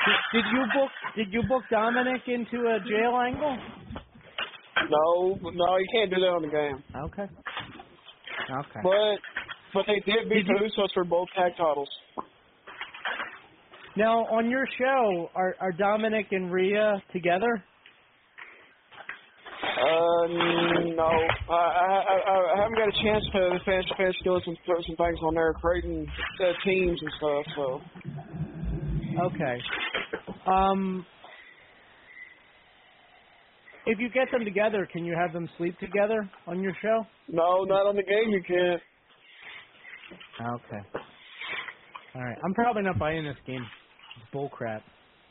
Did, 0.06 0.42
did 0.42 0.46
you 0.54 0.64
book? 0.74 0.92
Did 1.16 1.34
you 1.34 1.44
book 1.44 1.64
Dominic 1.70 2.22
into 2.28 2.72
a 2.72 2.80
jail 2.88 3.20
angle? 3.20 3.58
No, 4.90 5.38
no, 5.44 5.78
you 5.78 5.88
can't 5.94 6.10
do 6.10 6.20
that 6.22 6.32
on 6.32 6.42
the 6.42 6.48
game. 6.48 6.84
Okay. 6.96 7.28
Okay. 8.50 8.80
But 8.82 9.20
but 9.74 9.86
they 9.88 10.00
did 10.10 10.30
beat 10.30 10.48
Did 10.48 10.56
the 10.56 10.72
Usos 10.72 10.94
for 10.94 11.04
both 11.04 11.28
tag 11.36 11.52
titles. 11.58 11.90
Now, 13.98 14.26
on 14.28 14.50
your 14.50 14.66
show, 14.78 15.30
are 15.36 15.56
are 15.60 15.74
Dominic 15.74 16.28
and 16.32 16.52
Rhea 16.52 17.04
together? 17.12 17.64
Uh, 19.80 20.28
no, 20.96 21.10
I, 21.50 21.56
I 21.56 22.16
I 22.28 22.54
I 22.54 22.62
haven't 22.62 22.76
got 22.78 22.90
a 22.90 23.04
chance 23.04 23.24
to 23.34 23.60
finish 23.66 23.86
finish 23.98 24.16
doing 24.24 24.42
some 24.46 24.56
some 24.68 24.96
things 24.96 25.20
on 25.24 25.34
there, 25.36 25.54
creating 25.54 26.06
uh, 26.42 26.52
teams 26.66 27.00
and 27.02 27.12
stuff. 27.18 27.46
So 27.56 27.82
Okay. 29.26 29.58
Um, 30.48 31.06
if 33.86 34.00
you 34.00 34.10
get 34.10 34.32
them 34.32 34.46
together, 34.46 34.88
can 34.92 35.04
you 35.06 35.16
have 35.20 35.34
them 35.34 35.50
sleep 35.58 35.78
together 35.80 36.30
on 36.48 36.62
your 36.62 36.74
show? 36.82 37.04
no, 37.28 37.64
not 37.64 37.88
on 37.88 37.96
the 37.96 38.04
game. 38.04 38.30
You 38.32 38.44
can't. 38.48 38.82
Okay. 40.42 41.00
All 42.16 42.24
right. 42.24 42.38
I'm 42.44 42.54
probably 42.54 42.84
not 42.84 42.98
buying 42.98 43.24
this 43.24 43.38
game. 43.46 43.66
It's 44.18 44.32
bull 44.32 44.50
crap. 44.50 44.84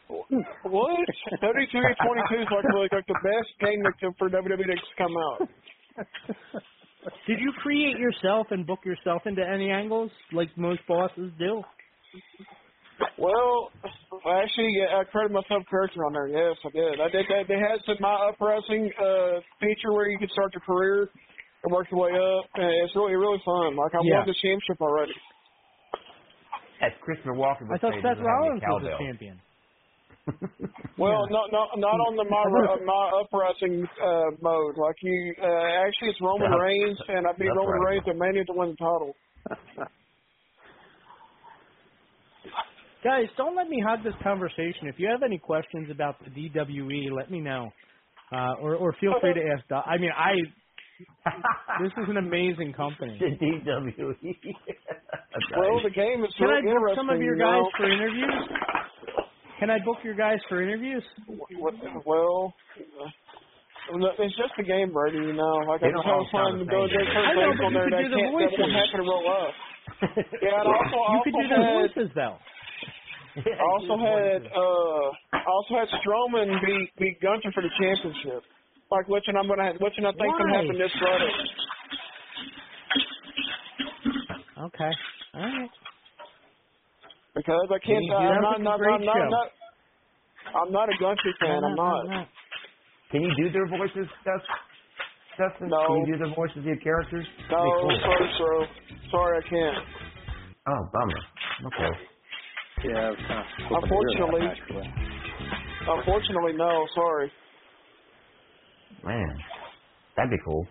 What? 0.65 1.01
WWE 1.43 1.69
22 1.69 2.43
is 2.43 2.49
like, 2.51 2.65
like, 2.75 2.93
like 2.93 3.07
the 3.07 3.21
best 3.23 3.51
game 3.61 3.83
that- 3.83 4.15
for 4.19 4.29
WWE 4.31 4.57
to 4.67 4.77
come 4.97 5.15
out. 5.17 5.49
Did 7.27 7.39
you 7.41 7.53
create 7.63 7.97
yourself 7.99 8.49
and 8.51 8.67
book 8.67 8.81
yourself 8.85 9.23
into 9.27 9.43
any 9.47 9.71
angles 9.71 10.11
like 10.33 10.49
most 10.57 10.81
bosses 10.89 11.33
do? 11.39 11.63
Well, 13.19 13.71
actually, 14.27 14.75
yeah, 14.75 14.99
I 14.99 15.05
created 15.05 15.33
myself 15.33 15.63
a 15.63 15.71
character 15.71 16.05
on 16.05 16.13
there. 16.13 16.27
Yes, 16.29 16.57
I 16.67 16.71
did. 16.71 17.01
I 17.01 17.09
did. 17.09 17.27
They, 17.29 17.55
they 17.55 17.61
had 17.61 17.79
some 17.87 17.97
my 18.01 18.15
up 18.29 18.37
wrestling 18.41 18.91
uh, 18.99 19.41
feature 19.61 19.93
where 19.93 20.09
you 20.09 20.19
could 20.19 20.31
start 20.31 20.53
your 20.55 20.63
career 20.63 21.09
and 21.65 21.73
work 21.73 21.87
your 21.91 22.01
way 22.01 22.11
up, 22.11 22.45
and 22.55 22.71
it's 22.85 22.95
really 22.97 23.15
really 23.15 23.41
fun. 23.45 23.77
Like 23.77 23.95
I 23.95 23.99
Yeah. 24.03 24.19
won 24.19 24.27
the 24.27 24.35
championship 24.35 24.81
already. 24.81 25.15
As 26.83 26.93
Christopher 27.03 27.35
Walken 27.35 27.69
would 27.69 27.77
I 27.77 27.79
thought 27.79 27.95
say, 27.95 28.03
Seth 28.03 28.19
this 28.19 28.23
is 28.23 28.27
how 28.27 28.45
you 28.45 28.51
Rollins 28.51 28.63
was 28.67 28.83
the 28.83 29.05
champion. 29.05 29.41
Well, 30.99 31.27
not 31.31 31.53
not 31.53 31.79
not 31.79 31.95
on 32.11 32.17
the 32.19 32.25
my 32.27 32.43
uh, 32.43 32.77
my 32.83 33.03
up 33.23 33.31
wrestling 33.33 33.87
uh, 34.03 34.35
mode. 34.43 34.75
Like 34.77 34.97
you, 35.01 35.35
uh, 35.41 35.87
actually, 35.87 36.11
it's 36.11 36.21
Roman 36.21 36.53
Up- 36.53 36.59
Reigns, 36.59 36.99
and 37.07 37.25
I 37.27 37.33
beat 37.39 37.47
Roman 37.55 37.79
wrestling. 37.79 37.87
Reigns 37.87 38.05
at 38.11 38.17
Mania 38.19 38.45
to 38.47 38.53
win 38.53 38.71
the 38.75 38.77
title. 38.83 39.15
Guys, 43.05 43.29
don't 43.37 43.55
let 43.55 43.69
me 43.69 43.81
hog 43.87 44.03
this 44.03 44.15
conversation. 44.25 44.89
If 44.91 44.99
you 44.99 45.07
have 45.09 45.23
any 45.23 45.39
questions 45.39 45.89
about 45.89 46.17
the 46.25 46.31
DWE, 46.31 47.13
let 47.15 47.31
me 47.31 47.39
know, 47.41 47.71
uh, 48.33 48.55
or 48.61 48.75
or 48.75 48.93
feel 49.01 49.15
free 49.21 49.35
to 49.35 49.41
ask. 49.55 49.67
Doc. 49.69 49.85
I 49.87 49.99
mean, 49.99 50.11
I 50.11 50.35
this 51.83 51.93
is 51.95 52.09
an 52.09 52.17
amazing 52.17 52.73
company. 52.73 53.17
The 53.21 53.39
DWE. 53.39 54.17
Well, 55.57 55.81
the 55.85 55.91
game 55.91 56.25
is 56.25 56.35
Can 56.37 56.49
I 56.49 56.59
really 56.59 56.75
book 56.75 56.97
some 56.97 57.09
of 57.09 57.17
interesting, 57.17 57.23
your 57.23 57.37
you 57.37 57.43
guys 57.43 57.63
know. 57.63 57.71
for 57.79 57.87
interviews? 57.87 58.49
Can 59.59 59.71
I 59.71 59.79
book 59.85 59.99
your 60.05 60.15
guys 60.15 60.39
for 60.49 60.63
interviews? 60.63 61.03
Well, 62.07 62.55
uh, 62.79 63.11
it's 64.19 64.37
just 64.37 64.53
a 64.59 64.63
game, 64.63 64.93
Brady. 64.93 65.19
You 65.19 65.33
know, 65.33 65.65
like 65.67 65.83
I 65.83 65.91
don't 65.91 65.99
just 65.99 66.07
have 66.07 66.15
all 66.15 66.29
sound 66.31 66.59
fun 66.59 66.59
to 66.61 66.67
go 66.67 66.87
same. 66.87 66.95
do 66.95 66.99
I 66.99 67.35
certain 67.35 67.35
know, 67.35 67.51
things 67.51 67.59
but 67.59 67.67
on 67.67 67.73
you 67.73 67.79
there 67.79 67.89
could 67.89 67.97
that 67.97 68.03
do 68.05 68.09
the 68.11 68.17
can't 68.23 68.35
that 68.39 68.51
won't 68.55 68.73
happen 68.73 68.99
to 69.01 69.07
roll 69.09 69.27
up. 69.27 69.55
Yeah, 70.43 70.63
and 70.63 70.69
also, 70.69 70.95
you 70.95 71.19
also 71.19 71.25
could 71.25 71.35
do 71.35 71.49
their 71.49 71.65
had, 71.65 71.75
voices 71.75 72.11
though. 72.15 72.37
I 73.35 73.65
also 73.67 73.95
had 73.99 74.41
uh 74.47 75.05
I 75.35 75.43
also 75.51 75.73
had 75.75 75.89
Strowman 75.99 76.55
beat 76.63 76.91
beat 76.99 77.17
Gunther 77.21 77.51
for 77.51 77.63
the 77.63 77.73
championship. 77.81 78.43
Like 78.91 79.09
which 79.09 79.25
and 79.27 79.37
I'm 79.37 79.49
gonna 79.49 79.75
which 79.81 79.95
and 79.97 80.07
I 80.07 80.13
think 80.13 80.31
can 80.39 80.49
Why? 80.49 80.55
happen 80.55 80.79
this 80.79 80.93
Friday. 81.03 81.35
Okay. 84.71 84.93
All 85.35 85.43
right. 85.43 85.71
Because 87.39 87.69
I 87.71 87.79
can't 87.87 88.05
You 88.19 88.29
I'm 88.29 88.41
not, 88.43 88.61
a 88.61 88.65
not, 88.65 88.81
I'm 88.83 89.05
not, 89.07 89.31
not 89.31 89.49
I'm 90.55 90.73
not 90.73 90.89
a 90.89 90.99
Gunther 91.01 91.35
fan, 91.41 91.63
I'm 91.65 91.77
not. 91.77 92.07
Can 93.11 93.23
you 93.23 93.33
do 93.37 93.53
their 93.53 93.69
voices, 93.69 94.09
Dust? 94.25 94.47
Dustin? 95.39 95.69
No. 95.71 95.87
Can 95.87 95.97
you 96.07 96.19
do 96.19 96.25
the 96.25 96.35
voices 96.35 96.59
of 96.59 96.65
your 96.65 96.77
characters? 96.79 97.27
No, 97.51 97.59
cool. 97.81 97.99
sorry, 98.03 98.29
Stro. 98.35 98.67
Sorry 99.11 99.39
I 99.39 99.49
can't. 99.49 99.87
Oh, 100.69 100.83
bummer. 100.93 101.21
Okay. 101.67 101.93
Yeah, 102.85 103.13
it's 103.13 103.23
kind 103.29 103.41
of 103.41 103.47
Unfortunately 103.83 104.41
Unfortunately 105.89 106.53
no, 106.55 106.87
sorry. 106.95 107.33
Man, 109.05 109.37
that'd 110.17 110.31
be 110.31 110.39
cool. 110.45 110.67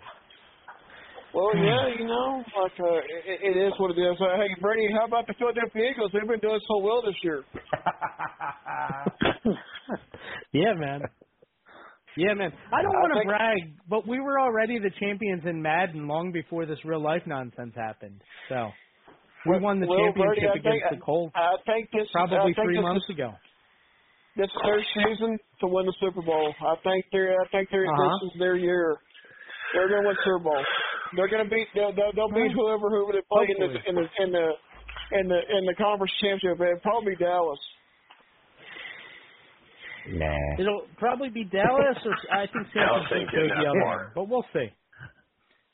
Well, 1.37 1.53
yeah, 1.55 1.85
you 1.99 2.07
know, 2.07 2.41
like 2.63 2.73
uh, 2.81 2.97
it, 3.29 3.53
it 3.53 3.57
is 3.61 3.73
what 3.77 3.91
it 3.91 4.01
is. 4.01 4.17
Uh, 4.19 4.25
hey, 4.41 4.49
Brady, 4.59 4.89
how 4.97 5.05
about 5.05 5.27
the 5.27 5.35
Philadelphia 5.37 5.91
Eagles? 5.93 6.09
They've 6.11 6.27
been 6.27 6.39
doing 6.39 6.59
so 6.67 6.79
well 6.81 7.03
this 7.05 7.13
year. 7.21 7.43
Yeah, 10.53 10.73
man. 10.75 11.01
Yeah, 12.17 12.33
man. 12.33 12.51
I 12.73 12.81
don't 12.81 12.91
want 12.91 13.13
to 13.13 13.19
think- 13.19 13.29
brag, 13.29 13.59
but 13.89 14.07
we 14.07 14.19
were 14.19 14.39
already 14.39 14.79
the 14.79 14.89
champions 14.99 15.43
in 15.45 15.61
Madden 15.61 16.07
long 16.07 16.31
before 16.31 16.65
this 16.65 16.79
real 16.83 17.01
life 17.01 17.21
nonsense 17.27 17.73
happened. 17.75 18.19
So 18.49 18.69
we 19.45 19.59
won 19.59 19.79
the 19.79 19.87
Well, 19.87 20.11
Brady, 20.13 20.41
championship 20.41 20.63
think- 20.63 20.65
against 20.65 20.95
the 20.99 21.05
Colts 21.05 21.33
I 21.35 21.55
think 21.65 21.89
this 21.91 22.07
probably 22.11 22.53
think 22.53 22.65
three 22.65 22.77
this 22.77 22.81
months 22.83 23.05
is, 23.09 23.15
ago. 23.15 23.31
This 24.35 24.47
is 24.47 24.61
their 24.65 24.81
season 24.95 25.37
to 25.61 25.67
win 25.67 25.85
the 25.85 25.93
Super 25.99 26.21
Bowl. 26.21 26.53
I 26.61 26.75
think 26.83 27.05
they're. 27.11 27.33
I 27.39 27.47
think 27.51 27.69
they're. 27.69 27.85
Uh-huh. 27.85 28.09
This 28.23 28.33
is 28.33 28.39
their 28.39 28.55
year. 28.55 28.97
They're 29.73 29.89
going 29.89 30.01
to 30.03 30.07
win 30.07 30.17
Super 30.23 30.39
Bowl. 30.39 30.63
They're 31.15 31.29
going 31.29 31.43
to 31.43 31.49
beat. 31.49 31.67
They'll, 31.73 31.93
they'll, 31.95 32.11
they'll 32.13 32.33
beat 32.33 32.51
whoever 32.51 32.89
whoever 32.89 33.13
they 33.13 33.23
play 33.29 33.47
in 33.47 33.59
the 33.59 33.69
in 33.89 33.95
the 33.95 34.05
in 34.23 34.29
the 34.31 34.47
in 35.19 35.25
the 35.27 35.39
in 35.57 35.61
the 35.65 35.75
conference 35.75 36.11
championship. 36.19 36.59
It'll 36.59 36.79
probably 36.83 37.15
be 37.15 37.23
Dallas. 37.23 37.59
Nah. 40.07 40.55
It'll 40.59 40.87
probably 40.97 41.29
be 41.29 41.43
Dallas, 41.43 41.99
or 42.05 42.15
I 42.31 42.47
think 42.47 42.67
San 42.71 42.83
Dallas 42.87 43.07
ain't 43.11 43.27
Francisco 43.27 43.35
getting 43.35 43.49
the 43.51 43.63
that 43.63 43.71
other 43.75 43.83
one, 43.85 44.05
but 44.15 44.25
we'll 44.31 44.47
see. 44.55 44.67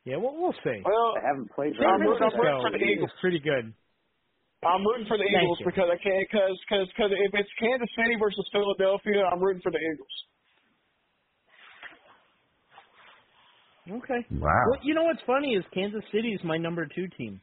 Yeah, 0.05 0.17
we'll 0.17 0.35
we'll 0.35 0.57
see. 0.65 0.79
Well, 0.83 1.13
I 1.17 1.21
haven't 1.23 1.49
played 1.53 1.73
San 1.77 1.85
I'm 1.87 2.01
rooting- 2.01 2.17
I'm 2.21 2.33
Francisco 2.33 2.41
rooting 2.41 2.61
for 2.65 2.71
the 2.73 2.81
Eagles. 2.83 3.09
is 3.13 3.17
pretty 3.21 3.39
good. 3.39 3.65
I'm 4.63 4.81
rooting 4.87 5.07
for 5.11 5.17
the 5.19 5.27
Eagles 5.27 5.59
because 5.65 5.89
I 5.91 5.99
can't 5.99 6.23
because 6.25 6.55
because 6.65 6.87
because 6.95 7.11
if 7.11 7.31
it's 7.35 7.51
Kansas 7.59 7.89
City 7.99 8.15
versus 8.17 8.47
Philadelphia, 8.51 9.27
I'm 9.27 9.43
rooting 9.43 9.61
for 9.61 9.71
the 9.71 9.79
Eagles. 9.79 10.15
Okay. 13.89 14.25
Wow. 14.31 14.63
Well, 14.71 14.79
you 14.83 14.93
know 14.93 15.03
what's 15.03 15.21
funny 15.27 15.55
is 15.55 15.63
Kansas 15.73 16.03
City 16.11 16.29
is 16.31 16.41
my 16.43 16.57
number 16.57 16.87
two 16.87 17.07
team. 17.17 17.41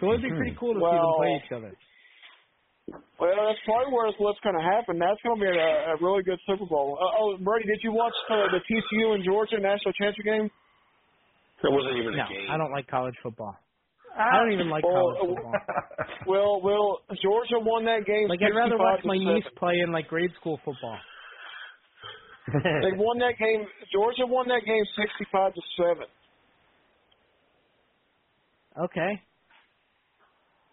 So 0.00 0.08
it'd 0.10 0.22
be 0.22 0.30
Mhm. 0.30 0.36
pretty 0.36 0.56
cool 0.58 0.74
to 0.74 0.80
see 0.80 0.96
them 0.96 1.14
play 1.16 1.42
each 1.44 1.52
other. 1.52 1.72
Well, 3.18 3.34
that's 3.46 3.60
probably 3.64 3.92
where 3.92 4.06
it's, 4.08 4.18
what's 4.18 4.40
going 4.40 4.56
to 4.58 4.62
happen. 4.62 4.98
That's 4.98 5.20
going 5.22 5.38
to 5.38 5.42
be 5.42 5.50
a, 5.50 5.94
a 5.94 5.96
really 6.02 6.22
good 6.22 6.38
Super 6.46 6.66
Bowl. 6.66 6.98
Uh, 6.98 7.18
oh, 7.22 7.36
Brady, 7.38 7.66
did 7.66 7.80
you 7.82 7.92
watch 7.92 8.14
the, 8.28 8.58
the 8.58 8.60
TCU 8.66 9.14
and 9.14 9.24
Georgia 9.24 9.60
national 9.60 9.92
championship 9.94 10.24
game? 10.24 10.50
It 11.62 11.70
wasn't 11.70 11.96
even 11.98 12.16
No, 12.16 12.24
a 12.24 12.28
game. 12.28 12.48
I 12.50 12.56
don't 12.58 12.72
like 12.72 12.88
college 12.88 13.14
football. 13.22 13.54
I 14.18 14.36
don't 14.42 14.52
even 14.52 14.68
like 14.70 14.82
Well, 14.84 15.14
college 15.14 15.18
football. 15.34 15.60
Well, 16.26 16.60
well, 16.62 16.98
Georgia 17.22 17.58
won 17.62 17.84
that 17.86 18.04
game. 18.06 18.28
Like 18.28 18.42
I'd 18.42 18.54
rather 18.54 18.78
watch 18.78 19.04
my 19.04 19.16
niece 19.16 19.46
play 19.56 19.78
in 19.84 19.92
like 19.92 20.08
grade 20.08 20.30
school 20.40 20.58
football. 20.64 20.98
They 22.48 22.92
won 22.96 23.18
that 23.18 23.38
game. 23.38 23.66
Georgia 23.92 24.26
won 24.26 24.48
that 24.48 24.64
game 24.66 24.84
sixty-five 24.96 25.54
to 25.54 25.60
seven. 25.76 26.06
Okay. 28.84 29.22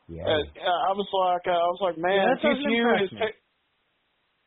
Yeah. 0.07 0.25
Uh, 0.25 0.89
I 0.89 0.91
was 0.97 1.07
like, 1.13 1.45
uh, 1.47 1.57
I 1.57 1.69
was 1.69 1.79
like, 1.81 1.97
man, 1.97 2.37
Yeah, 2.41 2.49
TCU 2.49 3.03
is. 3.03 3.11
me. 3.11 3.19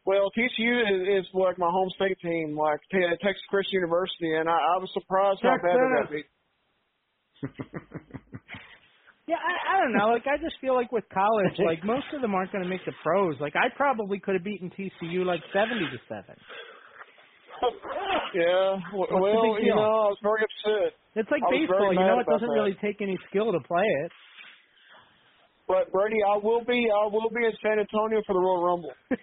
well, 0.05 0.31
TCU 0.37 0.75
is, 0.83 1.25
is 1.25 1.31
like 1.35 1.59
my 1.59 1.71
home 1.71 1.89
state 1.95 2.19
team, 2.21 2.57
like 2.59 2.81
Te- 2.91 3.17
Texas 3.23 3.43
Christian 3.49 3.81
University, 3.81 4.35
and 4.35 4.49
I, 4.49 4.55
I 4.59 4.79
was 4.83 4.91
surprised 4.93 5.41
how 5.43 5.57
bad 5.63 5.79
they 5.79 5.89
got 5.89 6.11
beat. 6.11 6.27
Yeah, 9.29 9.37
I, 9.39 9.77
I 9.77 9.81
don't 9.81 9.93
know. 9.95 10.09
Like 10.13 10.27
I 10.27 10.37
just 10.43 10.57
feel 10.61 10.75
like 10.75 10.91
with 10.91 11.05
college, 11.15 11.55
like 11.65 11.85
most 11.85 12.07
of 12.13 12.21
them 12.23 12.35
aren't 12.35 12.51
going 12.51 12.65
to 12.65 12.69
make 12.69 12.85
the 12.85 12.93
pros. 13.05 13.37
Like 13.41 13.55
I 13.55 13.69
probably 13.77 14.19
could 14.19 14.35
have 14.35 14.43
beaten 14.43 14.69
TCU 14.71 15.25
like 15.25 15.41
seventy 15.53 15.89
to 15.89 15.99
seven. 16.09 16.35
Yeah, 18.35 18.81
w- 18.93 19.13
well, 19.13 19.61
you 19.61 19.75
know, 19.77 19.85
I 19.85 20.09
was 20.09 20.19
very 20.23 20.41
upset. 20.41 20.97
It's 21.15 21.31
like 21.31 21.43
baseball. 21.51 21.93
You 21.93 22.01
know, 22.01 22.21
it 22.21 22.27
doesn't 22.27 22.49
that. 22.49 22.55
really 22.55 22.77
take 22.81 23.03
any 23.03 23.19
skill 23.29 23.53
to 23.53 23.61
play 23.61 23.85
it. 23.85 24.13
But 25.69 25.93
Brady, 25.93 26.17
I 26.25 26.39
will 26.43 26.65
be, 26.65 26.89
I 26.89 27.07
will 27.13 27.29
be 27.29 27.45
in 27.45 27.53
San 27.63 27.79
Antonio 27.79 28.23
for 28.27 28.33
the 28.33 28.41
Royal 28.41 28.63
Rumble. 28.65 28.95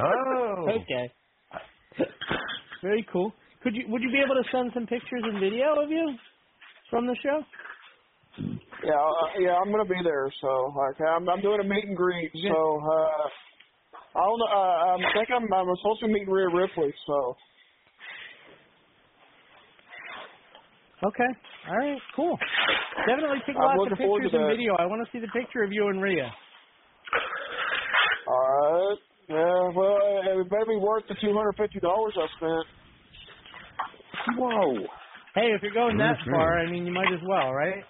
Oh. 0.00 0.66
Okay. 0.70 1.12
Very 2.82 3.06
cool. 3.12 3.34
Could 3.62 3.74
you 3.74 3.84
would 3.88 4.00
you 4.00 4.10
be 4.10 4.22
able 4.24 4.40
to 4.40 4.48
send 4.50 4.70
some 4.72 4.86
pictures 4.86 5.22
and 5.24 5.40
video 5.40 5.82
of 5.82 5.90
you 5.90 6.14
from 6.88 7.06
the 7.06 7.16
show? 7.22 7.42
Yeah, 8.84 8.94
uh, 8.94 9.28
yeah, 9.40 9.58
I'm 9.60 9.70
gonna 9.70 9.84
be 9.84 10.00
there. 10.02 10.30
So, 10.40 10.72
like, 10.72 10.96
I'm, 11.06 11.28
I'm 11.28 11.42
doing 11.42 11.60
a 11.60 11.64
meet 11.64 11.84
and 11.84 11.96
greet. 11.96 12.30
So, 12.32 12.80
uh, 12.80 13.28
I 14.16 14.22
don't 14.24 14.38
know. 14.38 14.48
Uh, 14.48 14.96
I 14.96 15.12
think 15.12 15.28
I'm, 15.34 15.44
I'm 15.52 15.76
supposed 15.82 16.00
to 16.00 16.08
meet 16.08 16.26
Rhea 16.28 16.48
Ripley. 16.48 16.94
So, 17.06 17.36
Okay. 21.04 21.30
All 21.68 21.76
right. 21.78 22.00
Cool. 22.16 22.36
Definitely 23.06 23.40
take 23.46 23.56
I'm 23.56 23.62
lots 23.64 23.92
of 23.92 23.98
pictures 23.98 24.32
and 24.34 24.46
video. 24.48 24.74
I 24.78 24.86
want 24.86 25.06
to 25.06 25.10
see 25.12 25.20
the 25.20 25.32
picture 25.32 25.62
of 25.62 25.72
you 25.72 25.88
and 25.88 26.02
Rhea. 26.02 26.32
all 28.28 28.88
right. 28.88 28.98
Yeah. 29.28 29.70
Well, 29.76 30.40
it 30.40 30.50
better 30.50 30.66
be 30.66 30.76
worth 30.76 31.04
the 31.08 31.16
two 31.20 31.34
hundred 31.34 31.54
fifty 31.56 31.80
dollars 31.80 32.14
I 32.18 32.26
spent. 32.36 32.66
Whoa. 34.38 34.86
Hey, 35.34 35.52
if 35.54 35.62
you're 35.62 35.72
going 35.74 35.96
that 35.98 36.18
Mhm. 36.18 36.30
far, 36.30 36.58
I 36.58 36.66
mean, 36.70 36.86
you 36.86 36.92
might 36.92 37.12
as 37.12 37.20
well, 37.26 37.52
right? 37.52 37.84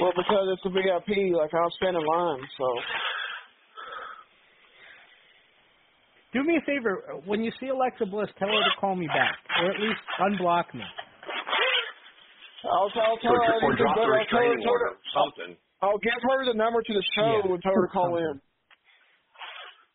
Well, 0.00 0.12
because 0.16 0.48
it's 0.52 0.64
a 0.66 0.70
VIP, 0.70 1.34
like 1.36 1.52
I'll 1.54 1.70
stand 1.72 1.96
in 1.96 2.04
line. 2.04 2.48
So, 2.58 2.66
Do 6.32 6.44
me 6.44 6.56
a 6.56 6.60
favor. 6.66 7.20
When 7.26 7.42
you 7.44 7.52
see 7.60 7.68
Alexa 7.68 8.06
Bliss, 8.06 8.28
tell 8.38 8.48
her 8.48 8.64
to 8.64 8.70
call 8.80 8.96
me 8.96 9.06
back, 9.08 9.38
or 9.60 9.70
at 9.70 9.80
least 9.80 10.00
unblock 10.20 10.74
me. 10.74 10.84
I'll, 12.64 12.90
I'll 12.94 13.18
tell 13.18 13.34
her. 13.34 13.66
or 13.66 13.74
drop 13.76 13.96
the 13.96 14.06
her- 14.06 14.18
restraining 14.18 14.62
tell 14.62 14.72
her- 14.74 14.94
order, 14.94 14.98
something. 15.14 15.56
I'll 15.82 15.98
give 15.98 16.14
her 16.22 16.44
the 16.46 16.54
number 16.54 16.80
to 16.82 16.92
the 16.94 17.02
show 17.18 17.42
Yeah. 17.42 17.50
and 17.52 17.62
tell 17.62 17.74
her 17.74 17.86
to 17.86 17.92
call 17.92 18.16
in. 18.16 18.40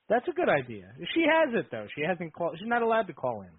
That's 0.10 0.28
a 0.28 0.32
good 0.36 0.50
idea. 0.50 0.88
She 1.14 1.24
has 1.28 1.54
it 1.56 1.68
though. 1.72 1.88
She 1.96 2.02
hasn't 2.04 2.34
called. 2.34 2.56
She's 2.60 2.68
not 2.68 2.82
allowed 2.82 3.08
to 3.08 3.14
call 3.14 3.42
in. 3.42 3.52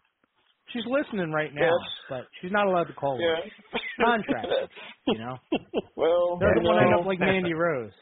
She's 0.73 0.85
listening 0.85 1.33
right 1.33 1.53
now, 1.55 1.73
Yes. 1.73 1.89
but 2.11 2.25
she's 2.41 2.53
not 2.53 2.67
allowed 2.67 2.89
to 2.89 2.93
call 2.93 3.17
Yeah. 3.21 3.41
in. 3.41 3.49
Contract, 4.05 4.47
you 5.07 5.19
know. 5.19 5.37
well, 5.97 6.37
Doesn't 6.39 6.61
you 6.63 6.69
want 6.69 6.79
to 6.81 6.85
end 6.85 6.93
know. 6.93 7.01
up 7.01 7.07
like 7.07 7.21
Mandy 7.21 7.55
Rose. 7.55 7.93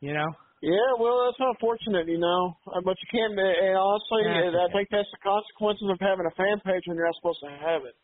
You 0.00 0.12
know. 0.12 0.28
Yeah, 0.62 0.92
well, 1.00 1.24
that's 1.24 1.40
unfortunate, 1.40 2.08
you 2.08 2.18
know. 2.18 2.56
Uh, 2.68 2.80
But 2.84 2.96
you 3.00 3.08
can't. 3.12 3.32
uh, 3.38 3.42
And 3.44 3.76
honestly, 3.76 4.22
That's 4.24 4.56
uh, 4.56 4.68
I 4.68 4.72
think 4.72 4.88
that's 4.92 5.08
the 5.12 5.20
consequences 5.24 5.88
of 5.92 5.96
having 6.00 6.24
a 6.28 6.34
fan 6.36 6.60
page 6.64 6.82
when 6.86 6.96
you're 6.96 7.06
not 7.08 7.16
supposed 7.16 7.40
to 7.44 7.50
have 7.52 7.82
it. 7.88 7.96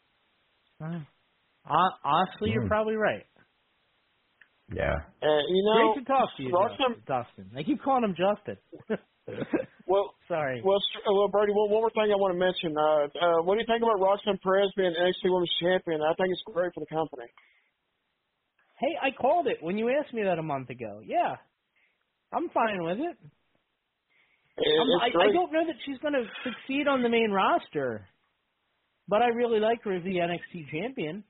Hon- 1.65 1.93
Honestly, 2.05 2.51
you're 2.51 2.63
Hmm. 2.63 2.69
probably 2.69 2.97
right. 2.97 3.27
Yeah. 4.75 4.95
Uh, 5.23 5.43
you 5.49 5.63
know, 5.65 5.93
Great 5.95 6.07
to 6.07 6.13
talk 6.13 6.37
to 6.37 6.43
you, 6.43 6.51
Roxanne- 6.51 7.03
Dustin. 7.07 7.51
I 7.57 7.63
keep 7.63 7.83
calling 7.83 8.05
him 8.05 8.15
Justin. 8.15 8.59
Well, 9.87 10.15
sorry. 10.27 10.63
Well, 10.65 10.79
s- 10.79 11.03
uh, 11.07 11.13
well, 11.13 11.29
Brady, 11.29 11.53
one, 11.53 11.71
one 11.71 11.83
more 11.83 11.91
thing 11.91 12.11
I 12.11 12.17
want 12.17 12.33
to 12.33 12.39
mention. 12.39 12.73
Uh, 12.79 13.07
uh, 13.13 13.43
what 13.43 13.55
do 13.55 13.61
you 13.61 13.67
think 13.67 13.83
about 13.83 14.01
Roxanne 14.01 14.39
Perez 14.43 14.71
being 14.77 14.95
NXT 14.95 15.25
Women's 15.31 15.53
Champion? 15.61 16.01
I 16.01 16.15
think 16.15 16.31
it's 16.33 16.43
great 16.47 16.73
for 16.73 16.81
the 16.81 16.87
company. 16.87 17.27
Hey, 18.81 18.97
I 19.03 19.11
called 19.11 19.47
it 19.49 19.59
when 19.61 19.77
you 19.77 19.91
asked 19.91 20.15
me 20.15 20.23
that 20.25 20.39
a 20.39 20.43
month 20.43 20.71
ago. 20.71 21.03
Yeah, 21.05 21.37
I'm 22.33 22.49
fine 22.51 22.83
with 22.83 22.99
it. 22.99 23.17
It- 24.57 24.79
I'm- 24.81 25.01
I, 25.03 25.29
I 25.29 25.33
don't 25.33 25.53
know 25.53 25.67
that 25.67 25.77
she's 25.85 25.99
going 25.99 26.15
to 26.15 26.25
succeed 26.43 26.89
on 26.89 27.03
the 27.03 27.09
main 27.11 27.31
roster, 27.31 28.09
but 29.09 29.21
I 29.21 29.29
really 29.29 29.61
like 29.61 29.83
her 29.85 29.93
as 29.93 30.03
the 30.05 30.19
NXT 30.19 30.71
champion. 30.71 31.23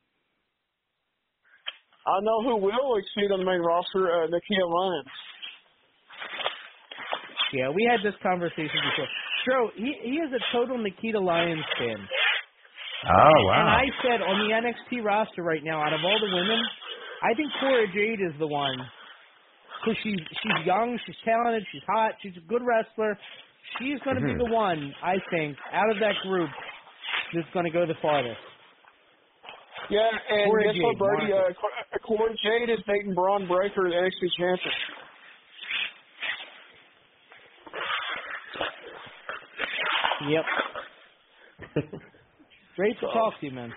I 2.07 2.19
know 2.23 2.43
who 2.43 2.57
will 2.59 2.97
exceed 2.99 3.31
on 3.31 3.39
the 3.41 3.47
main 3.47 3.61
roster, 3.61 4.11
uh, 4.11 4.27
Nikkita 4.27 4.67
Lyons. 4.67 5.07
Yeah, 7.53 7.69
we 7.71 7.85
had 7.85 8.01
this 8.03 8.17
conversation 8.23 8.81
before. 8.81 9.09
Stro, 9.45 9.69
he 9.77 9.93
he 10.03 10.17
is 10.19 10.33
a 10.33 10.41
total 10.57 10.79
Nikkita 10.79 11.21
Lyons 11.23 11.65
fan. 11.79 12.01
Oh 13.05 13.11
wow! 13.11 13.55
And 13.59 13.67
wow. 13.67 13.83
I 13.83 13.87
said 14.03 14.23
on 14.23 14.39
the 14.47 14.51
NXT 14.55 15.05
roster 15.05 15.43
right 15.43 15.63
now, 15.63 15.83
out 15.83 15.93
of 15.93 16.01
all 16.05 16.19
the 16.19 16.33
women, 16.35 16.61
I 17.23 17.35
think 17.35 17.51
Cora 17.61 17.87
Jade 17.93 18.21
is 18.21 18.35
the 18.39 18.47
one 18.47 18.79
because 19.81 19.99
she's 20.03 20.19
she's 20.43 20.67
young, 20.67 20.99
she's 21.07 21.17
talented, 21.25 21.65
she's 21.73 21.83
hot, 21.87 22.13
she's 22.23 22.37
a 22.37 22.47
good 22.49 22.63
wrestler. 22.65 23.19
She's 23.79 23.99
going 24.05 24.17
to 24.17 24.23
Mhm. 24.23 24.39
be 24.39 24.45
the 24.45 24.51
one, 24.53 24.95
I 25.03 25.17
think, 25.31 25.57
out 25.73 25.89
of 25.91 25.99
that 26.01 26.17
group 26.23 26.51
that's 27.33 27.49
going 27.55 27.65
to 27.65 27.71
go 27.71 27.87
the 27.87 27.95
farthest. 28.03 28.41
Yeah, 29.91 30.09
and 30.31 30.51
Cora 30.51 30.65
guess 30.65 30.75
what, 30.81 30.93
Jade, 30.93 30.99
Brady? 30.99 31.33
mark 31.33 31.51
Uh, 31.51 31.55
Cor- 31.61 32.17
Cora 32.19 32.35
Jade 32.43 32.71
is 32.71 32.79
dating 32.87 33.15
Bron 33.15 33.47
Breakker, 33.47 33.89
the 33.91 33.97
NXT 33.97 34.31
champion. 34.39 34.75
Yep. 40.29 40.45
Great 42.77 42.99
to 43.01 43.07
talk 43.07 43.39
to 43.41 43.47
you, 43.47 43.53
man. 43.53 43.73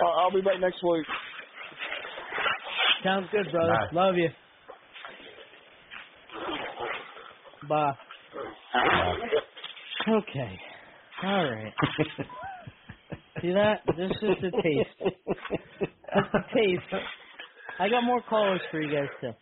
Uh, 0.00 0.20
I'll 0.20 0.30
be 0.30 0.40
back 0.40 0.60
next 0.60 0.82
week. 0.82 1.06
Sounds 3.04 3.28
good, 3.32 3.50
brother. 3.50 3.72
Bye. 3.72 3.86
Love 3.92 4.14
you. 4.16 4.28
Bye. 7.68 7.92
Okay. 10.08 10.58
All 11.24 11.44
right. 11.44 11.72
See 13.46 13.54
that? 13.54 13.84
This 13.96 14.12
is 14.22 14.36
the 14.42 14.52
taste. 14.62 14.90
That's 16.14 16.28
the 16.32 16.40
taste. 16.54 16.94
I 17.78 17.90
got 17.90 18.04
more 18.04 18.22
callers 18.22 18.62
for 18.70 18.80
you 18.80 18.96
guys 18.96 19.10
too. 19.20 19.32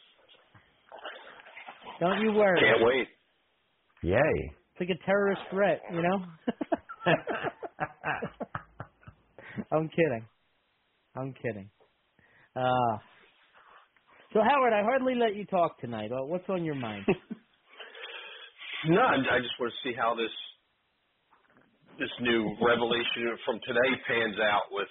Don't 2.00 2.20
you 2.20 2.32
worry. 2.32 2.60
Can't 2.60 2.84
wait. 2.84 3.08
Yay. 4.02 4.16
It's 4.18 4.80
like 4.80 4.90
a 4.90 5.06
terrorist 5.06 5.42
threat, 5.50 5.84
you 5.88 6.02
know? 6.02 6.26
I'm 9.72 9.88
kidding. 9.88 10.28
I'm 11.16 11.34
kidding. 11.34 11.70
Uh, 12.56 12.98
so 14.34 14.40
Howard, 14.42 14.74
I 14.74 14.82
hardly 14.82 15.14
let 15.16 15.36
you 15.36 15.46
talk 15.46 15.80
tonight. 15.80 16.10
Well, 16.10 16.28
What's 16.28 16.50
on 16.50 16.64
your 16.64 16.76
mind? 16.76 17.06
No, 18.86 19.00
I 19.02 19.14
I 19.16 19.38
just 19.40 19.58
want 19.60 19.72
to 19.72 19.88
see 19.88 19.94
how 19.96 20.14
this 20.14 20.30
this 21.98 22.10
new 22.20 22.56
revelation 22.60 23.38
from 23.44 23.60
today 23.66 23.90
pans 24.06 24.36
out 24.42 24.70
with 24.70 24.88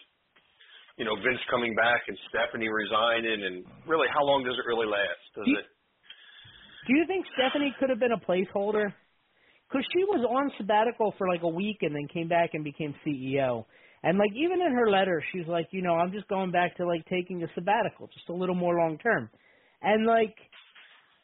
you 0.98 1.06
know 1.06 1.16
Vince 1.16 1.42
coming 1.50 1.76
back 1.76 2.08
and 2.08 2.18
Stephanie 2.30 2.70
resigning, 2.70 3.44
and 3.44 3.66
really 3.88 4.08
how 4.14 4.24
long 4.24 4.44
does 4.44 4.56
it 4.56 4.66
really 4.68 4.88
last? 4.88 5.24
Does 5.36 5.48
it? 5.48 5.66
Do 6.88 6.96
you 6.96 7.06
think 7.08 7.26
Stephanie 7.36 7.74
could 7.80 7.90
have 7.90 8.00
been 8.00 8.12
a 8.12 8.20
placeholder? 8.20 8.92
Because 9.68 9.86
she 9.96 10.04
was 10.04 10.24
on 10.30 10.52
sabbatical 10.58 11.16
for 11.18 11.28
like 11.28 11.42
a 11.42 11.50
week 11.50 11.78
and 11.82 11.96
then 11.96 12.08
came 12.14 12.28
back 12.28 12.52
and 12.54 12.64
became 12.64 12.94
CEO. 13.06 13.66
And 14.04 14.18
like 14.18 14.32
even 14.36 14.62
in 14.62 14.74
her 14.74 14.92
letter, 14.92 15.24
she's 15.32 15.48
like, 15.48 15.68
you 15.72 15.82
know, 15.82 15.96
I'm 15.96 16.12
just 16.12 16.28
going 16.28 16.52
back 16.52 16.76
to 16.78 16.86
like 16.86 17.06
taking 17.10 17.42
a 17.42 17.48
sabbatical, 17.56 18.08
just 18.14 18.30
a 18.30 18.34
little 18.34 18.56
more 18.56 18.78
long 18.78 18.98
term. 18.98 19.30
And 19.82 20.06
like, 20.06 20.36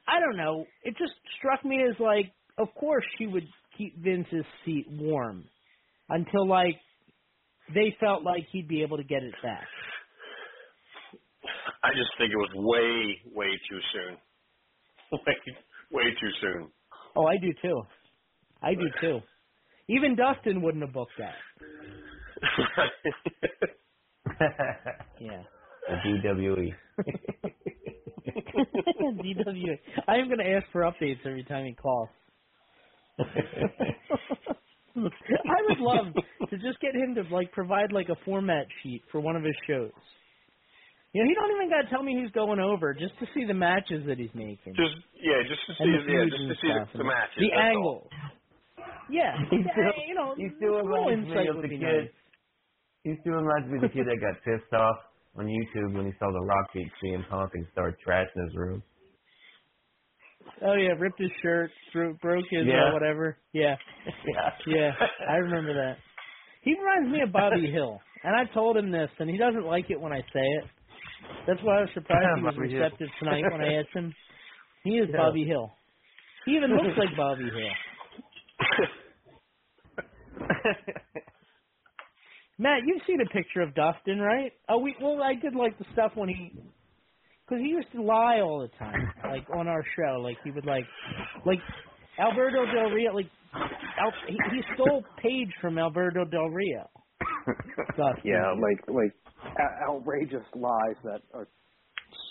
I 0.08 0.20
don't 0.20 0.38
know, 0.38 0.66
it 0.84 0.96
just 0.98 1.14
struck 1.38 1.64
me 1.64 1.84
as 1.84 1.96
like, 2.00 2.32
of 2.58 2.74
course 2.74 3.04
she 3.18 3.28
would 3.28 3.48
keep 3.78 4.02
Vince's 4.02 4.46
seat 4.66 4.88
warm 4.90 5.44
until 6.10 6.48
like 6.48 6.76
they 7.74 7.96
felt 8.00 8.24
like 8.24 8.46
he'd 8.52 8.68
be 8.68 8.82
able 8.82 8.98
to 8.98 9.04
get 9.04 9.24
it 9.24 9.34
back. 9.44 9.68
I 11.84 11.90
just 11.96 12.10
think 12.18 12.32
it 12.32 12.38
was 12.38 12.50
way 12.56 13.22
way 13.34 13.48
too 13.70 13.80
soon. 13.94 14.18
way 15.12 15.36
way 15.92 16.04
too 16.20 16.32
soon. 16.42 16.72
Oh, 17.16 17.26
I 17.26 17.38
do 17.38 17.54
too. 17.62 17.82
I 18.62 18.74
do 18.74 18.90
too. 19.02 19.20
Even 19.88 20.16
Dustin 20.16 20.62
wouldn't 20.62 20.84
have 20.84 20.94
booked 20.94 21.18
that. 21.20 21.36
Yeah. 25.20 25.44
The 25.88 25.96
DWE. 26.06 26.74
DWA. 29.02 29.80
I 30.08 30.16
am 30.18 30.28
going 30.28 30.40
to 30.40 30.50
ask 30.50 30.66
for 30.72 30.82
updates 30.82 31.26
every 31.26 31.44
time 31.44 31.66
he 31.66 31.74
calls. 31.74 32.10
I 35.50 35.60
would 35.70 35.80
love 35.80 36.14
to 36.50 36.58
just 36.58 36.80
get 36.82 36.96
him 36.96 37.16
to 37.16 37.24
like 37.34 37.52
provide 37.52 37.92
like 37.92 38.10
a 38.10 38.16
format 38.26 38.68
sheet 38.84 39.04
for 39.12 39.20
one 39.20 39.36
of 39.36 39.44
his 39.44 39.56
shows. 39.68 39.92
You 41.14 41.24
know, 41.24 41.30
he 41.30 41.34
don't 41.34 41.56
even 41.58 41.70
got 41.70 41.82
to 41.82 41.90
tell 41.90 42.04
me 42.04 42.22
he's 42.22 42.32
going 42.32 42.60
over 42.60 42.94
just 42.94 43.18
to 43.20 43.26
see 43.34 43.46
the 43.46 43.54
matches 43.54 44.06
that 44.06 44.20
he's 44.20 44.34
making. 44.36 44.78
Just 44.78 44.94
yeah, 45.18 45.42
just 45.48 45.62
to 45.66 45.74
see 45.82 45.90
the 45.90 46.06
yeah, 46.06 46.26
just 46.30 46.46
to 46.48 46.56
see 46.62 46.70
the, 46.70 46.98
the 47.00 47.04
matches. 47.04 47.38
the 47.40 47.50
that's 47.50 47.76
all. 47.82 48.06
angles. 48.06 48.10
Yeah, 49.10 49.34
He's 49.50 49.66
still, 49.66 49.94
you 50.06 50.14
know, 50.14 50.36
he 50.38 50.48
still 50.58 50.78
a 50.78 50.84
reminds 50.86 51.26
me 51.28 51.48
of 51.50 51.62
the 51.62 51.68
kid. 51.68 51.82
nice. 51.82 52.14
He 53.04 53.18
still 53.22 53.42
reminds 53.42 53.68
me 53.74 53.82
of 53.82 53.90
the 53.90 53.94
kid 53.94 54.06
that 54.06 54.22
got 54.22 54.38
pissed 54.46 54.70
off 54.74 54.98
on 55.34 55.50
YouTube 55.50 55.98
when 55.98 56.06
he 56.06 56.14
saw 56.20 56.30
the 56.30 56.46
Rock 56.46 56.70
beat 56.74 56.92
CM 57.02 57.28
Punk 57.28 57.52
and 57.56 57.66
started 57.74 57.98
trashing 58.06 58.38
his 58.46 58.56
room. 58.56 58.84
Oh 60.66 60.74
yeah, 60.76 60.90
ripped 61.00 61.20
his 61.20 61.32
shirt, 61.42 61.72
threw, 61.92 62.16
broke 62.16 62.46
his 62.50 62.66
Yeah. 62.66 62.90
uh, 62.90 62.94
whatever. 62.94 63.38
Yeah, 63.54 63.76
Yeah. 64.28 64.50
yeah, 64.68 64.92
I 65.30 65.36
remember 65.36 65.74
that. 65.74 65.98
He 66.64 66.76
reminds 66.78 67.12
me 67.14 67.22
of 67.22 67.32
Bobby 67.32 67.72
Hill, 67.72 68.00
and 68.24 68.36
I 68.36 68.52
told 68.54 68.76
him 68.78 68.92
this, 68.92 69.10
and 69.20 69.30
he 69.30 69.38
doesn't 69.38 69.66
like 69.66 69.90
it 69.90 70.00
when 70.00 70.12
I 70.14 70.20
say 70.22 70.42
it. 70.60 70.64
That's 71.48 71.60
why 71.64 71.78
I 71.80 71.82
was 71.82 71.90
surprised 71.94 72.28
he 72.38 72.44
was 72.44 72.56
Bobby 72.56 72.70
Hill. 72.72 72.82
receptive 72.82 73.08
tonight 73.20 73.44
when 73.52 73.62
I 73.62 73.74
asked 73.80 73.94
him. 73.96 74.14
He 74.84 74.92
is 74.92 75.08
Yeah. 75.12 75.18
Bobby 75.18 75.46
Hill. 75.46 75.72
He 76.46 76.52
even 76.56 76.72
looks 76.72 76.98
like 76.98 77.16
Bobby 77.18 77.44
Hill. 77.44 77.72
Matt, 82.58 82.82
you've 82.86 83.02
seen 83.08 83.22
a 83.22 83.30
picture 83.30 83.62
of 83.62 83.74
Dustin, 83.74 84.20
right? 84.20 84.52
Oh, 84.68 84.80
we 84.80 84.94
well, 85.02 85.22
I 85.24 85.34
did 85.36 85.56
like 85.56 85.78
the 85.80 85.86
stuff 85.94 86.12
when 86.16 86.28
he, 86.28 86.52
because 87.50 87.64
he 87.64 87.70
used 87.70 87.92
to 87.94 88.02
lie 88.04 88.42
all 88.42 88.62
the 88.62 88.70
time, 88.78 89.12
like 89.32 89.46
on 89.58 89.68
our 89.68 89.84
show. 89.98 90.22
Like 90.22 90.38
he 90.44 90.52
would 90.52 90.66
like, 90.66 90.86
like 91.46 91.60
Alberto 92.20 92.66
Del 92.66 92.92
Rio, 92.92 93.14
like 93.14 93.30
Al, 93.54 94.14
he, 94.28 94.38
he 94.52 94.62
stole 94.76 95.04
Paige 95.18 95.50
from 95.60 95.80
Alberto 95.80 96.26
Del 96.26 96.50
Rio. 96.50 96.86
Dustin. 97.98 98.22
Yeah, 98.24 98.54
like 98.54 98.80
like 98.88 99.14
o- 99.58 99.94
outrageous 99.96 100.46
lies 100.54 100.98
that 101.04 101.22
are 101.34 101.48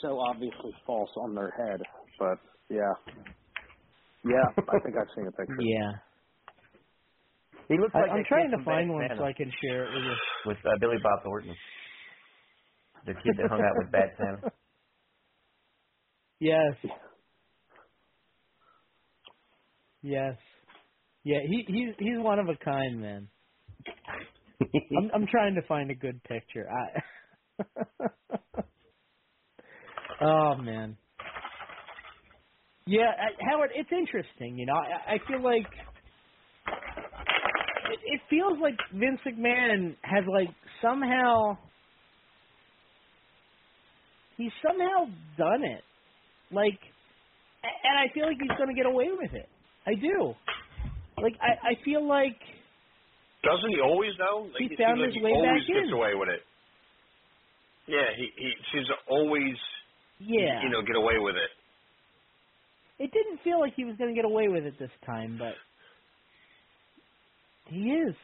so 0.01 0.21
obviously 0.21 0.73
false 0.87 1.11
on 1.17 1.35
their 1.35 1.51
head. 1.51 1.81
But 2.19 2.39
yeah, 2.71 2.95
yeah, 4.25 4.47
I 4.57 4.79
think 4.85 4.95
I've 4.97 5.11
seen 5.17 5.27
a 5.27 5.33
picture. 5.33 5.57
Yeah. 5.61 5.91
He 7.69 7.77
looks 7.77 7.93
like 7.93 8.09
I'm 8.11 8.25
trying 8.27 8.51
to 8.51 8.65
find 8.65 8.89
one 8.89 9.05
Santa 9.09 9.21
so 9.21 9.25
I 9.27 9.35
can 9.35 9.53
share 9.61 9.85
it 9.85 9.93
with 9.93 10.05
you. 10.05 10.17
with 10.47 10.57
uh, 10.65 10.79
Billy 10.81 10.97
Bob 11.03 11.23
Thornton. 11.23 11.55
The 13.05 13.13
kid 13.13 13.37
that 13.37 13.51
hung 13.51 13.61
out 13.61 13.77
with 13.77 13.93
Bad 13.93 14.09
Santa. 14.17 14.49
Yes. 16.41 16.75
Yes. 20.03 20.37
Yeah, 21.25 21.39
he 21.49 21.65
he's 21.67 21.95
he's 21.99 22.19
one 22.19 22.39
of 22.39 22.47
a 22.49 22.57
kind, 22.65 23.01
man. 23.01 23.29
I'm 24.63 25.11
I'm 25.15 25.27
trying 25.31 25.55
to 25.57 25.63
find 25.69 25.91
a 25.91 25.95
good 25.95 26.23
picture. 26.25 26.67
I 26.71 27.65
Oh 30.21 30.55
man. 30.57 30.97
Yeah, 32.87 33.11
Howard, 33.51 33.71
it's 33.75 33.91
interesting. 33.93 34.57
You 34.59 34.67
know, 34.67 34.75
I, 34.75 35.15
I 35.15 35.19
feel 35.29 35.43
like 35.43 35.67
it, 37.93 38.01
it 38.05 38.21
feels 38.31 38.59
like 38.63 38.77
Vince 38.95 39.21
McMahon 39.27 39.97
has 40.03 40.25
like 40.33 40.49
somehow 40.83 41.59
he's 44.37 44.53
somehow 44.67 45.07
done 45.37 45.65
it. 45.65 45.83
Like, 46.53 46.79
and 47.63 47.99
I 47.99 48.13
feel 48.15 48.27
like 48.27 48.39
he's 48.41 48.57
going 48.57 48.69
to 48.71 48.75
get 48.75 48.87
away 48.87 49.09
with 49.13 49.33
it. 49.35 49.49
I 49.87 49.95
do. 49.95 50.35
Like, 51.23 51.35
I, 51.41 51.73
I 51.73 51.85
feel 51.85 52.07
like 52.07 52.39
Doesn't 53.45 53.71
he 53.71 53.81
always 53.81 54.13
though? 54.19 54.49
Like, 54.53 54.71
He 54.71 54.77
found 54.77 54.99
seems 54.99 55.01
like 55.01 55.15
his 55.15 55.15
he 55.15 55.23
way 55.23 55.33
always 55.33 55.63
back 55.63 55.69
gets 55.69 55.89
in. 55.89 55.93
away 55.93 56.15
with 56.15 56.29
it. 56.29 56.43
Yeah, 57.89 58.09
he 58.17 58.29
he 58.37 58.53
seems 58.73 58.87
to 58.89 58.95
always 59.09 59.57
yeah, 60.21 60.63
you 60.63 60.71
know 60.71 60.83
get 60.83 60.97
away 60.97 61.19
with 61.19 61.37
it. 61.37 61.51
it 62.99 63.11
didn't 63.13 63.41
feel 63.45 63.61
like 63.61 63.75
he 63.77 63.85
was 63.85 63.97
going 63.97 64.11
to 64.11 64.17
get 64.17 64.25
away 64.25 64.49
with 64.49 64.65
it 64.65 64.79
this 64.79 64.91
time, 65.07 65.39
but 65.39 65.55
he 67.67 67.91
is. 67.91 68.15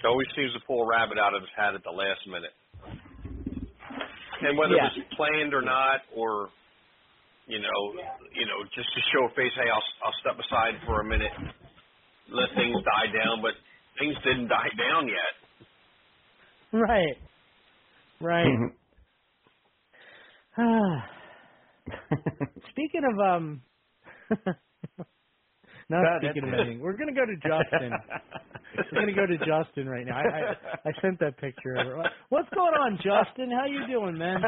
He 0.00 0.06
always 0.08 0.28
seems 0.36 0.52
to 0.54 0.60
pull 0.66 0.82
a 0.82 0.88
rabbit 0.88 1.18
out 1.18 1.34
of 1.34 1.42
his 1.42 1.50
hat 1.56 1.74
at 1.74 1.84
the 1.84 1.90
last 1.90 2.26
minute. 2.26 2.52
And 4.42 4.58
whether 4.58 4.74
Yeah. 4.74 4.90
it 4.90 4.92
was 4.96 5.04
planned 5.16 5.54
or 5.54 5.62
not, 5.62 6.02
or 6.16 6.50
you 7.46 7.60
know, 7.60 7.82
you 8.34 8.46
know, 8.46 8.64
just 8.74 8.88
to 8.94 9.00
show 9.12 9.26
a 9.26 9.34
face, 9.36 9.52
hey, 9.56 9.70
I'll 9.70 9.84
I'll 10.04 10.18
step 10.20 10.38
aside 10.38 10.74
for 10.86 11.00
a 11.02 11.04
minute, 11.04 11.32
let 12.30 12.50
things 12.56 12.76
die 12.84 13.12
down, 13.12 13.42
but 13.42 13.54
things 13.98 14.16
didn't 14.24 14.48
die 14.48 14.70
down 14.78 15.08
yet. 15.08 15.34
Right. 16.72 17.16
Right. 18.20 18.60
Ah. 20.58 21.10
speaking 22.70 23.02
of 23.12 23.18
um 23.20 23.62
not 25.90 26.02
God, 26.02 26.20
speaking 26.22 26.44
of 26.44 26.50
that's- 26.50 26.60
ending, 26.66 26.80
we're 26.80 26.96
gonna 26.96 27.12
go 27.12 27.26
to 27.26 27.36
Justin. 27.42 27.92
we're 28.92 29.00
gonna 29.00 29.12
go 29.12 29.26
to 29.26 29.38
Justin 29.38 29.88
right 29.88 30.06
now. 30.06 30.16
I, 30.16 30.22
I 30.22 30.54
I 30.88 30.92
sent 31.02 31.18
that 31.20 31.36
picture 31.38 31.76
over. 31.78 32.08
What's 32.30 32.48
going 32.54 32.72
on, 32.74 32.96
Justin? 32.96 33.50
How 33.50 33.66
you 33.66 33.86
doing, 33.86 34.16
man? 34.16 34.40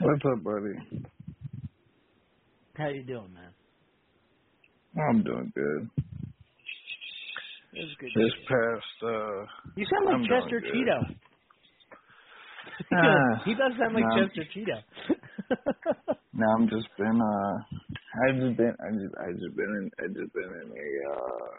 What's 0.00 0.22
up, 0.24 0.42
buddy? 0.44 1.06
How 2.76 2.88
you 2.88 3.04
doing, 3.04 3.32
man? 3.32 3.52
I'm 5.08 5.22
doing 5.22 5.52
good. 5.54 5.88
It's 7.74 7.94
good. 7.98 8.10
This 8.14 8.32
past, 8.48 9.04
uh, 9.04 9.46
You 9.76 9.86
sound 9.88 10.04
like 10.06 10.14
I'm 10.16 10.24
doing 10.24 10.40
Chester 10.42 10.60
good. 10.60 10.72
Cheeto. 10.74 11.16
He 13.44 13.54
does 13.54 13.72
sound 13.78 13.94
like 13.94 14.04
no. 14.04 14.26
Chester 14.26 14.44
Cheeto. 14.54 14.78
no, 16.34 16.46
I'm 16.56 16.68
just 16.68 16.88
been, 16.96 17.20
uh, 17.20 17.54
I've 18.24 18.40
just 18.40 18.56
been, 18.56 18.74
I 18.80 18.88
just, 18.92 19.14
I 19.18 19.32
just 19.32 19.56
been 19.56 19.72
in, 19.78 19.90
I 19.98 20.06
just 20.08 20.32
been 20.32 20.52
in 20.62 20.68
a, 20.70 20.88
uh, 21.12 21.58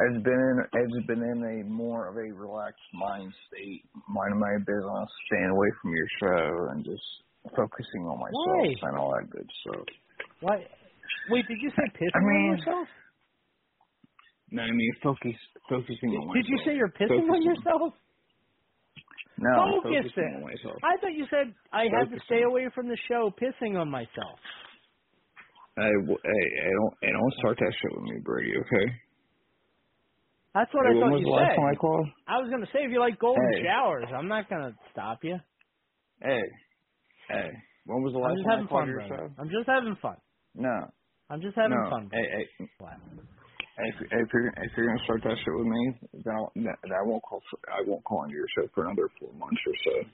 I 0.00 0.02
just 0.12 0.24
been 0.24 0.34
in, 0.34 0.56
I 0.72 0.80
just 0.90 1.06
been 1.06 1.22
in 1.22 1.38
a 1.44 1.64
more 1.70 2.08
of 2.08 2.16
a 2.16 2.32
relaxed 2.34 2.90
mind 2.94 3.32
state, 3.48 3.84
minding 4.08 4.40
my 4.40 4.58
business, 4.66 5.08
staying 5.26 5.50
away 5.50 5.68
from 5.80 5.92
your 5.94 6.08
show, 6.20 6.68
and 6.72 6.84
just 6.84 7.04
focusing 7.56 8.06
on 8.08 8.18
myself 8.18 8.80
Why? 8.80 8.88
and 8.88 8.98
all 8.98 9.12
that 9.14 9.30
good 9.30 9.48
stuff. 9.62 9.86
Why? 10.40 10.66
Wait, 11.30 11.46
did 11.48 11.58
you 11.60 11.70
say 11.70 11.86
pissing 11.94 12.16
I 12.16 12.20
mean, 12.20 12.50
on 12.50 12.58
yourself? 12.58 12.88
No, 14.50 14.62
I 14.62 14.70
mean 14.70 14.92
focus, 15.02 15.36
focusing 15.68 16.10
on 16.10 16.28
myself. 16.28 16.34
Did 16.34 16.48
you 16.48 16.58
say 16.64 16.76
you're 16.76 16.88
pissing 16.94 17.28
on 17.30 17.42
yourself? 17.42 17.94
No, 19.38 19.80
Focus 19.82 19.82
focusing 19.82 20.42
myself. 20.42 20.82
I 20.82 20.96
thought 21.00 21.14
you 21.14 21.26
said 21.30 21.54
I 21.72 21.84
had 21.84 22.10
to 22.10 22.18
stay 22.26 22.42
away 22.42 22.68
from 22.74 22.88
the 22.88 22.98
show 23.08 23.32
pissing 23.40 23.76
on 23.80 23.90
myself. 23.90 24.38
I, 25.78 25.84
hey, 25.86 25.90
hey, 26.24 26.70
don't, 26.72 26.94
hey, 27.02 27.10
don't 27.12 27.34
start 27.40 27.58
that 27.58 27.72
shit 27.74 27.92
with 27.96 28.04
me, 28.04 28.20
Brady. 28.24 28.52
Okay. 28.58 28.92
That's 30.54 30.72
what 30.74 30.86
Hey, 30.86 30.88
I 30.88 30.94
thought 30.98 31.14
was 31.14 31.20
you 31.20 31.26
the 31.26 31.30
last 31.30 31.50
said. 31.52 31.56
time 31.56 31.66
I 31.72 31.76
called? 31.76 32.08
I 32.28 32.38
was 32.38 32.50
gonna 32.50 32.66
say 32.72 32.80
if 32.84 32.92
you 32.92 33.00
like 33.00 33.18
golden 33.18 33.52
Hey. 33.52 33.62
showers, 33.62 34.06
I'm 34.16 34.28
not 34.28 34.48
gonna 34.50 34.76
stop 34.92 35.20
you. 35.24 35.36
Hey, 36.22 36.42
hey, 37.28 37.50
when 37.86 38.02
was 38.02 38.12
the 38.14 38.18
I'm 38.22 38.30
last 38.30 38.36
just 38.36 38.48
time 38.48 38.50
having 38.50 38.66
I 38.66 38.68
called 38.68 38.86
fun, 38.86 38.88
your 38.88 39.02
show? 39.08 39.30
I'm 39.38 39.48
just 39.50 39.68
having 39.68 39.96
fun. 40.02 40.16
No. 40.54 40.92
I'm 41.30 41.42
just 41.42 41.56
having 41.56 41.84
no. 41.84 41.90
fun. 41.90 42.12
Hey, 42.12 42.26
hey, 42.58 42.66
Wow. 42.80 42.96
If, 43.78 43.94
if 44.00 44.28
you're 44.32 44.48
if 44.48 44.72
you're 44.76 44.86
gonna 44.86 45.04
start 45.04 45.22
that 45.24 45.36
shit 45.38 45.54
with 45.56 45.66
me, 45.66 45.94
then, 46.24 46.34
I'll, 46.36 46.52
then 46.54 46.92
I 46.92 47.02
won't 47.06 47.22
call. 47.24 47.42
For, 47.50 47.58
I 47.70 47.82
won't 47.86 48.04
call 48.04 48.24
into 48.24 48.36
your 48.36 48.46
show 48.56 48.68
for 48.74 48.84
another 48.86 49.08
four 49.18 49.32
months 49.34 49.60
or 49.66 49.74
so. 49.84 50.08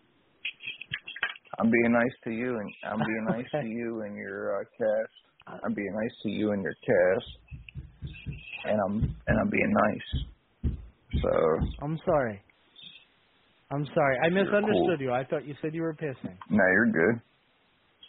I'm 1.59 1.71
being 1.71 1.93
nice 1.93 2.17
to 2.25 2.31
you, 2.31 2.59
and 2.59 2.73
I'm 2.85 2.99
being 2.99 3.25
nice 3.29 3.51
to 3.61 3.67
you 3.67 4.03
and 4.03 4.17
your 4.17 4.61
uh, 4.61 4.65
cast. 4.79 5.63
I'm 5.65 5.75
being 5.75 5.93
nice 5.93 6.17
to 6.23 6.29
you 6.31 6.53
and 6.53 6.63
your 6.63 6.75
cast, 6.75 7.29
and 8.65 8.81
I'm 8.87 9.17
and 9.27 9.41
I'm 9.41 9.51
being 9.51 9.75
nice. 9.75 10.25
So 11.23 11.75
I'm 11.83 11.99
sorry. 12.07 12.43
I'm 13.73 13.87
sorry. 13.95 14.17
I 14.25 14.31
misunderstood 14.31 14.99
cool. 14.99 14.99
you. 15.01 15.13
I 15.13 15.25
thought 15.25 15.47
you 15.47 15.55
said 15.63 15.75
you 15.75 15.83
were 15.83 15.95
pissing. 15.95 16.37
No, 16.49 16.65
you're 16.65 16.93
good. 16.93 17.21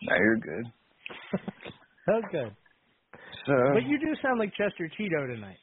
No, 0.03 0.15
you're 0.15 0.37
good. 0.37 0.71
Oh, 2.09 2.21
But 3.47 3.83
you 3.87 3.99
do 3.99 4.13
sound 4.21 4.39
like 4.39 4.51
Chester 4.55 4.89
Cheeto 4.99 5.27
tonight. 5.33 5.57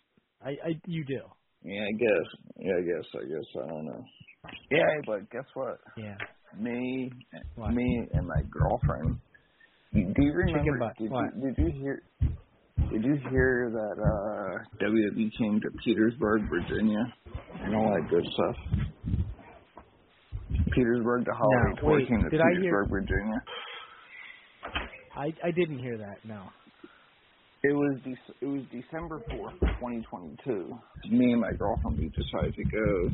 I, 0.44 0.50
I 0.50 0.80
you 0.86 1.04
do. 1.04 1.20
Yeah, 1.62 1.82
I 1.82 1.92
guess. 1.92 2.26
Yeah, 2.58 2.72
I 2.78 2.82
guess. 2.82 3.06
I 3.14 3.24
guess. 3.28 3.44
I 3.64 3.68
don't 3.68 3.86
know. 3.86 4.04
Yeah, 4.70 4.84
but 5.06 5.28
guess 5.30 5.44
what? 5.54 5.78
Yeah. 5.96 6.16
Me, 6.58 7.10
What? 7.56 7.74
me, 7.74 8.08
and 8.14 8.26
my 8.26 8.42
girlfriend. 8.50 9.18
Do 9.92 10.00
you 10.00 10.32
remember? 10.32 10.92
Did 10.98 11.10
you 11.10 11.30
did 11.42 11.54
you 11.58 11.80
hear? 11.80 12.02
Did 12.90 13.04
you 13.04 13.16
hear 13.30 13.70
that 13.70 13.96
uh 14.00 14.84
WWE 14.84 15.30
came 15.36 15.60
to 15.60 15.68
Petersburg, 15.84 16.42
Virginia, 16.48 17.02
and 17.62 17.74
all 17.74 17.92
that 17.92 18.08
good 18.08 18.24
stuff? 18.32 18.56
Petersburg, 20.72 21.24
the 21.26 21.34
holiday 21.34 21.74
No, 21.82 21.88
tour 21.88 22.06
came 22.06 22.22
to 22.22 22.30
did 22.30 22.40
I 22.40 22.44
hear- 22.60 22.84
Petersburg, 22.86 22.90
Virginia. 22.90 23.42
I 25.16 25.32
I 25.44 25.50
didn't 25.50 25.78
hear 25.80 25.98
that. 25.98 26.24
No. 26.24 26.42
It 27.64 27.74
was 27.74 27.98
Dec- 28.06 28.36
it 28.40 28.46
was 28.46 28.62
December 28.70 29.22
fourth, 29.30 29.54
twenty 29.80 30.02
twenty 30.10 30.36
two. 30.44 30.78
Me 31.10 31.32
and 31.32 31.40
my 31.40 31.52
girlfriend 31.58 31.98
we 31.98 32.08
decided 32.14 32.54
to 32.54 32.64
go. 32.64 33.10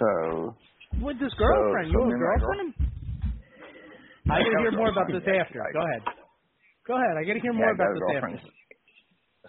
So 0.00 0.56
With 1.00 1.20
this 1.20 1.32
girlfriend, 1.38 1.92
so 1.94 1.98
you 2.02 2.10
have 2.10 2.10
a 2.10 2.18
girlfriend? 2.18 2.74
I 4.30 4.38
Yeah, 4.38 4.44
gotta 4.44 4.58
hear 4.58 4.72
more 4.72 4.90
about 4.90 5.06
this 5.12 5.22
after. 5.22 5.62
Go 5.72 5.80
ahead. 5.86 6.02
Go 6.86 6.94
ahead. 6.98 7.14
I 7.18 7.22
gotta 7.26 7.40
hear 7.40 7.52
more 7.52 7.74
got 7.76 7.86
about 7.86 7.94
this 7.94 8.00
girlfriend. 8.00 8.36
after. 8.38 8.50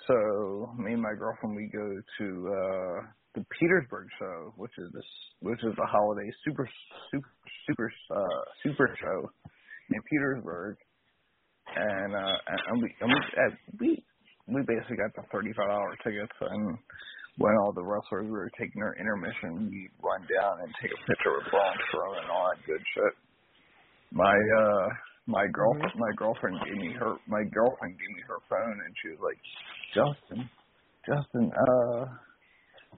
So 0.07 0.73
me 0.77 0.93
and 0.93 1.02
my 1.02 1.14
girlfriend 1.18 1.56
we 1.56 1.69
go 1.73 1.88
to 2.19 2.27
uh 2.53 2.98
the 3.35 3.45
Petersburg 3.60 4.07
show, 4.19 4.53
which 4.57 4.72
is 4.77 4.91
this 4.93 5.10
which 5.41 5.60
is 5.64 5.73
the 5.76 5.88
holiday 5.89 6.30
super 6.45 6.69
super 7.11 7.31
super 7.68 7.91
uh 8.14 8.41
super 8.64 8.88
show 9.02 9.30
in 9.89 10.02
Petersburg. 10.11 10.77
And 11.76 12.14
uh 12.15 12.38
and 12.69 12.81
we 12.84 12.93
and 13.02 13.10
we 13.10 13.19
uh, 13.19 13.56
we 13.80 14.06
we 14.47 14.61
basically 14.65 14.97
got 14.97 15.13
the 15.15 15.23
thirty 15.31 15.53
five 15.53 15.69
dollar 15.69 15.95
tickets 16.03 16.34
and 16.41 16.77
when 17.38 17.53
all 17.63 17.73
the 17.73 17.84
wrestlers 17.84 18.30
were 18.30 18.49
taking 18.59 18.81
their 18.81 18.95
intermission 18.99 19.69
we 19.69 19.89
run 20.01 20.22
down 20.27 20.61
and 20.61 20.69
take 20.81 20.91
a 20.91 21.01
picture 21.07 21.34
with 21.38 21.47
Braun 21.51 21.77
Strowman 21.89 22.22
and 22.23 22.31
all 22.31 22.51
that 22.51 22.61
good 22.65 22.84
shit. 22.95 23.13
My 24.11 24.35
uh 24.35 24.88
my 25.27 25.45
girlfriend 25.53 25.93
my 25.95 26.11
girlfriend 26.18 26.57
gave 26.65 26.77
me 26.77 26.93
her 26.99 27.15
my 27.27 27.43
girlfriend 27.53 27.95
gave 27.97 28.13
me 28.15 28.23
her 28.27 28.39
phone 28.49 28.77
and 28.81 28.91
she 29.01 29.07
was 29.15 29.22
like, 29.23 29.39
Justin, 29.95 30.49
Justin, 31.07 31.51
uh 31.53 32.05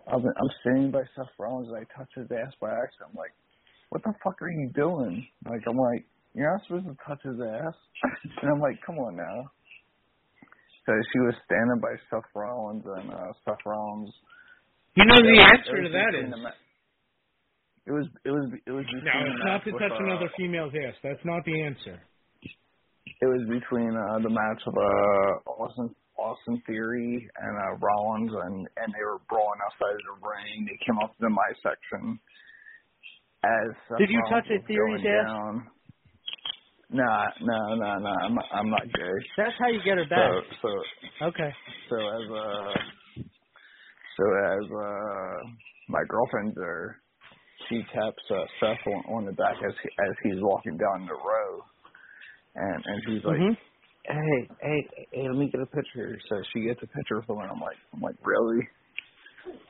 I'm 0.07 0.25
I'm 0.25 0.51
standing 0.61 0.91
by 0.91 1.03
Seth 1.15 1.31
Rollins 1.39 1.69
and 1.69 1.77
I 1.77 1.85
touched 1.97 2.15
his 2.15 2.27
ass 2.31 2.53
by 2.59 2.71
accident. 2.71 3.11
I'm 3.11 3.15
like, 3.15 3.35
What 3.89 4.03
the 4.03 4.13
fuck 4.23 4.41
are 4.41 4.49
you 4.51 4.71
doing? 4.75 5.25
Like 5.45 5.61
I'm 5.67 5.77
like, 5.77 6.05
You're 6.33 6.51
not 6.51 6.65
supposed 6.67 6.87
to 6.87 6.97
touch 7.07 7.21
his 7.23 7.39
ass 7.39 7.75
and 8.41 8.49
I'm 8.51 8.59
like, 8.59 8.79
Come 8.85 8.97
on 8.99 9.15
now. 9.15 9.51
So 10.85 10.91
she 11.13 11.19
was 11.19 11.35
standing 11.47 11.79
by 11.79 11.95
Seth 12.11 12.27
Rollins 12.35 12.83
and 12.85 13.07
uh 13.13 13.31
Seth 13.45 13.63
Rollins 13.65 14.11
You 14.95 15.05
know 15.05 15.15
the 15.15 15.39
answer 15.39 15.77
to 15.77 15.83
was 15.83 15.91
that 15.93 16.11
between 16.11 16.25
is- 16.27 16.31
the 16.31 16.41
ma- 16.43 16.59
It 17.87 17.91
was 17.91 18.07
it 18.25 18.31
was 18.31 18.45
it 18.67 18.71
was 18.71 18.85
between 18.85 19.05
No, 19.05 19.19
it's 19.27 19.39
not 19.43 19.59
match 19.59 19.63
to 19.65 19.71
with, 19.71 19.81
touch 19.81 19.97
uh, 19.99 20.03
another 20.03 20.29
female's 20.37 20.73
ass. 20.87 20.95
That's 21.03 21.23
not 21.25 21.43
the 21.45 21.55
answer. 21.63 21.99
It 23.21 23.27
was 23.27 23.43
between 23.47 23.95
uh, 23.95 24.19
the 24.19 24.29
match 24.31 24.61
of 24.67 24.73
uh, 24.75 25.51
Austin 25.51 25.95
Austin 26.19 26.61
Theory 26.67 27.27
and 27.39 27.53
uh, 27.57 27.75
Rollins, 27.79 28.31
and 28.31 28.55
and 28.77 28.87
they 28.93 29.03
were 29.03 29.19
brawling 29.31 29.59
outside 29.63 29.95
of 29.95 30.05
the 30.11 30.17
ring. 30.27 30.67
They 30.67 30.79
came 30.85 30.99
up 30.99 31.15
to 31.19 31.29
my 31.29 31.49
section. 31.63 32.19
As 33.43 33.71
Seth 33.87 33.99
Did 33.99 34.09
you 34.11 34.19
Rollins 34.19 34.31
touch 34.31 34.47
a 34.51 34.59
was 34.59 34.67
Theory's 34.67 35.03
ass? 35.03 35.27
Down, 35.27 35.67
nah, 36.93 37.25
no, 37.41 37.75
no, 37.75 37.99
no. 37.99 38.09
I'm 38.23 38.35
not, 38.35 38.45
I'm 38.53 38.71
not 38.71 38.85
gay. 38.93 39.17
That's 39.37 39.57
how 39.59 39.69
you 39.69 39.83
get 39.83 39.97
her 39.97 40.05
back. 40.05 40.39
So, 40.39 40.63
so 40.63 40.69
Okay. 41.21 41.51
so 41.89 41.97
as 41.97 42.31
uh, 42.31 42.79
so 44.17 44.25
as 44.25 44.65
uh, 44.71 45.49
my 45.89 46.03
girlfriend's 46.09 46.55
there, 46.55 47.01
she 47.69 47.77
taps 47.93 48.23
uh, 48.31 48.45
Seth 48.59 48.87
on, 48.87 49.03
on 49.15 49.25
the 49.25 49.33
back 49.33 49.57
as 49.67 49.75
he, 49.83 49.89
as 49.89 50.15
he's 50.23 50.41
walking 50.41 50.77
down 50.77 51.07
the 51.07 51.13
row, 51.15 51.61
and 52.55 52.83
and 52.85 53.01
she's 53.07 53.25
like, 53.25 53.43
Mhm. 53.43 53.57
"Hey, 54.05 54.49
hey, 54.61 55.07
hey, 55.13 55.23
let 55.29 55.37
me 55.37 55.51
get 55.51 55.61
a 55.61 55.67
picture." 55.67 56.17
So 56.29 56.43
she 56.53 56.65
gets 56.65 56.81
a 56.83 56.87
picture 56.87 57.17
of 57.19 57.29
him, 57.29 57.39
and 57.39 57.51
I'm 57.51 57.61
like, 57.61 57.77
I'm 57.93 58.01
like, 58.01 58.17
really? 58.23 58.67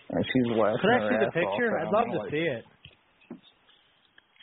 And 0.09 0.25
she's 0.25 0.57
laughing. 0.57 0.79
Could 0.81 0.91
I 0.91 0.99
see 1.09 1.17
the 1.19 1.27
picture? 1.29 1.79
I'd 1.79 1.89
I'm 1.89 1.91
love 1.91 2.07
to 2.11 2.19
like, 2.19 2.31
see 2.31 2.37
it. 2.43 2.65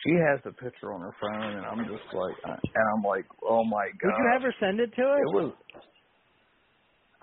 She 0.05 0.13
has 0.17 0.39
the 0.43 0.51
picture 0.53 0.93
on 0.93 1.01
her 1.01 1.15
phone, 1.21 1.55
and 1.57 1.65
I'm 1.65 1.85
just 1.85 2.05
like, 2.13 2.35
uh, 2.49 2.57
and 2.57 2.85
I'm 2.97 3.03
like, 3.03 3.25
oh 3.43 3.63
my 3.63 3.85
god. 4.01 4.09
Would 4.09 4.17
you 4.17 4.29
have 4.33 4.41
her 4.41 4.55
send 4.59 4.79
it 4.79 4.93
to 4.95 5.03
us? 5.03 5.21
It 5.21 5.33
was. 5.33 5.53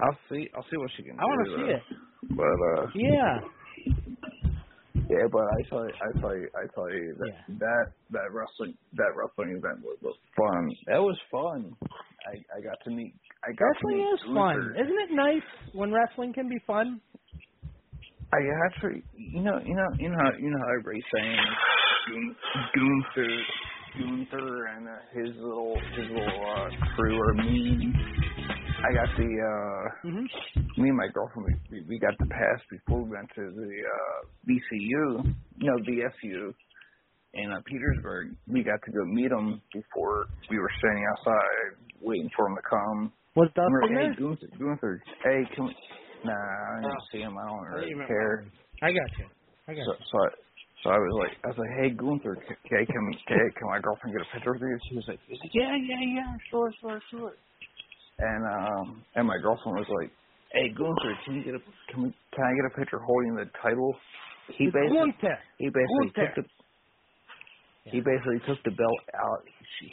I'll 0.01 0.19
see. 0.31 0.49
I'll 0.55 0.67
see 0.71 0.77
what 0.77 0.91
she 0.97 1.03
can 1.03 1.19
I 1.19 1.25
want 1.25 1.49
to 1.49 1.55
see 1.57 1.71
it. 1.75 1.83
But 2.37 2.45
uh, 2.47 2.87
Yeah. 2.95 3.41
yeah, 5.11 5.27
but 5.33 5.43
I 5.43 5.61
tell 5.69 5.85
you, 5.85 5.93
I 5.99 6.21
tell 6.21 6.37
you, 6.37 6.49
I 6.55 6.65
tell 6.75 6.91
you 6.91 7.17
that 7.19 7.33
that 7.59 7.87
that 8.11 8.29
wrestling 8.31 8.79
that 8.95 9.11
wrestling 9.17 9.59
event 9.59 9.83
was, 9.83 9.99
was 10.03 10.17
fun. 10.37 10.71
That 10.87 11.03
was 11.03 11.19
fun. 11.33 11.75
I 12.31 12.39
I 12.57 12.61
got 12.63 12.79
to 12.85 12.91
meet. 12.91 13.15
I 13.43 13.51
got 13.59 13.75
to 13.75 13.87
Wrestling 13.87 14.13
is 14.15 14.23
fun. 14.35 14.59
Isn't 14.79 15.01
it 15.11 15.15
nice 15.17 15.49
when 15.75 15.93
wrestling 15.93 16.33
can 16.33 16.49
be 16.49 16.59
fun? 16.67 17.01
I 18.33 18.39
actually, 18.69 19.03
you 19.17 19.41
know, 19.41 19.59
you 19.65 19.75
know, 19.75 19.89
you 19.99 20.11
know, 20.11 20.17
how, 20.21 20.31
you 20.39 20.51
know 20.51 20.59
how 20.61 20.69
everybody's 20.79 21.09
saying 21.17 21.39
Gun- 22.09 22.37
Gunther, 22.75 23.31
Gunther, 23.99 24.67
and 24.67 24.89
uh, 24.89 24.93
his 25.13 25.37
little 25.37 25.77
his 25.97 26.09
little 26.11 26.47
uh, 26.57 26.97
crew 26.97 27.19
are 27.21 27.35
mean. 27.35 27.95
I 28.79 28.95
got 28.95 29.17
the 29.17 29.25
uh 29.25 30.09
Mm-hmm. 30.09 30.83
me 30.83 30.89
and 30.89 30.97
my 30.97 31.09
girlfriend 31.13 31.59
we, 31.71 31.83
we 31.89 31.99
got 31.99 32.15
the 32.19 32.27
pass 32.27 32.61
before 32.71 33.03
we 33.03 33.11
went 33.11 33.29
to 33.35 33.43
the 33.43 33.73
uh 33.85 34.27
VCU, 34.49 35.35
no 35.59 35.73
VSU 35.89 36.55
in 37.35 37.53
uh, 37.53 37.61
Petersburg. 37.67 38.37
We 38.47 38.63
got 38.63 38.81
to 38.85 38.93
go 38.93 39.05
meet 39.07 39.31
him 39.33 39.61
before 39.73 40.27
we 40.51 40.59
were 40.59 40.71
standing 40.79 41.05
outside 41.13 41.79
waiting 42.01 42.31
for 42.37 42.47
him 42.49 42.57
to 42.57 42.63
come. 42.69 43.13
Dustin 43.37 43.73
like, 43.83 43.91
there? 43.91 44.13
hey, 44.15 44.21
Gunther, 44.21 44.49
Gunther, 44.59 45.03
hey, 45.25 45.41
come. 45.57 45.71
Nah, 46.25 46.33
I 46.33 46.81
didn't 46.83 47.03
see 47.13 47.19
him. 47.19 47.37
I 47.39 47.47
don't 47.47 47.63
really 47.67 47.81
think 47.83 47.91
you 47.91 47.97
meant 47.97 48.09
care. 48.09 48.45
I 48.83 48.91
got 48.93 49.11
you. 49.19 49.27
I 49.69 49.75
got 49.75 49.85
So, 49.87 49.93
you. 49.93 50.07
so 50.11 50.19
I, 50.19 50.29
so 50.85 50.91
I 50.91 50.99
was 50.99 51.15
like, 51.21 51.35
I 51.45 51.49
was 51.49 51.59
like, 51.59 51.75
hey 51.81 51.91
Gunther, 51.97 52.37
c- 52.49 52.61
okay, 52.67 52.87
can 52.87 53.05
can, 53.29 53.39
can 53.57 53.67
my 53.69 53.81
girlfriend 53.81 54.17
get 54.17 54.27
a 54.27 54.31
picture 54.35 54.53
with 54.55 54.63
you? 54.63 54.79
She 54.91 54.97
was 54.97 55.07
like, 55.09 55.21
like, 55.31 55.53
yeah, 55.55 55.75
yeah, 55.77 56.03
yeah, 56.17 56.33
sure, 56.51 56.73
sure, 56.81 57.03
sure. 57.11 57.35
And 58.19 58.43
um, 58.47 59.05
and 59.17 59.27
my 59.29 59.39
girlfriend 59.43 59.79
was 59.79 59.91
like, 59.91 60.13
hey 60.53 60.71
Gunther, 60.77 61.15
can 61.25 61.35
you 61.37 61.45
get 61.45 61.55
a 61.57 61.63
can 61.93 62.05
we, 62.05 62.11
can 62.35 62.45
I 62.47 62.53
get 62.57 62.73
a 62.73 62.75
picture 62.79 63.01
holding 63.01 63.35
the 63.37 63.47
title? 63.63 63.95
He 64.59 64.67
basically 64.69 65.13
Gunther. 65.21 65.39
he 65.59 65.67
basically 65.69 66.11
Gunther. 66.17 66.21
took 66.21 66.35
the 66.37 66.45
he 67.91 68.01
basically 68.01 68.41
took 68.47 68.63
the 68.65 68.73
belt 68.73 69.03
out. 69.15 69.43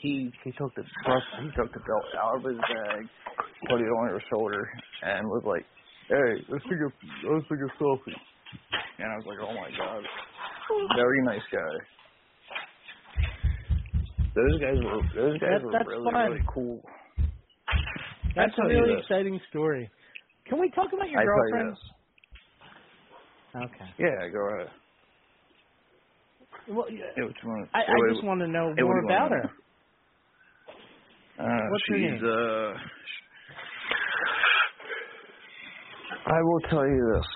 He 0.02 0.32
he 0.44 0.52
took 0.54 0.74
the 0.76 0.84
he 0.86 1.50
took 1.58 1.74
the 1.74 1.82
belt 1.84 2.08
out 2.22 2.38
of 2.38 2.44
his 2.46 2.60
bag, 2.60 3.04
put 3.70 3.82
it 3.82 3.90
on 3.90 4.10
her 4.10 4.24
shoulder, 4.32 4.70
and 5.04 5.28
was 5.28 5.44
like, 5.46 5.66
"Hey, 6.10 6.44
let's 6.50 6.64
take 6.66 6.80
a 6.80 6.92
let's 7.34 7.48
take 7.50 7.64
a 7.66 7.72
selfie." 7.82 8.20
And 9.00 9.08
I 9.12 9.16
was 9.18 9.28
like, 9.28 9.40
"Oh 9.42 9.54
my 9.54 9.72
god, 9.78 10.04
very 10.96 11.22
nice 11.24 11.44
guy." 11.52 11.74
Those 14.36 14.60
guys 14.60 14.78
were 14.84 15.02
those 15.16 15.38
guys 15.40 15.50
That- 15.52 15.64
were 15.64 15.72
that's 15.72 15.88
really 15.88 16.12
fun. 16.12 16.32
really 16.32 16.44
cool. 16.54 16.82
That's 18.36 18.58
a 18.60 18.68
really 18.68 18.94
exciting 19.00 19.40
story. 19.50 19.90
Can 20.46 20.60
we 20.60 20.70
talk 20.72 20.92
about 20.94 21.10
your 21.10 21.22
I 21.22 21.24
tell 21.24 21.34
you 21.34 21.52
girlfriend? 21.52 21.72
this. 21.72 21.92
Okay. 23.56 23.90
Yeah, 24.00 24.28
go 24.30 24.50
ahead. 24.56 24.72
Well, 26.68 26.90
yeah, 26.92 27.06
Yeah, 27.18 27.26
what? 27.44 27.70
I, 27.74 27.84
I 27.84 27.84
what- 27.96 28.10
just 28.12 28.24
want 28.26 28.42
to 28.42 28.48
know 28.48 28.74
hey, 28.76 28.84
more 28.84 29.00
about 29.06 29.32
her. 29.32 29.50
Uh, 31.40 31.68
What's 31.70 31.84
her 31.90 31.98
name? 31.98 32.20
uh, 32.24 32.74
I 36.28 36.42
will 36.42 36.60
tell 36.70 36.86
you 36.86 37.14
this. 37.14 37.28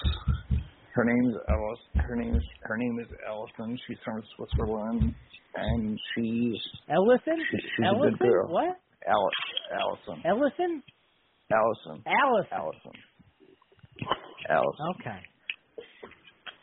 Her 1.00 1.06
name's 1.06 1.36
Alice. 1.48 1.80
Her 1.96 2.16
name's 2.18 2.44
her 2.64 2.76
name 2.76 3.00
is 3.00 3.08
Allison. 3.26 3.80
She's 3.88 3.96
from 4.04 4.22
Switzerland, 4.36 5.16
and 5.56 5.98
she's 6.14 6.60
Ellison? 6.92 7.40
she, 7.50 7.56
she's 7.56 7.86
Ellison? 7.88 8.16
a 8.16 8.18
good 8.18 8.20
girl. 8.20 8.52
What? 8.52 8.76
Alice, 9.08 9.40
Allison, 9.80 10.22
Ellison? 10.28 10.84
Allison, 11.56 12.04
Allison. 12.04 12.52
Allison, 12.52 12.92
Allison. 14.50 14.86
Okay. 15.00 15.20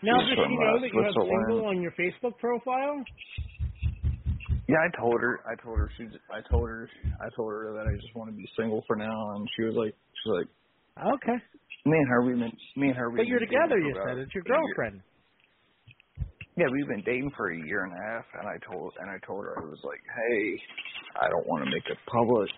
Now, 0.02 0.20
She's 0.20 0.36
does 0.36 0.44
from, 0.44 0.52
she 0.52 0.56
know 0.60 0.76
uh, 0.76 0.80
that 0.84 0.92
you 0.92 1.00
have 1.00 1.14
single 1.16 1.64
on 1.64 1.80
your 1.80 1.92
Facebook 1.92 2.36
profile? 2.36 3.02
Yeah, 4.68 4.76
I 4.84 5.00
told 5.00 5.16
her. 5.22 5.40
I 5.48 5.56
told 5.64 5.78
her 5.78 5.90
she's. 5.96 6.12
I 6.30 6.44
told 6.52 6.68
her. 6.68 6.90
I 7.24 7.28
told 7.34 7.52
her 7.52 7.72
that 7.72 7.88
I 7.88 7.94
just 7.96 8.14
want 8.14 8.28
to 8.28 8.36
be 8.36 8.44
single 8.54 8.84
for 8.86 8.96
now, 8.96 9.16
and 9.36 9.48
she 9.56 9.64
was 9.64 9.76
like, 9.76 9.94
she's 10.20 10.32
like, 10.44 10.48
Okay. 11.14 11.40
Me 11.86 11.96
and 11.98 12.08
her, 12.08 12.22
we've 12.22 12.38
been, 12.38 12.52
me 12.76 12.88
and 12.88 12.96
her, 12.96 13.10
we've 13.10 13.18
But 13.18 13.26
you're 13.26 13.38
together, 13.38 13.78
you 13.78 13.94
said. 14.06 14.18
It's 14.18 14.34
your 14.34 14.44
girlfriend. 14.44 15.00
Yeah, 16.56 16.66
we've 16.72 16.88
been 16.88 17.04
dating 17.04 17.30
for 17.36 17.52
a 17.52 17.56
year 17.56 17.84
and 17.84 17.92
a 17.92 18.02
half, 18.10 18.24
and 18.40 18.48
I 18.48 18.56
told 18.64 18.92
and 18.98 19.10
I 19.10 19.18
told 19.26 19.44
her 19.44 19.60
I 19.60 19.64
was 19.68 19.78
like, 19.84 20.00
hey, 20.00 20.40
I 21.20 21.28
don't 21.28 21.46
want 21.46 21.64
to 21.64 21.70
make 21.70 21.84
it 21.84 21.98
public 22.08 22.48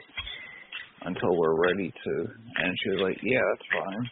until 1.03 1.37
we're 1.37 1.59
ready 1.59 1.91
to. 1.91 2.15
And 2.63 2.71
she 2.79 2.91
was 2.95 3.01
like, 3.03 3.19
yeah, 3.23 3.43
that's 3.43 3.69
fine. 3.75 4.05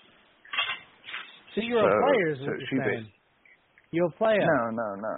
So 1.54 1.60
you're 1.62 1.80
So- 1.80 1.86
a 1.86 2.02
player, 2.02 2.28
is 2.34 2.38
so 2.40 2.46
what 2.50 2.60
she 2.68 2.76
you're 2.76 2.84
saying. 2.84 3.12
You're 3.92 4.10
a 4.10 4.18
player. 4.18 4.42
No, 4.42 4.62
no, 4.74 4.88
no, 4.98 5.14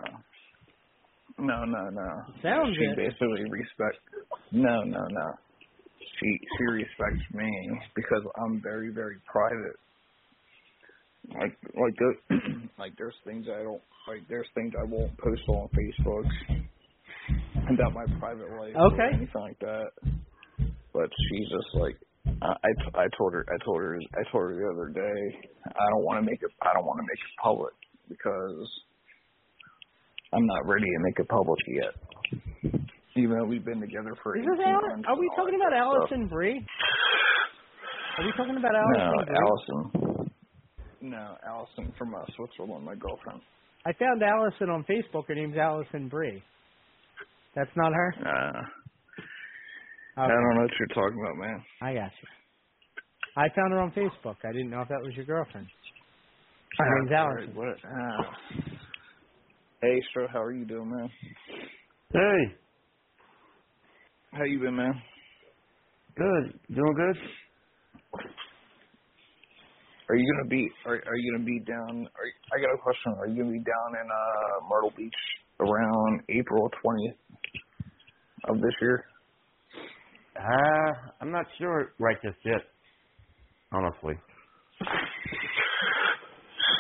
no, 1.39 1.65
no, 1.65 1.83
no. 1.89 2.11
Sounds 2.45 2.77
good. 2.77 2.85
she 2.85 2.93
it. 2.93 2.97
basically 3.09 3.49
respect. 3.49 3.99
No, 4.53 4.85
no, 4.85 5.01
no. 5.01 5.29
She 6.21 6.29
she 6.59 6.65
respects 6.65 7.25
me 7.33 7.49
because 7.97 8.23
I'm 8.45 8.61
very 8.63 8.93
very 8.93 9.17
private. 9.33 9.81
Like 11.35 11.57
like 11.75 11.95
there, 11.99 12.39
like 12.79 12.93
there's 12.97 13.15
things 13.25 13.47
I 13.49 13.63
don't 13.63 13.83
like. 14.07 14.27
There's 14.29 14.47
things 14.55 14.73
I 14.79 14.85
won't 14.85 15.17
post 15.19 15.43
on 15.49 15.69
Facebook 15.77 16.25
about 17.71 17.93
my 17.93 18.07
private 18.19 18.51
life 18.59 18.73
or 18.75 18.87
Okay. 18.95 19.09
anything 19.15 19.41
like 19.43 19.59
that. 19.61 19.91
But 20.93 21.11
she's 21.29 21.49
just 21.49 21.69
like 21.75 21.97
I 22.43 22.49
I, 22.65 22.71
t- 22.85 22.95
I 22.95 23.07
told 23.17 23.35
her 23.35 23.45
I 23.49 23.63
told 23.65 23.81
her 23.83 23.99
I 24.15 24.23
told 24.33 24.45
her 24.45 24.55
the 24.57 24.69
other 24.73 24.89
day 24.89 25.39
I 25.67 25.85
don't 25.93 26.05
want 26.05 26.19
to 26.19 26.23
make 26.31 26.41
it 26.43 26.51
I 26.63 26.73
don't 26.75 26.87
want 26.87 26.99
to 26.99 27.03
make 27.05 27.21
it 27.21 27.35
public 27.43 27.75
because 28.09 28.69
I'm 30.33 30.47
not 30.47 30.67
ready 30.67 30.85
to 30.87 30.99
make 31.01 31.19
it 31.19 31.29
public 31.29 31.59
yet. 31.69 31.95
Even 33.17 33.37
though 33.39 33.45
we've 33.45 33.65
been 33.65 33.81
together 33.81 34.15
for 34.23 34.37
Is 34.37 34.45
18 34.45 34.57
this 34.57 34.65
months. 34.67 35.09
Are 35.09 35.19
we 35.19 35.29
talking 35.37 35.57
about. 35.61 35.73
Allison 35.77 36.29
Brie? 36.29 36.65
Are 38.19 38.25
we 38.25 38.33
talking 38.37 38.57
about 38.57 38.73
No, 38.73 38.79
Allison 38.79 39.27
Brie? 39.27 39.37
Allison. 39.37 40.18
No, 41.01 41.37
Allison 41.47 41.93
from 41.99 42.15
uh, 42.15 42.25
Switzerland, 42.37 42.85
my 42.85 42.95
girlfriend. 42.95 43.41
I 43.87 43.93
found 43.93 44.23
Allison 44.23 44.69
on 44.71 44.85
Facebook. 44.85 45.27
Her 45.29 45.35
name's 45.35 45.57
Allison 45.57 46.09
Brie. 46.09 46.43
That's 47.55 47.71
not 47.77 47.93
her? 47.93 48.15
Uh, 48.21 48.63
I 50.21 50.27
don't 50.29 50.43
know 50.55 50.63
what 50.63 50.71
you're 50.79 50.89
talking 50.89 51.19
about, 51.21 51.37
man. 51.37 51.65
I 51.81 51.95
got 51.95 52.11
you. 52.21 52.29
I 53.37 53.47
found 53.55 53.73
her 53.73 53.81
on 53.81 53.93
Facebook. 53.93 54.37
I 54.45 54.53
didn't 54.53 54.71
know 54.71 54.81
if 54.83 54.89
that 54.89 55.01
was 55.03 55.13
your 55.15 55.25
girlfriend. 55.25 55.67
Her 56.79 56.99
name's 56.99 57.11
sorry, 57.11 57.43
Allison. 57.45 57.55
What? 57.57 57.77
Ah. 57.85 58.37
Hey, 59.81 60.03
Stro, 60.13 60.27
how 60.33 60.43
are 60.43 60.53
you 60.53 60.65
doing, 60.65 60.91
man? 60.91 61.09
Hey, 62.13 62.57
How 64.33 64.43
you 64.45 64.59
been, 64.59 64.75
man? 64.77 64.93
good. 66.17 66.59
Doing 66.75 66.95
good? 66.97 67.17
Are 70.09 70.17
you 70.17 70.27
gonna 70.33 70.49
be? 70.51 70.69
Are 70.87 70.97
Are 71.07 71.17
you 71.17 71.33
gonna 71.33 71.45
be 71.45 71.61
down? 71.65 72.09
Are, 72.17 72.29
I 72.53 72.61
got 72.61 72.75
a 72.75 72.79
question. 72.83 73.15
Are 73.19 73.29
you 73.29 73.43
gonna 73.43 73.53
be 73.57 73.65
down 73.65 73.91
in 74.01 74.09
uh 74.11 74.69
Myrtle 74.69 74.93
Beach 74.97 75.21
around 75.61 76.23
April 76.31 76.71
twentieth 76.83 77.17
of 78.49 78.57
this 78.61 78.75
year? 78.83 79.05
Uh, 80.37 80.93
I'm 81.21 81.33
not 81.33 81.47
sure 81.59 81.95
right 82.01 82.17
just 82.23 82.39
yet, 82.45 82.63
honestly. 83.73 84.15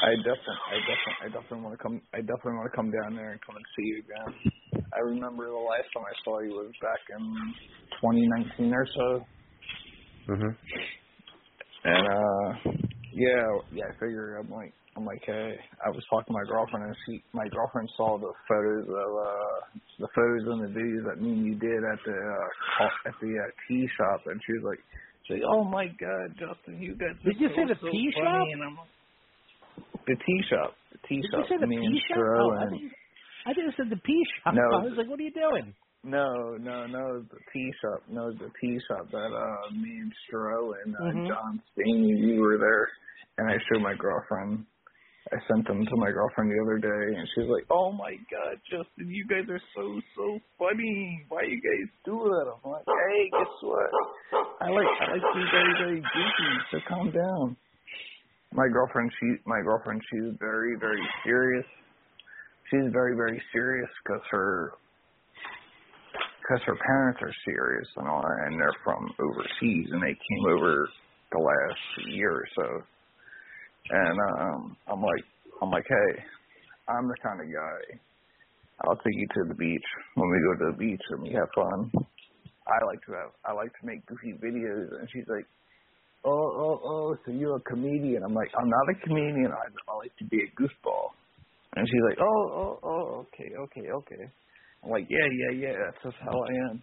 I 0.02 0.14
definitely, 0.16 0.62
I 0.70 0.78
definitely, 0.80 1.20
I 1.22 1.28
definitely 1.28 1.62
want 1.62 1.78
to 1.78 1.82
come. 1.82 2.02
I 2.14 2.18
definitely 2.20 2.54
want 2.58 2.70
to 2.72 2.76
come 2.76 2.90
down 2.92 3.16
there 3.16 3.32
and 3.32 3.40
come 3.44 3.56
and 3.56 3.66
see 3.76 3.86
you 3.88 3.98
again. 4.00 4.52
I 4.94 5.00
remember 5.00 5.46
the 5.48 5.56
last 5.56 5.88
time 5.94 6.04
I 6.06 6.14
saw 6.24 6.40
you 6.40 6.50
was 6.50 6.72
back 6.82 7.02
in 7.10 7.24
2019 8.00 8.74
or 8.74 8.86
so, 8.94 9.26
Mhm. 10.28 10.58
and 11.84 12.06
uh, 12.08 12.87
yeah, 13.18 13.46
yeah. 13.74 13.84
I 13.90 13.92
figured 13.98 14.38
I'm 14.38 14.50
like, 14.50 14.72
I'm 14.96 15.04
like, 15.04 15.22
hey, 15.26 15.58
I 15.84 15.90
was 15.90 16.02
talking 16.10 16.30
to 16.30 16.38
my 16.38 16.46
girlfriend, 16.46 16.86
and 16.86 16.96
she, 17.06 17.22
my 17.32 17.46
girlfriend 17.50 17.90
saw 17.96 18.18
the 18.18 18.32
photos 18.46 18.86
of 18.86 19.10
uh, 19.18 19.58
the 19.98 20.08
photos 20.14 20.46
and 20.46 20.60
the 20.66 20.72
videos 20.74 21.04
that 21.10 21.20
me 21.22 21.30
and 21.34 21.44
you 21.46 21.54
did 21.58 21.82
at 21.82 21.98
the 22.06 22.14
uh, 22.14 23.08
at 23.10 23.14
the 23.20 23.30
uh, 23.34 23.50
tea 23.66 23.86
shop, 23.98 24.22
and 24.26 24.40
she 24.46 24.52
was 24.58 24.64
like, 24.70 24.80
she's 25.26 25.42
like, 25.42 25.46
oh 25.50 25.64
my 25.64 25.86
god, 25.98 26.34
Justin, 26.38 26.78
you 26.80 26.94
got 26.94 27.14
Did 27.26 27.38
you 27.38 27.50
say 27.54 27.66
the 27.66 27.76
so 27.82 27.90
tea 27.90 28.10
shop? 28.14 28.46
And 28.54 28.62
I'm 28.62 28.76
like, 28.78 28.94
the 30.06 30.16
tea 30.16 30.40
shop, 30.50 30.74
the 30.94 30.98
tea 31.06 31.20
Did 31.22 31.30
shop. 31.30 31.40
you 31.42 31.46
say 31.50 31.58
the 31.60 31.66
me 31.66 31.76
tea 31.78 32.00
shop? 32.08 32.18
Oh, 32.22 32.54
I 32.54 32.70
think- 32.70 32.92
I 33.46 33.54
just 33.54 33.76
said 33.78 33.88
the 33.88 33.96
pea 34.04 34.22
shop. 34.44 34.52
No. 34.54 34.60
I 34.60 34.84
was 34.84 34.92
like, 34.98 35.08
what 35.08 35.18
are 35.20 35.22
you 35.22 35.32
doing? 35.32 35.72
No, 36.04 36.56
no, 36.56 36.86
no, 36.86 37.20
the 37.22 37.38
tea 37.52 37.70
shop. 37.82 38.02
No, 38.08 38.30
the 38.32 38.50
tea 38.60 38.78
shop 38.88 39.10
that 39.10 39.32
uh 39.34 39.70
me 39.74 39.98
and 39.98 40.12
Stro 40.24 40.72
and 40.84 40.94
uh, 40.94 41.00
Mhm. 41.00 41.26
John 41.28 41.62
Steen, 41.72 42.06
you 42.06 42.40
were 42.40 42.56
there, 42.56 42.88
and 43.38 43.50
I 43.50 43.58
showed 43.68 43.82
my 43.82 43.94
girlfriend. 43.94 44.64
I 45.30 45.36
sent 45.46 45.66
them 45.66 45.84
to 45.84 45.96
my 45.96 46.10
girlfriend 46.10 46.50
the 46.50 46.62
other 46.62 46.78
day, 46.78 47.14
and 47.18 47.28
she's 47.34 47.48
like, 47.50 47.66
"Oh 47.68 47.92
my 47.92 48.16
God, 48.30 48.56
Justin, 48.70 49.10
you 49.10 49.26
guys 49.26 49.44
are 49.50 49.60
so 49.74 50.00
so 50.14 50.40
funny. 50.58 51.26
Why 51.28 51.42
you 51.42 51.60
guys 51.60 51.90
do 52.04 52.16
that?" 52.16 52.54
I'm 52.64 52.70
like, 52.70 52.84
"Hey, 52.86 53.30
guess 53.30 53.54
what? 53.60 53.90
I 54.62 54.68
like 54.70 54.86
I 55.02 55.12
like 55.12 55.20
to 55.20 55.34
be 55.34 55.46
very 55.50 55.74
very 55.82 56.00
goofy, 56.00 56.52
so 56.70 56.78
calm 56.88 57.10
down." 57.10 57.56
My 58.52 58.68
girlfriend, 58.68 59.12
she 59.20 59.36
my 59.44 59.60
girlfriend, 59.62 60.00
she's 60.10 60.32
very 60.38 60.76
very 60.76 61.02
serious. 61.24 61.66
She's 62.70 62.90
very 62.92 63.14
very 63.16 63.42
serious 63.52 63.90
because 64.04 64.22
her 64.30 64.72
because 66.48 66.62
her 66.64 66.76
parents 66.86 67.20
are 67.20 67.32
serious 67.44 67.88
and 67.96 68.08
all, 68.08 68.24
and 68.24 68.58
they're 68.58 68.76
from 68.82 69.04
overseas, 69.20 69.88
and 69.92 70.00
they 70.02 70.16
came 70.16 70.44
over 70.48 70.88
the 71.32 71.38
last 71.38 72.08
year 72.08 72.32
or 72.32 72.48
so. 72.56 72.82
And 73.90 74.18
um, 74.40 74.76
I'm 74.90 75.02
like, 75.02 75.24
I'm 75.60 75.70
like, 75.70 75.84
hey, 75.86 76.22
I'm 76.88 77.06
the 77.06 77.16
kind 77.22 77.40
of 77.40 77.46
guy. 77.46 78.00
I'll 78.80 78.96
take 78.96 79.14
you 79.14 79.26
to 79.34 79.48
the 79.48 79.54
beach 79.54 79.84
when 80.14 80.30
we 80.30 80.38
go 80.40 80.64
to 80.64 80.72
the 80.72 80.78
beach 80.78 81.02
and 81.10 81.22
we 81.22 81.32
have 81.34 81.48
fun. 81.54 81.90
I 82.66 82.84
like 82.86 83.04
to 83.06 83.12
have, 83.12 83.32
I 83.44 83.52
like 83.52 83.72
to 83.80 83.86
make 83.86 84.06
goofy 84.06 84.32
videos, 84.40 84.88
and 85.00 85.08
she's 85.12 85.28
like, 85.28 85.46
oh, 86.24 86.30
oh, 86.30 86.80
oh, 86.84 87.16
so 87.26 87.32
you're 87.32 87.56
a 87.56 87.60
comedian? 87.60 88.22
I'm 88.24 88.34
like, 88.34 88.50
I'm 88.58 88.68
not 88.68 88.88
a 88.88 89.06
comedian. 89.06 89.52
I, 89.52 89.92
I 89.92 89.96
like 89.96 90.16
to 90.18 90.24
be 90.24 90.38
a 90.38 90.60
goofball. 90.60 91.12
And 91.76 91.86
she's 91.86 92.02
like, 92.08 92.18
oh, 92.20 92.48
oh, 92.48 92.78
oh, 92.82 93.26
okay, 93.26 93.52
okay, 93.54 93.90
okay. 93.90 94.30
I'm 94.84 94.90
like, 94.90 95.06
yeah, 95.10 95.26
yeah, 95.26 95.58
yeah, 95.68 95.74
that's 95.84 96.02
just 96.04 96.16
how 96.24 96.32
I 96.38 96.70
am. 96.72 96.82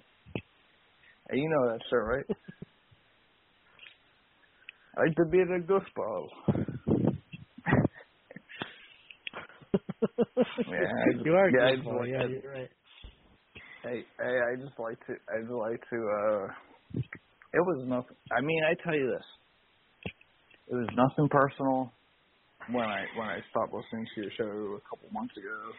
And 1.30 1.40
you 1.42 1.50
know 1.50 1.72
that, 1.74 1.82
sir, 1.90 2.04
right? 2.06 2.26
I 4.98 5.02
like 5.08 5.16
to 5.18 5.26
be 5.32 5.40
a 5.40 5.46
goofball. 5.46 6.28
yeah, 10.68 10.78
I 10.78 11.08
you 11.26 11.34
are 11.34 11.50
a 11.50 11.54
yeah, 11.54 11.84
boy. 11.84 12.04
like 12.04 12.14
Yeah, 12.14 12.26
to- 12.28 12.30
you're 12.30 12.52
right. 12.52 12.72
Hey, 13.84 14.06
hey, 14.20 14.38
I 14.40 14.56
just 14.58 14.80
like 14.80 15.00
to, 15.08 15.14
I 15.30 15.42
just 15.42 15.52
like 15.52 15.82
to, 15.92 15.98
uh, 15.98 16.48
it 17.54 17.62
was 17.62 17.86
nothing, 17.88 18.18
I 18.32 18.42
mean, 18.42 18.64
I 18.66 18.76
tell 18.84 18.96
you 18.96 19.12
this, 19.18 19.28
it 20.68 20.76
was 20.76 20.90
nothing 20.96 21.30
personal 21.30 21.94
when 22.72 22.86
I, 22.86 23.06
when 23.18 23.28
I 23.30 23.40
stopped 23.52 23.74
listening 23.74 24.08
to 24.16 24.22
your 24.22 24.32
show 24.38 24.78
a 24.78 24.90
couple 24.90 25.10
months 25.12 25.36
ago. 25.38 25.72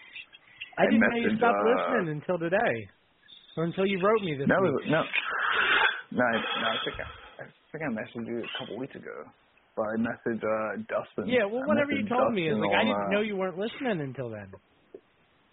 I 0.78 0.84
didn't 0.84 1.00
know 1.00 1.16
you 1.16 1.36
stopped 1.38 1.56
uh, 1.56 1.68
listening 1.72 2.20
until 2.20 2.38
today, 2.38 2.74
or 3.56 3.64
until 3.64 3.86
you 3.86 3.98
wrote 4.04 4.20
me 4.22 4.36
this 4.36 4.46
No, 4.48 4.60
week. 4.60 4.88
no, 4.92 5.00
no, 6.12 6.22
I, 6.24 6.36
no, 6.36 6.66
I 6.68 6.76
think 6.84 6.96
I, 7.00 7.06
I 7.42 7.44
think 7.72 7.80
I 7.84 7.90
messaged 7.92 8.26
you 8.28 8.38
a 8.44 8.50
couple 8.58 8.76
weeks 8.78 8.94
ago, 8.94 9.24
but 9.76 9.82
I 9.88 9.94
messaged, 9.96 10.44
uh, 10.44 10.76
Dustin. 10.88 11.28
Yeah, 11.32 11.44
well, 11.48 11.64
whatever 11.66 11.92
you 11.92 12.06
told 12.08 12.34
me 12.34 12.48
is 12.48 12.54
Dustin 12.56 12.68
like 12.68 12.76
I 12.76 12.84
didn't 12.84 13.06
uh, 13.08 13.12
know 13.12 13.20
you 13.22 13.36
weren't 13.36 13.58
listening 13.58 14.00
until 14.00 14.28
then. 14.30 14.52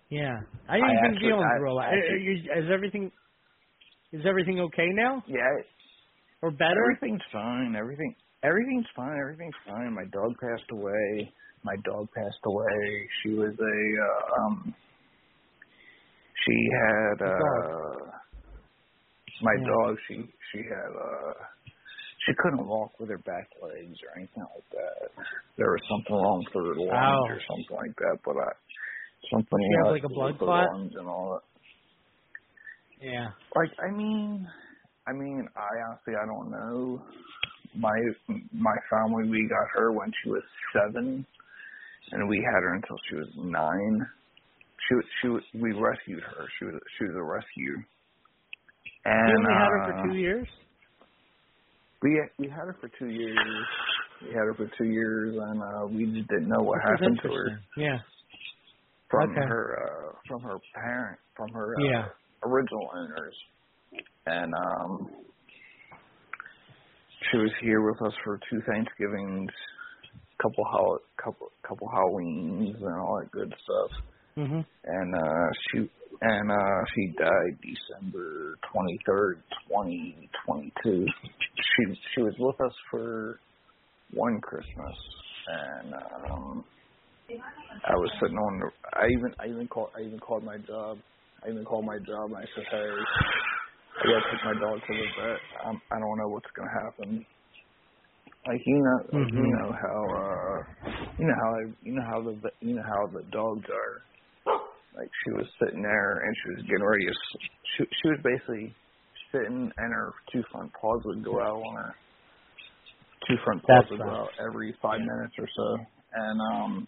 Yeah, 0.09 0.35
I 0.69 0.75
didn't 0.77 0.89
I 0.89 0.93
even 0.93 1.05
actually- 1.15 1.27
dealing 1.29 1.47
I 1.47 1.57
through 1.57 1.71
a 1.71 1.75
lot. 1.75 1.85
actually- 1.87 2.11
Are 2.11 2.17
you- 2.17 2.63
Is 2.63 2.69
everything 2.71 3.11
is 4.11 4.21
everything 4.27 4.59
okay 4.59 4.89
now? 4.93 5.23
Yeah, 5.25 5.41
or 6.43 6.51
better? 6.51 6.83
Everything's 6.91 7.23
fine. 7.31 7.75
Everything, 7.75 8.13
everything's 8.43 8.85
fine. 8.95 9.17
Everything's 9.17 9.55
fine. 9.65 9.91
My 9.95 10.05
dog 10.11 10.35
passed 10.39 10.69
away. 10.71 11.33
My 11.63 11.75
dog 11.83 12.09
passed 12.13 12.43
away. 12.45 13.09
She 13.23 13.29
was 13.33 13.55
a, 13.57 13.77
uh, 14.05 14.41
um, 14.45 14.75
she 16.45 16.57
had, 16.73 17.21
uh, 17.21 18.11
my 19.41 19.55
Yeah. 19.55 19.65
dog. 19.65 19.97
She 20.07 20.15
she 20.53 20.59
had, 20.59 20.93
uh, 20.95 21.33
she 22.25 22.33
couldn't 22.39 22.67
walk 22.67 22.99
with 22.99 23.09
her 23.09 23.19
back 23.19 23.49
legs 23.61 23.97
or 24.03 24.17
anything 24.17 24.43
like 24.55 24.69
that. 24.71 25.11
There 25.57 25.71
was 25.71 25.81
something 25.89 26.15
wrong 26.15 26.45
with 26.45 26.53
her 26.53 26.75
lungs 26.75 27.25
or 27.29 27.41
something 27.49 27.77
like 27.77 27.95
that. 27.97 28.17
But 28.25 28.37
I, 28.37 28.51
something 29.31 29.59
She 29.59 29.73
had, 29.85 29.91
like, 29.93 30.03
a 30.05 30.09
blood 30.09 30.39
clot? 30.39 30.69
lungs 30.73 30.93
and 30.97 31.07
all 31.07 31.39
that. 31.39 31.45
Yeah. 33.01 33.29
Like, 33.55 33.71
I 33.79 33.91
mean, 33.91 34.47
I 35.07 35.13
mean, 35.13 35.47
I 35.55 35.69
honestly, 35.89 36.13
I 36.15 36.25
don't 36.25 36.51
know. 36.51 37.03
My 37.75 37.95
my 38.53 38.75
family, 38.89 39.29
we 39.29 39.47
got 39.49 39.67
her 39.73 39.91
when 39.93 40.11
she 40.23 40.29
was 40.29 40.43
seven, 40.73 41.25
and 42.11 42.29
we 42.29 42.37
had 42.37 42.61
her 42.63 42.75
until 42.75 42.97
she 43.09 43.15
was 43.15 43.29
nine. 43.37 44.07
She 44.89 44.95
she 45.21 45.59
we 45.59 45.73
rescued 45.73 46.23
her. 46.23 46.47
She 46.59 46.65
was 46.65 46.75
she 46.97 47.05
was 47.05 47.15
a 47.17 47.23
rescue. 47.23 47.83
And 49.05 49.29
you 49.29 49.37
only 49.37 49.53
had 49.53 49.69
her 49.69 49.83
for 49.85 49.93
uh, 49.99 50.03
two 50.03 50.15
years. 50.17 50.47
We 52.01 52.21
we 52.39 52.49
had 52.49 52.65
her 52.67 52.77
for 52.81 52.89
two 52.99 53.09
years. 53.09 53.37
We 54.21 54.29
had 54.29 54.45
her 54.45 54.53
for 54.55 54.69
two 54.77 54.85
years, 54.89 55.35
and 55.39 55.61
uh, 55.61 55.87
we 55.87 56.05
just 56.17 56.29
didn't 56.29 56.49
know 56.49 56.63
what 56.63 56.79
happened 56.81 57.19
to 57.23 57.29
her. 57.29 57.59
Yeah. 57.77 57.99
from 59.09 59.31
Okay. 59.31 59.47
her 59.47 59.77
uh, 60.13 60.17
from 60.27 60.41
her 60.41 60.57
parent 60.73 61.19
from 61.35 61.51
her 61.53 61.75
uh, 61.75 61.83
Yeah. 61.89 62.05
original 62.43 62.89
owners, 62.95 63.35
and 64.25 64.53
um, 64.53 65.11
she 67.31 67.37
was 67.37 67.51
here 67.61 67.81
with 67.81 68.01
us 68.01 68.13
for 68.23 68.39
two 68.49 68.61
Thanksgivings, 68.67 69.51
couple 70.41 70.65
hol- 70.65 70.99
couple 71.23 71.51
couple 71.67 71.87
Halloweens, 71.87 72.75
and 72.75 72.95
all 72.99 73.19
that 73.21 73.31
good 73.31 73.53
stuff. 73.63 73.91
Mhm. 74.37 74.65
And 74.85 75.15
uh, 75.15 75.47
she 75.71 75.89
and 76.21 76.51
uh, 76.51 76.81
she 76.95 77.13
died 77.17 77.57
December 77.61 78.55
twenty 78.71 78.99
third, 79.05 79.41
twenty 79.69 80.29
twenty 80.45 80.73
two. 80.83 81.05
She 81.55 81.99
she 82.15 82.21
was 82.21 82.33
with 82.39 82.59
us 82.61 82.73
for 82.89 83.39
one 84.13 84.39
Christmas, 84.41 84.97
and 85.47 85.93
um, 85.93 86.65
I 87.85 87.95
was 87.95 88.11
sitting 88.21 88.37
on 88.37 88.59
the. 88.59 88.71
I 88.97 89.07
even 89.07 89.33
I 89.39 89.47
even 89.47 89.67
called 89.67 89.89
I 89.95 90.01
even 90.01 90.19
called 90.19 90.43
my 90.43 90.57
job. 90.57 90.97
I 91.45 91.49
even 91.49 91.65
called 91.65 91.85
my 91.85 91.97
job 91.99 92.31
and 92.31 92.37
I 92.37 92.45
said, 92.55 92.65
"Hey, 92.71 92.89
I 93.99 94.03
gotta 94.03 94.25
take 94.31 94.45
my 94.45 94.59
dog 94.59 94.79
to 94.79 94.93
the 94.93 95.07
vet. 95.21 95.39
I'm, 95.65 95.81
I 95.91 95.99
don't 95.99 96.17
know 96.17 96.29
what's 96.29 96.49
gonna 96.55 96.71
happen." 96.83 97.25
Like 98.47 98.61
you 98.65 98.75
know, 98.77 99.19
like, 99.19 99.33
you 99.33 99.47
know 99.47 99.71
how 99.71 99.99
uh, 100.17 100.91
you 101.17 101.25
know 101.27 101.35
how 101.41 101.51
I, 101.55 101.61
you 101.81 101.93
know 101.93 102.05
how 102.09 102.21
the 102.21 102.51
you 102.61 102.75
know 102.75 102.83
how 102.83 103.07
the 103.07 103.23
dogs 103.31 103.65
are. 103.69 104.03
Like 104.95 105.09
she 105.25 105.31
was 105.33 105.47
sitting 105.59 105.81
there 105.81 106.23
and 106.25 106.35
she 106.43 106.49
was 106.55 106.65
getting 106.65 106.85
ready 106.85 107.05
to. 107.05 107.13
She 107.77 107.83
she 107.85 108.09
was 108.09 108.19
basically 108.23 108.75
sitting 109.31 109.71
and 109.77 109.93
her 109.93 110.13
two 110.31 110.43
front 110.51 110.71
paws 110.79 111.01
would 111.05 111.23
go 111.25 111.41
out 111.41 111.61
on 111.61 111.75
her. 111.75 111.95
Two 113.27 113.35
front 113.45 113.63
paws 113.63 113.85
That's 113.85 113.91
would 113.91 114.01
go 114.01 114.09
out 114.09 114.29
every 114.39 114.75
five 114.81 114.99
minutes 114.99 115.35
or 115.39 115.47
so, 115.55 115.77
and 116.13 116.41
um, 116.53 116.87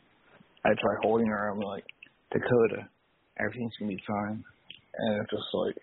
I 0.65 0.69
try 0.69 0.95
holding 1.01 1.27
her. 1.27 1.49
I'm 1.49 1.59
like, 1.59 1.85
Dakota, 2.31 2.89
everything's 3.39 3.73
gonna 3.79 3.91
be 3.91 4.03
fine, 4.07 4.43
and 4.97 5.21
it's 5.21 5.31
just 5.31 5.53
like, 5.53 5.77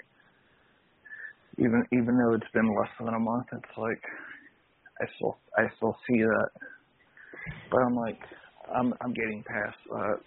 even 1.58 1.82
even 1.92 2.18
though 2.18 2.34
it's 2.34 2.52
been 2.52 2.68
less 2.80 2.92
than 3.00 3.14
a 3.14 3.18
month, 3.18 3.46
it's 3.52 3.78
like, 3.78 4.02
I 5.00 5.06
still 5.16 5.38
I 5.56 5.62
still 5.76 5.96
see 6.06 6.20
that, 6.22 6.50
but 7.70 7.80
I'm 7.86 7.96
like, 7.96 8.20
I'm 8.74 8.94
I'm 9.00 9.14
getting 9.14 9.44
past 9.46 9.78
that, 9.90 10.18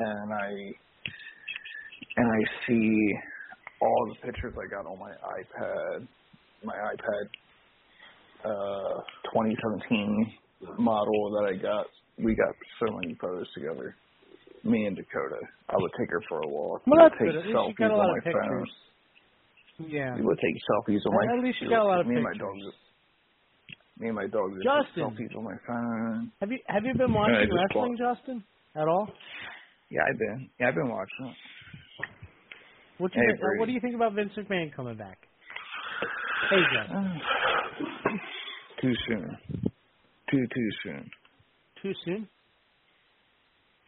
and 0.00 0.32
I 0.34 0.72
and 2.16 2.26
I 2.26 2.40
see 2.66 3.12
all 3.80 4.08
the 4.08 4.26
pictures 4.26 4.54
I 4.56 4.66
got 4.70 4.86
on 4.86 4.98
my 4.98 5.12
iPad, 5.12 6.06
my 6.64 6.74
iPad 6.74 7.28
uh 8.44 9.00
2017 9.32 10.32
model 10.78 11.30
that 11.32 11.52
I 11.52 11.56
got. 11.60 11.86
We 12.18 12.34
got 12.34 12.54
so 12.80 12.96
many 12.96 13.14
photos 13.20 13.46
together. 13.54 13.94
Me 14.64 14.86
and 14.86 14.96
Dakota. 14.96 15.36
I 15.68 15.76
would 15.76 15.90
take 15.98 16.10
her 16.10 16.22
for 16.28 16.40
a 16.42 16.48
walk. 16.48 16.82
Well, 16.86 16.96
we 16.96 17.02
would 17.02 17.12
that's 17.12 17.20
take 17.20 17.28
good. 17.28 17.36
At 17.36 17.44
least 17.44 17.48
you 17.48 17.54
selfies 17.54 17.78
got 17.78 17.90
a 17.90 17.96
lot 17.96 18.08
on 18.10 18.18
of 18.18 18.24
my 18.24 18.32
phone. 18.32 18.42
pictures. 18.42 18.72
Yeah. 19.92 20.14
We 20.16 20.22
would 20.22 20.38
take 20.40 20.56
selfies 20.70 21.00
on 21.06 21.12
my. 21.14 21.36
At 21.36 21.44
least 21.44 21.58
you 21.60 21.68
got 21.68 21.82
a 21.82 21.88
lot 21.88 22.00
of 22.00 22.06
me 22.06 22.14
and 22.14 22.24
my 22.24 22.30
pictures. 22.32 22.48
dogs. 22.64 22.76
Me 23.98 24.06
and 24.08 24.16
my 24.16 24.26
dogs 24.26 24.54
would 24.56 24.64
Justin. 24.64 25.04
selfies 25.04 25.36
on 25.36 25.44
my 25.44 25.56
phone. 25.66 26.32
Have 26.40 26.50
you 26.50 26.58
have 26.66 26.84
you 26.84 26.94
been 26.94 27.12
watching 27.20 27.48
wrestling, 27.52 27.96
Justin? 27.98 28.42
At 28.74 28.88
all? 28.88 29.08
Yeah, 29.90 30.00
I've 30.10 30.18
been. 30.18 30.48
Yeah, 30.58 30.68
I've 30.68 30.74
been 30.74 30.88
watching 30.88 31.26
it. 31.26 31.34
What 32.98 33.12
do 33.12 33.18
you 33.20 33.26
Hey, 33.26 33.32
think, 33.32 33.42
uh, 33.44 33.58
what 33.58 33.66
do 33.66 33.72
you 33.72 33.80
think 33.80 33.94
about 33.94 34.14
Vince 34.14 34.32
McMahon 34.36 34.72
coming 34.74 34.96
back? 34.96 35.18
Hey, 36.50 36.62
Justin. 36.74 37.20
Too 38.82 38.94
soon. 39.08 39.36
Too 40.30 40.46
too 40.54 40.70
soon. 40.84 41.10
Too 41.82 41.92
soon? 42.04 42.28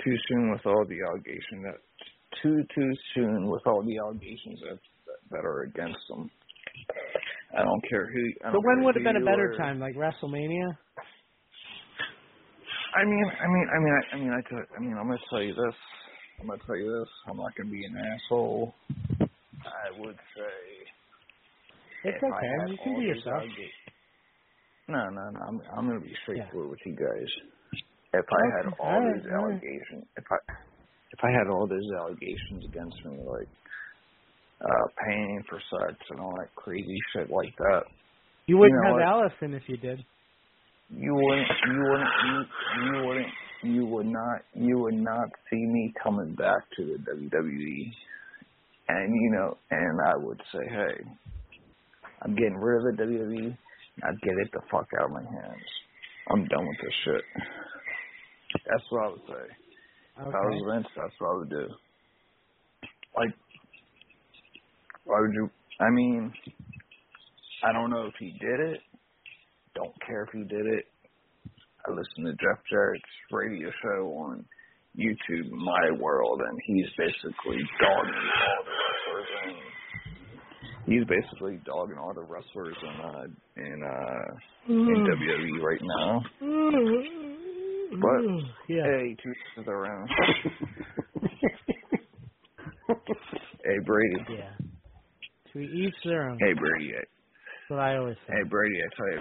Too 0.05 0.17
soon 0.29 0.51
with 0.53 0.65
all 0.67 0.85
the 0.89 0.97
allegations 1.09 1.65
that. 1.65 1.79
Too 2.43 2.63
too 2.75 2.93
soon 3.15 3.49
with 3.51 3.63
all 3.67 3.83
the 3.83 3.99
allegations 3.99 4.61
that 4.69 4.79
that 5.31 5.45
are 5.45 5.63
against 5.63 5.99
them. 6.09 6.31
I 7.57 7.63
don't 7.63 7.83
care 7.89 8.07
who. 8.13 8.21
I 8.47 8.53
But 8.53 8.61
when 8.65 8.85
would 8.85 8.95
have 8.95 9.05
been 9.05 9.17
a 9.17 9.25
better 9.25 9.53
are. 9.53 9.57
time, 9.57 9.81
like 9.81 9.95
WrestleMania? 9.97 10.77
I 12.97 13.05
mean, 13.05 13.25
I 13.27 13.47
mean, 13.49 13.67
I 13.75 13.79
mean, 13.79 13.93
I, 13.93 14.15
I 14.15 14.19
mean, 14.19 14.31
I, 14.33 14.77
I 14.77 14.81
mean, 14.81 14.97
I'm 14.99 15.07
gonna 15.09 15.19
tell 15.31 15.43
you 15.43 15.55
this. 15.55 15.75
I'm 16.41 16.47
gonna 16.49 16.61
tell 16.67 16.77
you 16.77 17.01
this. 17.01 17.09
I'm 17.29 17.37
not 17.39 17.55
gonna 17.57 17.71
be 17.71 17.85
an 17.85 17.97
asshole. 17.97 18.75
I 19.65 20.01
would 20.01 20.17
say. 20.37 20.87
It's 22.05 22.23
okay. 22.23 22.31
had 22.61 22.71
You 22.71 22.79
can 22.83 22.95
all 22.95 23.01
be 23.01 23.07
yourself. 23.07 23.43
No, 24.89 25.11
no, 25.11 25.31
no. 25.31 25.41
I'm 25.49 25.61
I'm 25.77 25.87
gonna 25.89 26.01
be 26.01 26.15
straightforward 26.23 26.71
with 26.71 26.81
you 26.87 26.95
guys. 26.97 27.29
If 28.15 28.25
I 28.31 28.43
had 28.57 28.67
all 28.81 29.03
alright, 29.03 29.15
these 29.15 29.27
allegations, 29.33 30.07
if 30.17 30.25
I 30.31 30.37
if 31.13 31.21
I 31.23 31.31
had 31.31 31.49
all 31.51 31.67
those 31.69 31.91
allegations 31.99 32.65
against 32.69 32.97
me, 33.05 33.19
like 33.27 33.49
uh 34.63 34.87
paying 35.07 35.43
for 35.49 35.61
sex 35.71 35.99
and 36.11 36.21
all 36.21 36.35
that 36.39 36.55
crazy 36.57 36.99
shit 37.15 37.31
like 37.31 37.55
that, 37.59 37.83
You 38.47 38.59
wouldn't 38.59 38.83
know 38.83 38.89
have 38.89 38.97
what? 38.97 39.03
Allison 39.03 39.55
if 39.55 39.63
you 39.69 39.77
did. 39.77 40.05
you 40.91 41.15
wouldn't 41.15 41.49
you 41.67 41.81
wouldn't 41.91 42.11
you, 42.27 42.45
you 42.85 43.07
wouldn't 43.09 43.33
you 43.63 43.87
would 43.87 44.07
not 44.07 44.43
you 44.55 44.79
would 44.79 44.95
not 44.95 45.29
see 45.51 45.65
me 45.65 45.93
coming 46.03 46.35
back 46.35 46.63
to 46.77 46.85
the 46.85 47.13
WWE 47.13 47.93
and 48.89 49.15
you 49.15 49.31
know 49.33 49.57
and 49.71 49.99
I 50.07 50.17
would 50.17 50.41
say, 50.53 50.61
Hey, 50.69 51.05
I'm 52.23 52.35
getting 52.35 52.57
rid 52.57 52.89
of 52.89 52.97
the 52.97 53.03
WWE, 53.03 53.57
now 54.03 54.09
get 54.23 54.35
it 54.39 54.51
the 54.53 54.61
fuck 54.71 54.87
out 54.99 55.07
of 55.07 55.11
my 55.13 55.23
hands. 55.23 55.65
I'm 56.31 56.45
done 56.47 56.67
with 56.67 56.77
this 56.83 56.95
shit. 57.05 57.23
That's 58.71 58.85
what 58.91 59.05
I 59.05 59.09
would 59.09 59.21
say. 59.27 59.55
If 60.21 60.27
I 60.27 60.41
was 60.41 60.73
Vince, 60.73 60.87
that's 60.97 61.15
what 61.19 61.31
I 61.31 61.39
would 61.39 61.51
do. 61.51 61.69
Like 63.17 63.35
why 65.05 65.21
would 65.21 65.35
you 65.35 65.51
I 65.81 65.91
mean 65.91 66.33
I 67.65 67.73
don't 67.73 67.91
know 67.91 68.07
if 68.07 68.15
he 68.21 68.33
did 68.41 68.61
it. 68.61 68.81
Don't 69.75 69.95
care 70.07 70.23
if 70.25 70.31
he 70.33 70.45
did 70.45 70.67
it. 70.67 70.87
I 71.89 71.91
listen 71.93 72.25
to 72.25 72.33
Jeff 72.33 72.61
Jarrett's 72.71 73.03
radio 73.33 73.71
show 73.83 74.13
on 74.19 74.45
YouTube, 74.99 75.51
My 75.51 75.91
World, 75.99 76.41
and 76.47 76.59
he's 76.67 76.87
basically 76.99 77.59
dogging 77.81 78.15
all 78.15 78.65
the 78.65 78.73
wrestlers 78.77 79.31
and 79.45 79.57
he's 80.93 81.05
basically 81.07 81.57
dogging 81.65 81.99
all 81.99 82.13
the 82.15 82.23
wrestlers 82.23 82.77
in 82.83 83.01
uh 83.01 83.27
in 83.57 83.83
uh 83.83 84.29
in 84.69 84.75
Mm. 84.87 85.07
WWE 85.07 85.63
right 85.63 85.83
now. 85.83 86.23
But 88.01 88.21
yeah. 88.69 88.85
hey, 88.85 89.17
two 89.23 89.33
is 89.63 89.67
around. 89.67 90.09
hey 93.65 93.79
Brady. 93.87 94.17
Yeah. 94.31 94.53
To 95.53 95.59
each 95.61 95.95
their 96.05 96.29
own. 96.29 96.39
Hey 96.39 96.53
Brady. 96.53 96.93
That's 96.95 97.09
what 97.69 97.81
I 97.81 97.97
always 97.97 98.17
say. 98.27 98.35
Hey 98.37 98.45
Brady, 98.49 98.77
I 98.77 98.89
tell 98.97 99.11
you, 99.13 99.21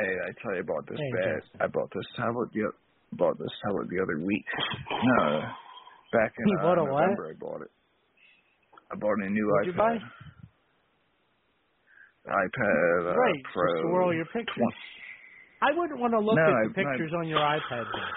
hey, 0.00 0.14
I 0.28 0.30
tell 0.42 0.54
you 0.56 0.62
about 0.62 0.86
this 0.88 0.98
Hey, 0.98 1.12
bad. 1.12 1.42
I 1.60 1.68
bought 1.68 1.90
this 1.94 2.06
tablet 2.16 2.50
the 2.54 2.72
bought 3.12 3.38
this 3.38 3.52
tablet 3.64 3.88
the 3.90 4.02
other 4.02 4.24
week. 4.24 4.46
No, 5.04 5.42
back 6.12 6.32
in 6.38 6.46
uh, 6.60 6.72
a 6.78 6.84
what? 6.86 7.04
November, 7.08 7.30
I 7.30 7.34
bought 7.38 7.62
it. 7.62 7.72
I 8.92 8.96
bought 8.96 9.18
a 9.24 9.30
new 9.30 9.46
What'd 9.48 9.66
you 9.66 9.72
buy? 9.74 9.96
iPad. 9.96 10.10
iPad 12.28 13.06
uh, 13.06 13.16
right. 13.16 13.44
Pro. 13.52 13.66
To 13.72 13.78
store 13.78 14.02
all 14.02 14.14
your 14.14 14.26
pictures. 14.26 14.74
I 15.62 15.72
wouldn't 15.76 16.00
want 16.00 16.14
to 16.14 16.20
look 16.20 16.36
No, 16.36 16.42
at 16.48 16.54
I- 16.54 16.62
the 16.62 16.70
pictures 16.70 17.12
on 17.18 17.28
your 17.28 17.40
iPad. 17.40 17.86
Though. 17.92 18.14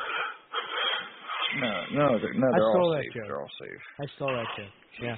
No, 1.62 1.86
no, 1.92 2.20
they're, 2.20 2.34
no, 2.34 2.48
they're 2.56 2.70
all 2.72 2.84
safe. 2.96 3.14
joke. 3.14 3.24
They're 3.28 3.42
all 3.42 3.52
safe. 3.60 3.82
I 4.00 4.06
stole 4.16 4.34
that 4.36 4.48
too. 4.58 4.70
Yeah. 5.06 5.18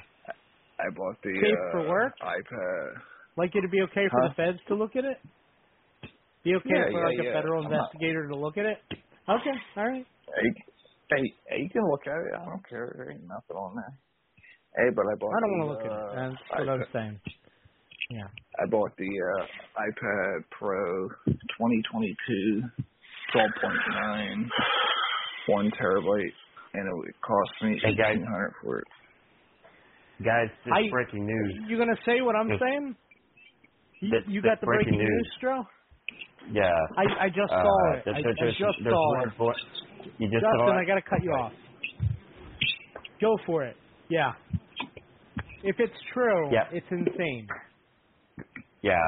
I 0.80 0.90
bought 0.96 1.18
the 1.24 1.30
Safe 1.42 1.60
uh, 1.60 1.72
for 1.72 1.88
work? 1.88 2.14
iPad. 2.26 3.02
Like 3.38 3.52
it'd 3.56 3.72
be 3.72 3.82
okay 3.84 4.08
for 4.14 4.22
Huh? 4.22 4.30
the 4.30 4.34
feds 4.36 4.60
to 4.70 4.76
look 4.76 4.96
at 4.96 5.06
it? 5.06 5.18
Be 6.46 6.54
okay 6.56 6.70
Yeah, 6.70 6.86
for 6.94 7.00
yeah, 7.02 7.06
like 7.10 7.18
yeah. 7.18 7.30
a 7.30 7.34
federal 7.42 7.66
I'm 7.66 7.72
not- 7.72 7.90
investigator 7.90 8.28
to 8.30 8.36
look 8.38 8.58
at 8.58 8.66
it? 8.70 8.78
Okay, 9.28 9.56
all 9.78 9.86
right. 9.90 10.06
Hey, 10.30 10.50
hey, 11.10 11.24
hey, 11.50 11.58
you 11.64 11.70
can 11.70 11.82
look 11.90 12.06
at 12.06 12.14
it. 12.22 12.34
I 12.40 12.46
don't 12.46 12.62
care. 12.70 12.94
There 12.96 13.10
ain't 13.12 13.26
nothing 13.28 13.58
on 13.58 13.76
there. 13.76 13.94
Hey, 14.78 14.94
but 14.96 15.06
I 15.10 15.16
bought. 15.18 15.34
I 15.34 15.40
don't 15.42 15.58
want 15.58 15.64
to 15.66 15.72
look 15.74 15.82
at 15.82 15.92
it. 15.92 15.92
uh, 15.92 16.16
That's 16.30 16.42
what 16.62 16.70
I'm 16.70 16.80
iPad- 16.82 16.94
saying. 16.94 17.20
Yeah. 18.12 18.28
I 18.62 18.66
bought 18.70 18.92
the 18.98 19.10
uh, 19.10 19.46
iPad 19.82 20.44
Pro 20.52 21.10
2022, 21.26 22.62
12.9, 23.34 24.50
one 25.48 25.72
terabyte, 25.72 26.36
and 26.76 26.88
it 26.88 26.94
would 26.96 27.14
cost 27.26 27.52
me 27.64 27.80
Hey, 27.82 27.96
guys. 27.96 28.18
1800 28.22 28.54
for 28.62 28.80
it. 28.80 28.88
Guys, 30.24 30.50
just 30.64 30.76
I- 30.76 30.90
breaking 30.92 31.26
news. 31.26 31.58
You 31.68 31.78
gonna 31.80 31.98
say 32.06 32.22
what 32.22 32.36
I'm 32.36 32.50
Just- 32.50 32.62
saying? 32.62 32.96
You, 34.02 34.10
you 34.28 34.42
just 34.42 34.46
got 34.46 34.60
the 34.62 34.68
breaking 34.68 34.98
breaking 34.98 35.08
news. 35.08 35.26
news, 35.26 35.38
Stro? 35.42 35.66
Yeah. 36.52 36.72
I 36.98 37.26
I 37.26 37.30
just 37.30 37.52
Uh, 37.52 37.64
saw 37.64 37.94
it. 37.94 38.06
there's- 38.06 38.18
I, 38.20 38.22
there's- 38.22 38.38
I 38.42 38.46
just 38.46 38.78
there's 38.84 38.94
saw 38.94 39.22
it. 39.22 39.30
for- 39.38 39.56
you 40.18 40.30
just 40.30 40.42
Justin, 40.44 40.60
saw 40.60 40.78
it? 40.78 40.82
I 40.82 40.86
gotta 40.86 41.02
cut 41.02 41.24
you 41.24 41.32
off. 41.32 41.54
Go 43.22 43.38
for 43.46 43.64
it. 43.64 43.76
Yeah. 44.10 44.34
If 45.64 45.80
it's 45.80 46.00
true, 46.14 46.52
Yeah. 46.52 46.68
it's 46.72 46.86
insane. 46.92 47.48
Yeah. 48.82 49.02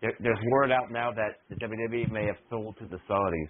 There, 0.00 0.12
there's 0.20 0.38
word 0.50 0.70
out 0.72 0.90
now 0.90 1.10
that 1.12 1.40
the 1.50 1.56
WWE 1.56 2.06
may 2.10 2.24
have 2.26 2.38
sold 2.48 2.76
to 2.78 2.86
the 2.86 2.98
Saudis. 3.08 3.48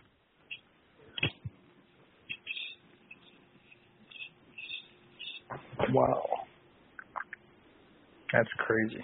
Wow. 5.92 6.24
That's 8.32 8.48
crazy. 8.58 9.02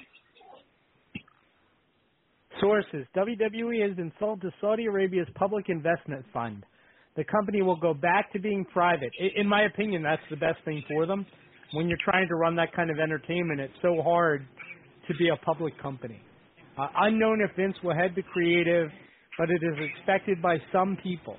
Sources: 2.65 3.07
WWE 3.15 3.86
has 3.86 3.95
been 3.95 4.11
sold 4.19 4.41
to 4.41 4.51
Saudi 4.59 4.86
Arabia's 4.86 5.28
Public 5.35 5.69
Investment 5.69 6.24
Fund. 6.32 6.65
The 7.15 7.24
company 7.24 7.61
will 7.61 7.77
go 7.77 7.93
back 7.93 8.32
to 8.32 8.39
being 8.39 8.65
private. 8.73 9.11
In 9.36 9.47
my 9.47 9.65
opinion, 9.65 10.03
that's 10.03 10.23
the 10.31 10.36
best 10.36 10.65
thing 10.65 10.82
for 10.89 11.05
them. 11.05 11.27
When 11.74 11.89
you're 11.89 11.99
trying 12.03 12.27
to 12.27 12.36
run 12.36 12.57
that 12.57 12.73
kind 12.73 12.91
of 12.91 12.99
entertainment, 12.99 13.61
it's 13.61 13.74
so 13.82 14.01
hard 14.03 14.47
to 15.07 15.15
be 15.16 15.28
a 15.28 15.36
public 15.45 15.78
company. 15.82 16.23
Uh, 16.78 16.86
unknown 17.01 17.43
if 17.43 17.55
Vince 17.55 17.77
will 17.85 17.95
head 17.95 18.12
the 18.16 18.23
creative, 18.32 18.89
but 19.36 19.51
it 19.51 19.61
is 19.62 19.91
expected 19.93 20.41
by 20.41 20.57
some 20.73 20.97
people. 21.03 21.36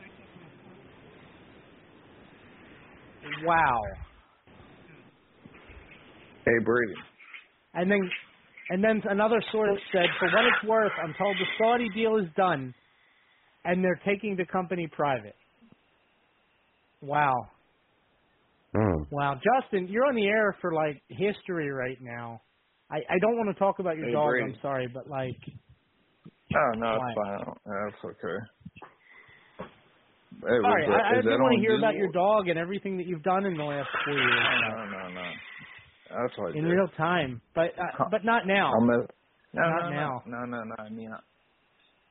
Wow. 3.44 3.82
Hey, 6.46 6.64
Brady. 6.64 6.94
And 7.74 7.90
then, 7.90 8.00
and 8.70 8.84
then 8.84 9.02
another 9.10 9.42
source 9.52 9.82
said, 9.94 10.08
for 10.20 10.28
what 10.30 10.46
it's 10.46 10.64
worth, 10.70 10.94
I'm 11.04 11.14
told 11.18 11.38
the 11.38 11.46
Saudi 11.60 11.90
deal 11.96 12.18
is 12.18 12.30
done, 12.38 12.74
and 13.66 13.84
they're 13.84 14.02
taking 14.06 14.36
the 14.38 14.46
company 14.46 14.88
private. 14.92 15.36
Wow, 17.02 17.36
Mm. 18.76 19.08
wow, 19.12 19.36
Justin, 19.36 19.88
you're 19.90 20.06
on 20.08 20.16
the 20.16 20.28
air 20.28 20.58
for 20.62 20.74
like 20.74 21.04
history 21.10 21.70
right 21.72 21.98
now. 22.02 22.42
I 22.92 22.98
I 22.98 23.20
don't 23.22 23.38
want 23.38 23.56
to 23.56 23.60
talk 23.60 23.80
about 23.80 23.98
your 23.98 24.08
Hey, 24.08 24.10
dog. 24.10 24.36
I'm 24.42 24.56
sorry, 24.62 24.88
but 24.94 25.08
like, 25.10 25.40
Oh 26.56 26.74
no, 26.78 26.96
Why? 26.96 26.98
it's 26.98 27.16
fine. 27.16 27.56
That's 27.66 28.06
okay. 28.06 28.40
Hey, 30.42 30.60
sorry, 30.62 30.88
was 30.88 31.02
I, 31.06 31.14
I 31.14 31.16
didn't 31.24 31.42
want 31.42 31.56
to 31.56 31.62
hear 31.62 31.76
about 31.78 31.96
your 31.96 32.10
dog 32.10 32.50
and 32.50 32.60
everything 32.60 32.98
that 32.98 33.08
you've 33.08 33.24
done 33.24 33.46
in 33.46 33.58
the 33.58 33.64
last 33.64 33.90
four 34.06 34.20
years. 34.20 34.50
No, 34.60 34.86
no, 34.86 35.10
no. 35.10 35.32
That's 36.10 36.38
what 36.38 36.54
in 36.54 36.64
did. 36.64 36.66
real 36.66 36.88
time, 36.98 37.42
but 37.56 37.72
uh, 37.80 38.08
but 38.12 38.26
not 38.26 38.48
now. 38.48 38.74
I'll 38.74 38.82
me- 38.82 39.08
no, 39.54 39.64
Not 39.64 39.76
no, 39.76 39.90
now. 39.90 40.12
no, 40.26 40.46
no, 40.46 40.46
no, 40.46 40.64
no. 40.64 40.76
I 40.80 40.90
mean, 40.90 41.12
I, 41.12 41.20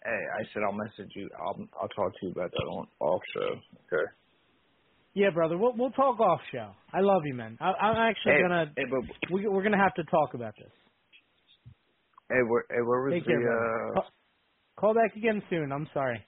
hey, 0.05 0.23
I 0.41 0.45
said 0.53 0.62
I'll 0.66 0.73
message 0.73 1.12
you. 1.16 1.31
I'll 1.39 1.59
I'll 1.81 1.89
talk 1.89 2.12
to 2.12 2.27
you 2.27 2.33
about 2.33 2.51
that 2.53 2.69
on 2.69 2.89
off 3.01 3.23
show. 3.35 3.51
Okay. 3.87 4.07
Yeah, 5.15 5.31
brother, 5.35 5.59
we'll 5.59 5.75
we'll 5.77 5.91
talk 5.93 6.21
off 6.21 6.41
show. 6.53 6.73
I 6.93 7.01
love 7.01 7.23
you, 7.27 7.35
man. 7.35 7.59
I, 7.61 7.73
I'm 7.73 7.97
actually 8.11 8.35
Hey, 8.35 8.43
gonna 8.43 8.75
hey, 8.77 8.85
but 8.91 9.16
we, 9.29 9.49
we're 9.49 9.65
gonna 9.65 9.83
have 9.83 9.95
to 9.95 10.05
talk 10.05 10.35
about 10.35 10.55
this. 10.59 10.73
hey, 12.31 12.43
where 12.49 12.65
hey, 12.71 12.83
where 12.85 13.03
was 13.05 13.16
Take 13.16 13.27
the 13.27 13.33
care, 13.33 13.43
uh? 13.45 13.95
Call, 13.95 14.05
call 14.79 14.95
back 14.95 15.16
again 15.16 15.43
soon. 15.51 15.73
I'm 15.73 15.89
sorry. 15.95 16.25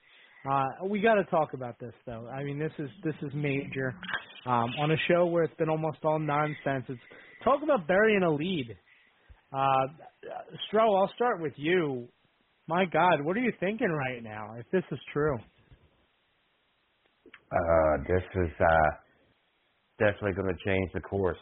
Uh, 0.49 0.87
we 0.87 1.01
got 1.01 1.15
to 1.15 1.25
talk 1.27 1.55
about 1.55 1.79
this 1.81 1.95
though. 2.07 2.29
I 2.29 2.45
mean, 2.45 2.59
this 2.59 2.73
is 2.79 2.91
this 3.05 3.15
is 3.23 3.31
major. 3.35 3.97
Um, 4.47 4.75
on 4.79 4.93
a 4.93 4.97
show 5.09 5.27
where 5.27 5.45
it's 5.45 5.57
been 5.57 5.71
almost 5.71 5.99
all 6.05 6.19
nonsense. 6.21 6.85
It's 6.89 7.03
talk 7.47 7.63
about 7.63 7.87
burying 7.87 8.23
a 8.25 8.31
lead. 8.31 8.77
Uh, 9.53 9.87
Stro, 10.69 10.81
I'll 11.01 11.13
start 11.15 11.41
with 11.41 11.53
you. 11.57 12.09
My 12.67 12.85
God, 12.85 13.23
what 13.23 13.37
are 13.37 13.41
you 13.41 13.53
thinking 13.61 13.89
right 13.91 14.23
now? 14.23 14.55
If 14.59 14.67
this 14.73 14.83
is 14.91 14.99
true, 15.13 15.39
Uh, 17.53 18.03
this 18.09 18.25
is 18.45 18.51
uh, 18.61 18.91
definitely 20.01 20.33
going 20.33 20.53
to 20.53 20.65
change 20.65 20.91
the 20.93 21.01
course. 21.01 21.39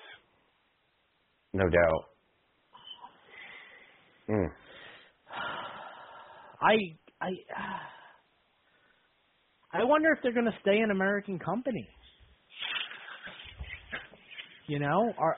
No 1.54 1.64
doubt. 1.64 2.04
Mm. 4.28 4.48
I 6.60 6.74
I 7.20 7.30
I 9.80 9.84
wonder 9.84 10.12
if 10.12 10.18
they're 10.22 10.34
going 10.34 10.44
to 10.44 10.58
stay 10.60 10.78
an 10.78 10.90
American 10.90 11.38
company. 11.38 11.88
You 14.68 14.78
know, 14.78 15.12
are 15.18 15.36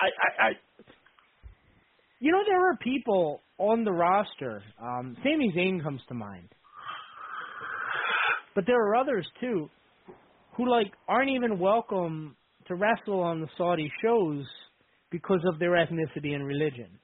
I 0.00 0.06
I, 0.06 0.48
I 0.48 0.50
you 2.20 2.32
know 2.32 2.42
there 2.46 2.70
are 2.70 2.76
people 2.76 3.42
on 3.58 3.84
the 3.84 3.92
roster. 3.92 4.62
Um, 4.80 5.16
Sami 5.22 5.52
Zayn 5.56 5.82
comes 5.82 6.00
to 6.08 6.14
mind, 6.14 6.48
but 8.54 8.64
there 8.66 8.80
are 8.88 8.96
others 8.96 9.26
too 9.40 9.70
who 10.56 10.68
like 10.68 10.92
aren't 11.08 11.30
even 11.30 11.58
welcome 11.58 12.36
to 12.66 12.74
wrestle 12.74 13.20
on 13.20 13.40
the 13.40 13.48
Saudi 13.56 13.90
shows 14.02 14.44
because 15.10 15.40
of 15.46 15.58
their 15.58 15.70
ethnicity 15.70 16.34
and 16.34 16.44
religion. 16.44 16.98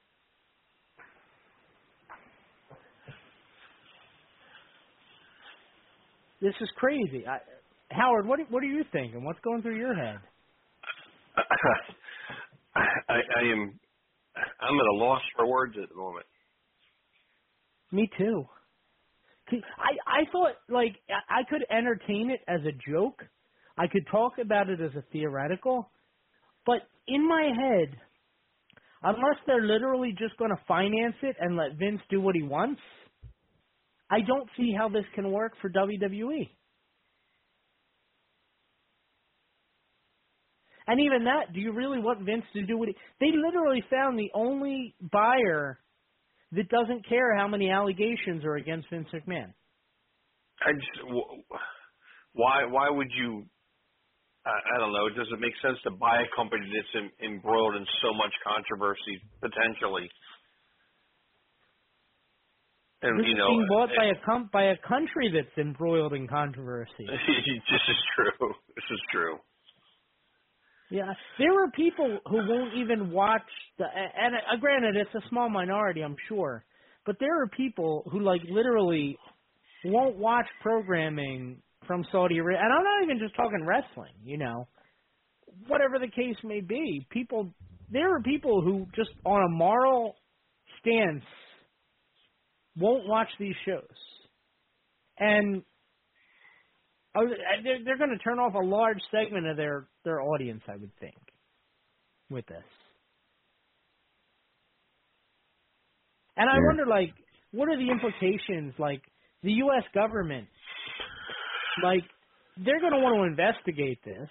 This 6.41 6.53
is 6.61 6.69
crazy. 6.75 7.25
I, 7.27 7.39
Howard, 7.91 8.27
what 8.27 8.39
what 8.51 8.61
are 8.61 8.67
you 8.67 8.83
thinking? 8.91 9.23
What's 9.23 9.39
going 9.39 9.61
through 9.61 9.77
your 9.77 9.95
head? 9.95 10.17
I, 12.75 13.19
I 13.39 13.41
am 13.51 13.79
I'm 14.59 14.79
at 14.79 14.85
a 14.93 14.97
loss 14.97 15.21
for 15.35 15.47
words 15.47 15.75
at 15.81 15.89
the 15.89 15.95
moment. 15.95 16.25
Me 17.91 18.09
too. 18.17 18.45
I 19.51 19.91
I 20.07 20.31
thought 20.31 20.55
like 20.69 20.95
I 21.29 21.43
could 21.49 21.63
entertain 21.69 22.31
it 22.31 22.41
as 22.47 22.61
a 22.61 22.91
joke. 22.91 23.23
I 23.77 23.87
could 23.87 24.05
talk 24.11 24.33
about 24.41 24.69
it 24.69 24.81
as 24.81 24.91
a 24.95 25.03
theoretical, 25.11 25.91
but 26.65 26.79
in 27.07 27.27
my 27.27 27.43
head, 27.43 27.95
unless 29.03 29.37
they're 29.45 29.61
literally 29.65 30.15
just 30.17 30.37
going 30.37 30.51
to 30.51 30.61
finance 30.67 31.15
it 31.21 31.35
and 31.39 31.57
let 31.57 31.77
Vince 31.77 32.01
do 32.09 32.21
what 32.21 32.35
he 32.35 32.43
wants, 32.43 32.81
I 34.09 34.21
don't 34.21 34.49
see 34.57 34.73
how 34.77 34.89
this 34.89 35.05
can 35.13 35.31
work 35.31 35.53
for 35.61 35.69
WWE. 35.69 36.49
And 40.87 40.99
even 40.99 41.23
that, 41.25 41.53
do 41.53 41.59
you 41.59 41.73
really 41.73 41.99
want 41.99 42.21
Vince 42.21 42.45
to 42.53 42.65
do 42.65 42.77
what 42.77 42.87
he? 42.87 42.95
They 43.19 43.31
literally 43.35 43.83
found 43.89 44.19
the 44.19 44.29
only 44.35 44.95
buyer 45.11 45.79
that 46.51 46.69
doesn't 46.69 47.07
care 47.07 47.35
how 47.35 47.47
many 47.47 47.69
allegations 47.71 48.45
are 48.45 48.55
against 48.55 48.89
Vince 48.89 49.07
McMahon. 49.13 49.53
I 50.61 50.71
just 50.71 51.01
why 52.33 52.65
why 52.65 52.89
would 52.89 53.09
you? 53.17 53.45
I, 54.45 54.51
I 54.51 54.79
don't 54.79 54.93
know. 54.93 55.09
Does 55.09 55.27
it 55.33 55.39
make 55.39 55.53
sense 55.61 55.77
to 55.83 55.91
buy 55.91 56.21
a 56.21 56.29
company 56.35 56.69
that's 56.69 56.93
in, 57.21 57.33
embroiled 57.33 57.75
in 57.75 57.85
so 58.01 58.13
much 58.13 58.31
controversy 58.45 59.19
potentially? 59.41 60.09
And 63.01 63.19
this 63.19 63.27
you 63.27 63.35
know, 63.35 63.49
being 63.49 63.67
bought 63.69 63.89
by 63.95 64.05
eh. 64.05 64.13
a 64.15 64.25
com- 64.25 64.49
by 64.53 64.63
a 64.71 64.77
country 64.87 65.31
that's 65.33 65.57
embroiled 65.57 66.13
in 66.13 66.27
controversy. 66.27 67.05
this 67.07 67.85
is 67.89 67.99
true. 68.15 68.53
This 68.75 68.85
is 68.91 69.01
true. 69.11 69.39
Yeah, 70.91 71.11
there 71.39 71.63
are 71.63 71.71
people 71.71 72.19
who 72.27 72.37
won't 72.37 72.75
even 72.75 73.11
watch 73.11 73.41
the. 73.77 73.85
And 73.85 74.35
uh, 74.35 74.57
granted, 74.59 74.95
it's 74.95 75.13
a 75.15 75.29
small 75.29 75.49
minority, 75.49 76.01
I'm 76.01 76.15
sure, 76.27 76.63
but 77.05 77.15
there 77.19 77.41
are 77.41 77.47
people 77.47 78.07
who 78.11 78.19
like 78.21 78.41
literally 78.49 79.17
won't 79.85 80.17
watch 80.17 80.45
programming 80.61 81.61
from 81.87 82.05
Saudi 82.11 82.37
Arabia. 82.37 82.61
And 82.63 82.73
I'm 82.73 82.83
not 82.83 83.03
even 83.03 83.19
just 83.19 83.35
talking 83.35 83.65
wrestling. 83.65 84.13
You 84.23 84.37
know, 84.37 84.67
whatever 85.67 85.97
the 85.99 86.09
case 86.09 86.37
may 86.43 86.61
be, 86.61 87.05
people. 87.09 87.53
There 87.91 88.15
are 88.15 88.21
people 88.21 88.61
who 88.61 88.87
just 88.95 89.11
on 89.25 89.43
a 89.43 89.49
moral 89.49 90.15
stance 90.79 91.23
won't 92.77 93.07
watch 93.07 93.29
these 93.39 93.55
shows, 93.65 93.97
and 95.19 95.63
they're, 97.15 97.83
they're 97.83 97.97
going 97.97 98.15
to 98.15 98.23
turn 98.23 98.39
off 98.39 98.53
a 98.55 98.65
large 98.65 98.99
segment 99.11 99.47
of 99.47 99.55
their 99.55 99.87
their 100.05 100.21
audience, 100.21 100.63
I 100.69 100.77
would 100.77 100.95
think, 101.01 101.17
with 102.29 102.47
this. 102.47 102.63
And 106.37 106.49
I 106.49 106.59
Yeah. 106.59 106.61
wonder, 106.61 106.85
like, 106.87 107.13
what 107.51 107.69
are 107.69 107.77
the 107.77 107.91
implications? 107.91 108.73
Like, 108.79 109.01
the 109.43 109.53
U.S. 109.53 109.83
government, 109.93 110.49
like, 111.77 112.03
they're 112.57 112.81
going 112.81 112.93
to 112.93 112.99
want 112.99 113.17
to 113.17 113.23
investigate 113.23 113.99
this. 114.05 114.29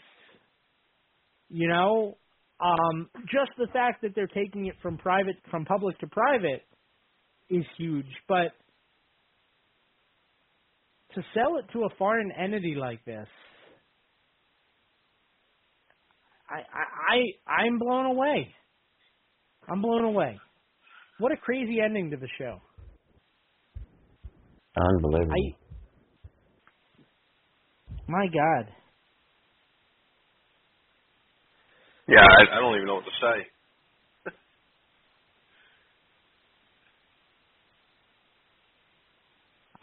You 1.51 1.69
know, 1.69 2.19
um, 2.61 3.11
just 3.33 3.53
the 3.59 3.69
fact 3.73 4.03
that 4.03 4.13
they're 4.15 4.29
taking 4.29 4.67
it 4.67 4.77
from 4.83 4.99
private, 4.99 5.37
from 5.51 5.65
public 5.67 5.99
to 6.01 6.09
private, 6.09 6.63
is 7.51 7.65
huge. 7.79 8.07
But 8.29 8.53
to 11.15 11.23
sell 11.35 11.59
it 11.59 11.67
to 11.73 11.85
a 11.85 11.91
foreign 11.99 12.33
entity 12.33 12.75
like 12.79 13.05
this, 13.05 13.29
I 16.51 16.57
I, 16.57 17.55
I 17.55 17.63
I'm 17.65 17.79
blown 17.79 18.07
away. 18.07 18.55
I'm 19.69 19.83
blown 19.83 20.05
away. 20.05 20.39
What 21.19 21.33
a 21.33 21.37
crazy 21.37 21.81
ending 21.81 22.11
to 22.11 22.17
the 22.17 22.29
show. 22.39 22.61
Unbelievable. 24.77 25.33
I 25.35 25.57
my 28.09 28.27
God. 28.27 28.73
Yeah, 32.09 32.21
I, 32.23 32.57
I 32.57 32.61
don't 32.61 32.75
even 32.77 32.87
know 32.87 32.97
what 32.97 33.05
to 33.05 33.11
say. 33.21 33.47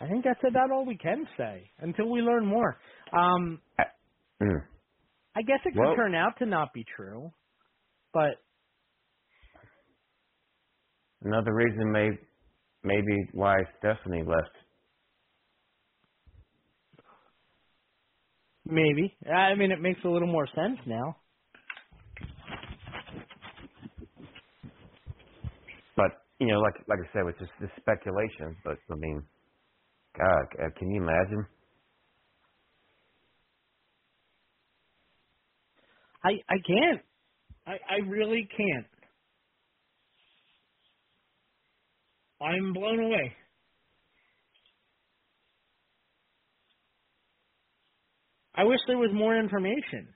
I 0.02 0.08
think 0.10 0.24
that's 0.26 0.42
about 0.48 0.72
all 0.72 0.86
we 0.86 0.98
can 0.98 1.28
say 1.38 1.70
until 1.80 2.10
we 2.10 2.22
learn 2.22 2.46
more. 2.46 2.78
Um, 3.14 3.60
Mm. 4.42 4.62
I 5.36 5.42
guess 5.44 5.60
it 5.66 5.72
could 5.74 5.80
Well- 5.80 5.96
turn 5.96 6.14
out 6.16 6.38
to 6.40 6.46
not 6.46 6.74
be 6.74 6.84
true, 6.84 7.32
but 8.14 8.42
Another 11.24 11.54
reason 11.54 11.92
may 11.92 12.18
maybe 12.84 13.16
why 13.34 13.64
Stephanie 13.78 14.24
left. 14.24 14.56
maybe. 18.66 19.16
I 19.32 19.54
mean, 19.56 19.72
it 19.72 19.80
makes 19.82 20.04
a 20.04 20.08
little 20.10 20.28
more 20.28 20.48
sense 20.48 20.80
now. 20.88 21.18
But 25.96 26.12
you 26.40 26.48
know, 26.48 26.60
like 26.60 26.74
like 26.88 27.00
I 27.00 27.14
said, 27.14 27.22
it's 27.28 27.40
just 27.40 27.52
this 27.60 27.70
speculation. 27.78 28.56
But 28.64 28.78
I 28.92 28.96
mean, 28.96 29.22
God, 30.18 30.46
uh, 30.60 30.70
can 30.78 30.90
you 30.90 31.04
imagine? 31.04 31.46
I 36.24 36.32
I 36.50 36.58
can't. 36.66 37.02
I 37.68 37.74
I 37.90 37.98
really 38.08 38.48
can't. 38.56 38.88
I'm 42.42 42.74
blown 42.74 43.00
away. 43.00 43.34
I 48.56 48.64
wish 48.66 48.80
there 48.88 48.98
was 48.98 49.12
more 49.14 49.38
information. 49.38 50.14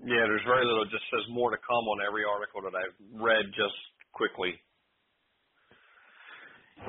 Yeah, 0.00 0.24
there's 0.28 0.44
very 0.46 0.64
little. 0.66 0.82
It 0.84 0.90
just 0.90 1.04
says 1.10 1.24
more 1.30 1.50
to 1.50 1.58
come 1.58 1.84
on 1.88 2.06
every 2.06 2.24
article 2.24 2.62
that 2.62 2.76
I've 2.76 2.96
read 3.20 3.46
just 3.56 3.76
quickly. 4.12 4.54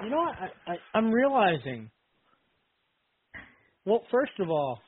You 0.04 0.10
know 0.10 0.18
what? 0.18 0.36
I, 0.38 0.74
I, 0.74 0.76
I'm 0.96 1.12
realizing. 1.12 1.92
Well, 3.86 4.04
first 4.12 4.34
of 4.40 4.50
all, 4.50 4.80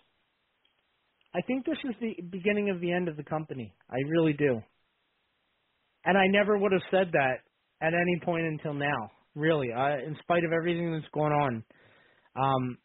I 1.36 1.42
think 1.42 1.66
this 1.66 1.78
is 1.84 1.96
the 2.02 2.16
beginning 2.30 2.70
of 2.70 2.82
the 2.82 2.92
end 2.92 3.08
of 3.08 3.18
the 3.18 3.24
company. 3.24 3.74
I 3.90 3.98
really 4.10 4.34
do. 4.34 4.62
And 6.06 6.18
I 6.18 6.26
never 6.28 6.58
would 6.58 6.72
have 6.72 6.82
said 6.90 7.12
that 7.14 7.40
at 7.82 7.94
any 7.94 8.20
point 8.24 8.46
until 8.46 8.74
now. 8.74 9.12
Really, 9.36 9.72
I, 9.72 10.00
in 10.00 10.18
spite 10.22 10.44
of 10.44 10.52
everything 10.52 10.92
that's 10.92 11.12
going 11.14 11.32
on, 11.32 11.64
um, 12.36 12.78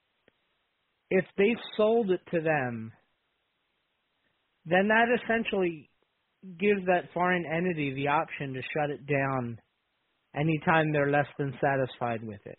if 1.11 1.25
they 1.39 1.57
sold 1.77 2.11
it 2.11 2.21
to 2.33 2.41
them, 2.41 2.93
then 4.67 4.89
that 4.89 5.07
essentially 5.23 5.91
gives 6.59 6.85
that 6.87 7.13
foreign 7.15 7.45
entity 7.47 7.95
the 7.95 8.09
option 8.09 8.53
to 8.53 8.61
shut 8.77 8.91
it 8.91 9.07
down 9.07 9.59
anytime 10.37 10.93
they're 10.93 11.11
less 11.11 11.27
than 11.39 11.55
satisfied 11.61 12.23
with 12.23 12.41
it. 12.45 12.59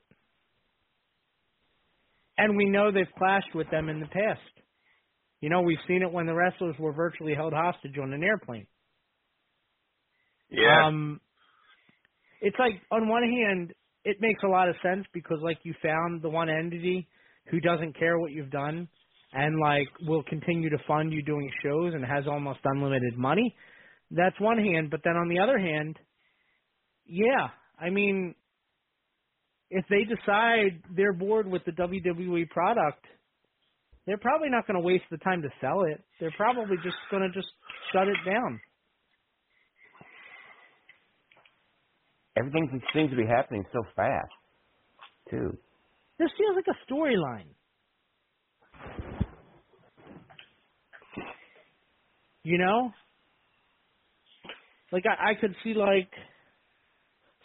And 2.38 2.58
we 2.58 2.66
know 2.66 2.92
they've 2.92 3.06
clashed 3.18 3.54
with 3.54 3.70
them 3.70 3.90
in 3.90 4.00
the 4.00 4.08
past. 4.08 4.65
You 5.46 5.52
know, 5.52 5.62
we've 5.62 5.78
seen 5.88 6.02
it 6.02 6.12
when 6.12 6.26
the 6.26 6.34
wrestlers 6.34 6.74
were 6.80 6.92
virtually 6.92 7.36
held 7.36 7.54
hostage 7.54 8.00
on 8.02 8.12
an 8.14 8.24
airplane. 8.24 8.66
Yeah. 10.50 10.88
Um, 10.88 11.22
it's 12.42 12.56
like 12.58 12.82
on 12.90 13.08
one 13.08 13.22
hand, 13.22 13.72
it 14.04 14.18
makes 14.22 14.42
a 14.42 14.48
lot 14.48 14.70
of 14.70 14.76
sense 14.82 15.06
because 15.14 15.38
like 15.44 15.60
you 15.62 15.76
found 15.84 16.24
the 16.24 16.30
one 16.30 16.50
entity 16.50 17.08
who 17.52 17.60
doesn't 17.60 17.96
care 17.96 18.18
what 18.18 18.32
you've 18.32 18.50
done 18.50 18.88
and 19.34 19.60
like 19.60 19.88
will 20.08 20.24
continue 20.24 20.72
to 20.72 20.80
fund 20.88 21.14
you 21.14 21.22
doing 21.22 21.48
shows 21.62 21.94
and 21.94 22.04
has 22.04 22.26
almost 22.26 22.62
unlimited 22.64 23.16
money. 23.16 23.56
That's 24.10 24.40
one 24.40 24.58
hand, 24.58 24.90
but 24.90 25.02
then 25.04 25.16
on 25.16 25.30
the 25.30 25.38
other 25.38 25.60
hand, 25.60 25.96
yeah, 27.06 27.50
I 27.80 27.92
mean, 27.92 28.34
if 29.70 29.86
they 29.92 30.06
decide 30.06 30.82
they're 30.96 31.14
bored 31.14 31.46
with 31.46 31.64
the 31.66 31.72
WWE 31.72 32.50
product, 32.50 33.06
they're 34.06 34.18
probably 34.18 34.50
not 34.50 34.68
going 34.68 34.80
to 34.80 34.86
waste 34.86 35.06
the 35.10 35.18
time 35.18 35.42
to 35.42 35.50
sell 35.60 35.84
it. 35.84 36.04
They're 36.20 36.34
probably 36.38 36.78
just 36.84 36.96
going 37.10 37.24
to 37.24 37.30
just 37.30 37.52
shut 37.92 38.08
it 38.08 38.18
down. 38.26 38.60
Everything 42.38 42.82
seems 42.94 43.10
to 43.12 43.16
be 43.16 43.26
happening 43.26 43.64
so 43.72 43.80
fast, 43.96 44.30
too. 45.30 45.58
This 46.20 46.30
feels 46.38 46.56
like 46.56 46.66
a 46.68 46.92
storyline. 46.92 47.48
You 52.44 52.58
know? 52.58 52.92
Like 54.92 55.04
I, 55.08 55.32
I 55.32 55.34
could 55.36 55.56
see 55.64 55.74
like 55.74 56.10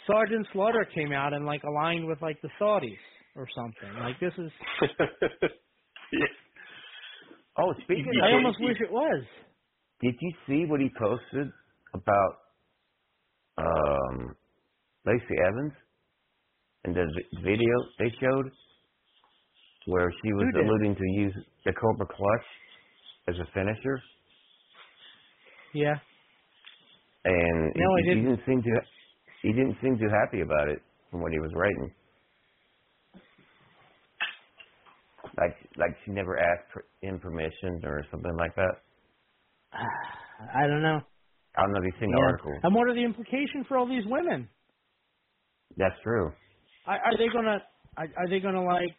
Sergeant 0.06 0.46
Slaughter 0.52 0.86
came 0.94 1.12
out 1.12 1.32
and 1.32 1.46
like 1.46 1.62
aligned 1.62 2.06
with 2.06 2.20
like 2.20 2.40
the 2.42 2.50
Saudis 2.60 2.98
or 3.34 3.46
something. 3.54 3.98
Like 3.98 4.20
this 4.20 4.32
is 4.38 4.50
yeah. 6.12 6.26
Oh, 7.58 7.74
speaking 7.84 8.12
I 8.22 8.32
of 8.32 8.32
almost 8.32 8.58
wish 8.60 8.76
it 8.80 8.92
was. 8.92 9.24
Did 10.00 10.14
you 10.20 10.32
see 10.46 10.66
what 10.68 10.80
he 10.80 10.90
posted 10.98 11.48
about 11.94 12.34
um 13.58 14.36
Lacey 15.06 15.36
Evans 15.46 15.72
and 16.84 16.94
the 16.94 17.06
video 17.42 17.74
they 17.98 18.10
showed 18.20 18.52
where 19.86 20.12
she 20.22 20.32
was 20.32 20.48
alluding 20.54 20.94
to 20.96 21.04
use 21.20 21.34
the 21.64 21.72
Cobra 21.72 22.06
Clutch 22.06 22.46
as 23.28 23.34
a 23.36 23.46
finisher, 23.54 24.00
Yeah. 25.74 25.94
and 27.24 27.74
No, 27.74 27.86
I 27.96 28.02
he, 28.10 28.16
he 28.16 28.20
didn't. 28.22 28.22
didn't 28.22 28.40
seem 28.46 28.62
to 28.62 28.70
he 29.42 29.52
didn't 29.52 29.76
seem 29.82 29.98
too 29.98 30.08
happy 30.10 30.42
about 30.42 30.68
it 30.68 30.80
from 31.10 31.22
what 31.22 31.32
he 31.32 31.38
was 31.40 31.52
writing. 31.54 31.94
Like 35.40 35.56
like 35.76 35.96
she 36.04 36.12
never 36.12 36.38
asked 36.38 36.70
for, 36.72 36.84
him 37.00 37.18
permission 37.18 37.80
or 37.84 38.04
something 38.10 38.36
like 38.36 38.54
that. 38.56 38.74
I 39.72 40.66
don't 40.66 40.82
know. 40.82 41.00
I 41.56 41.62
don't 41.62 41.72
know 41.72 41.78
if 41.78 41.84
you've 41.86 42.00
seen 42.00 42.10
the 42.12 42.18
Yeah. 42.18 42.24
article. 42.26 42.52
And 42.62 42.74
what 42.74 42.88
are 42.88 42.94
the 42.94 43.04
implications 43.04 43.66
for 43.66 43.78
all 43.78 43.88
these 43.88 44.04
women? 44.06 44.48
That's 45.76 45.94
true. 46.02 46.32
Are, 46.86 46.98
are 46.98 47.16
they 47.18 47.28
gonna? 47.32 47.58
Are, 47.96 48.08
are 48.18 48.28
they 48.28 48.40
gonna 48.40 48.62
like? 48.64 48.94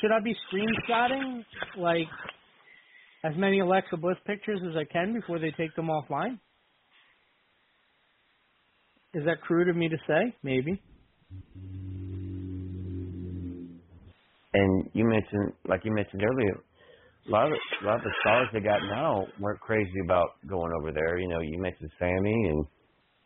Should 0.00 0.10
I 0.10 0.20
be 0.20 0.34
screenshotting 0.50 1.44
like 1.78 2.08
as 3.24 3.32
many 3.36 3.60
Alexa 3.60 3.96
Bliss 3.96 4.16
pictures 4.26 4.60
as 4.68 4.76
I 4.76 4.84
can 4.84 5.12
before 5.14 5.38
they 5.38 5.52
take 5.52 5.74
them 5.76 5.86
offline? 5.88 6.38
Is 9.14 9.24
that 9.26 9.42
crude 9.42 9.68
of 9.68 9.76
me 9.76 9.88
to 9.88 9.96
say? 10.08 10.34
Maybe. 10.42 10.82
And 14.54 14.90
you 14.92 15.04
mentioned, 15.04 15.52
like 15.66 15.80
you 15.84 15.92
mentioned 15.94 16.22
earlier, 16.22 16.60
a 17.28 17.30
lot 17.30 17.46
of 17.46 17.52
a 17.82 17.86
lot 17.86 17.96
of 17.96 18.02
the 18.02 18.14
stars 18.20 18.48
they 18.52 18.60
got 18.60 18.80
now 18.90 19.26
weren't 19.40 19.60
crazy 19.60 20.00
about 20.04 20.30
going 20.48 20.72
over 20.80 20.92
there. 20.92 21.18
You 21.18 21.28
know, 21.28 21.40
you 21.40 21.58
mentioned 21.60 21.90
Sami, 21.98 22.48
and 22.50 22.66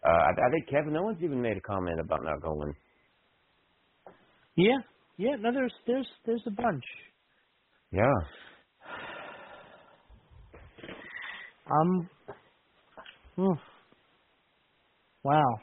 uh, 0.04 0.08
I, 0.10 0.30
I 0.30 0.50
think 0.52 0.68
Kevin 0.70 0.96
Owens 0.96 1.18
even 1.22 1.40
made 1.40 1.56
a 1.56 1.60
comment 1.60 1.98
about 2.00 2.22
not 2.22 2.42
going. 2.42 2.72
Yeah. 4.56 4.78
Yeah. 5.16 5.36
No, 5.40 5.52
there's 5.52 5.72
there's 5.86 6.08
there's 6.26 6.42
a 6.46 6.50
bunch. 6.50 6.84
Yeah. 7.92 8.04
Um. 11.70 12.08
oof. 13.40 13.58
Wow. 15.24 15.56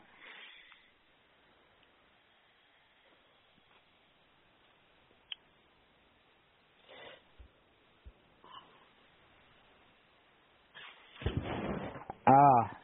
Ah. 12.28 12.78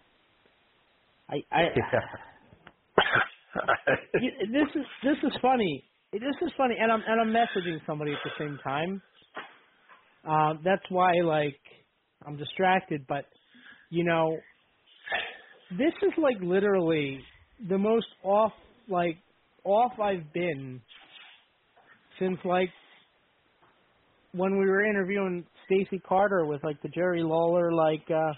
I 1.29 1.43
I 1.51 1.63
this 4.13 4.67
is 4.75 4.85
this 5.03 5.17
is 5.23 5.31
funny. 5.41 5.83
This 6.11 6.21
is 6.41 6.51
funny, 6.57 6.75
and 6.79 6.91
I'm 6.91 7.03
and 7.07 7.21
I'm 7.21 7.29
messaging 7.29 7.79
somebody 7.85 8.13
at 8.13 8.19
the 8.23 8.31
same 8.39 8.59
time. 8.63 9.01
Um, 10.27 10.59
that's 10.63 10.83
why 10.89 11.13
like 11.23 11.59
I'm 12.25 12.37
distracted, 12.37 13.05
but 13.07 13.25
you 13.89 14.03
know, 14.03 14.37
this 15.71 15.93
is 16.01 16.13
like 16.17 16.37
literally 16.41 17.21
the 17.69 17.77
most 17.77 18.07
off 18.23 18.53
like 18.87 19.17
off 19.63 19.99
I've 19.99 20.33
been 20.33 20.81
since 22.19 22.39
like 22.43 22.69
when 24.33 24.59
we 24.59 24.65
were 24.65 24.83
interviewing 24.83 25.45
Stacy 25.65 26.01
Carter 26.07 26.45
with 26.45 26.63
like 26.63 26.81
the 26.81 26.89
Jerry 26.89 27.23
Lawler 27.23 27.71
like 27.71 28.05
uh 28.09 28.33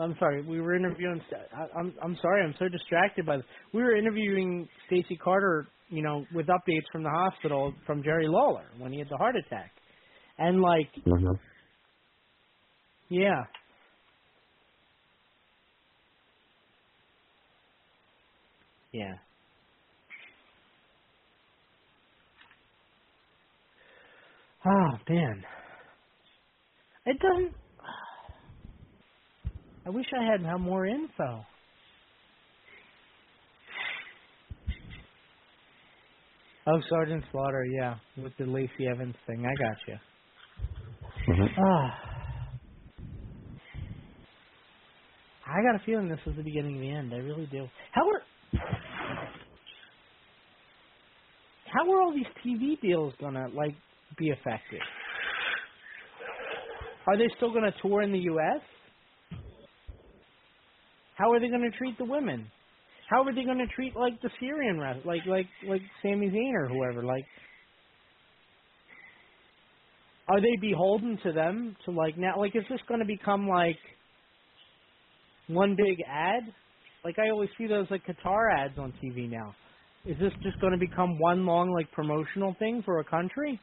I'm 0.00 0.16
sorry. 0.18 0.42
We 0.42 0.60
were 0.60 0.74
interviewing. 0.74 1.20
I, 1.54 1.78
I'm 1.78 1.94
I'm 2.02 2.16
sorry. 2.22 2.42
I'm 2.44 2.54
so 2.58 2.68
distracted 2.68 3.26
by 3.26 3.36
this. 3.36 3.46
We 3.74 3.82
were 3.82 3.94
interviewing 3.96 4.68
Stacy 4.86 5.16
Carter, 5.16 5.66
you 5.90 6.02
know, 6.02 6.24
with 6.34 6.46
updates 6.46 6.86
from 6.90 7.02
the 7.02 7.10
hospital 7.10 7.74
from 7.86 8.02
Jerry 8.02 8.26
Lawler 8.26 8.64
when 8.78 8.92
he 8.92 8.98
had 9.00 9.08
the 9.10 9.18
heart 9.18 9.36
attack, 9.36 9.70
and 10.38 10.62
like, 10.62 10.88
mm-hmm. 11.06 11.34
yeah, 13.10 13.42
yeah. 18.92 19.14
Oh 24.66 24.90
man, 25.08 25.44
it 27.06 27.18
doesn't. 27.20 27.61
I 29.84 29.90
wish 29.90 30.06
I 30.18 30.24
had 30.24 30.40
had 30.40 30.58
more 30.58 30.86
info. 30.86 31.44
Oh, 36.64 36.80
Sergeant 36.88 37.24
Slaughter, 37.32 37.64
yeah, 37.64 37.96
with 38.16 38.32
the 38.38 38.44
Lacey 38.44 38.86
Evans 38.88 39.16
thing. 39.26 39.44
I 39.44 39.54
got 39.60 39.76
you. 39.88 39.96
Ah. 41.58 42.12
I 45.44 45.62
got 45.62 45.74
a 45.80 45.84
feeling 45.84 46.08
this 46.08 46.20
is 46.26 46.36
the 46.36 46.42
beginning 46.42 46.76
of 46.76 46.80
the 46.80 46.90
end. 46.90 47.12
I 47.12 47.16
really 47.16 47.48
do. 47.50 47.66
How 47.90 48.02
are 48.08 48.22
how 51.66 51.90
are 51.90 52.02
all 52.02 52.12
these 52.14 52.26
TV 52.46 52.80
deals 52.80 53.12
gonna 53.20 53.48
like 53.54 53.74
be 54.18 54.30
affected? 54.30 54.80
Are 57.06 57.18
they 57.18 57.28
still 57.36 57.52
gonna 57.52 57.72
tour 57.82 58.02
in 58.02 58.12
the 58.12 58.18
U.S.? 58.20 58.60
How 61.16 61.32
are 61.32 61.40
they 61.40 61.48
going 61.48 61.68
to 61.70 61.76
treat 61.76 61.98
the 61.98 62.04
women? 62.04 62.50
How 63.10 63.22
are 63.24 63.34
they 63.34 63.44
going 63.44 63.58
to 63.58 63.66
treat 63.74 63.94
like 63.94 64.20
the 64.22 64.30
Syrian 64.40 64.80
rest, 64.80 65.04
like 65.04 65.20
like 65.26 65.46
like 65.68 65.82
Sami 66.02 66.30
Zayn 66.30 66.54
or 66.54 66.68
whoever? 66.68 67.04
Like, 67.04 67.24
are 70.28 70.40
they 70.40 70.56
beholden 70.60 71.18
to 71.24 71.32
them 71.32 71.76
to 71.84 71.90
like 71.90 72.16
now? 72.16 72.38
Like, 72.38 72.56
is 72.56 72.64
this 72.70 72.80
going 72.88 73.00
to 73.00 73.06
become 73.06 73.46
like 73.46 73.76
one 75.48 75.76
big 75.76 75.98
ad? 76.08 76.44
Like 77.04 77.18
I 77.18 77.30
always 77.30 77.50
see 77.58 77.66
those 77.66 77.86
like 77.90 78.02
Qatar 78.06 78.54
ads 78.56 78.78
on 78.78 78.94
TV 79.04 79.30
now. 79.30 79.54
Is 80.06 80.16
this 80.18 80.32
just 80.42 80.60
going 80.60 80.72
to 80.72 80.78
become 80.78 81.18
one 81.18 81.44
long 81.44 81.70
like 81.70 81.90
promotional 81.92 82.56
thing 82.58 82.82
for 82.84 83.00
a 83.00 83.04
country? 83.04 83.60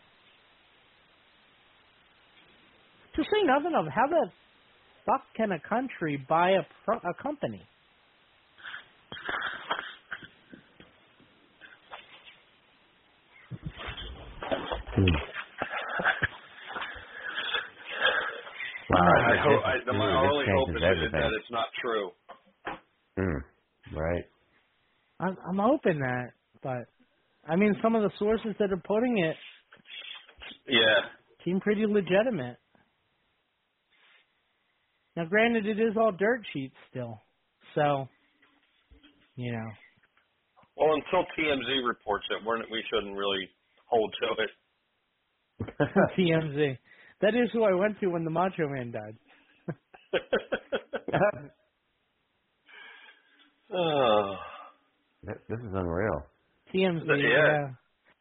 To 3.15 3.23
say 3.23 3.43
nothing 3.43 3.73
of 3.75 3.85
how 3.93 4.07
the 4.07 4.29
fuck 5.09 5.23
can 5.37 5.53
a 5.53 5.59
country 5.69 6.25
buy 6.29 6.51
a 6.51 6.63
pro- 6.85 6.99
a 6.99 7.15
company? 7.23 7.63
Wow, 18.89 18.99
I 19.31 19.37
this 19.37 19.41
hope. 19.43 19.63
I, 19.65 19.75
the, 19.85 19.93
my 19.93 20.13
this 20.21 20.33
only 20.33 20.45
hope 20.55 20.69
is 20.69 20.77
that, 20.81 20.97
everything. 20.97 21.11
that 21.17 21.33
it's 21.39 21.51
not 21.51 21.67
true. 21.81 22.11
Mm, 23.19 23.41
right. 23.95 24.25
I'm, 25.19 25.37
I'm 25.49 25.59
hoping 25.59 25.99
that, 25.99 26.33
but 26.63 26.87
I 27.47 27.55
mean, 27.57 27.75
some 27.83 27.95
of 27.95 28.03
the 28.03 28.11
sources 28.19 28.55
that 28.59 28.71
are 28.71 28.83
putting 28.87 29.19
it 29.19 29.37
Yeah. 30.67 31.01
seem 31.45 31.59
pretty 31.61 31.85
legitimate. 31.87 32.57
Now, 35.15 35.25
granted, 35.25 35.65
it 35.65 35.79
is 35.79 35.95
all 35.97 36.11
dirt 36.11 36.41
sheets 36.53 36.75
still, 36.89 37.21
so 37.75 38.07
you 39.35 39.51
know. 39.51 39.69
Well, 40.77 40.95
until 40.95 41.25
TMZ 41.37 41.87
reports 41.87 42.25
it, 42.29 42.45
we're, 42.45 42.57
we 42.71 42.83
shouldn't 42.89 43.17
really 43.17 43.49
hold 43.85 44.13
to 44.21 44.43
it. 44.43 44.49
TMZ. 46.17 46.77
That 47.21 47.35
is 47.35 47.49
who 47.51 47.63
I 47.63 47.73
went 47.73 47.99
to 47.99 48.07
when 48.07 48.23
the 48.23 48.29
Macho 48.29 48.67
Man 48.69 48.91
died. 48.91 49.17
Oh. 53.71 54.35
This 55.23 55.35
this 55.47 55.59
is 55.59 55.73
unreal. 55.73 56.23
TMZ. 56.73 57.05
Yeah. 57.07 57.15
Yeah. 57.17 57.67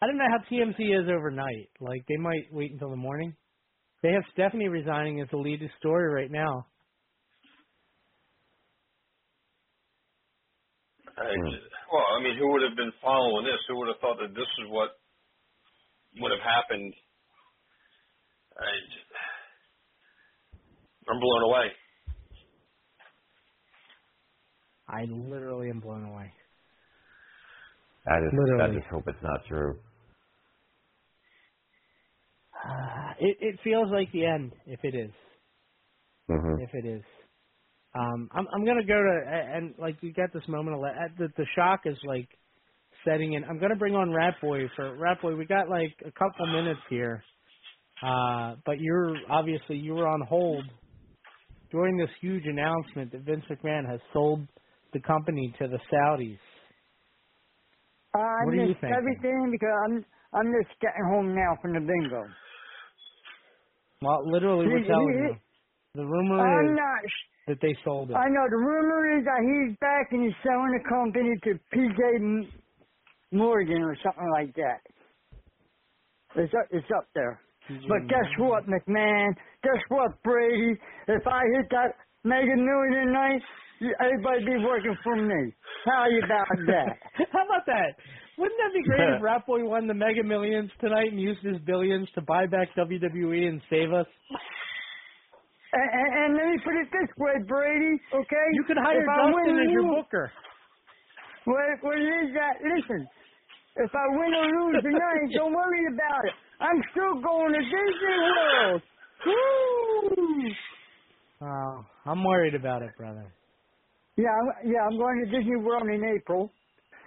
I 0.01 0.07
don't 0.07 0.19
know 0.19 0.25
how 0.29 0.45
TMZ 0.51 0.79
is 0.79 1.09
overnight. 1.09 1.71
Like 1.81 2.05
they 2.09 2.17
might 2.17 2.53
wait 2.53 2.73
until 2.73 2.91
the 2.91 2.97
morning. 2.97 3.35
They 4.03 4.13
have 4.13 4.23
Stephanie 4.33 4.69
resigning 4.69 5.21
as 5.21 5.29
the 5.31 5.39
lead 5.39 5.61
story 5.79 6.13
right 6.13 6.31
now. 6.31 6.67
I, 11.19 11.35
well, 11.93 12.07
I 12.19 12.23
mean, 12.23 12.39
who 12.39 12.53
would 12.53 12.63
have 12.63 12.77
been 12.77 12.93
following 13.03 13.47
this? 13.47 13.61
Who 13.69 13.79
would 13.79 13.89
have 13.89 14.01
thought 14.01 14.19
that 14.23 14.35
this 14.35 14.49
is 14.63 14.67
what 14.71 14.91
would 16.21 16.33
have 16.33 16.41
happened 16.43 16.95
I, 18.59 18.65
I'm 21.11 21.21
blown 21.21 21.43
away. 21.45 21.73
I 24.89 25.03
literally 25.05 25.71
am 25.71 25.81
blown 25.81 26.05
away. 26.05 26.33
I 28.07 28.17
just, 28.25 28.39
I 28.59 28.69
just 28.69 28.87
hope 28.91 29.05
it's 29.09 29.23
not 29.23 29.41
true. 29.49 29.81
Uh, 32.55 33.13
it 33.21 33.39
it 33.41 33.61
feels 33.65 33.89
like 33.93 34.13
the 34.13 34.27
end 34.27 34.53
if 34.67 34.81
it 34.85 34.95
is. 34.95 35.13
hmm 36.29 36.57
If 36.57 36.71
it 36.75 36.87
is. 36.87 37.03
Um, 37.95 38.29
I'm 38.33 38.47
I'm 38.55 38.65
gonna 38.67 38.87
go 38.87 38.95
to 38.95 39.23
and 39.31 39.75
like 39.79 39.99
you 40.03 40.13
get 40.13 40.33
this 40.35 40.49
moment 40.49 40.77
of 40.77 40.83
the 41.19 41.29
the 41.37 41.47
shock 41.57 41.83
is 41.87 41.99
like 42.05 42.29
setting 43.07 43.35
in. 43.35 43.45
I'm 43.45 43.61
gonna 43.61 43.77
bring 43.77 43.95
on 43.95 44.13
Rat 44.13 44.41
Boy 44.41 44.69
for 44.77 44.97
Rat 44.97 45.23
Boy. 45.23 45.37
We 45.37 45.47
got 45.47 45.69
like 45.71 45.97
a 46.07 46.13
couple 46.13 46.47
minutes 46.47 46.83
here, 46.91 47.25
uh, 48.03 48.57
but 48.67 48.81
you're 48.81 49.23
obviously 49.31 49.79
you 49.79 49.95
were 49.95 50.09
on 50.09 50.23
hold 50.29 50.71
during 51.73 51.99
this 51.99 52.11
huge 52.21 52.45
announcement 52.47 53.13
that 53.13 53.23
Vince 53.23 53.45
McMahon 53.51 53.91
has 53.91 54.01
sold 54.13 54.49
the 54.93 55.01
company 55.01 55.55
to 55.61 55.69
the 55.69 55.79
Saudis. 55.93 56.39
I 58.15 58.45
What 58.45 58.55
are 58.55 58.59
you 58.59 58.75
missed 58.75 58.85
everything 58.97 59.51
because 59.53 59.75
I'm 59.87 60.05
I'm 60.35 60.53
just 60.63 60.81
getting 60.81 61.05
home 61.13 61.35
now 61.35 61.57
from 61.63 61.75
the 61.75 61.81
bingo. 61.81 62.25
Well, 64.03 64.21
literally, 64.31 64.69
we're 64.69 64.81
telling 64.87 65.19
you. 65.23 65.37
The 65.95 66.07
rumor 66.07 66.67
I'm 66.67 66.67
is 66.71 66.77
not. 66.77 67.01
That 67.49 67.61
they 67.61 67.75
sold 67.85 68.11
it. 68.11 68.15
I 68.15 68.29
know 68.29 68.47
the 68.49 68.57
rumor 68.57 69.19
is 69.19 69.25
that 69.25 69.43
he's 69.43 69.77
back 69.81 70.13
and 70.13 70.23
he's 70.25 70.37
selling 70.43 70.73
the 70.77 70.85
company 70.89 71.35
to 71.45 71.51
PJ 71.75 72.49
Morgan 73.33 73.83
or 73.83 73.97
something 74.03 74.31
like 74.33 74.55
that. 74.57 74.81
It's 76.37 76.53
up, 76.55 76.67
it's 76.71 76.87
up 76.97 77.09
there. 77.15 77.41
But 77.69 78.09
guess 78.09 78.29
what, 78.39 78.65
McMahon? 78.67 79.35
Guess 79.63 79.83
what, 79.89 80.23
Brady? 80.23 80.79
If 81.09 81.27
I 81.27 81.43
hit 81.57 81.67
that 81.71 81.97
mega 82.25 82.57
million 82.57 83.07
tonight, 83.07 83.43
everybody 84.01 84.45
be 84.45 84.65
working 84.65 84.97
for 85.05 85.17
me. 85.17 85.53
How 85.85 86.07
you 86.11 86.23
about 86.25 86.47
that? 86.67 86.97
How 87.33 87.45
about 87.45 87.67
that? 87.67 87.93
Wouldn't 88.39 88.59
that 88.59 88.73
be 88.73 88.85
great 88.85 89.17
if 89.17 89.23
Rat 89.23 89.47
Boy 89.47 89.65
won 89.65 89.87
the 89.87 89.95
Mega 89.95 90.23
Millions 90.23 90.71
tonight 90.81 91.11
and 91.11 91.21
used 91.21 91.45
his 91.45 91.59
billions 91.67 92.09
to 92.15 92.23
buy 92.23 92.47
back 92.47 92.69
WWE 92.79 93.49
and 93.49 93.61
save 93.69 93.93
us? 93.93 94.07
And, 95.73 95.89
and, 95.93 96.09
and 96.17 96.31
let 96.37 96.47
me 96.49 96.57
put 96.65 96.77
it 96.81 96.89
this 96.89 97.11
way, 97.19 97.37
Brady. 97.47 98.01
Okay, 98.15 98.47
You 98.55 98.65
could 98.65 98.79
hire 98.81 99.01
If 99.01 99.07
Dustin 99.07 99.59
as 99.61 99.73
your 99.73 99.85
booker. 100.01 100.33
Well, 101.47 101.57
well, 101.83 101.97
is 101.97 102.33
that? 102.37 102.57
Listen, 102.65 103.09
if 103.77 103.91
I 103.95 104.05
win 104.17 104.33
or 104.35 104.47
lose 104.49 104.83
tonight, 104.83 105.29
don't 105.35 105.53
worry 105.53 105.85
about 105.93 106.25
it. 106.25 106.35
I'm 106.61 106.81
still 106.93 107.21
going 107.23 107.53
to 107.53 107.61
Disney 107.61 108.19
World. 108.21 108.83
Woo! 109.27 110.51
Oh, 111.41 111.85
I'm 112.07 112.25
worried 112.25 112.55
about 112.55 112.83
it, 112.83 112.91
brother. 112.97 113.33
Yeah, 114.17 114.29
I'm, 114.35 114.69
yeah, 114.69 114.81
I'm 114.91 114.99
going 114.99 115.25
to 115.25 115.39
Disney 115.39 115.57
World 115.57 115.89
in 115.89 116.03
April. 116.17 116.51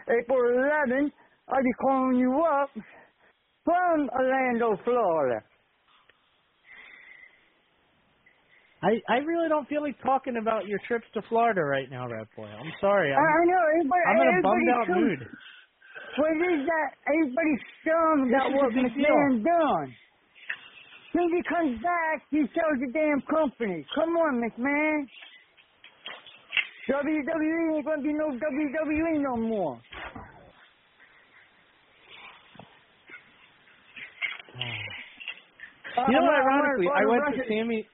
April 0.08 0.40
11th, 0.40 1.12
I'll 1.50 1.64
be 1.64 1.74
calling 1.82 2.16
you 2.18 2.42
up 2.44 2.70
from 3.66 4.10
Orlando, 4.18 4.78
Florida. 4.84 5.44
I 8.84 8.98
I 9.10 9.18
really 9.22 9.48
don't 9.50 9.68
feel 9.70 9.82
like 9.82 10.02
talking 10.02 10.38
about 10.42 10.66
your 10.66 10.80
trips 10.88 11.06
to 11.14 11.22
Florida 11.30 11.62
right 11.64 11.90
now, 11.90 12.10
Rat 12.10 12.28
Boy. 12.36 12.50
I'm 12.50 12.72
sorry. 12.82 13.14
I, 13.14 13.16
I'm, 13.16 13.22
I 13.22 13.46
know 13.46 13.64
everybody. 13.78 14.04
I'm 14.10 14.16
in 14.16 14.22
a 14.22 14.30
everybody's 14.32 14.44
bummed 14.44 14.70
out 14.74 14.88
so- 14.88 15.00
mood. 15.00 15.20
What 16.18 16.32
is 16.44 16.62
that? 16.68 16.90
Everybody's 17.08 17.64
dumb 17.88 18.20
This 18.28 18.36
about 18.36 18.48
is 18.50 18.54
a 18.54 18.58
what 18.58 18.72
McMahon 18.74 19.34
done. 19.46 19.88
When 21.14 21.28
he 21.32 21.42
comes 21.48 21.80
back, 21.84 22.24
he 22.32 22.40
sells 22.52 22.78
the 22.84 22.92
damn 22.92 23.22
company. 23.32 23.86
Come 23.96 24.18
on, 24.18 24.42
McMahon. 24.44 25.08
WWE 26.90 27.76
ain't 27.78 27.86
gonna 27.86 28.02
be 28.02 28.12
no 28.14 28.28
WWE 28.34 29.22
no 29.22 29.36
more. 29.38 29.80
You 36.08 36.14
know, 36.14 36.26
Uh, 36.26 36.32
ironically, 36.32 36.88
I 36.94 37.06
went 37.06 37.24
to. 37.36 37.44
Sami. 37.48 37.88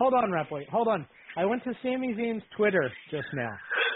Hold 0.00 0.14
on, 0.14 0.32
Rat 0.32 0.46
Hold 0.72 0.88
on. 0.88 1.06
I 1.36 1.44
went 1.44 1.62
to 1.64 1.72
Sami 1.82 2.14
Zayn's 2.14 2.42
Twitter 2.56 2.90
just 3.10 3.28
now, 3.34 3.50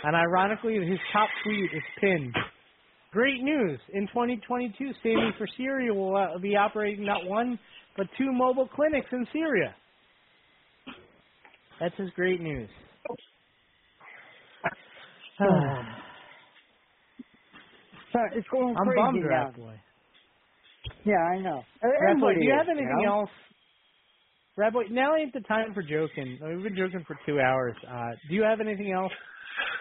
and 0.05 0.14
ironically, 0.14 0.74
his 0.74 0.98
top 1.12 1.28
tweet 1.43 1.64
is 1.64 1.82
pinned. 2.01 2.35
Great 3.10 3.43
news! 3.43 3.81
In 3.94 4.06
2022, 4.09 4.93
Sami 5.02 5.31
for 5.39 5.47
Syria 5.56 5.94
will 5.94 6.14
uh, 6.16 6.39
be 6.39 6.56
operating 6.56 7.06
not 7.06 7.24
one 7.26 7.59
but 7.97 8.06
two 8.18 8.31
mobile 8.32 8.68
clinics 8.68 9.06
in 9.12 9.26
Syria. 9.32 9.74
That's 11.81 11.97
his 11.97 12.10
great 12.14 12.40
news. 12.40 12.68
So 18.12 18.20
it's 18.32 18.47
going 18.47 18.76
I'm 18.78 18.86
crazy 18.86 18.97
bummed, 18.97 19.24
now. 19.28 19.52
Yeah, 21.05 21.18
I 21.18 21.40
know. 21.40 21.64
Rat 21.82 22.16
do 22.39 22.44
you 22.44 22.55
have 22.56 22.68
anything 22.68 23.02
know? 23.02 23.22
else? 23.22 23.31
Rat 24.56 24.72
Boy, 24.74 24.85
now 24.90 25.16
ain't 25.16 25.32
the 25.32 25.40
time 25.40 25.72
for 25.74 25.82
joking. 25.82 26.39
I 26.43 26.48
mean, 26.48 26.56
We've 26.56 26.64
been 26.64 26.76
joking 26.76 27.05
for 27.06 27.18
two 27.26 27.40
hours. 27.40 27.76
Uh, 27.89 28.16
do 28.28 28.35
you 28.35 28.43
have 28.43 28.60
anything 28.60 28.93
else? 28.93 29.12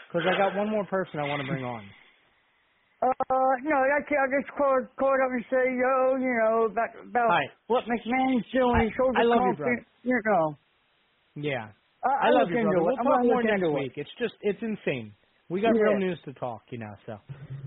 Because 0.07 0.23
I 0.27 0.35
got 0.35 0.55
one 0.55 0.69
more 0.69 0.85
person 0.85 1.19
I 1.19 1.25
want 1.25 1.41
to 1.41 1.47
bring 1.47 1.63
on. 1.63 1.93
Uh, 3.01 3.53
no, 3.63 3.77
that's 3.89 4.11
it. 4.11 4.17
I 4.17 4.27
just 4.41 4.51
called, 4.57 4.87
called 4.99 5.19
up 5.25 5.31
and 5.31 5.45
say, 5.51 5.65
yo, 5.77 6.17
you 6.17 6.33
know, 6.43 6.65
about, 6.71 6.89
about 7.07 7.31
Hi. 7.31 7.43
what 7.67 7.85
McMahon's 7.85 8.45
doing. 8.53 8.75
I- 8.75 8.85
He 8.85 8.91
sold 8.97 9.15
the 9.17 9.21
I 9.21 9.23
love 9.23 9.43
you, 9.45 9.55
brother. 9.55 9.85
You 10.03 10.21
know. 10.25 10.57
Yeah. 11.35 11.71
I, 12.03 12.09
I 12.21 12.29
love 12.31 12.49
you, 12.49 12.57
brother. 12.57 12.83
We'll 12.83 12.97
talk 12.99 13.21
more 13.23 13.43
next 13.43 13.71
it. 13.73 13.73
week. 13.73 13.93
It's 13.97 14.09
just, 14.19 14.35
it's 14.41 14.59
insane. 14.61 15.15
We 15.49 15.61
got 15.61 15.71
Yeah. 15.75 15.79
real 15.79 15.95
news 15.97 16.19
to 16.25 16.33
talk, 16.33 16.63
you 16.71 16.79
know. 16.79 16.95
So, 17.05 17.13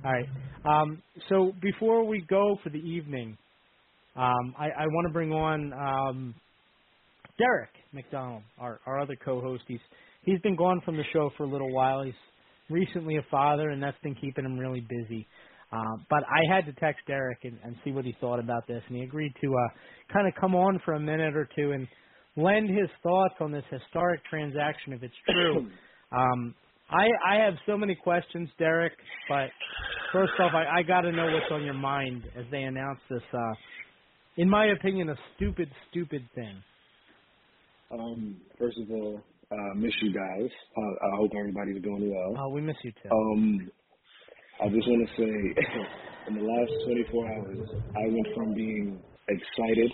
all 0.04 0.12
right. 0.12 0.28
Um, 0.64 1.02
so 1.28 1.52
before 1.62 2.04
we 2.06 2.22
go 2.28 2.58
for 2.64 2.70
the 2.70 2.78
evening, 2.78 3.38
um, 4.16 4.54
I, 4.58 4.66
I 4.70 4.86
want 4.86 5.08
to 5.08 5.12
bring 5.12 5.32
on 5.32 5.72
um, 5.74 6.34
Derek 7.38 7.70
McDonald, 7.92 8.42
our, 8.58 8.80
our 8.86 9.00
other 9.00 9.16
co-host. 9.16 9.64
He's 9.68 9.80
he's 10.22 10.40
been 10.40 10.56
gone 10.56 10.80
from 10.84 10.96
the 10.96 11.04
show 11.12 11.30
for 11.36 11.44
a 11.44 11.48
little 11.48 11.72
while. 11.72 12.02
He's 12.02 12.14
recently 12.70 13.16
a 13.16 13.26
father, 13.30 13.70
and 13.70 13.82
that's 13.82 13.98
been 14.02 14.14
keeping 14.14 14.44
him 14.44 14.58
really 14.58 14.80
busy. 14.80 15.26
Uh, 15.72 15.96
but 16.08 16.22
I 16.24 16.54
had 16.54 16.64
to 16.66 16.72
text 16.74 17.00
Derek 17.06 17.38
and, 17.42 17.58
and 17.64 17.76
see 17.84 17.90
what 17.90 18.04
he 18.04 18.14
thought 18.20 18.38
about 18.38 18.66
this, 18.68 18.82
and 18.88 18.96
he 18.96 19.02
agreed 19.02 19.32
to 19.42 19.48
uh, 19.48 20.12
kind 20.12 20.28
of 20.28 20.34
come 20.40 20.54
on 20.54 20.80
for 20.84 20.94
a 20.94 21.00
minute 21.00 21.36
or 21.36 21.48
two 21.56 21.72
and 21.72 21.88
lend 22.36 22.68
his 22.68 22.88
thoughts 23.02 23.34
on 23.40 23.50
this 23.50 23.64
historic 23.70 24.24
transaction 24.30 24.92
if 24.92 25.02
it's 25.02 25.14
true. 25.30 25.58
um, 26.12 26.54
I 26.88 27.08
I 27.28 27.44
have 27.44 27.54
so 27.66 27.76
many 27.76 27.96
questions, 27.96 28.48
Derek, 28.58 28.92
but 29.28 29.48
first 30.12 30.32
off, 30.38 30.52
I, 30.54 30.78
I 30.78 30.82
got 30.82 31.00
to 31.00 31.12
know 31.12 31.26
what's 31.26 31.50
on 31.50 31.64
your 31.64 31.74
mind 31.74 32.22
as 32.36 32.44
they 32.50 32.62
announce 32.62 33.00
this. 33.10 33.22
Uh, 33.32 33.54
in 34.36 34.48
my 34.48 34.66
opinion, 34.66 35.08
a 35.08 35.16
stupid, 35.36 35.68
stupid 35.90 36.28
thing. 36.34 36.62
Um, 37.90 38.40
first 38.58 38.78
of 38.78 38.90
all, 38.90 39.20
uh, 39.52 39.74
miss 39.76 39.92
you 40.02 40.12
guys. 40.12 40.50
I, 40.76 40.80
I 40.80 41.16
hope 41.16 41.30
everybody's 41.38 41.82
doing 41.82 42.10
well. 42.10 42.34
Oh, 42.38 42.48
we 42.50 42.60
miss 42.60 42.76
you 42.82 42.92
too. 42.92 43.10
Um, 43.10 43.70
I 44.62 44.68
just 44.68 44.88
want 44.88 45.08
to 45.08 45.14
say, 45.16 45.32
in 46.28 46.34
the 46.34 46.42
last 46.42 46.72
24 46.86 47.28
hours, 47.28 47.68
I 47.94 48.08
went 48.08 48.26
from 48.34 48.54
being 48.54 48.98
excited 49.28 49.92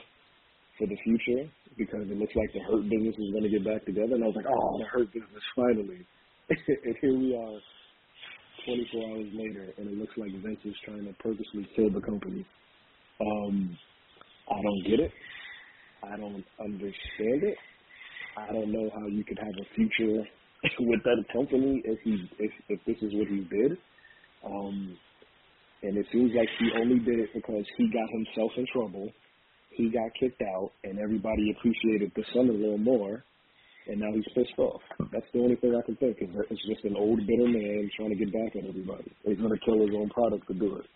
for 0.78 0.86
the 0.86 0.96
future 1.04 1.50
because 1.76 2.08
it 2.08 2.16
looks 2.16 2.32
like 2.34 2.52
the 2.52 2.60
Hurt 2.60 2.88
business 2.88 3.16
is 3.18 3.30
going 3.32 3.44
to 3.44 3.50
get 3.50 3.64
back 3.64 3.84
together, 3.84 4.14
and 4.14 4.24
I 4.24 4.26
was 4.28 4.36
like, 4.36 4.48
oh, 4.48 4.78
the 4.78 4.86
Hurt 4.86 5.12
business 5.12 5.44
finally. 5.56 6.06
and 6.48 6.96
here 7.00 7.16
we 7.18 7.36
are, 7.36 7.58
24 8.64 9.10
hours 9.10 9.30
later, 9.34 9.68
and 9.76 9.88
it 9.88 9.98
looks 9.98 10.12
like 10.16 10.30
Vince 10.42 10.60
is 10.64 10.74
trying 10.84 11.04
to 11.04 11.12
purposely 11.20 11.68
kill 11.76 11.90
the 11.90 12.00
company. 12.00 12.46
Um, 13.20 13.76
I 14.50 14.60
don't 14.62 14.82
get 14.88 15.00
it. 15.00 15.12
I 16.02 16.16
don't 16.16 16.44
understand 16.60 17.42
it. 17.44 17.56
I 18.36 18.52
don't 18.52 18.72
know 18.72 18.90
how 18.94 19.06
you 19.06 19.24
could 19.24 19.38
have 19.38 19.54
a 19.60 19.74
future 19.74 20.22
with 20.80 21.02
that 21.04 21.24
company 21.32 21.82
if 21.84 21.98
he 22.04 22.28
if 22.38 22.52
if 22.68 22.80
this 22.86 22.96
is 23.02 23.14
what 23.14 23.28
he 23.28 23.46
did. 23.50 23.78
Um, 24.44 24.96
and 25.82 25.96
it 25.96 26.06
seems 26.12 26.32
like 26.34 26.48
he 26.58 26.70
only 26.80 26.98
did 27.00 27.18
it 27.18 27.30
because 27.34 27.64
he 27.76 27.90
got 27.90 28.08
himself 28.10 28.52
in 28.56 28.66
trouble. 28.72 29.10
He 29.70 29.90
got 29.90 30.10
kicked 30.18 30.42
out, 30.42 30.70
and 30.84 30.98
everybody 30.98 31.54
appreciated 31.56 32.12
the 32.14 32.24
son 32.34 32.48
a 32.48 32.52
little 32.52 32.78
more. 32.78 33.24
And 33.88 33.98
now 33.98 34.12
he's 34.14 34.24
pissed 34.34 34.56
off. 34.58 34.80
That's 35.10 35.26
the 35.34 35.40
only 35.40 35.56
thing 35.56 35.74
I 35.74 35.84
can 35.84 35.96
think. 35.96 36.18
Is 36.20 36.28
it's 36.50 36.66
just 36.68 36.84
an 36.84 36.94
old 36.96 37.18
bitter 37.26 37.48
man 37.48 37.90
trying 37.96 38.10
to 38.10 38.16
get 38.16 38.32
back 38.32 38.54
at 38.54 38.68
everybody. 38.68 39.10
He's 39.24 39.38
to 39.38 39.58
kill 39.66 39.84
his 39.84 39.94
own 39.96 40.08
product 40.10 40.46
to 40.48 40.54
do 40.54 40.76
it. 40.76 40.86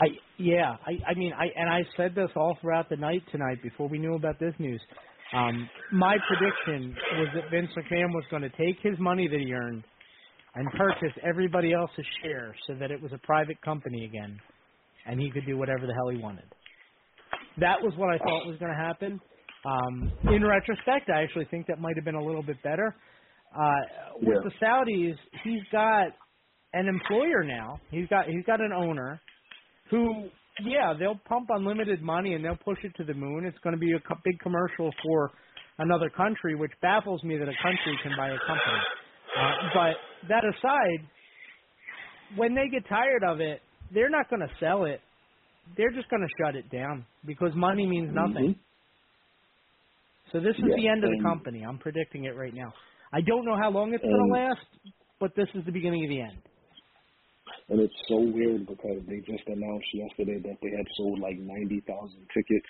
I 0.00 0.06
yeah, 0.38 0.76
I 0.86 1.10
I 1.10 1.14
mean 1.14 1.32
I 1.32 1.46
and 1.56 1.70
I 1.70 1.80
said 1.96 2.14
this 2.14 2.30
all 2.36 2.56
throughout 2.60 2.88
the 2.90 2.96
night 2.96 3.22
tonight 3.32 3.62
before 3.62 3.88
we 3.88 3.98
knew 3.98 4.14
about 4.14 4.38
this 4.40 4.54
news. 4.58 4.82
Um, 5.32 5.70
my 5.92 6.16
prediction 6.28 6.96
was 7.18 7.28
that 7.34 7.50
Vince 7.50 7.70
McMahon 7.76 8.08
was 8.14 8.24
going 8.30 8.42
to 8.42 8.50
take 8.50 8.78
his 8.82 8.98
money 8.98 9.28
that 9.28 9.40
he 9.40 9.52
earned 9.52 9.84
and 10.54 10.68
purchase 10.72 11.16
everybody 11.28 11.72
else's 11.74 12.06
share 12.22 12.54
so 12.66 12.74
that 12.80 12.90
it 12.90 13.00
was 13.02 13.12
a 13.12 13.18
private 13.26 13.60
company 13.62 14.04
again, 14.06 14.40
and 15.06 15.20
he 15.20 15.30
could 15.30 15.46
do 15.46 15.56
whatever 15.58 15.86
the 15.86 15.94
hell 15.94 16.10
he 16.10 16.18
wanted. 16.18 16.46
That 17.58 17.82
was 17.82 17.92
what 17.96 18.10
I 18.14 18.18
thought 18.18 18.46
was 18.46 18.58
going 18.58 18.72
to 18.72 18.78
happen. 18.82 19.20
Um, 19.64 20.12
in 20.32 20.44
retrospect, 20.44 21.10
I 21.14 21.22
actually 21.22 21.46
think 21.50 21.66
that 21.68 21.80
might 21.80 21.96
have 21.96 22.04
been 22.04 22.14
a 22.14 22.24
little 22.24 22.42
bit 22.42 22.62
better. 22.62 22.96
Uh, 23.56 24.14
with 24.22 24.38
Yeah. 24.38 24.42
the 24.44 24.50
Saudis, 24.62 25.16
he's 25.44 25.62
got 25.72 26.08
an 26.72 26.88
employer 26.88 27.44
now. 27.44 27.80
He's 27.90 28.08
got 28.08 28.26
he's 28.26 28.44
got 28.46 28.60
an 28.60 28.72
owner 28.72 29.20
who, 29.90 30.30
yeah, 30.58 30.94
they'll 30.98 31.20
pump 31.28 31.48
unlimited 31.50 32.02
money 32.02 32.34
and 32.34 32.44
they'll 32.44 32.56
push 32.56 32.78
it 32.84 32.92
to 32.98 33.04
the 33.04 33.14
moon. 33.14 33.46
It's 33.46 33.58
going 33.64 33.74
to 33.74 33.80
be 33.80 33.92
a 33.92 34.00
co- 34.00 34.20
big 34.24 34.38
commercial 34.40 34.92
for 35.02 35.32
another 35.78 36.10
country, 36.10 36.56
which 36.56 36.72
baffles 36.82 37.22
me 37.24 37.38
that 37.38 37.48
a 37.48 37.56
country 37.62 37.98
can 38.02 38.14
buy 38.16 38.30
a 38.30 38.40
company. 38.46 38.86
Uh, 39.36 39.52
but 39.74 40.28
that 40.28 40.44
aside, 40.44 41.10
when 42.36 42.54
they 42.54 42.68
get 42.70 42.88
tired 42.88 43.24
of 43.28 43.40
it, 43.40 43.62
they're 43.92 44.10
not 44.10 44.30
going 44.30 44.40
to 44.42 44.54
sell 44.60 44.84
it. 44.84 45.02
They're 45.76 45.92
just 45.92 46.10
going 46.10 46.22
to 46.22 46.44
shut 46.44 46.56
it 46.56 46.70
down 46.70 47.06
because 47.24 47.52
money 47.54 47.86
means 47.86 48.10
nothing. 48.14 48.50
So 50.32 50.40
this 50.40 50.56
is 50.62 50.70
Yeah, 50.70 50.76
the 50.76 50.88
end 50.88 51.04
of 51.04 51.10
the 51.10 51.18
company. 51.18 51.64
I'm 51.68 51.78
predicting 51.78 52.24
it 52.26 52.36
right 52.36 52.54
now. 52.54 52.72
I 53.12 53.20
don't 53.22 53.44
know 53.46 53.56
how 53.60 53.70
long 53.70 53.94
it's 53.94 54.06
going 54.10 54.22
to 54.22 54.32
last, 54.32 54.66
but 55.20 55.32
this 55.36 55.48
is 55.54 55.64
the 55.66 55.72
beginning 55.72 56.04
of 56.04 56.10
the 56.10 56.22
end. 56.22 56.42
And 57.70 57.80
it's 57.80 57.94
so 58.08 58.16
weird 58.20 58.66
because 58.66 59.02
they 59.06 59.18
just 59.20 59.46
announced 59.46 59.86
yesterday 59.92 60.40
that 60.40 60.56
they 60.62 60.70
had 60.76 60.86
sold 60.96 61.20
like 61.20 61.38
90,000 61.38 61.84
tickets 62.32 62.66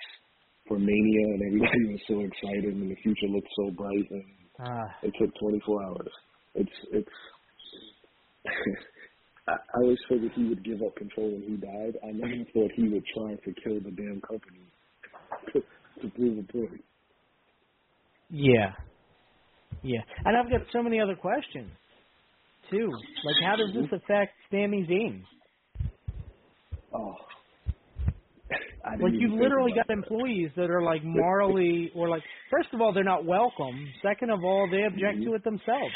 for 0.66 0.78
Mania, 0.78 1.26
and 1.34 1.42
everybody 1.42 1.84
was 1.92 2.00
so 2.08 2.20
excited, 2.20 2.74
and 2.74 2.90
the 2.90 2.96
future 3.02 3.28
looked 3.28 3.48
so 3.56 3.70
bright, 3.70 4.10
and 4.10 4.24
Ah. 4.60 4.90
it 5.04 5.14
took 5.20 5.30
24 5.40 5.84
hours. 5.84 6.12
It's 6.56 6.70
it's. 6.90 7.08
I, 9.48 9.52
I 9.52 9.80
always 9.80 9.98
figured 10.08 10.32
he 10.34 10.44
would 10.48 10.64
give 10.64 10.82
up 10.82 10.96
control 10.96 11.30
when 11.30 11.42
he 11.42 11.56
died. 11.56 11.96
I 12.04 12.10
never 12.12 12.44
thought 12.52 12.70
he 12.74 12.88
would 12.88 13.04
try 13.14 13.34
to 13.36 13.54
kill 13.62 13.80
the 13.80 13.92
damn 13.92 14.20
company 14.20 14.66
to, 15.52 15.62
to 16.02 16.08
prove 16.10 16.38
a 16.38 16.52
point. 16.52 16.84
Yeah. 18.30 18.72
Yeah. 19.82 20.00
And 20.24 20.36
I've 20.36 20.50
got 20.50 20.62
so 20.72 20.82
many 20.82 21.00
other 21.00 21.14
questions 21.14 21.70
too. 22.70 22.90
Like 23.24 23.36
how 23.44 23.56
does 23.56 23.74
this 23.74 23.86
affect 23.92 24.32
Sami 24.50 24.86
Zayn? 24.88 25.22
Oh. 26.94 27.14
Like 29.00 29.12
you've 29.12 29.38
literally 29.38 29.72
got 29.72 29.90
employees 29.90 30.50
that 30.56 30.70
are 30.70 30.82
like 30.82 31.04
morally 31.04 31.90
or 31.94 32.08
like 32.08 32.22
first 32.50 32.68
of 32.72 32.80
all 32.80 32.92
they're 32.92 33.04
not 33.04 33.24
welcome. 33.24 33.86
Second 34.02 34.30
of 34.30 34.44
all 34.44 34.68
they 34.70 34.84
object 34.84 35.22
to 35.24 35.34
it 35.34 35.44
themselves. 35.44 35.92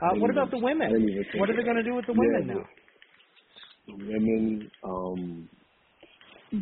Uh, 0.00 0.14
what 0.16 0.30
about 0.30 0.50
the 0.50 0.58
women? 0.58 0.90
What 1.36 1.50
are 1.50 1.56
they 1.56 1.62
going 1.62 1.76
to 1.76 1.82
do 1.82 1.94
with 1.94 2.06
the 2.06 2.12
women 2.12 2.48
the- 2.48 2.54
now? 2.54 2.66
The 3.86 3.92
women, 3.92 4.70
um, 4.82 5.48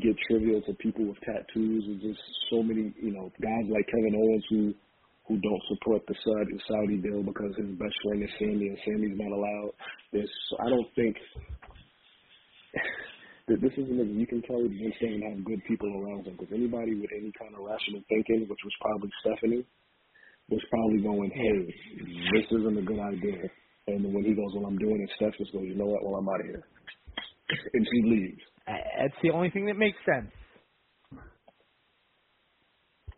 get 0.01 0.17
trivial 0.29 0.61
to 0.63 0.75
people 0.75 1.07
with 1.07 1.19
tattoos, 1.21 1.85
and 1.87 2.01
just 2.01 2.19
so 2.51 2.63
many, 2.63 2.93
you 3.01 3.13
know, 3.13 3.31
guys 3.41 3.71
like 3.71 3.87
Kevin 3.87 4.15
Owens 4.17 4.45
who 4.51 4.75
who 5.29 5.39
don't 5.39 5.63
support 5.71 6.03
the 6.07 6.15
Saudi 6.25 6.59
Saudi 6.67 6.97
deal 6.99 7.23
because 7.23 7.55
his 7.57 7.71
best 7.79 7.95
friend 8.03 8.23
is 8.23 8.31
Sami, 8.39 8.69
and 8.69 8.79
Sami's 8.85 9.19
not 9.19 9.31
allowed. 9.31 9.73
There's, 10.13 10.31
I 10.59 10.69
don't 10.69 10.91
think 10.95 11.17
that 13.49 13.61
this 13.63 13.73
is 13.79 13.87
a 13.87 13.95
nigga 13.95 14.19
you 14.19 14.27
can 14.27 14.43
tell 14.43 14.59
Vince 14.59 14.99
doesn't 14.99 15.23
have 15.23 15.45
good 15.45 15.63
people 15.69 15.89
around 16.03 16.27
him. 16.27 16.35
Because 16.39 16.53
anybody 16.53 16.99
with 16.99 17.11
any 17.15 17.31
kind 17.39 17.55
of 17.55 17.63
rational 17.63 18.03
thinking, 18.11 18.51
which 18.51 18.65
was 18.65 18.77
probably 18.83 19.11
Stephanie, 19.23 19.65
was 20.51 20.63
probably 20.71 21.01
going, 21.03 21.31
"Hey, 21.31 21.59
this 22.35 22.47
isn't 22.51 22.79
a 22.79 22.83
good 22.83 23.01
idea." 23.01 23.47
And 23.87 24.15
when 24.15 24.25
he 24.25 24.35
goes, 24.35 24.51
"Well, 24.55 24.67
I'm 24.67 24.79
doing 24.79 25.01
it," 25.03 25.11
Steph 25.17 25.39
just 25.39 25.53
goes, 25.53 25.67
"You 25.67 25.77
know 25.79 25.87
what? 25.87 26.03
Well, 26.03 26.19
I'm 26.19 26.29
out 26.29 26.41
of 26.41 26.47
here," 26.47 26.65
and 27.75 27.87
she 27.87 28.03
leaves. 28.11 28.43
That's 28.67 29.15
the 29.23 29.31
only 29.31 29.51
thing 29.51 29.67
that 29.67 29.77
makes 29.79 29.99
sense. 30.05 30.31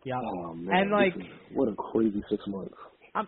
Yeah. 0.05 0.21
Oh 0.23 0.53
man, 0.53 0.73
and 0.83 0.91
like 0.91 1.15
is- 1.15 1.23
what 1.51 1.67
a 1.67 1.75
crazy 1.75 2.23
six 2.29 2.41
months. 2.47 2.75
I'm 3.13 3.27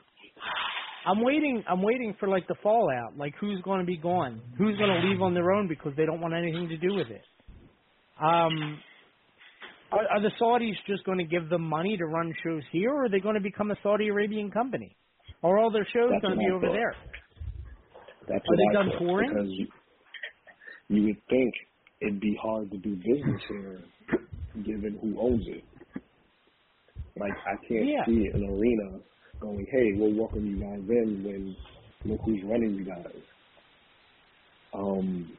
I'm 1.06 1.22
waiting 1.24 1.64
I'm 1.68 1.82
waiting 1.82 2.16
for 2.20 2.30
like 2.30 2.48
the 2.48 2.56
fallout. 2.64 3.18
Like 3.18 3.34
who's 3.42 3.60
going 3.64 3.80
to 3.80 3.86
be 3.86 3.98
gone? 3.98 4.42
Who's 4.58 4.78
going 4.78 4.92
to 5.02 5.08
leave 5.10 5.22
on 5.22 5.34
their 5.34 5.52
own 5.52 5.68
because 5.68 5.94
they 5.98 6.06
don't 6.06 6.22
want 6.22 6.34
anything 6.36 6.70
to 6.70 6.78
do 6.78 6.94
with 6.96 7.08
it? 7.08 7.24
Um 8.22 8.80
are, 9.92 10.06
are 10.18 10.22
the 10.22 10.32
Saudis 10.40 10.76
just 10.86 11.04
going 11.06 11.18
to 11.18 11.24
give 11.24 11.50
them 11.50 11.64
money 11.64 11.98
to 11.98 12.06
run 12.06 12.34
shows 12.46 12.62
here 12.72 12.92
or 12.94 13.06
are 13.06 13.10
they 13.10 13.20
going 13.20 13.36
to 13.36 13.42
become 13.42 13.72
a 13.72 13.76
Saudi 13.82 14.10
Arabian 14.10 14.52
company? 14.52 14.96
Or 15.42 15.56
are 15.58 15.60
all 15.60 15.72
their 15.72 15.88
shows 15.94 16.10
That's 16.12 16.22
going 16.22 16.34
to 16.34 16.40
be 16.40 16.52
over 16.52 16.68
thought. 16.68 16.74
there? 16.74 16.96
That's 18.28 18.46
Are 18.46 18.58
they 18.58 18.70
I 18.70 18.74
done 18.74 18.92
touring? 19.00 19.30
Because 19.30 19.50
you, 19.50 19.68
you 20.90 21.04
would 21.06 21.22
think 21.30 21.54
it'd 22.02 22.20
be 22.20 22.38
hard 22.42 22.70
to 22.72 22.78
do 22.78 22.96
business 22.98 23.42
here, 23.48 23.80
given 24.66 24.98
who 25.02 25.18
owns 25.20 25.46
it. 25.48 25.64
Like 27.20 27.34
I 27.46 27.56
can't 27.68 27.86
Yeah. 27.88 28.06
see 28.06 28.28
an 28.34 28.44
arena 28.46 29.00
going, 29.40 29.66
"Hey, 29.72 29.94
we'll 29.98 30.14
welcome 30.14 30.46
you 30.46 30.60
guys 30.60 30.82
in." 30.90 31.24
When 31.24 31.56
look 32.06 32.22
who's 32.26 32.44
running 32.44 32.76
you 32.76 32.86
guys. 32.86 33.22
Um, 34.74 35.38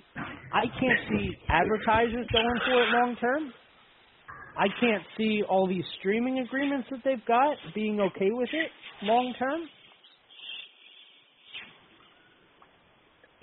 I 0.53 0.67
can't 0.81 1.01
see 1.09 1.37
advertisers 1.49 2.27
going 2.33 2.61
for 2.65 2.83
it 2.83 2.91
long 2.91 3.17
term. 3.17 3.55
I 4.57 4.67
can't 4.81 5.05
see 5.17 5.43
all 5.49 5.69
these 5.69 5.85
streaming 5.99 6.41
agreements 6.41 6.89
that 6.91 7.01
they've 7.05 7.25
got 7.27 7.57
being 7.75 8.01
okay 8.01 8.31
with 8.33 8.49
it 8.53 8.71
long 9.03 9.33
term. 9.39 9.69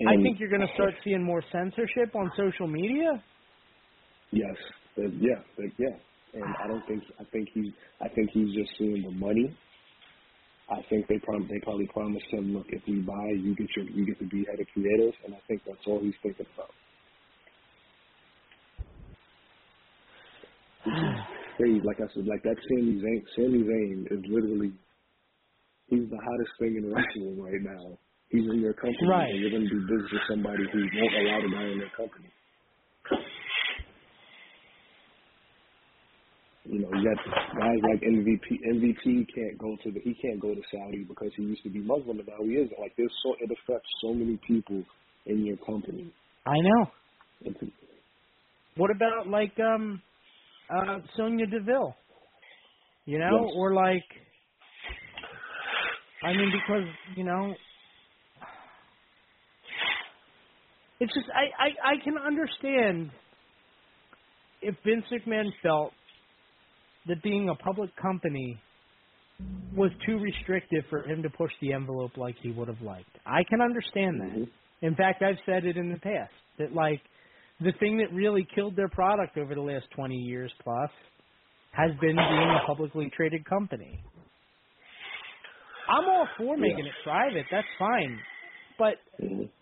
I 0.06 0.16
think 0.22 0.38
you're 0.38 0.50
going 0.50 0.66
to 0.66 0.74
start 0.74 0.92
seeing 1.02 1.24
more 1.24 1.42
censorship 1.50 2.14
on 2.14 2.30
social 2.36 2.66
media. 2.66 3.24
Yes, 4.30 4.56
uh, 4.98 5.02
yeah, 5.20 5.40
uh, 5.58 5.62
yeah. 5.78 5.96
And 6.36 6.44
I 6.62 6.68
don't 6.68 6.84
think 6.86 7.02
I 7.18 7.24
think 7.32 7.48
he 7.54 7.72
I 8.00 8.08
think 8.08 8.30
he's 8.32 8.52
just 8.54 8.70
seeing 8.78 9.02
the 9.02 9.10
money. 9.12 9.56
I 10.68 10.82
think 10.90 11.06
they 11.08 11.18
probably 11.24 11.48
they 11.48 11.60
probably 11.64 11.86
promised 11.88 12.26
him, 12.30 12.52
look, 12.54 12.66
if 12.68 12.82
we 12.86 13.00
buy, 13.00 13.28
you 13.40 13.54
get 13.56 13.68
your 13.76 13.86
you 13.86 14.04
get 14.04 14.18
to 14.18 14.26
be 14.28 14.44
head 14.50 14.60
of 14.60 14.66
creative, 14.74 15.14
and 15.24 15.34
I 15.34 15.38
think 15.48 15.62
that's 15.66 15.80
all 15.86 16.00
he's 16.00 16.14
thinking 16.22 16.46
about. 16.54 16.70
Crazy. 21.56 21.80
Like 21.82 21.96
I 22.04 22.08
said, 22.14 22.26
like 22.26 22.42
that 22.44 22.56
Sami 22.68 23.00
Zayn, 23.00 23.20
Sami 23.34 23.62
Zayn 23.64 24.12
is 24.12 24.22
literally 24.28 24.72
he's 25.88 26.08
the 26.10 26.20
hottest 26.20 26.52
thing 26.60 26.76
in 26.76 26.92
wrestling 26.92 27.40
right 27.40 27.62
now. 27.62 27.96
He's 28.28 28.44
in 28.44 28.60
your 28.60 28.74
company, 28.74 29.06
Right. 29.08 29.30
and 29.30 29.40
you're 29.40 29.50
going 29.50 29.62
to 29.62 29.70
do 29.70 29.80
business 29.86 30.10
with 30.12 30.26
somebody 30.28 30.64
who 30.72 30.78
won't 30.82 31.14
allow 31.14 31.40
the 31.40 31.48
guy 31.48 31.66
in 31.72 31.78
their 31.78 31.94
company. 31.96 32.28
Know, 37.04 37.14
got 37.14 37.24
guys 37.58 37.78
like 37.82 38.00
MVP. 38.02 38.60
MVP 38.74 39.26
can't 39.34 39.58
go 39.58 39.76
to 39.84 39.90
the 39.90 40.00
he 40.00 40.14
can't 40.14 40.40
go 40.40 40.54
to 40.54 40.62
Saudi 40.72 41.04
because 41.04 41.32
he 41.36 41.42
used 41.44 41.62
to 41.64 41.70
be 41.70 41.80
Muslim 41.80 42.18
and 42.18 42.28
now 42.28 42.42
he 42.44 42.54
isn't. 42.54 42.78
Like 42.78 42.94
there's 42.96 43.12
so 43.22 43.34
it 43.40 43.50
affects 43.50 43.88
so 44.02 44.14
many 44.14 44.38
people 44.46 44.82
in 45.26 45.44
your 45.46 45.56
company. 45.58 46.12
I 46.46 46.56
know. 46.60 46.86
It's, 47.42 47.58
What 48.76 48.90
about 48.94 49.28
like 49.28 49.58
um 49.60 50.02
uh 50.70 50.98
Sonya 51.16 51.46
Deville? 51.46 51.94
You 53.06 53.18
know, 53.18 53.44
Yes. 53.44 53.52
or 53.56 53.74
like 53.74 54.04
I 56.24 56.32
mean 56.32 56.52
because, 56.52 56.88
you 57.16 57.24
know 57.24 57.54
it's 61.00 61.12
just 61.14 61.26
I, 61.34 61.64
I, 61.64 61.92
I 61.92 62.04
can 62.04 62.14
understand 62.16 63.10
if 64.62 64.74
Vince 64.84 65.04
McMahon 65.12 65.50
felt 65.62 65.92
that 67.06 67.22
being 67.22 67.48
a 67.50 67.56
public 67.56 67.90
company 67.96 68.64
was 69.72 69.90
too 70.06 70.18
restrictive 70.18 70.84
for 70.90 71.02
him 71.04 71.22
to 71.22 71.30
push 71.30 71.52
the 71.62 71.72
envelope 71.74 72.16
like 72.16 72.36
he 72.42 72.52
would 72.52 72.68
have 72.68 72.82
liked. 72.82 73.16
I 73.26 73.44
can 73.48 73.60
understand 73.62 74.20
that. 74.20 74.48
In 74.82 74.96
fact, 74.96 75.22
I've 75.22 75.38
said 75.46 75.64
it 75.66 75.76
in 75.76 75.92
the 75.92 75.98
past 76.00 76.32
that 76.58 76.72
like 76.74 77.02
the 77.60 77.72
thing 77.80 77.98
that 77.98 78.14
really 78.14 78.46
killed 78.54 78.76
their 78.76 78.88
product 78.90 79.38
over 79.38 79.54
the 79.54 79.62
last 79.62 79.86
20 79.96 80.14
years 80.16 80.52
plus 80.64 80.90
has 81.72 81.90
been 82.00 82.16
being 82.16 82.54
a 82.54 82.66
publicly 82.66 83.10
traded 83.16 83.44
company. 83.46 84.04
I'm 85.88 86.04
all 86.08 86.28
for 86.38 86.56
making 86.58 86.86
Yeah. 86.86 86.88
it 86.88 86.94
private. 87.04 87.46
That's 87.50 87.68
fine. 87.78 88.20
But 88.78 88.96
Mhm. 89.20 89.52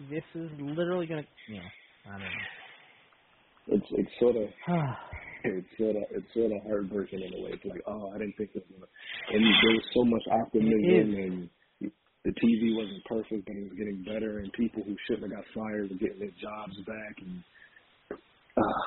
this 0.00 0.24
is 0.34 0.50
literally 0.58 1.06
going 1.06 1.24
to, 1.24 1.28
you 1.46 1.58
know, 1.58 1.70
I 2.06 2.18
don't 2.18 2.34
know. 2.34 2.60
it's 3.68 3.86
it's 3.92 4.20
sort 4.20 4.36
of 4.36 4.50
it's 5.44 5.68
sort 5.78 5.96
of 5.96 6.04
it's 6.10 6.34
sort 6.34 6.52
of 6.52 6.62
heartbreaking 6.66 7.20
in 7.22 7.34
a 7.34 7.42
way. 7.44 7.52
It's 7.54 7.64
like, 7.64 7.82
oh, 7.86 8.10
I 8.14 8.18
didn't 8.18 8.36
think 8.38 8.50
it 8.54 8.64
was 8.64 8.70
gonna. 8.72 8.90
And 9.32 9.44
there 9.44 9.74
was 9.74 9.88
so 9.94 10.04
much 10.04 10.26
optimism, 10.42 11.08
and 11.14 11.50
the 12.24 12.32
TV 12.32 12.76
wasn't 12.76 13.04
perfect, 13.06 13.46
but 13.46 13.56
it 13.56 13.64
was 13.70 13.78
getting 13.78 14.04
better, 14.04 14.40
and 14.40 14.52
people 14.54 14.82
who 14.84 14.96
shouldn't 15.08 15.32
have 15.32 15.44
got 15.44 15.54
fired 15.54 15.90
were 15.90 15.96
getting 15.98 16.20
their 16.20 16.36
jobs 16.40 16.76
back, 16.86 17.14
and 17.22 17.44
uh, 18.58 18.84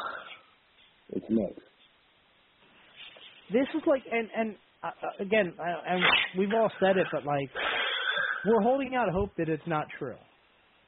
it's 1.10 1.26
nuts. 1.30 1.60
this 3.54 3.68
is 3.76 3.82
like 3.88 4.04
and 4.12 4.30
and 4.36 4.56
uh, 4.84 4.88
uh, 4.88 5.24
again 5.24 5.54
uh, 5.60 5.82
and 5.90 6.04
we've 6.38 6.54
all 6.56 6.72
said 6.80 6.98
it 6.98 7.08
but 7.12 7.26
like 7.26 7.50
we're 8.46 8.62
holding 8.62 8.96
out 8.96 9.10
hope 9.12 9.32
that 9.38 9.50
it's 9.50 9.68
not 9.68 9.88
true 10.00 10.18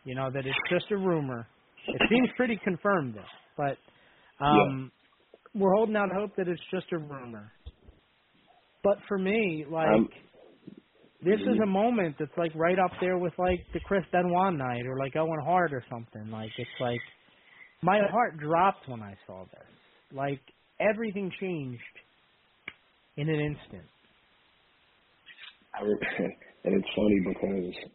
you 0.06 0.16
know 0.16 0.30
that 0.34 0.46
it's 0.46 0.58
just 0.72 0.92
a 0.92 0.98
rumor 0.98 1.48
it 1.88 2.02
seems 2.10 2.30
pretty 2.38 2.60
confirmed 2.64 3.16
though 3.16 3.24
but 3.58 3.78
Um, 4.40 4.92
We're 5.56 5.74
holding 5.76 5.96
out 5.96 6.10
hope 6.14 6.36
that 6.38 6.48
it's 6.48 6.62
just 6.72 6.88
a 6.92 6.98
rumor. 7.00 7.52
But 8.84 8.98
for 9.08 9.18
me, 9.18 9.66
like, 9.70 9.88
Um, 9.88 10.10
this 11.22 11.40
is 11.42 11.60
a 11.64 11.66
moment 11.66 12.18
that's 12.20 12.38
like 12.38 12.54
right 12.56 12.78
up 12.80 12.92
there 13.02 13.18
with 13.18 13.34
like 13.40 13.66
the 13.74 13.80
Chris 13.82 14.04
Benoit 14.12 14.54
night 14.54 14.86
or 14.86 14.98
like 15.00 15.16
Owen 15.16 15.40
Hart 15.44 15.74
or 15.74 15.84
something. 15.90 16.30
Like, 16.32 16.52
it's 16.58 16.70
like 16.80 17.02
my 17.82 18.00
heart 18.12 18.38
dropped 18.38 18.88
when 18.88 19.02
I 19.02 19.16
saw 19.28 19.46
this. 19.46 19.70
Like, 20.12 20.42
everything 20.80 21.32
changed 21.40 21.82
in 23.18 23.30
an 23.30 23.40
instant. 23.40 23.90
I 25.74 25.84
re- 25.84 25.98
and 26.66 26.76
it's 26.76 26.90
funny 26.96 27.20
because 27.28 27.92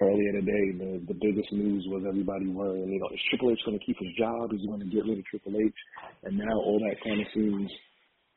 earlier 0.00 0.32
today 0.32 0.64
the 0.78 0.90
the 1.10 1.18
biggest 1.18 1.50
news 1.52 1.84
was 1.88 2.04
everybody 2.08 2.48
worrying, 2.48 2.90
you 2.90 3.00
know, 3.00 3.10
is 3.12 3.20
Triple 3.30 3.50
H 3.50 3.58
going 3.66 3.78
to 3.78 3.84
keep 3.84 3.98
his 3.98 4.14
job? 4.18 4.52
Is 4.54 4.60
he 4.62 4.68
going 4.68 4.80
to 4.80 4.86
get 4.86 5.04
rid 5.04 5.18
of 5.18 5.24
Triple 5.26 5.56
H? 5.58 5.80
And 6.24 6.38
now 6.38 6.54
all 6.54 6.78
that 6.78 6.96
kind 7.02 7.20
of 7.20 7.26
seems 7.34 7.70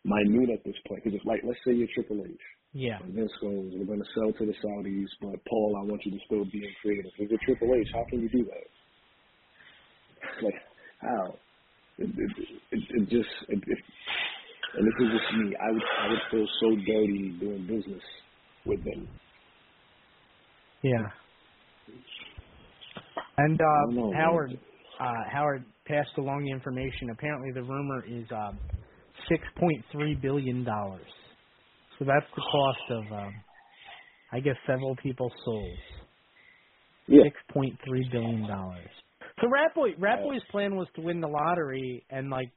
minute 0.04 0.50
at 0.50 0.64
this 0.66 0.76
point. 0.88 1.04
Because 1.04 1.18
it's 1.18 1.26
like, 1.26 1.42
let's 1.46 1.60
say 1.66 1.74
you're 1.74 1.88
Triple 1.94 2.26
H. 2.26 2.46
Yeah. 2.74 3.00
And 3.04 3.14
Vince 3.14 3.32
goes, 3.42 3.72
we're 3.76 3.86
going 3.86 4.00
to 4.00 4.12
sell 4.16 4.32
to 4.32 4.46
the 4.46 4.56
Saudis, 4.64 5.10
but 5.22 5.44
Paul, 5.46 5.76
I 5.78 5.84
want 5.86 6.06
you 6.06 6.12
to 6.12 6.20
still 6.26 6.46
be 6.46 6.64
in 6.64 6.74
creative. 6.82 7.12
If 7.18 7.30
you're 7.30 7.40
Triple 7.46 7.76
H, 7.76 7.88
how 7.94 8.06
can 8.10 8.22
you 8.22 8.30
do 8.30 8.46
that? 8.46 8.68
Like, 10.44 10.56
how? 11.02 11.36
It, 11.98 12.10
it, 12.10 12.32
it, 12.72 12.84
it 12.90 13.10
just, 13.10 13.30
it, 13.50 13.60
it, 13.60 13.80
and 14.74 14.88
this 14.88 14.96
is 15.04 15.10
just 15.12 15.34
me. 15.36 15.54
I 15.60 15.72
would, 15.72 15.84
I 15.84 16.08
would 16.10 16.24
feel 16.32 16.48
so 16.62 16.76
dirty 16.88 17.36
doing 17.40 17.68
business 17.68 18.04
with 18.66 18.84
them. 18.86 19.08
Yeah. 20.82 21.12
And 23.46 23.60
uh, 23.60 23.92
know, 23.92 24.12
man. 24.12 24.22
Howard 24.22 24.60
uh, 25.00 25.24
Howard 25.32 25.64
passed 25.88 26.18
along 26.18 26.46
the 26.46 26.52
information. 26.52 27.10
Apparently, 27.12 27.52
the 27.54 27.64
rumor 27.64 28.04
is 28.06 28.26
um, 28.32 28.60
six 29.30 29.44
point 29.58 29.84
three 29.92 30.16
billion 30.16 30.64
dollars. 30.64 31.02
So 31.98 32.06
that's 32.06 32.26
the 32.36 32.42
cost 32.42 32.80
of, 32.90 33.14
um, 33.14 33.34
I 34.32 34.40
guess, 34.40 34.56
several 34.66 34.96
people's 34.96 35.34
souls. 35.46 35.78
Yeah. 37.08 37.24
Six 37.24 37.36
point 37.54 37.78
three 37.86 38.08
billion 38.12 38.48
dollars. 38.48 38.90
So 39.40 39.48
Ratboy 39.48 39.98
Ratboy's 40.00 40.44
plan 40.52 40.76
was 40.76 40.88
to 40.96 41.02
win 41.02 41.20
the 41.20 41.28
lottery 41.28 42.06
and 42.10 42.30
like 42.30 42.52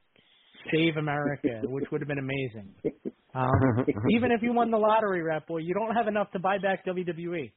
save 0.71 0.97
America, 0.97 1.61
which 1.63 1.85
would 1.91 2.01
have 2.01 2.07
been 2.07 2.19
amazing. 2.19 2.73
Um, 3.35 3.85
even 4.11 4.31
if 4.31 4.41
you 4.41 4.53
won 4.53 4.71
the 4.71 4.77
lottery, 4.77 5.19
Ratboy, 5.19 5.61
you 5.61 5.73
don't 5.73 5.93
have 5.93 6.07
enough 6.07 6.31
to 6.31 6.39
buy 6.39 6.57
back 6.57 6.85
WWE. 6.85 7.51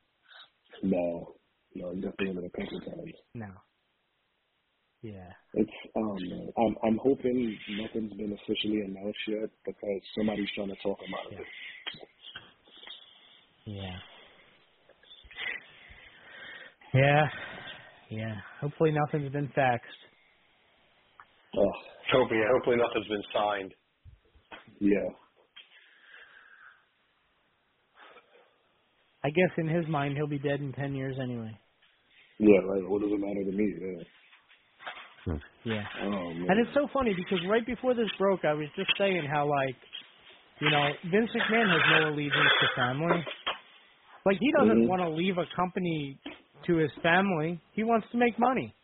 No, 0.82 1.34
no, 1.74 1.92
you 1.92 2.02
got 2.02 2.18
to 2.18 2.24
into 2.26 2.42
the 2.42 2.50
paper 2.50 2.80
times. 2.84 3.14
No. 3.34 3.48
Yeah. 5.02 5.32
It's 5.54 5.70
um, 5.96 6.18
I'm 6.58 6.76
I'm 6.84 6.98
hoping 7.02 7.58
nothing's 7.70 8.14
been 8.14 8.32
officially 8.32 8.82
announced 8.86 9.18
yet 9.28 9.50
because 9.66 10.00
somebody's 10.16 10.50
trying 10.54 10.68
to 10.68 10.76
talk 10.82 11.00
him 11.00 11.14
out 11.14 11.32
of 11.32 11.38
it. 11.38 11.46
Yeah. 13.66 13.98
Yeah. 16.94 17.26
Yeah. 18.10 18.34
Hopefully 18.60 18.92
nothing's 18.92 19.32
been 19.32 19.48
faxed. 19.56 19.80
Oh, 21.58 21.72
Hope, 22.12 22.28
yeah, 22.32 22.48
hopefully 22.54 22.76
nothing's 22.76 23.08
been 23.08 23.24
signed. 23.34 23.74
yeah. 24.80 25.10
I 29.28 29.32
guess 29.36 29.52
in 29.58 29.68
his 29.68 29.86
mind 29.88 30.16
he'll 30.16 30.28
be 30.28 30.40
dead 30.40 30.60
in 30.60 30.72
ten 30.72 30.94
years 30.94 31.16
anyway. 31.22 31.52
Yeah, 32.38 32.58
right. 32.66 32.88
What 32.88 33.02
does 33.02 33.12
it 33.12 33.20
matter 33.20 33.44
to 33.44 33.52
me? 33.52 33.74
Yeah. 33.80 34.04
Yeah. 35.64 35.84
Oh 36.02 36.34
man. 36.34 36.48
And 36.50 36.60
it's 36.66 36.74
so 36.74 36.88
funny 36.94 37.14
because 37.14 37.40
right 37.48 37.66
before 37.66 37.94
this 37.94 38.08
broke 38.18 38.44
I 38.44 38.54
was 38.54 38.68
just 38.76 38.90
saying 38.98 39.28
how 39.30 39.48
like 39.48 39.76
you 40.60 40.70
know, 40.70 40.88
Vince 41.12 41.30
McMahon 41.36 41.70
has 41.70 41.82
no 41.90 42.10
allegiance 42.10 42.52
to 42.60 42.68
family. 42.76 43.24
Like 44.26 44.38
he 44.40 44.52
doesn't 44.52 44.84
Mhm. 44.84 44.88
want 44.88 45.02
to 45.02 45.10
leave 45.10 45.38
a 45.38 45.46
company 45.56 46.18
to 46.66 46.76
his 46.76 46.90
family. 47.02 47.60
He 47.74 47.84
wants 47.84 48.08
to 48.12 48.18
make 48.18 48.38
money. 48.38 48.74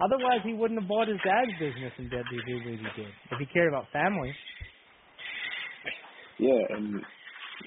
Otherwise 0.00 0.40
he 0.44 0.54
wouldn't 0.54 0.80
have 0.80 0.88
bought 0.88 1.08
his 1.08 1.20
dad's 1.24 1.52
business 1.58 1.92
and 1.98 2.10
did 2.10 2.24
the 2.30 2.42
he 2.44 3.02
did. 3.02 3.12
If 3.32 3.38
he 3.38 3.46
cared 3.46 3.68
about 3.68 3.90
family. 3.92 4.34
Yeah, 6.38 6.76
and 6.76 7.02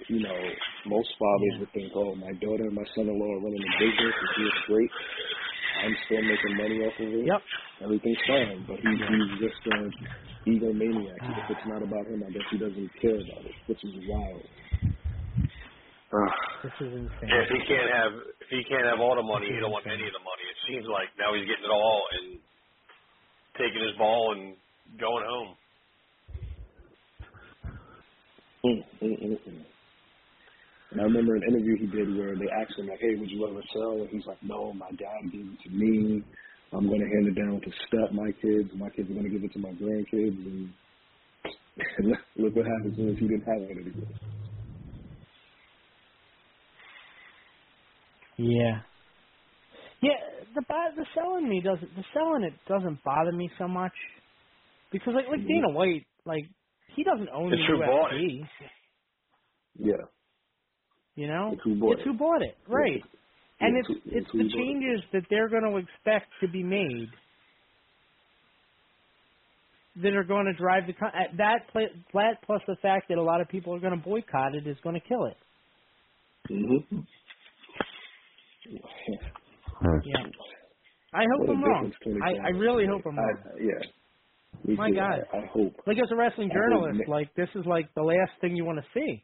you 0.07 0.19
know, 0.21 0.39
most 0.85 1.09
fathers 1.19 1.55
would 1.59 1.71
think, 1.73 1.91
"Oh, 1.95 2.15
my 2.15 2.33
daughter 2.41 2.65
and 2.65 2.75
my 2.75 2.85
son-in-law 2.95 3.31
are 3.35 3.43
running 3.43 3.61
a 3.61 3.73
business, 3.79 4.15
and 4.15 4.29
he's 4.37 4.59
great. 4.67 4.91
I'm 5.83 5.95
still 6.05 6.21
making 6.21 6.57
money 6.57 6.77
off 6.85 6.97
of 6.99 7.09
it. 7.09 7.25
Yep. 7.25 7.41
Everything's 7.83 8.23
fine." 8.27 8.65
But 8.67 8.79
he, 8.81 8.89
he's 8.89 9.39
just 9.39 9.61
an 9.71 9.93
egomaniac. 10.47 11.21
If 11.21 11.49
it's 11.49 11.67
not 11.67 11.83
about 11.83 12.07
him, 12.07 12.23
I 12.25 12.31
guess 12.31 12.47
he 12.49 12.57
doesn't 12.57 12.89
care 13.01 13.19
about 13.19 13.45
it, 13.45 13.55
which 13.67 13.83
is 13.83 13.93
wild. 14.07 14.45
This 16.63 16.73
is 16.81 16.93
insane. 16.93 17.29
If 17.31 17.49
he 17.49 17.59
can't 17.65 17.89
have 17.89 18.13
if 18.41 18.49
he 18.49 18.61
can't 18.67 18.85
have 18.85 18.99
all 18.99 19.15
the 19.15 19.23
money, 19.23 19.47
he 19.47 19.59
don't 19.59 19.71
want 19.71 19.87
any 19.87 20.03
of 20.03 20.13
the 20.13 20.19
money. 20.19 20.43
It 20.43 20.59
seems 20.67 20.85
like 20.91 21.07
now 21.17 21.33
he's 21.33 21.47
getting 21.47 21.65
it 21.65 21.71
all 21.71 22.03
and 22.19 22.37
taking 23.57 23.81
his 23.81 23.95
ball 23.97 24.35
and 24.35 24.55
going 24.99 25.25
home. 25.25 25.55
Mm, 28.65 28.83
mm, 29.01 29.17
mm, 29.23 29.39
mm. 29.39 29.70
And 30.91 30.99
I 30.99 31.03
remember 31.05 31.35
an 31.35 31.43
interview 31.47 31.77
he 31.77 31.87
did 31.87 32.15
where 32.17 32.35
they 32.35 32.49
asked 32.51 32.77
him 32.77 32.87
like, 32.87 32.99
"Hey, 32.99 33.15
would 33.15 33.31
you 33.31 33.47
ever 33.47 33.63
sell?" 33.73 34.01
And 34.01 34.09
he's 34.09 34.25
like, 34.25 34.41
"No, 34.43 34.73
my 34.73 34.91
dad 34.91 35.31
gave 35.31 35.47
it 35.47 35.61
to 35.63 35.69
me. 35.69 36.21
I'm 36.73 36.87
going 36.87 36.99
to 36.99 37.07
hand 37.07 37.27
it 37.27 37.35
down 37.39 37.61
to 37.61 37.71
step 37.87 38.11
my 38.11 38.31
kids. 38.41 38.69
My 38.75 38.89
kids 38.89 39.09
are 39.09 39.13
going 39.13 39.25
to 39.25 39.29
give 39.31 39.43
it 39.43 39.53
to 39.53 39.59
my 39.59 39.71
grandkids." 39.71 40.35
And 40.45 40.69
look 42.35 42.55
what 42.55 42.65
happens 42.65 42.97
when 42.97 43.15
he 43.15 43.27
didn't 43.27 43.47
have 43.47 43.61
it 43.61 43.71
anymore. 43.71 44.07
Yeah. 48.37 48.81
Yeah, 50.01 50.17
the 50.55 50.61
the 50.95 51.05
selling 51.13 51.47
me 51.47 51.61
doesn't 51.61 51.95
the 51.95 52.03
selling 52.13 52.43
it 52.43 52.53
doesn't 52.67 53.03
bother 53.03 53.31
me 53.31 53.49
so 53.57 53.67
much 53.67 53.93
because 54.91 55.13
like 55.15 55.27
like 55.29 55.39
mm-hmm. 55.39 55.47
Dana 55.47 55.69
White 55.69 56.05
like 56.25 56.49
he 56.95 57.03
doesn't 57.03 57.29
own 57.29 57.53
It's 57.53 57.61
the 57.67 57.77
UFC, 57.77 58.41
Yeah. 59.77 60.05
You 61.15 61.27
know. 61.27 61.51
It's 61.53 61.61
who 61.63 61.75
bought 61.75 61.93
it's 61.93 62.01
it. 62.01 62.05
who 62.05 62.13
bought 62.17 62.41
it, 62.41 62.57
right? 62.67 63.01
Yeah, 63.59 63.67
and 63.67 63.77
it's 63.77 63.89
it's 63.89 63.99
it's 64.05 64.15
it's 64.15 64.31
the 64.31 64.37
bought 64.37 64.45
it. 64.45 64.55
changes 64.55 65.01
that 65.13 65.23
they're 65.29 65.49
going 65.49 65.63
to 65.63 65.77
expect 65.77 66.27
to 66.41 66.47
be 66.47 66.63
made 66.63 67.09
that 70.01 70.13
are 70.13 70.23
going 70.23 70.45
to 70.45 70.53
drive 70.53 70.87
the 70.87 70.93
con- 70.93 71.11
uh, 71.13 71.35
that 71.37 71.67
pla- 71.71 71.93
that 72.13 72.41
plus 72.45 72.61
the 72.67 72.77
fact 72.81 73.09
that 73.09 73.17
a 73.17 73.21
lot 73.23 73.41
of 73.41 73.49
people 73.49 73.75
are 73.75 73.79
going 73.79 73.97
to 73.97 74.03
boycott 74.03 74.55
it 74.55 74.65
is 74.67 74.77
going 74.83 74.95
to 74.95 75.01
kill 75.07 75.25
it. 75.25 75.37
Mm-hmm. 76.49 76.99
Yeah. 80.05 80.23
I 81.13 81.23
hope 81.33 81.41
What 81.41 81.49
a 81.49 81.53
I'm 81.53 81.63
wrong. 81.63 81.91
I, 82.23 82.47
I 82.47 82.49
really 82.51 82.85
hope 82.87 83.01
I'm 83.05 83.17
wrong. 83.17 83.37
I, 83.45 83.59
yeah. 83.59 83.73
Me 84.65 84.75
My 84.75 84.89
too. 84.89 84.95
God. 84.95 85.19
I, 85.33 85.37
I 85.37 85.45
hope. 85.51 85.73
Like 85.85 85.97
as 85.97 86.09
a 86.11 86.15
wrestling 86.15 86.49
journalist, 86.53 87.01
like 87.07 87.33
this 87.35 87.49
is 87.55 87.65
like 87.65 87.93
the 87.95 88.01
last 88.01 88.31
thing 88.39 88.55
you 88.55 88.63
want 88.63 88.79
to 88.79 88.85
see. 88.93 89.23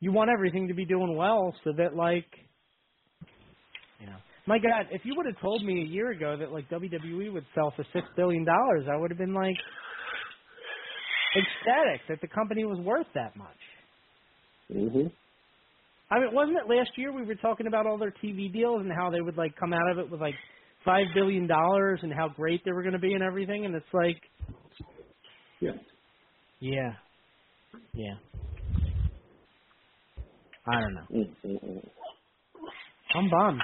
You 0.00 0.12
want 0.12 0.30
everything 0.30 0.68
to 0.68 0.74
be 0.74 0.84
doing 0.84 1.16
well 1.16 1.54
so 1.64 1.72
that 1.76 1.94
like 1.96 2.26
you 4.00 4.06
know. 4.06 4.16
My 4.46 4.58
God, 4.58 4.88
if 4.90 5.00
you 5.04 5.14
would 5.16 5.24
have 5.24 5.40
told 5.40 5.64
me 5.64 5.80
a 5.80 5.86
year 5.86 6.10
ago 6.10 6.36
that 6.38 6.52
like 6.52 6.68
WWE 6.68 7.32
would 7.32 7.46
sell 7.54 7.72
for 7.74 7.84
six 7.94 8.06
billion 8.14 8.44
dollars, 8.44 8.84
I 8.92 8.96
would 8.96 9.10
have 9.10 9.18
been 9.18 9.32
like 9.32 9.56
ecstatic 11.34 12.02
that 12.08 12.20
the 12.20 12.28
company 12.28 12.64
was 12.64 12.78
worth 12.80 13.06
that 13.14 13.34
much. 13.36 13.56
Mhm. 14.70 15.10
I 16.10 16.20
mean, 16.20 16.34
wasn't 16.34 16.58
it 16.58 16.68
last 16.68 16.90
year 16.96 17.12
we 17.12 17.24
were 17.24 17.34
talking 17.36 17.66
about 17.66 17.86
all 17.86 17.96
their 17.96 18.12
TV 18.22 18.52
deals 18.52 18.82
and 18.82 18.92
how 18.92 19.10
they 19.10 19.20
would 19.22 19.36
like 19.36 19.56
come 19.56 19.72
out 19.72 19.90
of 19.90 19.98
it 19.98 20.10
with 20.10 20.20
like 20.20 20.34
five 20.84 21.06
billion 21.14 21.46
dollars 21.46 22.00
and 22.02 22.12
how 22.12 22.28
great 22.28 22.62
they 22.64 22.72
were 22.72 22.82
going 22.82 22.92
to 22.92 22.98
be 22.98 23.14
and 23.14 23.22
everything, 23.22 23.64
and 23.64 23.74
it's 23.74 23.94
like, 23.94 24.20
Yeah. 25.60 25.72
yeah, 26.60 26.92
yeah. 27.94 28.14
I 30.66 30.80
don't 30.80 30.94
know. 30.94 31.08
I'm 33.14 33.30
bummed. 33.30 33.62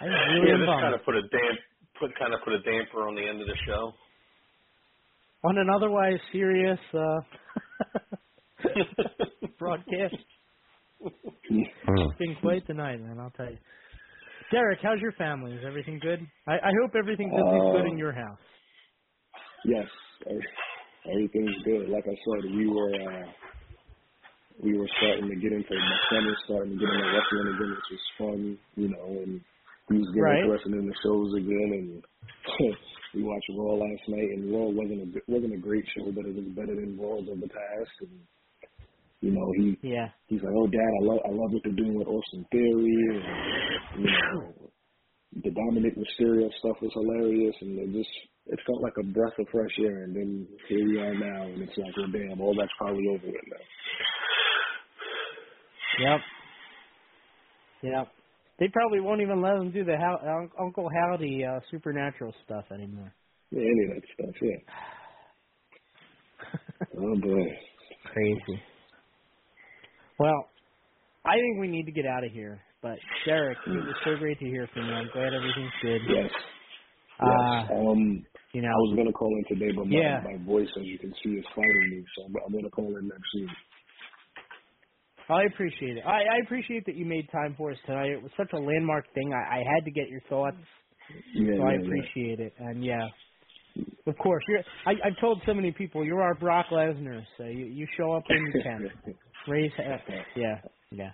I 0.00 0.04
really 0.06 0.48
yeah, 0.50 0.56
this 0.58 0.66
bummed. 0.66 0.82
kind 0.82 0.94
of 0.94 1.04
put 1.04 1.14
a 1.16 1.22
damp 1.22 1.58
put 2.00 2.10
kind 2.18 2.34
of 2.34 2.40
put 2.44 2.54
a 2.54 2.60
damper 2.62 3.06
on 3.08 3.14
the 3.14 3.22
end 3.28 3.40
of 3.40 3.46
the 3.46 3.56
show. 3.66 3.92
On 5.44 5.58
an 5.58 5.68
otherwise 5.74 6.18
serious 6.32 6.78
uh, 6.94 7.20
broadcast, 9.58 10.16
it's 11.00 12.18
been 12.18 12.36
quite 12.40 12.66
the 12.68 12.74
night, 12.74 13.00
man. 13.00 13.18
I'll 13.20 13.30
tell 13.30 13.50
you. 13.50 13.58
Derek, 14.52 14.80
how's 14.82 15.00
your 15.00 15.12
family? 15.12 15.52
Is 15.52 15.64
everything 15.66 15.98
good? 16.02 16.20
I, 16.46 16.52
I 16.54 16.70
hope 16.82 16.92
everything's 16.98 17.32
at 17.32 17.52
least 17.52 17.66
good 17.72 17.86
in 17.86 17.94
Uh, 17.94 17.96
your 17.98 18.12
house. 18.12 18.38
Yes, 19.64 19.86
everything's 21.10 21.56
good. 21.64 21.88
Like 21.88 22.04
I 22.06 22.14
said, 22.14 22.50
we 22.52 22.68
were 22.68 22.94
uh, 22.94 23.26
we 24.60 24.76
were 24.76 24.88
starting 24.98 25.28
to 25.30 25.36
get 25.36 25.52
into 25.52 25.72
my 25.74 25.98
son 26.10 26.26
was 26.26 26.40
starting 26.44 26.72
to 26.74 26.78
get 26.78 26.90
into 26.92 27.08
wrestling 27.08 27.48
again, 27.54 27.70
which 27.72 27.90
was 27.90 28.04
fun, 28.18 28.40
you 28.76 28.88
know, 28.88 29.08
and 29.22 29.40
he 29.88 29.98
was 29.98 30.08
getting 30.14 30.22
Right. 30.22 30.42
interested 30.44 30.72
in 30.72 30.86
the 30.86 30.98
shows 31.02 31.30
again, 31.34 31.70
and 31.78 31.90
we 33.14 33.22
watched 33.22 33.50
Raw 33.56 33.74
last 33.76 34.04
night, 34.08 34.30
and 34.36 34.52
Raw 34.52 34.68
wasn't 34.72 35.02
a 35.16 35.20
wasn't 35.28 35.54
a 35.54 35.58
great 35.60 35.84
show, 35.96 36.10
but 36.12 36.24
it 36.26 36.34
was 36.34 36.48
better 36.56 36.74
than 36.74 36.98
Raws 36.98 37.28
of 37.28 37.40
the 37.40 37.48
past. 37.48 37.94
And 38.00 38.20
you 39.20 39.30
know, 39.32 39.52
he 39.56 39.76
yeah. 39.82 40.08
he's 40.26 40.42
like, 40.42 40.54
oh, 40.56 40.66
Dad, 40.66 40.92
I 41.00 41.04
love 41.04 41.20
I 41.26 41.30
love 41.30 41.50
what 41.52 41.62
they're 41.64 41.72
doing 41.76 41.94
with 41.98 42.08
Austin 42.08 42.46
Theory, 42.50 42.98
and 43.10 44.04
you 44.04 44.10
know, 44.10 44.54
the 45.44 45.50
Dominik 45.50 45.96
Mysterio 45.98 46.48
stuff 46.58 46.76
was 46.80 46.92
hilarious, 46.94 47.54
and 47.60 47.78
it 47.78 47.92
just 47.92 48.10
it 48.46 48.58
felt 48.66 48.82
like 48.82 48.96
a 48.98 49.04
breath 49.04 49.38
of 49.38 49.46
fresh 49.52 49.76
air. 49.80 50.04
And 50.04 50.14
then 50.16 50.46
here 50.68 50.84
we 50.88 50.98
are 50.98 51.14
now, 51.14 51.42
and 51.46 51.62
it's 51.62 51.76
like, 51.76 51.94
oh 51.98 52.10
damn, 52.10 52.40
all 52.40 52.54
that's 52.58 52.72
probably 52.78 53.06
over 53.08 53.26
with 53.26 53.46
now. 53.50 53.64
Yep. 56.00 56.20
Yep. 57.82 58.08
They 58.58 58.68
probably 58.72 59.00
won't 59.00 59.20
even 59.20 59.42
let 59.42 59.54
them 59.58 59.70
do 59.72 59.84
the 59.84 59.96
How- 59.96 60.48
Uncle 60.60 60.88
Howdy 60.94 61.44
uh, 61.44 61.60
supernatural 61.70 62.34
stuff 62.44 62.64
anymore. 62.72 63.14
Yeah, 63.50 63.60
any 63.62 63.84
of 63.84 63.90
that 64.02 64.02
stuff, 64.14 64.34
yeah. 64.42 64.58
oh 66.98 67.16
boy. 67.20 67.44
Crazy. 68.12 68.62
Well, 70.18 70.48
I 71.24 71.34
think 71.34 71.60
we 71.60 71.68
need 71.68 71.86
to 71.86 71.92
get 71.92 72.06
out 72.06 72.24
of 72.24 72.32
here. 72.32 72.62
But 72.82 72.98
Derek, 73.26 73.58
it 73.66 73.70
was 73.70 73.96
so 74.04 74.16
great 74.18 74.38
to 74.40 74.44
hear 74.46 74.68
from 74.74 74.86
you. 74.88 74.92
I'm 74.94 75.08
glad 75.12 75.32
everything's 75.34 75.72
good. 75.82 76.00
Yes. 76.08 76.30
Uh, 77.20 77.26
yes. 77.62 77.70
Um, 77.72 78.26
you 78.54 78.62
know, 78.62 78.68
I 78.68 78.80
was 78.88 78.96
gonna 78.96 79.12
call 79.12 79.30
in 79.38 79.44
today, 79.56 79.72
but 79.76 79.86
my 79.86 79.96
Yeah. 79.98 80.20
my 80.24 80.44
voice, 80.44 80.68
as 80.76 80.84
you 80.84 80.98
can 80.98 81.14
see, 81.22 81.30
is 81.30 81.46
fighting 81.54 81.88
me. 81.90 82.04
So 82.16 82.24
I'm, 82.24 82.34
I'm 82.46 82.52
gonna 82.52 82.70
call 82.70 82.96
in 82.96 83.06
next 83.08 83.34
week. 83.34 83.50
I 85.30 85.44
appreciate 85.52 85.98
it. 85.98 86.04
I, 86.06 86.20
I 86.22 86.38
appreciate 86.44 86.86
that 86.86 86.96
you 86.96 87.06
made 87.06 87.28
time 87.32 87.54
for 87.58 87.72
us 87.72 87.78
tonight. 87.86 88.10
It 88.12 88.22
was 88.22 88.32
such 88.36 88.52
a 88.54 88.58
landmark 88.58 89.06
thing. 89.14 89.32
I, 89.34 89.56
I 89.56 89.58
had 89.58 89.84
to 89.84 89.92
get 89.92 90.08
your 90.08 90.22
thoughts, 90.28 90.58
Yeah, 91.34 91.54
so 91.56 91.64
I 91.64 91.74
yeah, 91.74 91.82
yeah. 91.86 92.06
appreciate 92.14 92.40
it. 92.40 92.54
And 92.58 92.84
yeah, 92.84 93.08
of 94.06 94.16
course, 94.18 94.44
you're. 94.48 94.64
I, 94.86 94.92
I've 95.06 95.20
told 95.20 95.42
so 95.46 95.54
many 95.54 95.72
people 95.72 96.04
you're 96.04 96.22
our 96.22 96.34
Brock 96.36 96.66
Lesnar. 96.72 97.22
So 97.38 97.44
you 97.44 97.66
you 97.66 97.86
show 97.98 98.12
up 98.14 98.24
when 98.30 98.44
you 98.46 98.54
can. 98.62 98.86
Raise, 99.46 99.72
uh, 99.78 99.98
yeah, 100.36 100.60
yeah. 100.90 101.12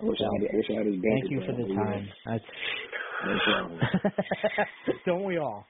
I 0.00 0.04
wish 0.04 0.18
I 0.20 0.24
had, 0.24 0.50
I 0.52 0.56
wish 0.56 0.66
I 0.70 0.74
had 0.74 0.86
his 0.86 0.96
Thank 1.08 1.26
you 1.30 1.42
for 1.46 1.52
the 1.54 1.66
but, 1.66 1.70
you 1.70 1.86
know, 1.86 2.02
time. 2.04 2.14
That's, 2.26 2.44
don't 5.06 5.24
we 5.24 5.38
all? 5.38 5.66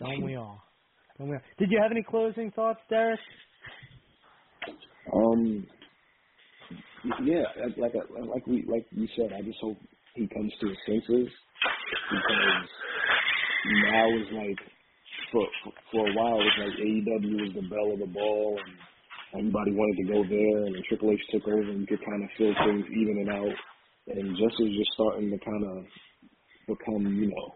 Don't 0.00 0.22
we 0.22 0.36
all? 0.36 0.62
Don't 1.18 1.28
we 1.30 1.36
all? 1.36 1.42
Did 1.58 1.70
you 1.70 1.80
have 1.82 1.92
any 1.92 2.04
closing 2.08 2.52
thoughts, 2.52 2.80
Derek? 2.90 3.20
Um, 5.14 5.66
yeah, 7.24 7.44
like 7.76 7.92
I- 7.94 8.20
like 8.26 8.46
we 8.46 8.64
like 8.66 8.86
you 8.92 9.08
said, 9.16 9.32
I 9.32 9.42
just 9.42 9.58
hope 9.60 9.78
he 10.14 10.26
comes 10.28 10.52
to 10.60 10.68
his 10.68 10.78
senses 10.86 11.28
because 12.10 12.68
now 13.90 14.06
is 14.16 14.28
like 14.32 14.58
for 15.32 15.46
for, 15.92 16.08
a 16.08 16.14
while 16.14 16.40
it's 16.40 16.58
like 16.58 16.78
AEW 16.80 17.40
was 17.42 17.54
the 17.54 17.68
belle 17.68 17.92
of 17.94 18.00
the 18.00 18.06
ball 18.12 18.58
and 19.32 19.40
everybody 19.40 19.72
wanted 19.72 19.96
to 20.06 20.12
go 20.12 20.20
there 20.28 20.66
and 20.66 20.74
then 20.74 20.82
Triple 20.88 21.10
H 21.12 21.20
took 21.30 21.46
over 21.48 21.60
and 21.62 21.80
you 21.80 21.86
could 21.86 22.04
kind 22.06 22.22
of 22.24 22.30
feel 22.38 22.54
things 22.64 22.86
evening 22.90 23.28
out 23.30 23.56
and 24.08 24.36
just 24.36 24.60
is 24.60 24.76
just 24.78 24.92
starting 24.94 25.30
to 25.30 25.38
kind 25.44 25.64
of 25.66 25.84
become 26.68 27.04
you 27.18 27.28
know 27.28 27.54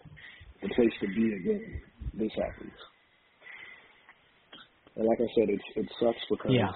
the 0.62 0.68
place 0.74 0.93
to 1.01 1.06
be 1.09 1.32
again. 1.40 1.81
This 2.14 2.32
happens. 2.36 2.74
And 4.97 5.06
like 5.06 5.18
I 5.20 5.28
said, 5.35 5.48
it's 5.48 5.68
it 5.77 5.86
sucks 6.01 6.24
because 6.28 6.52
Yeah. 6.52 6.72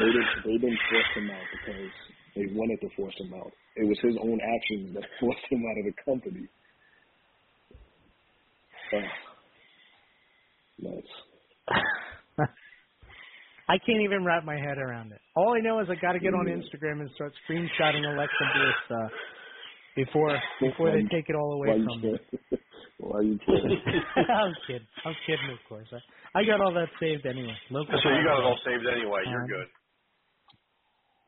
They 0.00 0.06
didn't 0.06 0.32
they 0.44 0.58
didn't 0.58 0.78
force 0.90 1.10
him 1.16 1.30
out 1.30 1.46
because 1.52 1.90
they 2.36 2.46
wanted 2.54 2.80
to 2.80 2.88
force 2.96 3.14
him 3.18 3.34
out. 3.34 3.52
It 3.76 3.86
was 3.88 3.98
his 4.02 4.16
own 4.20 4.38
actions 4.40 4.94
that 4.94 5.04
forced 5.20 5.46
him 5.50 5.62
out 5.64 5.78
of 5.78 5.84
the 5.84 5.94
company. 6.04 6.48
Nuts. 10.78 11.06
I 13.68 13.78
can't 13.86 14.02
even 14.04 14.24
wrap 14.24 14.44
my 14.44 14.56
head 14.56 14.76
around 14.76 15.12
it. 15.12 15.20
All 15.34 15.54
I 15.56 15.60
know 15.60 15.80
is 15.80 15.88
I 15.88 15.94
got 15.94 16.12
to 16.12 16.18
get 16.18 16.34
on 16.34 16.46
Instagram 16.46 17.00
and 17.00 17.10
start 17.14 17.32
screenshotting 17.48 18.04
Alexa 18.04 18.44
Bliss 18.54 18.98
uh, 18.98 19.08
before 19.96 20.38
before 20.60 20.90
they 20.90 21.02
take 21.10 21.28
it 21.28 21.36
all 21.36 21.54
away 21.54 21.68
from 21.84 22.02
me. 22.02 22.18
kidding? 23.02 23.10
Why 23.10 23.18
are 23.18 23.22
you 23.24 23.38
kidding? 23.40 23.82
I'm 24.16 24.56
kidding. 24.66 24.88
I'm 25.04 25.16
kidding, 25.26 25.50
of 25.50 25.62
course. 25.64 25.88
I, 25.92 26.40
I 26.40 26.44
got 26.44 26.60
all 26.60 26.74
that 26.74 26.90
saved 27.00 27.26
anyway. 27.26 27.58
Local 27.70 28.02
So 28.02 28.10
you 28.10 28.24
got 28.26 28.40
it 28.40 28.44
all 28.44 28.60
saved 28.64 28.86
anyway. 28.86 29.22
You're 29.26 29.44
Um, 29.44 29.46
good. 29.46 29.68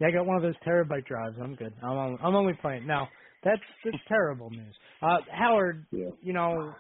Yeah, 0.01 0.09
I 0.09 0.12
got 0.12 0.26
one 0.26 0.36
of 0.36 0.42
those 0.42 0.56
terabyte 0.66 1.06
drives. 1.06 1.36
I'm 1.42 1.56
good. 1.56 1.74
I'm 1.82 1.90
only, 1.96 2.18
I'm 2.22 2.36
only 2.36 2.55
playing. 2.60 2.86
Now, 2.86 3.10
that's 3.44 3.62
that's 3.84 3.98
terrible 4.09 4.51
news. 4.51 4.74
Uh, 5.02 5.18
Howard, 5.30 5.86
you 6.20 6.32
know, 6.32 6.76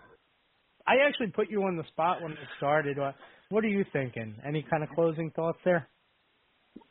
I 0.86 0.96
actually 1.06 1.32
put 1.34 1.50
you 1.50 1.62
on 1.62 1.76
the 1.76 1.84
spot 1.88 2.22
when 2.22 2.32
it 2.32 2.48
started. 2.56 2.98
What 3.50 3.64
are 3.64 3.68
you 3.68 3.84
thinking? 3.92 4.38
Any 4.46 4.64
kind 4.70 4.82
of 4.84 4.90
closing 4.90 5.30
thoughts 5.36 5.58
there? 5.64 5.88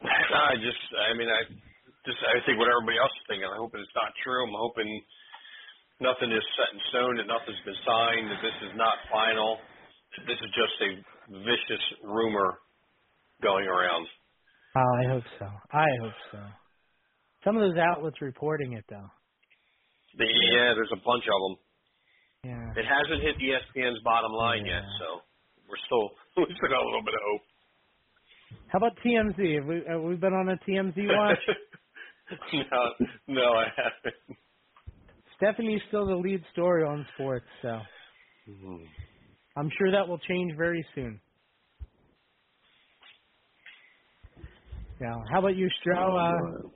I 0.03 0.55
just, 0.61 0.81
I 0.97 1.13
mean, 1.17 1.29
I 1.29 1.43
just, 2.05 2.19
I 2.23 2.39
think 2.45 2.59
what 2.59 2.69
everybody 2.71 2.99
else 2.99 3.11
is 3.19 3.25
thinking. 3.27 3.45
I'm 3.49 3.59
hoping 3.59 3.81
it's 3.81 3.95
not 3.95 4.13
true. 4.23 4.43
I'm 4.47 4.55
hoping 4.57 4.89
nothing 6.03 6.29
is 6.35 6.43
set 6.59 6.69
in 6.75 6.79
stone, 6.91 7.15
that 7.17 7.31
nothing's 7.31 7.63
been 7.63 7.79
signed, 7.87 8.27
that 8.27 8.43
this 8.43 8.57
is 8.67 8.75
not 8.75 8.99
final. 9.07 9.57
That 10.19 10.27
this 10.27 10.37
is 10.37 10.51
just 10.53 10.75
a 10.83 10.89
vicious 11.41 11.83
rumor 12.03 12.59
going 13.41 13.65
around. 13.65 14.05
Oh, 14.75 14.93
I 14.99 15.05
hope 15.09 15.27
so. 15.39 15.47
I 15.71 15.87
hope 16.03 16.19
so. 16.31 16.39
Some 17.43 17.57
of 17.57 17.63
those 17.63 17.79
outlets 17.79 18.21
reporting 18.21 18.73
it 18.73 18.85
though. 18.89 19.09
The, 20.17 20.25
yeah, 20.25 20.77
there's 20.77 20.93
a 20.93 21.01
bunch 21.01 21.25
of 21.25 21.39
them. 21.41 21.55
Yeah. 22.43 22.81
It 22.81 22.85
hasn't 22.85 23.23
hit 23.23 23.35
ESPN's 23.39 24.03
bottom 24.03 24.31
line 24.31 24.65
yet, 24.65 24.83
so 24.99 25.23
we're 25.67 25.81
still 25.87 26.11
we 26.37 26.53
still 26.55 26.69
got 26.69 26.83
a 26.83 26.85
little 26.85 27.03
bit 27.03 27.15
of 27.15 27.23
hope. 27.25 27.45
How 28.67 28.77
about 28.77 28.97
TMZ? 29.01 29.39
Have 29.55 29.65
we 29.65 29.81
have 29.87 30.01
we 30.01 30.15
been 30.15 30.33
on 30.33 30.49
a 30.49 30.57
TMZ 30.69 30.97
watch? 31.07 31.43
no, 32.53 32.81
no, 33.27 33.47
I 33.57 33.67
haven't. 33.75 34.37
Stephanie's 35.43 35.81
still 35.89 36.05
the 36.07 36.15
lead 36.15 36.41
story 36.53 36.83
on 36.83 37.05
sports, 37.15 37.45
so 37.61 37.79
I'm 39.57 39.69
sure 39.77 39.91
that 39.91 40.07
will 40.07 40.19
change 40.19 40.53
very 40.57 40.85
soon. 40.95 41.19
Yeah. 45.01 45.15
How 45.31 45.39
about 45.39 45.55
you, 45.55 45.69
Stro? 45.85 45.97
Uh, 45.97 46.67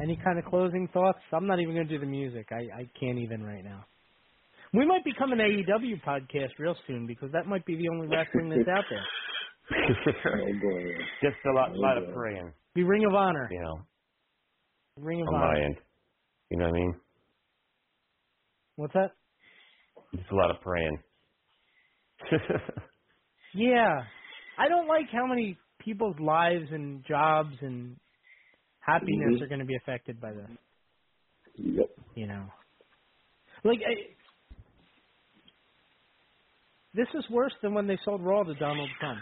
any 0.00 0.18
kind 0.24 0.38
of 0.38 0.44
closing 0.46 0.88
thoughts? 0.92 1.18
I'm 1.32 1.46
not 1.46 1.60
even 1.60 1.74
going 1.74 1.86
to 1.86 1.92
do 1.92 2.00
the 2.00 2.06
music. 2.10 2.46
I, 2.50 2.80
I 2.80 2.90
can't 2.98 3.18
even 3.18 3.42
right 3.42 3.64
now. 3.64 3.84
We 4.72 4.86
might 4.86 5.04
become 5.04 5.32
an 5.32 5.38
AEW 5.38 6.02
podcast 6.06 6.50
real 6.58 6.76
soon 6.86 7.06
because 7.06 7.30
that 7.32 7.46
might 7.46 7.64
be 7.66 7.76
the 7.76 7.88
only 7.88 8.06
wrestling 8.06 8.48
that's 8.50 8.68
out 8.68 8.84
there. 8.90 9.04
oh 10.40 10.46
boy. 10.62 10.84
Just 11.22 11.36
a 11.46 11.52
lot, 11.52 11.70
Oh, 11.74 11.78
lot 11.80 11.98
of 11.98 12.14
praying, 12.14 12.52
Be 12.74 12.84
Ring 12.84 13.04
of 13.06 13.14
Honor. 13.14 13.48
you 13.50 13.60
know, 13.60 13.80
Ring 14.98 15.20
of 15.22 15.28
on 15.28 15.40
my 15.40 15.60
end. 15.62 15.76
You 16.50 16.58
know 16.58 16.64
what 16.66 16.74
I 16.74 16.78
mean? 16.78 16.94
What's 18.78 18.94
that? 18.94 19.10
Just 20.14 20.30
a 20.30 20.36
lot 20.36 20.50
of 20.52 20.60
praying. 20.62 20.98
Yeah. 23.54 24.02
I 24.58 24.68
don't 24.68 24.88
like 24.88 25.06
how 25.12 25.26
many 25.26 25.58
people's 25.80 26.18
lives 26.20 26.66
and 26.70 27.04
jobs 27.06 27.56
and 27.62 27.96
happiness 28.80 29.34
Mhm. 29.34 29.42
are 29.42 29.48
going 29.48 29.60
to 29.60 29.66
be 29.66 29.76
affected 29.76 30.20
by 30.20 30.32
this. 30.32 30.50
Yep. 31.56 31.90
You 32.14 32.26
know, 32.28 32.46
like 33.64 33.80
I, 33.86 34.16
this 36.94 37.08
is 37.14 37.28
worse 37.30 37.54
than 37.62 37.74
when 37.74 37.86
they 37.86 37.98
sold 38.04 38.22
Raw 38.24 38.44
to 38.44 38.54
Donald 38.54 38.90
Trump, 39.00 39.20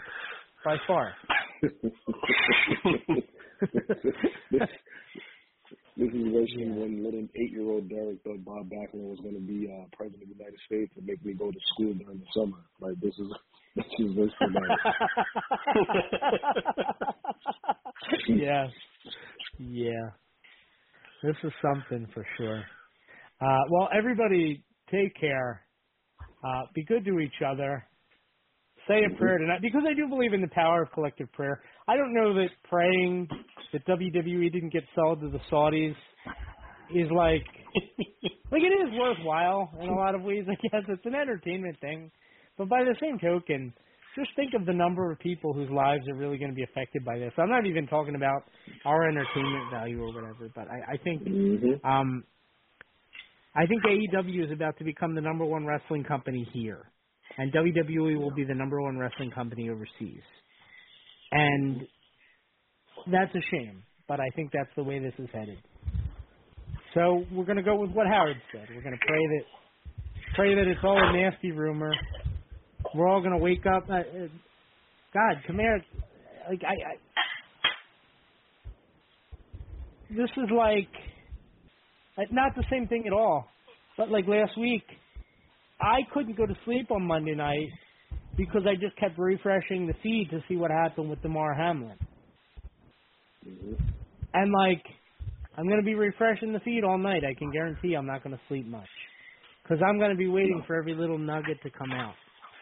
by 0.65 0.77
far. 0.87 1.15
this, 1.61 1.71
this 5.97 6.09
is 6.09 6.13
than 6.13 6.75
when 6.79 7.03
little 7.03 7.27
eight-year-old 7.35 7.89
Derek 7.89 8.21
thought 8.23 8.45
Bob 8.45 8.69
Backlund 8.69 9.09
was 9.09 9.19
going 9.21 9.33
to 9.33 9.41
be 9.41 9.67
uh, 9.67 9.85
president 9.97 10.23
of 10.23 10.29
the 10.29 10.35
United 10.35 10.59
States 10.67 10.93
and 10.95 11.07
make 11.07 11.25
me 11.25 11.33
go 11.33 11.49
to 11.49 11.57
school 11.73 11.93
during 11.95 12.19
the 12.19 12.25
summer. 12.35 12.57
Like 12.79 12.99
this 13.01 13.15
is 13.17 13.27
this 13.75 13.85
is 13.97 14.15
that. 14.15 14.77
yeah, 18.29 18.67
yeah. 19.57 20.09
This 21.23 21.35
is 21.43 21.51
something 21.63 22.07
for 22.13 22.25
sure. 22.37 22.63
Uh, 23.41 23.63
well, 23.71 23.89
everybody, 23.95 24.63
take 24.91 25.19
care. 25.19 25.65
Uh, 26.43 26.61
be 26.75 26.83
good 26.85 27.05
to 27.05 27.19
each 27.19 27.41
other. 27.45 27.83
Say 28.87 29.01
a 29.03 29.17
prayer 29.17 29.39
tonight 29.39 29.61
because 29.61 29.81
I 29.89 29.95
do 29.95 30.07
believe 30.07 30.33
in 30.33 30.41
the 30.41 30.47
power 30.49 30.83
of 30.83 30.91
collective 30.91 31.31
prayer. 31.33 31.61
I 31.87 31.95
don't 31.95 32.13
know 32.13 32.33
that 32.35 32.49
praying 32.69 33.27
that 33.73 33.85
WWE 33.87 34.51
didn't 34.51 34.73
get 34.73 34.83
sold 34.95 35.21
to 35.21 35.29
the 35.29 35.39
Saudis 35.51 35.95
is 36.93 37.09
like 37.11 37.43
like 38.51 38.61
it 38.61 38.87
is 38.87 38.99
worthwhile 38.99 39.71
in 39.81 39.89
a 39.89 39.95
lot 39.95 40.15
of 40.15 40.21
ways. 40.23 40.45
I 40.49 40.55
guess 40.67 40.83
it's 40.89 41.05
an 41.05 41.15
entertainment 41.15 41.79
thing, 41.81 42.11
but 42.57 42.69
by 42.69 42.83
the 42.83 42.95
same 43.01 43.19
token, 43.19 43.73
just 44.17 44.29
think 44.35 44.53
of 44.53 44.65
the 44.65 44.73
number 44.73 45.11
of 45.11 45.19
people 45.19 45.53
whose 45.53 45.69
lives 45.69 46.07
are 46.09 46.15
really 46.15 46.37
going 46.37 46.49
to 46.51 46.55
be 46.55 46.63
affected 46.63 47.05
by 47.05 47.19
this. 47.19 47.31
I'm 47.37 47.49
not 47.49 47.65
even 47.67 47.87
talking 47.87 48.15
about 48.15 48.43
our 48.85 49.07
entertainment 49.07 49.71
value 49.71 50.01
or 50.01 50.07
whatever, 50.13 50.49
but 50.55 50.67
I, 50.69 50.93
I 50.93 50.97
think 51.03 51.21
um, 51.83 52.23
I 53.55 53.65
think 53.65 53.83
AEW 53.83 54.45
is 54.45 54.51
about 54.51 54.77
to 54.79 54.83
become 54.83 55.15
the 55.15 55.21
number 55.21 55.45
one 55.45 55.65
wrestling 55.65 56.03
company 56.03 56.47
here. 56.53 56.89
and 57.37 57.51
WWE 57.53 58.19
will 58.19 58.31
be 58.33 58.43
the 58.43 58.53
number 58.55 58.81
one 58.81 58.97
wrestling 58.97 59.31
company 59.31 59.69
overseas. 59.69 60.23
And 61.37 61.81
that's 63.11 63.33
a 63.35 63.41
shame, 63.51 63.83
but 64.07 64.19
I 64.19 64.27
think 64.35 64.51
that's 64.51 64.71
the 64.75 64.83
way 64.83 64.97
this 64.97 65.13
is 65.19 65.29
headed. 65.31 65.59
So 66.95 67.25
we're 67.31 67.45
going 67.45 67.57
to 67.57 67.63
go 67.63 67.75
with 67.75 67.91
what 67.91 68.07
Howard 68.07 68.37
said. 68.51 68.67
We're 68.73 68.81
going 68.81 68.97
to 68.97 69.05
pray 69.05 69.27
that 69.27 69.43
pray 70.35 70.55
that 70.55 70.67
it's 70.67 70.79
all 70.83 70.97
a 70.97 71.13
nasty 71.13 71.51
rumor. 71.51 71.93
We're 72.95 73.07
all 73.07 73.21
going 73.21 73.33
to 73.33 73.37
wake 73.37 73.65
up. 73.67 73.83
Uh, 73.87 73.97
uh, 73.97 74.27
God, 75.13 75.43
come 75.45 75.57
here. 75.59 75.79
Like 76.49 76.61
I, 76.63 76.73
I, 76.73 76.95
this 80.09 80.29
is 80.37 80.49
like 80.55 80.89
uh, 82.17 82.23
not 82.31 82.55
the 82.55 82.63
same 82.71 82.87
thing 82.87 83.03
at 83.05 83.13
all. 83.13 83.45
But 83.95 84.09
like 84.09 84.27
last 84.27 84.57
week, 84.57 84.83
I 85.79 85.99
couldn't 86.13 86.35
go 86.35 86.47
to 86.47 86.55
sleep 86.65 86.89
on 86.89 87.05
Monday 87.05 87.35
night 87.35 87.69
because 88.37 88.61
I 88.67 88.75
just 88.75 88.95
kept 88.97 89.17
refreshing 89.17 89.87
the 89.87 89.93
feed 90.03 90.29
to 90.31 90.39
see 90.47 90.55
what 90.55 90.71
happened 90.71 91.09
with 91.09 91.21
Damar 91.21 91.53
Hamlin. 91.55 91.97
And 94.33 94.51
like, 94.51 94.83
I'm 95.57 95.67
gonna 95.67 95.83
be 95.83 95.95
refreshing 95.95 96.53
the 96.53 96.59
feed 96.59 96.83
all 96.83 96.97
night. 96.97 97.23
I 97.23 97.33
can 97.37 97.51
guarantee 97.51 97.95
I'm 97.95 98.05
not 98.05 98.23
gonna 98.23 98.39
sleep 98.47 98.67
much 98.67 98.87
because 99.63 99.79
I'm 99.87 99.99
gonna 99.99 100.15
be 100.15 100.27
waiting 100.27 100.63
for 100.67 100.75
every 100.75 100.93
little 100.93 101.17
nugget 101.17 101.57
to 101.63 101.69
come 101.71 101.91
out. 101.91 102.13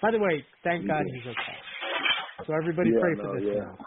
By 0.01 0.11
the 0.11 0.19
way, 0.19 0.45
thank 0.63 0.87
God 0.87 1.03
he's 1.13 1.27
okay. 1.27 2.47
So 2.47 2.53
everybody 2.53 2.91
Yeah, 2.93 2.99
pray 3.01 3.13
no, 3.15 3.23
for 3.23 3.39
this 3.39 3.49
yeah. 3.53 3.59
now. 3.59 3.77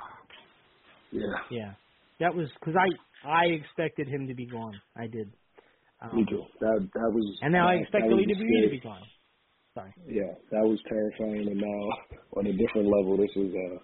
Yeah. 1.11 1.23
Yeah, 1.51 1.73
that 2.21 2.35
was 2.35 2.49
because 2.61 2.75
I 2.77 3.29
I 3.29 3.45
expected 3.47 4.09
him 4.09 4.27
to 4.29 4.35
be 4.35 4.47
gone. 4.47 4.79
I 4.97 5.07
did. 5.07 5.33
Um, 6.01 6.17
Me 6.17 6.27
too. 6.29 6.45
That 6.61 6.89
that 6.95 7.11
was. 7.13 7.39
And 7.43 7.53
now 7.53 7.69
I 7.69 7.75
expect 7.75 8.05
was 8.07 8.15
WWE 8.15 8.65
to 8.65 8.71
be 8.71 8.81
gone. 8.81 9.03
Sorry. 9.79 9.95
Yeah, 10.07 10.35
that 10.51 10.65
was 10.67 10.79
terrifying. 10.89 11.47
And 11.47 11.61
now 11.61 11.83
on 12.37 12.47
a 12.47 12.53
different 12.53 12.91
level, 12.91 13.17
this 13.17 13.31
is 13.37 13.55
uh, 13.55 13.79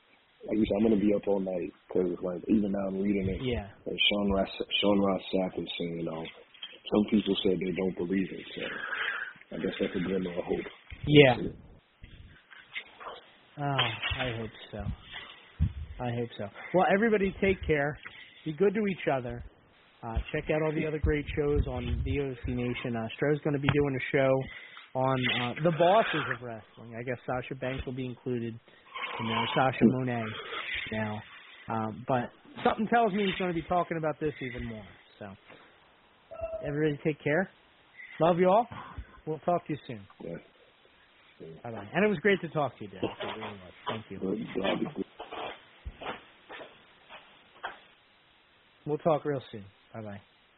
like 0.49 0.59
you 0.59 0.67
said, 0.67 0.77
I'm 0.79 0.91
gonna 0.91 1.01
be 1.01 1.15
up 1.15 1.23
all 1.29 1.41
night 1.41 1.71
because 1.87 2.11
like 2.23 2.43
even 2.49 2.73
now 2.73 2.89
I'm 2.89 3.01
reading 3.01 3.29
it. 3.29 3.41
Yeah. 3.43 3.67
And 3.87 3.99
Sean 4.11 4.33
Ross 4.33 4.49
Sean 4.81 5.01
Ross 5.01 5.21
Sapp 5.33 5.59
is 5.63 5.69
saying, 5.79 5.99
you 5.99 6.05
know, 6.05 6.25
some 6.91 7.05
people 7.11 7.37
said 7.43 7.59
they 7.61 7.73
don't 7.79 7.97
believe 7.97 8.27
it. 8.27 8.47
So 8.57 8.63
I 9.55 9.59
guess 9.63 9.75
that's 9.79 9.95
a 9.95 10.01
glimmer 10.01 10.31
of 10.37 10.45
hope. 10.45 10.67
Yeah. 11.07 11.37
Oh, 13.57 13.63
I 13.63 14.37
hope 14.37 14.51
so. 14.73 14.79
I 16.03 16.11
hope 16.11 16.31
so. 16.37 16.49
Well, 16.75 16.87
everybody 16.93 17.33
take 17.41 17.65
care. 17.65 17.97
Be 18.45 18.53
good 18.53 18.75
to 18.75 18.87
each 18.89 19.07
other. 19.13 19.45
Uh, 20.03 20.17
check 20.33 20.51
out 20.51 20.61
all 20.61 20.73
the 20.75 20.87
other 20.87 20.99
great 20.99 21.25
shows 21.37 21.67
on 21.69 22.03
VOC 22.05 22.49
Nation. 22.49 22.97
Uh, 22.97 23.07
Stroh's 23.17 23.41
going 23.45 23.55
to 23.55 23.61
be 23.61 23.69
doing 23.73 23.97
a 23.97 24.17
show 24.17 24.31
on 24.95 25.19
uh, 25.43 25.55
the 25.63 25.73
bosses 25.73 26.23
of 26.35 26.43
wrestling. 26.43 26.95
I 26.99 27.03
guess 27.03 27.19
Sasha 27.27 27.55
Banks 27.55 27.85
will 27.87 27.95
be 27.95 28.07
included 28.07 28.55
in 29.21 29.27
there. 29.29 29.49
Sasha 29.55 29.85
Monet 29.85 30.25
now. 30.93 31.23
Um, 31.69 32.05
but 32.07 32.31
something 32.63 32.87
tells 32.89 33.13
me 33.13 33.25
he's 33.27 33.35
going 33.39 33.51
to 33.51 33.55
be 33.55 33.67
talking 33.69 33.97
about 33.97 34.21
this 34.21 34.35
even 34.41 34.69
more. 34.69 34.85
So, 35.19 35.27
everybody 36.67 36.99
take 37.05 37.23
care. 37.23 37.51
Love 38.21 38.39
you 38.39 38.49
all. 38.49 38.67
We'll 39.27 39.39
talk 39.41 39.67
to 39.67 39.73
you 39.73 39.79
soon. 39.87 40.07
Yeah. 40.23 40.37
Bye 41.65 41.71
bye. 41.73 41.89
And 41.95 42.05
it 42.05 42.09
was 42.09 42.19
great 42.19 42.41
to 42.43 42.49
talk 42.49 42.79
to 42.79 42.85
you, 42.85 42.91
really. 42.93 43.15
Thank 43.89 44.05
you. 44.11 44.21
We'll 48.87 48.99
talk 48.99 49.25
real 49.25 49.43
soon. 49.51 49.65
Bye 49.93 50.03
bye. 50.03 50.21